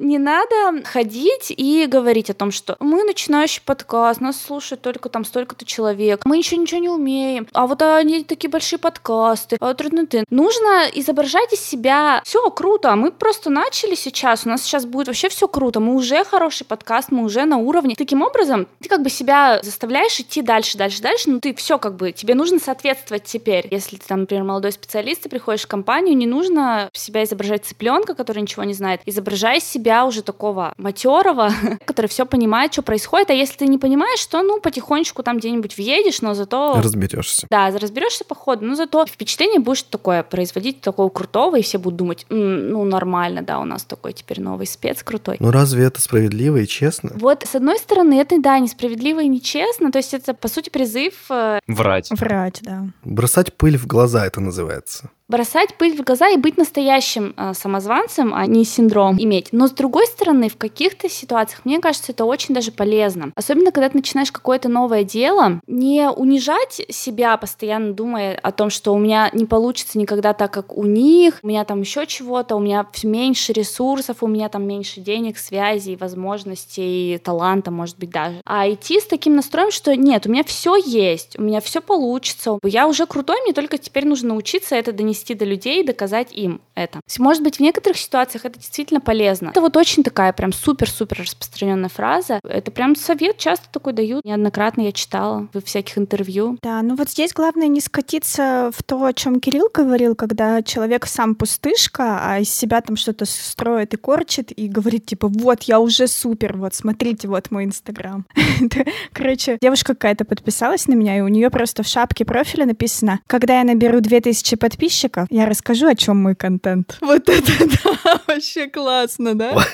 Не 0.00 0.18
надо 0.18 0.82
ходить 0.84 1.52
и 1.54 1.86
говорить 1.86 2.30
о 2.30 2.34
том, 2.34 2.50
что 2.50 2.74
мы 2.80 3.04
начинающий 3.04 3.60
подкаст, 3.62 4.22
нас 4.22 4.40
слушает 4.40 4.80
только 4.80 5.10
там 5.10 5.26
столько-то 5.26 5.66
человек, 5.66 6.22
мы 6.24 6.38
еще 6.38 6.56
ничего 6.56 6.80
не 6.80 6.88
умеем, 6.88 7.46
а 7.52 7.66
вот 7.66 7.82
они 7.82 8.24
такие 8.24 8.48
большие 8.48 8.78
подкасты, 8.78 9.58
а 9.60 9.74
трудно 9.74 10.06
ты. 10.06 10.24
Нужно 10.30 10.86
изображать 10.94 11.52
из 11.52 11.60
себя 11.60 12.22
все 12.24 12.50
круто, 12.50 12.96
мы 12.96 13.12
просто 13.12 13.50
начали 13.50 13.94
сейчас, 13.94 14.46
у 14.46 14.48
нас 14.48 14.62
сейчас 14.62 14.86
будет 14.86 15.08
вообще 15.08 15.28
все 15.28 15.46
круто, 15.46 15.80
мы 15.80 15.94
уже 15.94 16.24
хороший 16.24 16.64
подкаст, 16.64 17.12
мы 17.12 17.22
уже 17.22 17.44
на 17.44 17.58
уровне. 17.58 17.94
Таким 17.94 18.22
образом, 18.22 18.68
ты 18.80 18.88
как 18.88 19.02
бы 19.02 19.10
себя 19.10 19.60
заставляешь 19.62 20.18
идти 20.18 20.40
дальше, 20.40 20.78
дальше, 20.78 21.02
дальше, 21.02 21.28
но 21.28 21.40
ты 21.40 21.54
все 21.54 21.78
как 21.78 21.96
бы, 21.96 22.12
тебе 22.12 22.34
нужно 22.34 22.58
соответствовать 22.58 23.24
теперь. 23.24 23.68
Если 23.70 23.98
ты 23.98 24.06
там, 24.06 24.20
например, 24.20 24.44
молодой 24.44 24.72
специалист, 24.72 25.24
ты 25.24 25.28
приходишь 25.28 25.64
в 25.64 25.68
компанию, 25.68 26.16
не 26.16 26.26
нужно 26.26 26.88
себя 26.94 27.22
изображать 27.24 27.66
цыпленка, 27.66 28.14
который 28.14 28.40
ничего 28.40 28.64
не 28.64 28.72
знает. 28.72 29.02
Изображай 29.04 29.60
себя 29.60 29.89
уже 30.04 30.22
такого 30.22 30.72
матерого, 30.76 31.50
который 31.84 32.06
все 32.06 32.26
понимает, 32.26 32.72
что 32.72 32.82
происходит. 32.82 33.30
А 33.30 33.34
если 33.34 33.58
ты 33.58 33.66
не 33.66 33.78
понимаешь, 33.78 34.24
то 34.26 34.42
ну 34.42 34.60
потихонечку 34.60 35.22
там 35.22 35.38
где-нибудь 35.38 35.76
въедешь, 35.76 36.22
но 36.22 36.34
зато 36.34 36.80
Разберешься. 36.82 37.46
да, 37.50 37.70
разберешься 37.70 38.24
по 38.24 38.34
ходу, 38.34 38.64
но 38.64 38.74
зато 38.74 39.04
впечатление 39.06 39.60
будешь 39.60 39.82
такое 39.82 40.22
производить 40.22 40.80
такого 40.80 41.08
крутого, 41.08 41.56
и 41.56 41.62
все 41.62 41.78
будут 41.78 41.96
думать, 41.98 42.26
«М, 42.30 42.70
ну 42.70 42.84
нормально, 42.84 43.42
да, 43.42 43.58
у 43.58 43.64
нас 43.64 43.84
такой 43.84 44.12
теперь 44.12 44.40
новый 44.40 44.66
спец 44.66 45.02
крутой. 45.02 45.36
Ну 45.40 45.50
разве 45.50 45.84
это 45.84 46.00
справедливо 46.00 46.58
и 46.58 46.66
честно? 46.66 47.10
Вот, 47.14 47.42
с 47.44 47.54
одной 47.54 47.78
стороны, 47.78 48.14
это, 48.20 48.40
да, 48.40 48.58
несправедливо 48.58 49.20
и 49.22 49.28
нечестно, 49.28 49.90
то 49.92 49.98
есть 49.98 50.14
это, 50.14 50.34
по 50.34 50.48
сути, 50.48 50.70
призыв 50.70 51.14
э, 51.30 51.58
Врать. 51.66 52.08
Врать, 52.10 52.60
да. 52.62 52.86
Бросать 53.04 53.54
пыль 53.56 53.76
в 53.78 53.86
глаза 53.86 54.26
это 54.26 54.40
называется. 54.40 55.10
Бросать 55.30 55.74
пыль 55.76 55.96
в 55.96 56.02
глаза 56.02 56.28
и 56.28 56.36
быть 56.36 56.58
настоящим 56.58 57.34
э, 57.36 57.54
самозванцем, 57.54 58.34
а 58.34 58.46
не 58.46 58.64
синдром 58.64 59.16
иметь. 59.18 59.48
Но 59.52 59.68
с 59.68 59.70
другой 59.70 60.06
стороны, 60.06 60.48
в 60.48 60.56
каких-то 60.56 61.08
ситуациях, 61.08 61.64
мне 61.64 61.78
кажется, 61.78 62.12
это 62.12 62.24
очень 62.24 62.54
даже 62.54 62.72
полезно. 62.72 63.32
Особенно, 63.36 63.70
когда 63.70 63.88
ты 63.88 63.96
начинаешь 63.96 64.32
какое-то 64.32 64.68
новое 64.68 65.04
дело, 65.04 65.60
не 65.66 66.10
унижать 66.10 66.82
себя, 66.90 67.36
постоянно 67.36 67.92
думая 67.92 68.38
о 68.42 68.50
том, 68.50 68.70
что 68.70 68.92
у 68.92 68.98
меня 68.98 69.30
не 69.32 69.46
получится 69.46 69.98
никогда 69.98 70.32
так, 70.34 70.52
как 70.52 70.76
у 70.76 70.84
них, 70.84 71.38
у 71.42 71.46
меня 71.46 71.64
там 71.64 71.80
еще 71.80 72.06
чего-то, 72.06 72.56
у 72.56 72.60
меня 72.60 72.86
меньше 73.04 73.52
ресурсов, 73.52 74.22
у 74.22 74.26
меня 74.26 74.48
там 74.48 74.66
меньше 74.66 75.00
денег, 75.00 75.38
связей, 75.38 75.96
возможностей, 75.96 77.18
таланта, 77.22 77.70
может 77.70 77.98
быть, 77.98 78.10
даже. 78.10 78.40
А 78.44 78.68
идти 78.68 78.98
с 78.98 79.06
таким 79.06 79.36
настроем, 79.36 79.70
что 79.70 79.94
нет, 79.94 80.26
у 80.26 80.30
меня 80.30 80.42
все 80.42 80.74
есть, 80.76 81.38
у 81.38 81.42
меня 81.42 81.60
все 81.60 81.80
получится, 81.80 82.58
я 82.64 82.88
уже 82.88 83.06
крутой, 83.06 83.36
мне 83.42 83.52
только 83.52 83.78
теперь 83.78 84.06
нужно 84.06 84.30
научиться 84.30 84.74
это 84.74 84.92
донести 84.92 85.19
до 85.28 85.44
людей 85.44 85.82
и 85.82 85.86
доказать 85.86 86.32
им 86.32 86.60
это. 86.74 87.00
Может 87.18 87.42
быть, 87.42 87.56
в 87.56 87.60
некоторых 87.60 87.98
ситуациях 87.98 88.44
это 88.44 88.58
действительно 88.58 89.00
полезно. 89.00 89.48
Это 89.48 89.60
вот 89.60 89.76
очень 89.76 90.02
такая 90.02 90.32
прям 90.32 90.52
супер-супер 90.52 91.18
распространенная 91.20 91.88
фраза. 91.88 92.40
Это 92.42 92.70
прям 92.70 92.96
совет 92.96 93.38
часто 93.38 93.66
такой 93.70 93.92
дают. 93.92 94.24
Неоднократно 94.24 94.82
я 94.82 94.92
читала 94.92 95.48
в 95.52 95.60
всяких 95.60 95.98
интервью. 95.98 96.58
Да, 96.62 96.82
ну 96.82 96.96
вот 96.96 97.10
здесь 97.10 97.32
главное 97.32 97.68
не 97.68 97.80
скатиться 97.80 98.70
в 98.74 98.82
то, 98.82 99.04
о 99.04 99.12
чем 99.12 99.40
Кирилл 99.40 99.68
говорил, 99.72 100.14
когда 100.14 100.62
человек 100.62 101.06
сам 101.06 101.34
пустышка, 101.34 102.20
а 102.22 102.40
из 102.40 102.52
себя 102.52 102.80
там 102.80 102.96
что-то 102.96 103.24
строит 103.26 103.94
и 103.94 103.96
корчит, 103.96 104.52
и 104.52 104.68
говорит, 104.68 105.06
типа, 105.06 105.28
вот, 105.28 105.62
я 105.64 105.80
уже 105.80 106.06
супер, 106.06 106.56
вот, 106.56 106.74
смотрите, 106.74 107.28
вот 107.28 107.50
мой 107.50 107.64
Инстаграм. 107.64 108.26
Короче, 109.12 109.58
девушка 109.60 109.94
какая-то 109.94 110.24
подписалась 110.24 110.86
на 110.88 110.94
меня, 110.94 111.18
и 111.18 111.20
у 111.20 111.28
нее 111.28 111.50
просто 111.50 111.82
в 111.82 111.86
шапке 111.86 112.24
профиля 112.24 112.66
написано, 112.66 113.20
когда 113.26 113.58
я 113.58 113.64
наберу 113.64 114.00
2000 114.00 114.56
подписчиков, 114.56 115.09
я 115.30 115.46
расскажу, 115.46 115.86
о 115.86 115.94
чем 115.94 116.16
мой 116.16 116.34
контент. 116.34 116.98
Вот 117.10 117.28
это 117.28 117.52
да, 117.66 118.20
вообще 118.26 118.68
классно, 118.68 119.34
да? 119.34 119.52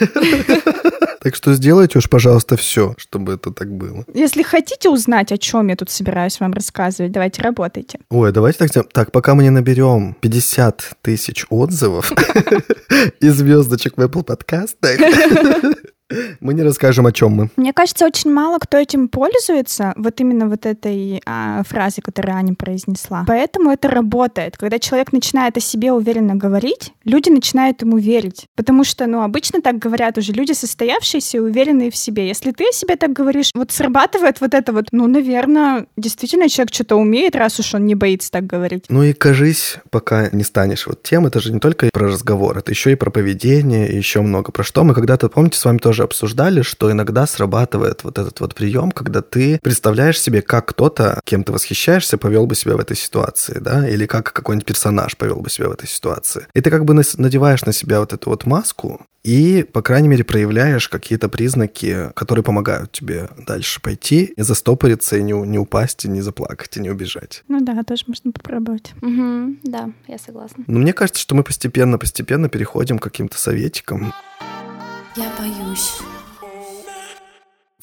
Так 1.22 1.34
что 1.34 1.55
сделайте 1.55 1.99
уж, 1.99 2.09
пожалуйста, 2.09 2.57
все, 2.57 2.95
чтобы 2.99 3.32
это 3.32 3.51
так 3.51 3.68
было. 3.68 4.05
Если 4.14 4.45
хотите 4.45 4.89
узнать, 4.89 5.32
о 5.32 5.39
чем 5.39 5.66
я 5.66 5.74
тут 5.74 5.91
собираюсь 5.91 6.39
вам 6.39 6.53
рассказывать, 6.53 7.11
давайте 7.11 7.43
работайте. 7.43 7.99
Ой, 8.11 8.30
давайте 8.30 8.61
так 8.61 8.68
сделаем. 8.68 8.89
Так, 8.93 9.11
пока 9.11 9.34
мы 9.34 9.43
не 9.43 9.51
наберем 9.51 10.16
50 10.20 10.99
тысяч 11.03 11.45
отзывов 11.51 12.12
и 13.20 13.28
звездочек 13.28 13.97
в 13.97 14.01
Apple 14.01 14.22
подкастах, 14.22 15.01
мы 16.47 16.55
не 16.55 16.62
расскажем, 16.62 17.07
о 17.07 17.12
чем 17.12 17.32
мы. 17.32 17.51
Мне 17.57 17.72
кажется, 17.72 18.07
очень 18.07 18.32
мало 18.32 18.59
кто 18.59 18.76
этим 18.76 19.09
пользуется, 19.09 19.92
вот 19.97 20.20
именно 20.20 20.49
вот 20.49 20.64
этой 20.64 21.20
а, 21.26 21.62
фразой, 21.64 22.03
которую 22.03 22.36
Аня 22.36 22.55
произнесла. 22.55 23.24
Поэтому 23.26 23.70
это 23.70 23.88
работает. 23.88 24.57
Когда 24.57 24.78
человек 24.78 25.12
начинает 25.12 25.57
о 25.57 25.61
себе 25.61 25.92
уверенно 25.92 26.36
говорить, 26.36 26.92
люди 27.05 27.30
начинают 27.30 27.82
ему 27.82 27.99
верить. 27.99 28.47
Потому 28.55 28.84
что, 28.84 29.07
ну, 29.07 29.22
обычно 29.22 29.61
так 29.61 29.78
говорят 29.78 30.18
уже 30.18 30.32
люди, 30.32 30.53
состоявшиеся 30.53 31.38
и 31.38 31.40
уверенные 31.40 31.90
в 31.90 31.97
себе. 31.97 32.28
Если 32.28 32.53
ты 32.53 32.68
о 32.68 32.72
себе 32.72 32.97
так 32.97 33.12
говоришь, 33.12 33.51
вот 33.55 33.72
срабатывает 33.72 34.40
вот 34.40 34.55
это 34.55 34.72
вот, 34.72 34.86
ну, 34.92 35.09
наверное, 35.09 35.86
действительно 35.97 36.49
человек 36.49 36.72
что-то 36.72 36.94
умеет, 36.97 37.34
раз 37.34 37.59
уж 37.59 37.74
он 37.74 37.86
не 37.86 37.97
боится 37.97 38.30
так 38.30 38.47
говорить. 38.47 38.84
Ну 38.88 39.03
и 39.03 39.12
кажись, 39.12 39.78
пока 39.90 40.28
не 40.30 40.44
станешь 40.44 40.86
вот 40.86 41.03
тем, 41.03 41.26
это 41.26 41.40
же 41.40 41.53
не 41.53 41.59
только 41.59 41.90
про 41.92 42.07
разговор, 42.07 42.59
это 42.59 42.70
еще 42.70 42.92
и 42.92 42.94
про 42.94 43.11
поведение, 43.11 43.90
и 43.90 43.97
еще 43.97 44.20
много 44.20 44.53
про 44.53 44.62
что. 44.62 44.84
Мы 44.84 44.94
когда-то, 44.94 45.28
помните, 45.28 45.59
с 45.59 45.64
вами 45.64 45.78
тоже 45.78 46.05
обсуждали, 46.05 46.36
что 46.62 46.91
иногда 46.91 47.26
срабатывает 47.26 48.05
вот 48.05 48.18
этот 48.18 48.41
вот 48.41 48.55
прием, 48.55 48.91
когда 48.91 49.22
ты 49.22 49.59
представляешь 49.62 50.20
себе, 50.20 50.43
как 50.43 50.66
кто-то, 50.66 51.20
кем 51.24 51.45
ты 51.45 51.53
восхищаешься, 51.53 52.18
повел 52.18 52.47
бы 52.47 52.55
себя 52.55 52.76
в 52.76 52.80
этой 52.80 52.97
ситуации, 52.97 53.59
да, 53.59 53.89
или 53.89 54.07
как 54.07 54.32
какой-нибудь 54.32 54.66
персонаж 54.66 55.16
повел 55.16 55.41
бы 55.41 55.51
себя 55.51 55.68
в 55.68 55.72
этой 55.72 55.89
ситуации. 55.89 56.47
И 56.55 56.61
ты 56.61 56.70
как 56.70 56.84
бы 56.84 56.95
надеваешь 56.95 57.64
на 57.64 57.72
себя 57.72 58.01
вот 58.01 58.12
эту 58.12 58.30
вот 58.30 58.47
маску, 58.47 59.07
и, 59.26 59.64
по 59.64 59.82
крайней 59.82 60.07
мере, 60.07 60.22
проявляешь 60.22 60.89
какие-то 60.89 61.28
признаки, 61.28 62.12
которые 62.14 62.45
помогают 62.45 62.93
тебе 62.93 63.28
дальше 63.45 63.80
пойти, 63.82 64.32
не 64.37 64.45
застопориться, 64.45 65.16
и 65.16 65.22
не, 65.24 65.32
не 65.32 65.59
упасть, 65.59 66.05
и 66.05 66.09
не 66.09 66.20
заплакать, 66.20 66.76
и 66.76 66.80
не 66.80 66.91
убежать. 66.91 67.43
Ну 67.49 67.61
да, 67.61 67.82
тоже 67.82 68.05
можно 68.07 68.30
попробовать. 68.30 68.93
Мгм, 69.01 69.59
да, 69.64 69.91
я 70.07 70.18
согласна. 70.18 70.62
Но 70.68 70.78
мне 70.78 70.93
кажется, 70.93 71.20
что 71.20 71.34
мы 71.34 71.43
постепенно-постепенно 71.43 72.49
переходим 72.49 73.01
к 73.01 73.03
каким-то 73.03 73.37
советикам. 73.37 74.14
Я 75.16 75.32
боюсь. 75.37 75.99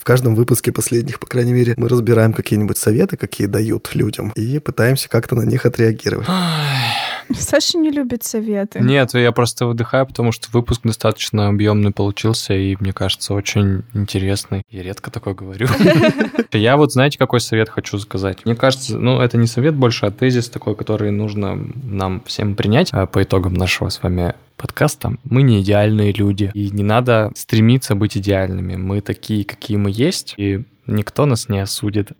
В 0.03 0.05
каждом 0.05 0.35
выпуске 0.35 0.73
последних, 0.73 1.17
по 1.17 1.25
крайней 1.25 1.53
мере, 1.53 1.75
мы 1.77 1.87
разбираем 1.87 2.33
какие-нибудь 2.33 2.77
советы, 2.77 3.15
какие 3.15 3.47
дают 3.47 3.95
людям, 3.95 4.33
и 4.35 4.59
пытаемся 4.59 5.07
как-то 5.07 5.33
на 5.33 5.43
них 5.43 5.65
отреагировать. 5.65 6.27
Саша 7.35 7.77
не 7.77 7.91
любит 7.91 8.23
советы. 8.23 8.79
Нет, 8.79 9.13
я 9.13 9.31
просто 9.31 9.65
выдыхаю, 9.65 10.05
потому 10.05 10.31
что 10.31 10.49
выпуск 10.51 10.81
достаточно 10.83 11.47
объемный 11.47 11.91
получился, 11.91 12.53
и 12.53 12.75
мне 12.79 12.93
кажется, 12.93 13.33
очень 13.33 13.83
интересный. 13.93 14.63
Я 14.69 14.83
редко 14.83 15.11
такое 15.11 15.33
говорю. 15.33 15.67
Я 16.51 16.77
вот, 16.77 16.91
знаете, 16.93 17.17
какой 17.17 17.41
совет 17.41 17.69
хочу 17.69 17.97
сказать? 17.97 18.45
Мне 18.45 18.55
кажется, 18.55 18.97
ну, 18.97 19.19
это 19.19 19.37
не 19.37 19.47
совет 19.47 19.75
больше, 19.75 20.05
а 20.05 20.11
тезис 20.11 20.49
такой, 20.49 20.75
который 20.75 21.11
нужно 21.11 21.59
нам 21.83 22.21
всем 22.25 22.55
принять 22.55 22.89
а, 22.91 23.05
по 23.07 23.23
итогам 23.23 23.53
нашего 23.53 23.89
с 23.89 24.01
вами 24.03 24.35
подкаста. 24.57 25.15
Мы 25.23 25.41
не 25.41 25.61
идеальные 25.61 26.13
люди, 26.13 26.51
и 26.53 26.69
не 26.69 26.83
надо 26.83 27.31
стремиться 27.35 27.95
быть 27.95 28.17
идеальными. 28.17 28.75
Мы 28.75 29.01
такие, 29.01 29.45
какие 29.45 29.77
мы 29.77 29.91
есть, 29.91 30.35
и 30.37 30.63
никто 30.87 31.25
нас 31.25 31.49
не 31.49 31.59
осудит. 31.59 32.11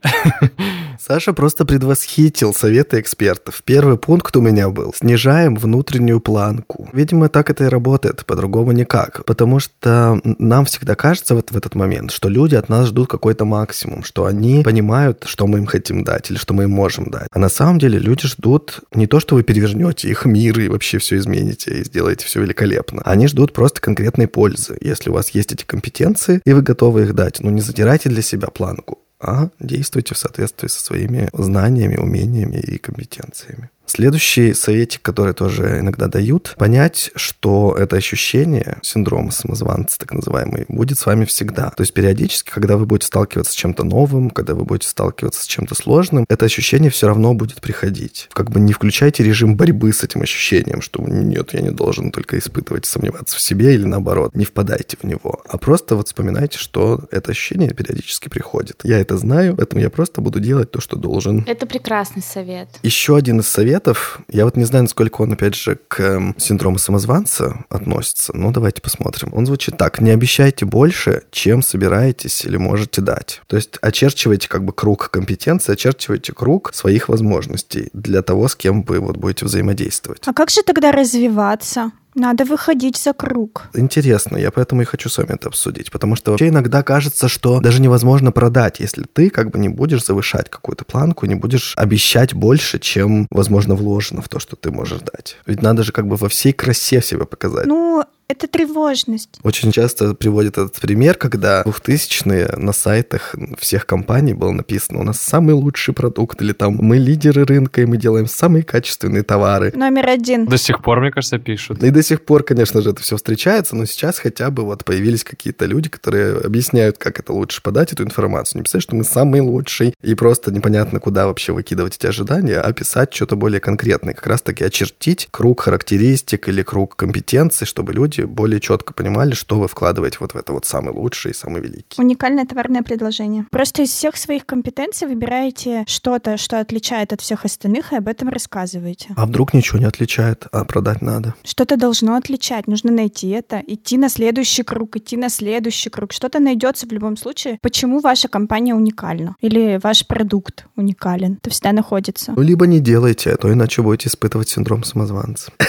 Саша 1.00 1.34
просто 1.34 1.66
предвосхитил 1.66 2.54
советы 2.54 3.00
экспертов. 3.00 3.62
Первый 3.66 3.98
пункт 3.98 4.36
у 4.38 4.42
меня 4.42 4.70
был. 4.70 4.94
Снижаем 4.96 5.56
внутреннюю 5.56 6.20
планку. 6.20 6.90
Видимо, 6.94 7.30
так 7.30 7.50
это 7.50 7.66
и 7.66 7.68
работает, 7.68 8.26
по-другому 8.26 8.72
никак. 8.72 9.26
Потому 9.26 9.60
что 9.60 10.22
нам 10.24 10.66
всегда 10.66 10.96
кажется 10.96 11.36
вот 11.36 11.52
в 11.52 11.58
этот 11.58 11.76
момент, 11.76 12.12
что 12.12 12.30
люди 12.30 12.56
от 12.56 12.70
нас 12.70 12.88
ждут 12.88 13.10
какой-то 13.10 13.46
максимум, 13.46 14.04
что 14.04 14.26
они 14.26 14.64
понимают, 14.64 15.24
что 15.26 15.48
мы 15.48 15.60
им 15.60 15.66
хотим 15.66 16.04
дать 16.04 16.32
или 16.32 16.38
что 16.38 16.54
мы 16.54 16.64
им 16.64 16.72
можем 16.72 17.10
дать. 17.10 17.28
А 17.32 17.40
на 17.40 17.50
самом 17.50 17.80
деле 17.80 18.00
люди 18.00 18.28
ждут 18.28 18.82
не 18.94 19.08
то, 19.08 19.20
что 19.20 19.36
вы 19.36 19.44
перевернете 19.44 20.10
их 20.10 20.26
мир 20.26 20.60
и 20.60 20.68
вообще 20.68 21.00
все 21.00 21.18
измените 21.18 21.80
и 21.80 21.84
сделаете 21.84 22.26
все 22.26 22.42
великолепно. 22.42 23.02
Они 23.04 23.28
ждут 23.28 23.52
просто 23.54 23.82
конкретной 23.82 24.28
пользы. 24.28 24.78
Если 24.80 25.10
у 25.10 25.14
вас 25.14 25.30
есть 25.30 25.52
эти 25.52 25.66
компетенции 25.66 26.42
и 26.46 26.54
вы 26.54 26.62
готовы 26.62 27.04
их 27.04 27.14
дать, 27.14 27.40
ну 27.42 27.50
не 27.50 27.62
задирайте 27.62 28.10
для 28.10 28.22
себя 28.22 28.48
планку 28.54 29.04
а 29.24 29.50
действуйте 29.60 30.14
в 30.14 30.18
соответствии 30.18 30.68
со 30.68 30.84
своими 30.84 31.30
знаниями, 31.32 31.96
умениями 31.96 32.58
и 32.58 32.78
компетенциями. 32.78 33.70
Следующий 33.96 34.56
советик, 34.56 35.04
который 35.04 35.36
тоже 35.36 35.78
иногда 35.82 36.08
дают, 36.08 36.56
понять, 36.58 37.12
что 37.14 37.78
это 37.78 37.96
ощущение, 37.96 38.80
синдром 38.82 39.30
самозванца 39.30 40.00
так 40.00 40.14
называемый, 40.14 40.66
будет 40.68 40.98
с 40.98 41.06
вами 41.06 41.26
всегда. 41.26 41.70
То 41.70 41.82
есть 41.82 41.94
периодически, 41.94 42.50
когда 42.50 42.78
вы 42.78 42.88
будете 42.88 43.06
сталкиваться 43.06 43.52
с 43.54 43.56
чем-то 43.56 43.84
новым, 43.84 44.32
когда 44.32 44.56
вы 44.56 44.66
будете 44.66 44.88
сталкиваться 44.88 45.44
с 45.44 45.46
чем-то 45.46 45.76
сложным, 45.76 46.26
это 46.28 46.46
ощущение 46.46 46.90
все 46.90 47.06
равно 47.06 47.36
будет 47.36 47.62
приходить. 47.62 48.30
Как 48.34 48.50
бы 48.50 48.60
не 48.60 48.74
включайте 48.74 49.24
режим 49.24 49.56
борьбы 49.56 49.94
с 49.94 50.04
этим 50.04 50.24
ощущением, 50.24 50.82
что 50.82 51.04
нет, 51.04 51.54
я 51.54 51.62
не 51.62 51.70
должен 51.70 52.10
только 52.12 52.40
испытывать, 52.40 52.88
сомневаться 52.88 53.38
в 53.38 53.42
себе 53.42 53.76
или 53.76 53.84
наоборот. 53.84 54.36
Не 54.36 54.46
впадайте 54.46 54.98
в 55.00 55.06
него, 55.06 55.44
а 55.48 55.60
просто 55.60 55.96
вот 55.96 56.08
вспоминайте, 56.08 56.58
что 56.58 57.04
это 57.12 57.30
ощущение 57.30 57.72
периодически 57.76 58.28
приходит. 58.28 58.80
Я 58.84 58.98
это 58.98 59.18
знаю, 59.18 59.56
поэтому 59.56 59.84
я 59.84 59.92
просто 59.92 60.20
буду 60.20 60.40
делать 60.40 60.72
то, 60.72 60.82
что 60.82 60.96
должен. 60.96 61.44
Это 61.46 61.68
прекрасный 61.68 62.24
совет. 62.24 62.70
Еще 62.82 63.16
один 63.16 63.42
из 63.42 63.48
советов 63.48 63.83
советов. 63.84 64.20
Я 64.30 64.46
вот 64.46 64.58
не 64.58 64.64
знаю, 64.66 64.84
насколько 64.84 65.22
он, 65.22 65.34
опять 65.34 65.56
же, 65.56 65.78
к 65.88 66.00
эм, 66.00 66.36
синдрому 66.38 66.78
самозванца 66.78 67.66
относится, 67.70 68.36
но 68.36 68.52
давайте 68.52 68.82
посмотрим. 68.82 69.30
Он 69.34 69.46
звучит 69.46 69.78
так. 69.78 70.02
Не 70.02 70.12
обещайте 70.12 70.66
больше, 70.66 71.24
чем 71.32 71.62
собираетесь 71.62 72.46
или 72.46 72.58
можете 72.58 73.02
дать. 73.02 73.42
То 73.48 73.56
есть 73.56 73.78
очерчивайте 73.82 74.48
как 74.48 74.64
бы 74.64 74.74
круг 74.74 75.10
компетенции, 75.12 75.74
очерчивайте 75.74 76.34
круг 76.34 76.74
своих 76.74 77.10
возможностей 77.10 77.90
для 77.94 78.22
того, 78.22 78.48
с 78.48 78.56
кем 78.56 78.84
вы 78.84 79.00
вот 79.00 79.18
будете 79.18 79.46
взаимодействовать. 79.46 80.22
А 80.26 80.34
как 80.34 80.50
же 80.50 80.64
тогда 80.64 80.92
развиваться? 80.92 81.92
Надо 82.16 82.46
выходить 82.46 82.98
за 82.98 83.14
круг. 83.14 83.70
Интересно, 83.74 84.38
я 84.38 84.52
поэтому 84.52 84.82
и 84.82 84.86
хочу 84.86 85.10
с 85.10 85.18
вами 85.18 85.32
это 85.32 85.48
обсудить, 85.48 85.92
потому 85.92 86.16
что 86.16 86.32
вообще 86.32 86.50
иногда 86.50 86.84
кажется, 86.84 87.28
что 87.28 87.60
даже 87.60 87.82
невозможно 87.82 88.32
продать, 88.32 88.80
если 88.80 89.04
ты 89.04 89.30
как 89.30 89.50
бы 89.50 89.60
не 89.60 89.70
будешь 89.70 90.06
завышать 90.06 90.50
какую-то 90.50 90.86
планку, 90.86 91.26
не 91.26 91.36
будешь 91.36 91.74
обещать 91.76 92.34
больше, 92.34 92.80
чем, 92.80 93.28
возможно, 93.30 93.76
вложено 93.76 94.22
в 94.22 94.30
то, 94.30 94.40
что 94.40 94.56
ты 94.56 94.72
можешь 94.72 95.00
дать. 95.00 95.38
Ведь 95.46 95.62
надо 95.62 95.84
же 95.84 95.92
как 95.92 96.08
бы 96.08 96.16
во 96.16 96.30
всей 96.30 96.54
красе 96.54 97.02
себя 97.02 97.26
показать. 97.26 97.66
Ну, 97.66 98.04
это 98.34 98.48
тревожность. 98.48 99.40
Очень 99.44 99.72
часто 99.72 100.14
приводят 100.14 100.58
этот 100.58 100.80
пример, 100.80 101.16
когда 101.16 101.64
2000-е 101.64 102.56
на 102.58 102.74
сайтах 102.74 103.36
всех 103.58 103.86
компаний 103.86 104.34
было 104.34 104.52
написано, 104.52 105.00
у 105.00 105.04
нас 105.04 105.20
самый 105.20 105.54
лучший 105.54 105.94
продукт, 105.94 106.42
или 106.42 106.52
там 106.52 106.78
мы 106.80 106.98
лидеры 106.98 107.46
рынка, 107.46 107.82
и 107.82 107.86
мы 107.86 107.98
делаем 107.98 108.28
самые 108.28 108.64
качественные 108.64 109.24
товары. 109.24 109.72
Номер 109.76 110.10
один. 110.10 110.46
До 110.46 110.58
сих 110.58 110.82
пор, 110.82 111.00
мне 111.00 111.12
кажется, 111.12 111.38
пишут. 111.40 111.84
И 111.84 111.90
до 111.90 112.04
сих 112.04 112.26
пор, 112.26 112.44
конечно 112.44 112.82
же, 112.82 112.90
это 112.90 113.02
все 113.02 113.16
встречается, 113.16 113.76
но 113.76 113.86
сейчас 113.86 114.20
хотя 114.20 114.50
бы 114.50 114.64
вот 114.64 114.84
появились 114.84 115.24
какие-то 115.24 115.66
люди, 115.66 115.90
которые 115.90 116.38
объясняют, 116.38 116.98
как 116.98 117.20
это 117.20 117.34
лучше 117.34 117.62
подать, 117.62 117.94
эту 117.94 118.04
информацию. 118.04 118.60
Не 118.60 118.64
писать, 118.64 118.82
что 118.82 118.96
мы 118.96 119.04
самый 119.04 119.42
лучший, 119.42 119.94
и 120.02 120.16
просто 120.16 120.52
непонятно, 120.52 121.00
куда 121.00 121.28
вообще 121.28 121.54
выкидывать 121.54 121.98
эти 121.98 122.08
ожидания, 122.08 122.60
а 122.60 122.74
писать 122.74 123.14
что-то 123.14 123.36
более 123.36 123.60
конкретное. 123.60 124.14
Как 124.14 124.28
раз-таки 124.28 124.64
очертить 124.64 125.28
круг 125.32 125.62
характеристик 125.62 126.48
или 126.48 126.64
круг 126.64 126.96
компетенций, 126.96 127.68
чтобы 127.68 127.94
люди 127.94 128.23
более 128.26 128.60
четко 128.60 128.94
понимали, 128.94 129.34
что 129.34 129.60
вы 129.60 129.68
вкладываете 129.68 130.18
вот 130.20 130.34
в 130.34 130.38
это 130.38 130.54
вот 130.54 130.66
самый 130.66 130.94
лучший 130.94 131.32
и 131.32 131.34
самый 131.34 131.62
великий. 131.62 132.02
Уникальное 132.02 132.46
товарное 132.46 132.84
предложение. 132.84 133.46
Просто 133.52 133.84
из 133.84 133.90
всех 133.90 134.18
своих 134.18 134.46
компетенций 134.46 135.08
выбираете 135.08 135.84
что-то, 135.88 136.38
что 136.38 136.60
отличает 136.60 137.14
от 137.14 137.22
всех 137.22 137.46
остальных, 137.46 137.94
и 137.94 137.96
об 137.96 138.08
этом 138.08 138.30
рассказываете. 138.30 139.10
А 139.16 139.26
вдруг 139.26 139.54
ничего 139.54 139.80
не 139.80 139.86
отличает, 139.86 140.48
а 140.52 140.66
продать 140.66 141.02
надо? 141.02 141.36
Что-то 141.44 141.78
должно 141.78 142.16
отличать, 142.16 142.68
нужно 142.68 142.92
найти 142.92 143.30
это, 143.30 143.62
идти 143.66 143.98
на 143.98 144.10
следующий 144.10 144.64
круг, 144.64 144.98
идти 144.98 145.18
на 145.18 145.30
следующий 145.30 145.90
круг. 145.90 146.14
Что-то 146.14 146.40
найдется 146.40 146.88
в 146.88 146.92
любом 146.92 147.18
случае. 147.18 147.60
Почему 147.62 148.00
ваша 148.00 148.28
компания 148.28 148.76
уникальна? 148.76 149.36
Или 149.42 149.80
ваш 149.82 150.06
продукт 150.08 150.66
уникален? 150.76 151.40
Это 151.42 151.50
всегда 151.50 151.72
находится. 151.72 152.34
Ну, 152.36 152.42
либо 152.42 152.68
не 152.68 152.80
делайте, 152.80 153.32
а 153.32 153.38
то 153.38 153.52
иначе 153.52 153.82
будете 153.82 154.10
испытывать 154.10 154.50
синдром 154.50 154.84
самозванца. 154.84 155.52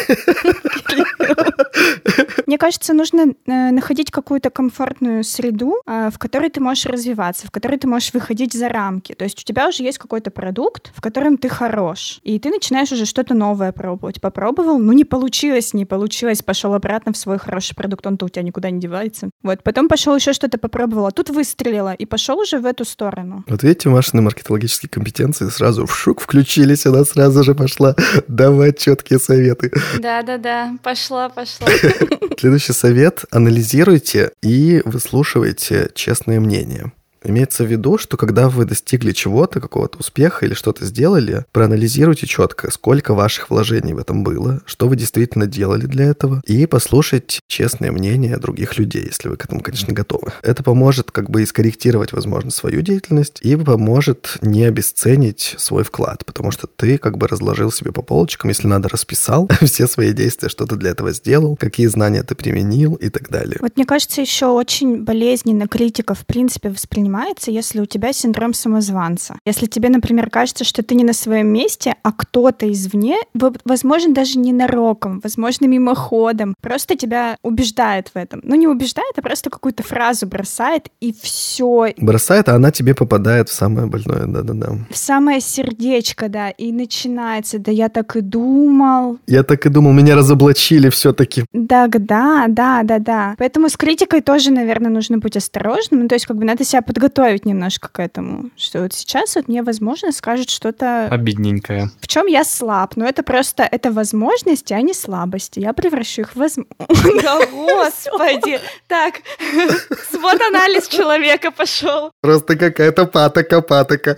Мне 2.46 2.58
кажется, 2.58 2.92
нужно 2.92 3.34
э, 3.46 3.70
находить 3.70 4.10
какую-то 4.10 4.50
комфортную 4.50 5.24
среду, 5.24 5.76
э, 5.86 6.10
в 6.12 6.18
которой 6.18 6.50
ты 6.50 6.60
можешь 6.60 6.86
развиваться, 6.86 7.46
в 7.46 7.50
которой 7.50 7.78
ты 7.78 7.86
можешь 7.86 8.12
выходить 8.12 8.52
за 8.52 8.68
рамки. 8.68 9.14
То 9.14 9.24
есть 9.24 9.40
у 9.40 9.44
тебя 9.44 9.68
уже 9.68 9.82
есть 9.82 9.98
какой-то 9.98 10.30
продукт, 10.30 10.92
в 10.94 11.00
котором 11.00 11.38
ты 11.38 11.48
хорош, 11.48 12.20
и 12.22 12.38
ты 12.38 12.50
начинаешь 12.50 12.92
уже 12.92 13.06
что-то 13.06 13.34
новое 13.34 13.72
пробовать. 13.72 14.20
Попробовал, 14.20 14.78
ну 14.78 14.92
не 14.92 15.04
получилось, 15.04 15.74
не 15.74 15.86
получилось, 15.86 16.42
пошел 16.42 16.74
обратно 16.74 17.12
в 17.12 17.16
свой 17.16 17.38
хороший 17.38 17.74
продукт, 17.74 18.06
он-то 18.06 18.26
у 18.26 18.28
тебя 18.28 18.42
никуда 18.42 18.70
не 18.70 18.80
девается. 18.80 19.30
Вот, 19.42 19.62
потом 19.62 19.88
пошел 19.88 20.14
еще 20.14 20.32
что-то 20.32 20.58
попробовал, 20.58 21.06
а 21.06 21.10
тут 21.10 21.30
выстрелила, 21.30 21.94
и 21.94 22.06
пошел 22.06 22.38
уже 22.38 22.58
в 22.58 22.66
эту 22.66 22.84
сторону. 22.84 23.44
Вот 23.46 23.62
видите, 23.62 23.88
Машины 23.88 24.22
маркетологические 24.22 24.90
компетенции 24.90 25.48
сразу 25.48 25.86
в 25.86 25.96
шук 25.96 26.20
включились, 26.20 26.86
она 26.86 27.04
сразу 27.04 27.42
же 27.42 27.54
пошла 27.54 27.94
давать 28.28 28.78
четкие 28.78 29.18
советы. 29.18 29.72
Да-да-да, 29.98 30.76
пошла, 30.82 31.28
пошла. 31.28 31.68
Следующий 32.38 32.72
совет. 32.72 33.24
Анализируйте 33.30 34.32
и 34.42 34.82
выслушивайте 34.84 35.90
честные 35.94 36.40
мнения. 36.40 36.92
Имеется 37.24 37.64
в 37.64 37.66
виду, 37.66 37.96
что 37.96 38.16
когда 38.16 38.48
вы 38.50 38.66
достигли 38.66 39.12
чего-то, 39.12 39.60
какого-то 39.60 39.98
успеха 39.98 40.44
или 40.44 40.52
что-то 40.52 40.84
сделали, 40.84 41.46
проанализируйте 41.52 42.26
четко, 42.26 42.70
сколько 42.70 43.14
ваших 43.14 43.48
вложений 43.48 43.94
в 43.94 43.98
этом 43.98 44.22
было, 44.22 44.60
что 44.66 44.88
вы 44.88 44.96
действительно 44.96 45.46
делали 45.46 45.86
для 45.86 46.04
этого, 46.04 46.42
и 46.44 46.66
послушайте 46.66 47.40
честное 47.48 47.90
мнение 47.92 48.36
других 48.36 48.78
людей, 48.78 49.06
если 49.06 49.28
вы 49.28 49.36
к 49.36 49.44
этому, 49.46 49.62
конечно, 49.62 49.94
готовы. 49.94 50.32
Это 50.42 50.62
поможет 50.62 51.10
как 51.10 51.30
бы 51.30 51.42
и 51.42 51.46
скорректировать, 51.46 52.12
возможно, 52.12 52.50
свою 52.50 52.82
деятельность 52.82 53.38
и 53.40 53.56
поможет 53.56 54.36
не 54.42 54.64
обесценить 54.64 55.54
свой 55.56 55.82
вклад, 55.82 56.26
потому 56.26 56.50
что 56.50 56.66
ты 56.66 56.98
как 56.98 57.16
бы 57.16 57.26
разложил 57.26 57.72
себе 57.72 57.90
по 57.92 58.02
полочкам, 58.02 58.50
если 58.50 58.66
надо, 58.66 58.90
расписал 58.90 59.48
все 59.62 59.86
свои 59.86 60.12
действия, 60.12 60.50
что 60.50 60.66
ты 60.66 60.76
для 60.76 60.90
этого 60.90 61.12
сделал, 61.12 61.56
какие 61.56 61.86
знания 61.86 62.22
ты 62.22 62.34
применил 62.34 62.94
и 62.96 63.08
так 63.08 63.30
далее. 63.30 63.56
Вот 63.60 63.76
мне 63.76 63.86
кажется, 63.86 64.20
еще 64.20 64.46
очень 64.46 65.04
болезненно 65.04 65.66
критика 65.68 66.14
в 66.14 66.26
принципе 66.26 66.68
воспринимается 66.68 67.13
воспринимается, 67.14 67.50
если 67.50 67.80
у 67.80 67.86
тебя 67.86 68.12
синдром 68.12 68.54
самозванца. 68.54 69.36
Если 69.46 69.66
тебе, 69.66 69.88
например, 69.88 70.30
кажется, 70.30 70.64
что 70.64 70.82
ты 70.82 70.94
не 70.94 71.04
на 71.04 71.12
своем 71.12 71.48
месте, 71.48 71.94
а 72.02 72.12
кто-то 72.12 72.70
извне, 72.70 73.16
возможно, 73.64 74.14
даже 74.14 74.38
не 74.38 74.52
нароком, 74.52 75.20
возможно, 75.22 75.66
мимоходом, 75.66 76.54
просто 76.60 76.96
тебя 76.96 77.36
убеждает 77.42 78.08
в 78.08 78.16
этом. 78.16 78.40
Ну, 78.42 78.56
не 78.56 78.66
убеждает, 78.66 79.12
а 79.16 79.22
просто 79.22 79.50
какую-то 79.50 79.82
фразу 79.82 80.26
бросает, 80.26 80.88
и 81.00 81.14
все. 81.22 81.94
Бросает, 81.98 82.48
а 82.48 82.54
она 82.56 82.70
тебе 82.70 82.94
попадает 82.94 83.48
в 83.48 83.52
самое 83.52 83.86
больное, 83.86 84.26
да-да-да. 84.26 84.78
В 84.90 84.96
самое 84.96 85.40
сердечко, 85.40 86.28
да, 86.28 86.50
и 86.50 86.72
начинается, 86.72 87.58
да 87.58 87.70
я 87.70 87.88
так 87.88 88.16
и 88.16 88.20
думал. 88.20 89.18
Я 89.26 89.42
так 89.42 89.66
и 89.66 89.68
думал, 89.68 89.92
меня 89.92 90.16
разоблачили 90.16 90.88
все-таки. 90.88 91.44
Да, 91.52 91.86
да, 91.88 92.46
да, 92.48 92.82
да, 92.82 92.98
да. 92.98 93.34
Поэтому 93.38 93.68
с 93.68 93.76
критикой 93.76 94.20
тоже, 94.20 94.50
наверное, 94.50 94.90
нужно 94.90 95.18
быть 95.18 95.36
осторожным. 95.36 96.02
Ну, 96.02 96.08
то 96.08 96.14
есть, 96.14 96.26
как 96.26 96.36
бы 96.36 96.44
надо 96.44 96.64
себя 96.64 96.82
подготовить 96.82 97.03
подготовить 97.04 97.44
немножко 97.44 97.88
к 97.88 98.00
этому, 98.00 98.50
что 98.56 98.82
вот 98.82 98.94
сейчас 98.94 99.36
вот 99.36 99.48
мне, 99.48 99.62
возможно, 99.62 100.12
скажет 100.12 100.48
что-то... 100.48 101.08
Обидненькое. 101.10 101.90
В 102.00 102.08
чем 102.08 102.26
я 102.26 102.44
слаб? 102.44 102.96
Но 102.96 103.06
это 103.06 103.22
просто, 103.22 103.62
это 103.62 103.92
возможности, 103.92 104.72
а 104.72 104.80
не 104.80 104.94
слабости. 104.94 105.60
Я 105.60 105.72
превращу 105.74 106.22
их 106.22 106.34
в 106.34 106.36
возможности. 106.36 106.64
Да, 107.24 107.38
господи! 107.46 108.60
Так, 108.88 109.14
свод-анализ 110.10 110.88
человека 110.88 111.50
пошел. 111.50 112.10
Просто 112.20 112.56
какая-то 112.56 113.06
патока, 113.06 113.60
патока. 113.60 114.16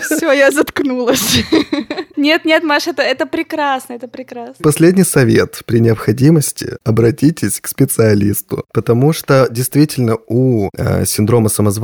Все, 0.00 0.32
я 0.32 0.50
заткнулась. 0.50 1.44
Нет, 2.16 2.44
нет, 2.44 2.62
Маша, 2.62 2.90
это, 2.90 3.02
это 3.02 3.26
прекрасно, 3.26 3.94
это 3.94 4.08
прекрасно. 4.08 4.54
Последний 4.62 5.04
совет. 5.04 5.62
При 5.66 5.80
необходимости 5.80 6.76
обратитесь 6.84 7.60
к 7.60 7.68
специалисту, 7.68 8.64
потому 8.72 9.12
что 9.12 9.48
действительно 9.50 10.16
у 10.28 10.68
э, 10.76 11.04
синдрома 11.04 11.48
самозванца 11.48 11.81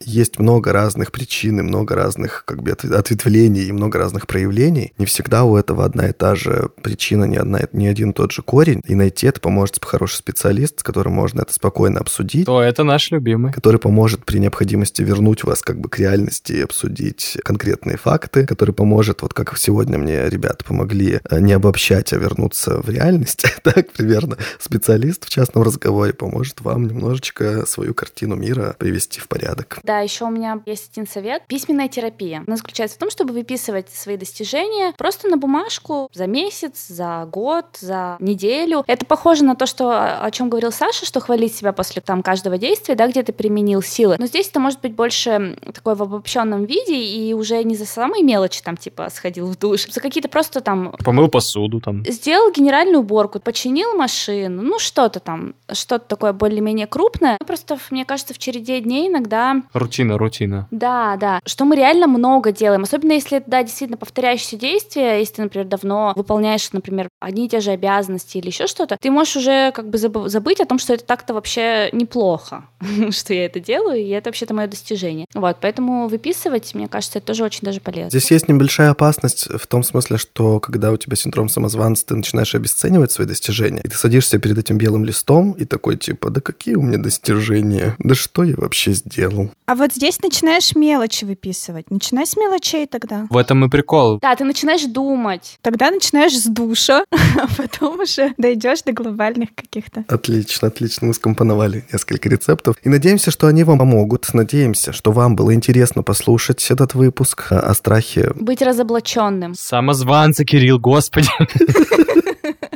есть 0.00 0.38
много 0.38 0.72
разных 0.72 1.12
причин 1.12 1.60
и 1.60 1.62
много 1.62 1.94
разных 1.94 2.44
как 2.46 2.62
бы 2.62 2.70
отв- 2.70 2.92
ответвлений 2.94 3.64
и 3.64 3.72
много 3.72 3.98
разных 3.98 4.26
проявлений. 4.26 4.92
Не 4.98 5.06
всегда 5.06 5.44
у 5.44 5.56
этого 5.56 5.84
одна 5.84 6.08
и 6.08 6.12
та 6.12 6.34
же 6.34 6.70
причина, 6.82 7.24
не, 7.24 7.36
одна, 7.36 7.60
не 7.72 7.86
один 7.88 8.10
и 8.10 8.12
тот 8.12 8.32
же 8.32 8.42
корень. 8.42 8.82
И 8.86 8.94
найти 8.94 9.26
это 9.26 9.40
поможет 9.40 9.84
хороший 9.84 10.16
специалист, 10.16 10.80
с 10.80 10.82
которым 10.82 11.12
можно 11.12 11.42
это 11.42 11.52
спокойно 11.52 12.00
обсудить. 12.00 12.46
То 12.46 12.60
это 12.60 12.82
наш 12.84 13.10
любимый. 13.10 13.52
который 13.52 13.78
поможет 13.78 14.24
при 14.24 14.38
необходимости 14.38 15.02
вернуть 15.02 15.44
вас 15.44 15.62
как 15.62 15.80
бы 15.80 15.88
к 15.88 15.98
реальности 15.98 16.52
и 16.52 16.60
обсудить 16.62 17.38
конкретные 17.44 17.96
факты, 17.96 18.46
который 18.46 18.74
поможет, 18.74 19.22
вот 19.22 19.34
как 19.34 19.56
сегодня 19.56 19.98
мне 19.98 20.28
ребята 20.28 20.64
помогли 20.64 21.20
э, 21.30 21.40
не 21.40 21.52
обобщать, 21.52 22.12
а 22.12 22.16
вернуться 22.16 22.80
в 22.82 22.88
реальность, 22.88 23.44
так 23.62 23.92
примерно. 23.92 24.36
Специалист 24.58 25.24
в 25.24 25.30
частном 25.30 25.62
разговоре 25.62 26.12
поможет 26.12 26.60
вам 26.60 26.86
немножечко 26.86 27.66
свою 27.66 27.94
картину 27.94 28.34
мира 28.36 28.74
привести 28.78 29.19
в 29.20 29.28
порядок. 29.28 29.78
Да, 29.82 30.00
еще 30.00 30.24
у 30.24 30.30
меня 30.30 30.60
есть 30.66 30.90
один 30.92 31.06
совет. 31.06 31.42
Письменная 31.46 31.88
терапия. 31.88 32.42
Она 32.46 32.56
заключается 32.56 32.96
в 32.96 33.00
том, 33.00 33.10
чтобы 33.10 33.32
выписывать 33.32 33.90
свои 33.90 34.16
достижения 34.16 34.92
просто 34.96 35.28
на 35.28 35.36
бумажку 35.36 36.08
за 36.12 36.26
месяц, 36.26 36.86
за 36.88 37.26
год, 37.30 37.66
за 37.80 38.16
неделю. 38.20 38.84
Это 38.86 39.06
похоже 39.06 39.44
на 39.44 39.54
то, 39.54 39.66
что 39.66 39.90
о 40.22 40.30
чем 40.30 40.48
говорил 40.50 40.72
Саша, 40.72 41.06
что 41.06 41.20
хвалить 41.20 41.54
себя 41.54 41.72
после 41.72 42.02
там 42.02 42.22
каждого 42.22 42.58
действия, 42.58 42.94
да, 42.94 43.06
где 43.08 43.22
ты 43.22 43.32
применил 43.32 43.82
силы. 43.82 44.16
Но 44.18 44.26
здесь 44.26 44.48
это 44.48 44.60
может 44.60 44.80
быть 44.80 44.94
больше 44.94 45.56
такой 45.74 45.94
в 45.94 46.02
обобщенном 46.02 46.64
виде 46.64 46.96
и 46.96 47.32
уже 47.34 47.62
не 47.64 47.76
за 47.76 47.86
самые 47.86 48.22
мелочи, 48.22 48.62
там, 48.62 48.76
типа, 48.76 49.08
сходил 49.10 49.46
в 49.46 49.58
душ, 49.58 49.86
за 49.90 50.00
какие-то 50.00 50.28
просто 50.28 50.60
там 50.60 50.94
Помыл 51.04 51.28
посуду 51.28 51.80
там. 51.80 52.04
сделал 52.06 52.52
генеральную 52.52 53.00
уборку, 53.00 53.40
починил 53.40 53.94
машину, 53.96 54.62
ну 54.62 54.78
что-то 54.78 55.20
там, 55.20 55.54
что-то 55.72 56.06
такое 56.06 56.32
более-менее 56.32 56.86
крупное. 56.86 57.36
Ну, 57.40 57.46
Просто, 57.46 57.78
мне 57.90 58.04
кажется, 58.04 58.32
в 58.34 58.38
череде 58.38 58.80
дней 58.80 58.99
иногда 59.08 59.62
Рутина, 59.72 60.18
рутина. 60.18 60.68
да, 60.70 61.16
да. 61.16 61.40
Что 61.46 61.64
мы 61.64 61.76
реально 61.76 62.06
много 62.06 62.52
делаем. 62.52 62.82
Особенно 62.82 63.12
если 63.12 63.38
это, 63.38 63.50
да, 63.50 63.62
действительно 63.62 63.96
повторяющиеся 63.96 64.56
действия. 64.56 65.18
Если 65.18 65.34
ты, 65.34 65.42
например, 65.42 65.66
давно 65.66 66.12
выполняешь, 66.16 66.72
например, 66.72 67.08
одни 67.20 67.46
и 67.46 67.48
те 67.48 67.60
же 67.60 67.70
обязанности 67.70 68.38
или 68.38 68.46
еще 68.48 68.66
что-то, 68.66 68.96
ты 69.00 69.10
можешь 69.10 69.36
уже 69.36 69.72
как 69.72 69.88
бы 69.88 69.98
забы- 69.98 70.28
забыть 70.28 70.60
о 70.60 70.66
том, 70.66 70.78
что 70.78 70.94
это 70.94 71.04
так-то 71.04 71.34
вообще 71.34 71.88
неплохо, 71.92 72.64
что 73.10 73.34
я 73.34 73.46
это 73.46 73.60
делаю, 73.60 74.00
и 74.00 74.08
это 74.08 74.28
вообще-то 74.28 74.54
мое 74.54 74.66
достижение. 74.66 75.26
Вот, 75.34 75.58
поэтому 75.60 76.08
выписывать, 76.08 76.74
мне 76.74 76.88
кажется, 76.88 77.18
это 77.18 77.28
тоже 77.28 77.44
очень 77.44 77.60
даже 77.62 77.80
полезно. 77.80 78.10
Здесь 78.10 78.30
есть 78.30 78.48
небольшая 78.48 78.90
опасность 78.90 79.48
в 79.48 79.66
том 79.66 79.82
смысле, 79.82 80.16
что 80.18 80.60
когда 80.60 80.90
у 80.92 80.96
тебя 80.96 81.16
синдром 81.16 81.48
самозванца, 81.48 82.06
ты 82.06 82.16
начинаешь 82.16 82.54
обесценивать 82.54 83.12
свои 83.12 83.26
достижения, 83.26 83.80
и 83.82 83.88
ты 83.88 83.96
садишься 83.96 84.38
перед 84.38 84.58
этим 84.58 84.78
белым 84.78 85.04
листом 85.04 85.52
и 85.52 85.64
такой 85.64 85.96
типа, 85.96 86.30
да 86.30 86.40
какие 86.40 86.74
у 86.74 86.82
меня 86.82 86.98
достижения? 86.98 87.96
Да 87.98 88.14
что 88.14 88.42
я 88.44 88.54
вообще 88.56 88.89
сделал? 88.92 89.50
А 89.66 89.74
вот 89.74 89.92
здесь 89.94 90.20
начинаешь 90.20 90.74
мелочи 90.74 91.24
выписывать. 91.24 91.90
Начинай 91.90 92.26
с 92.26 92.36
мелочей 92.36 92.86
тогда. 92.86 93.26
В 93.30 93.36
этом 93.36 93.64
и 93.64 93.68
прикол. 93.68 94.18
Да, 94.20 94.34
ты 94.36 94.44
начинаешь 94.44 94.84
думать. 94.84 95.58
Тогда 95.62 95.90
начинаешь 95.90 96.36
с 96.36 96.44
душа, 96.46 97.04
а 97.10 97.46
потом 97.56 98.00
уже 98.00 98.34
дойдешь 98.36 98.82
до 98.82 98.92
глобальных 98.92 99.54
каких-то. 99.54 100.04
Отлично, 100.08 100.68
отлично. 100.68 101.06
Мы 101.06 101.14
скомпоновали 101.14 101.84
несколько 101.92 102.28
рецептов. 102.28 102.76
И 102.82 102.88
надеемся, 102.88 103.30
что 103.30 103.46
они 103.46 103.64
вам 103.64 103.78
помогут. 103.78 104.28
Надеемся, 104.34 104.92
что 104.92 105.12
вам 105.12 105.36
было 105.36 105.54
интересно 105.54 106.02
послушать 106.02 106.70
этот 106.70 106.94
выпуск 106.94 107.46
о 107.52 107.70
о 107.70 107.74
страхе 107.74 108.32
Быть 108.34 108.62
разоблаченным. 108.62 109.54
Самозванцы, 109.54 110.44
Кирилл, 110.44 110.78
господи. 110.78 111.28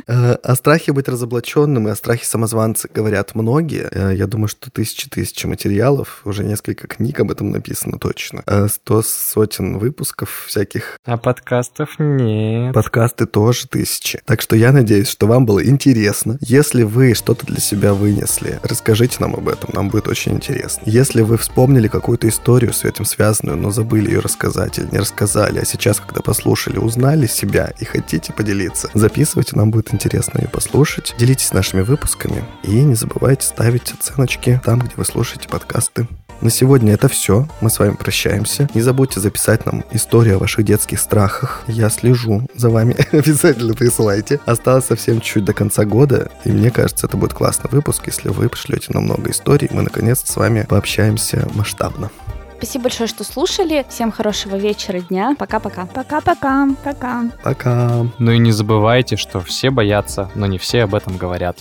Э, 0.07 0.33
О 0.43 0.55
страхе 0.55 0.93
быть 0.93 1.07
разоблаченным 1.07 1.87
и 1.87 1.91
о 1.91 1.95
страхе 1.95 2.25
самозванца 2.27 2.87
говорят 2.93 3.33
многие. 3.33 3.89
Э, 3.91 4.13
Я 4.15 4.27
думаю, 4.27 4.47
что 4.47 4.69
тысячи-тысячи 4.69 5.47
материалов, 5.47 6.04
уже 6.23 6.43
несколько 6.43 6.87
книг 6.87 7.19
об 7.19 7.31
этом 7.31 7.51
написано 7.51 7.97
точно. 7.99 8.43
Э, 8.45 8.67
Сто 8.67 9.01
сотен 9.01 9.77
выпусков 9.77 10.45
всяких. 10.47 10.99
А 11.05 11.17
подкастов 11.17 11.99
нет. 11.99 12.73
Подкасты 12.73 13.25
тоже 13.25 13.67
тысячи. 13.67 14.21
Так 14.25 14.41
что 14.41 14.55
я 14.55 14.71
надеюсь, 14.71 15.09
что 15.09 15.27
вам 15.27 15.45
было 15.45 15.65
интересно. 15.65 16.37
Если 16.41 16.83
вы 16.83 17.13
что-то 17.13 17.45
для 17.45 17.59
себя 17.59 17.93
вынесли, 17.93 18.59
расскажите 18.63 19.17
нам 19.19 19.35
об 19.35 19.47
этом, 19.47 19.69
нам 19.73 19.89
будет 19.89 20.07
очень 20.07 20.33
интересно. 20.33 20.83
Если 20.85 21.21
вы 21.21 21.37
вспомнили 21.37 21.87
какую-то 21.87 22.27
историю 22.27 22.73
с 22.73 22.83
этим 22.83 23.05
связанную, 23.05 23.57
но 23.57 23.71
забыли 23.71 24.11
ее 24.11 24.19
рассказать 24.19 24.79
или 24.79 24.87
не 24.91 24.99
рассказали, 24.99 25.59
а 25.59 25.65
сейчас, 25.65 25.99
когда 25.99 26.21
послушали, 26.21 26.77
узнали 26.77 27.27
себя 27.27 27.71
и 27.79 27.85
хотите 27.85 28.33
поделиться, 28.33 28.89
записывайте, 28.93 29.55
нам 29.55 29.71
будет 29.71 29.93
интересно 29.93 30.39
ее 30.39 30.49
послушать. 30.49 31.15
Делитесь 31.17 31.53
нашими 31.53 31.81
выпусками 31.81 32.43
и 32.63 32.81
не 32.83 32.95
забывайте 32.95 33.45
ставить 33.45 33.93
оценочки 33.93 34.61
там, 34.63 34.79
где 34.79 34.91
вы 34.95 35.05
слушаете 35.05 35.47
подкасты. 35.95 36.07
На 36.41 36.49
сегодня 36.49 36.93
это 36.93 37.07
все. 37.07 37.47
Мы 37.61 37.69
с 37.69 37.79
вами 37.79 37.95
прощаемся. 37.95 38.67
Не 38.73 38.81
забудьте 38.81 39.19
записать 39.19 39.65
нам 39.65 39.83
историю 39.91 40.35
о 40.35 40.39
ваших 40.39 40.65
детских 40.65 40.99
страхах. 40.99 41.63
Я 41.67 41.89
слежу 41.89 42.47
за 42.55 42.69
вами. 42.69 42.95
Обязательно 43.15 43.73
присылайте. 43.73 44.39
Осталось 44.45 44.85
совсем 44.85 45.21
чуть 45.21 45.45
до 45.45 45.53
конца 45.53 45.85
года. 45.85 46.29
И 46.43 46.49
мне 46.49 46.71
кажется, 46.71 47.07
это 47.07 47.17
будет 47.17 47.33
классный 47.33 47.69
выпуск, 47.71 48.03
если 48.07 48.29
вы 48.29 48.49
пришлете 48.49 48.87
нам 48.89 49.03
много 49.05 49.31
историй. 49.31 49.69
Мы 49.71 49.81
наконец 49.81 50.23
с 50.25 50.35
вами 50.35 50.65
пообщаемся 50.67 51.47
масштабно. 51.55 52.11
Спасибо 52.57 52.83
большое, 52.83 53.07
что 53.07 53.23
слушали. 53.23 53.85
Всем 53.89 54.11
хорошего 54.11 54.55
вечера, 54.55 54.99
дня. 54.99 55.35
Пока-пока. 55.37 55.85
Пока-пока. 55.85 56.67
Пока. 56.83 57.23
Пока. 57.43 58.05
Ну 58.19 58.31
и 58.31 58.37
не 58.39 58.51
забывайте, 58.51 59.15
что 59.15 59.39
все 59.39 59.69
боятся, 59.69 60.29
но 60.35 60.45
не 60.47 60.57
все 60.57 60.83
об 60.83 60.95
этом 60.95 61.17
говорят. 61.17 61.57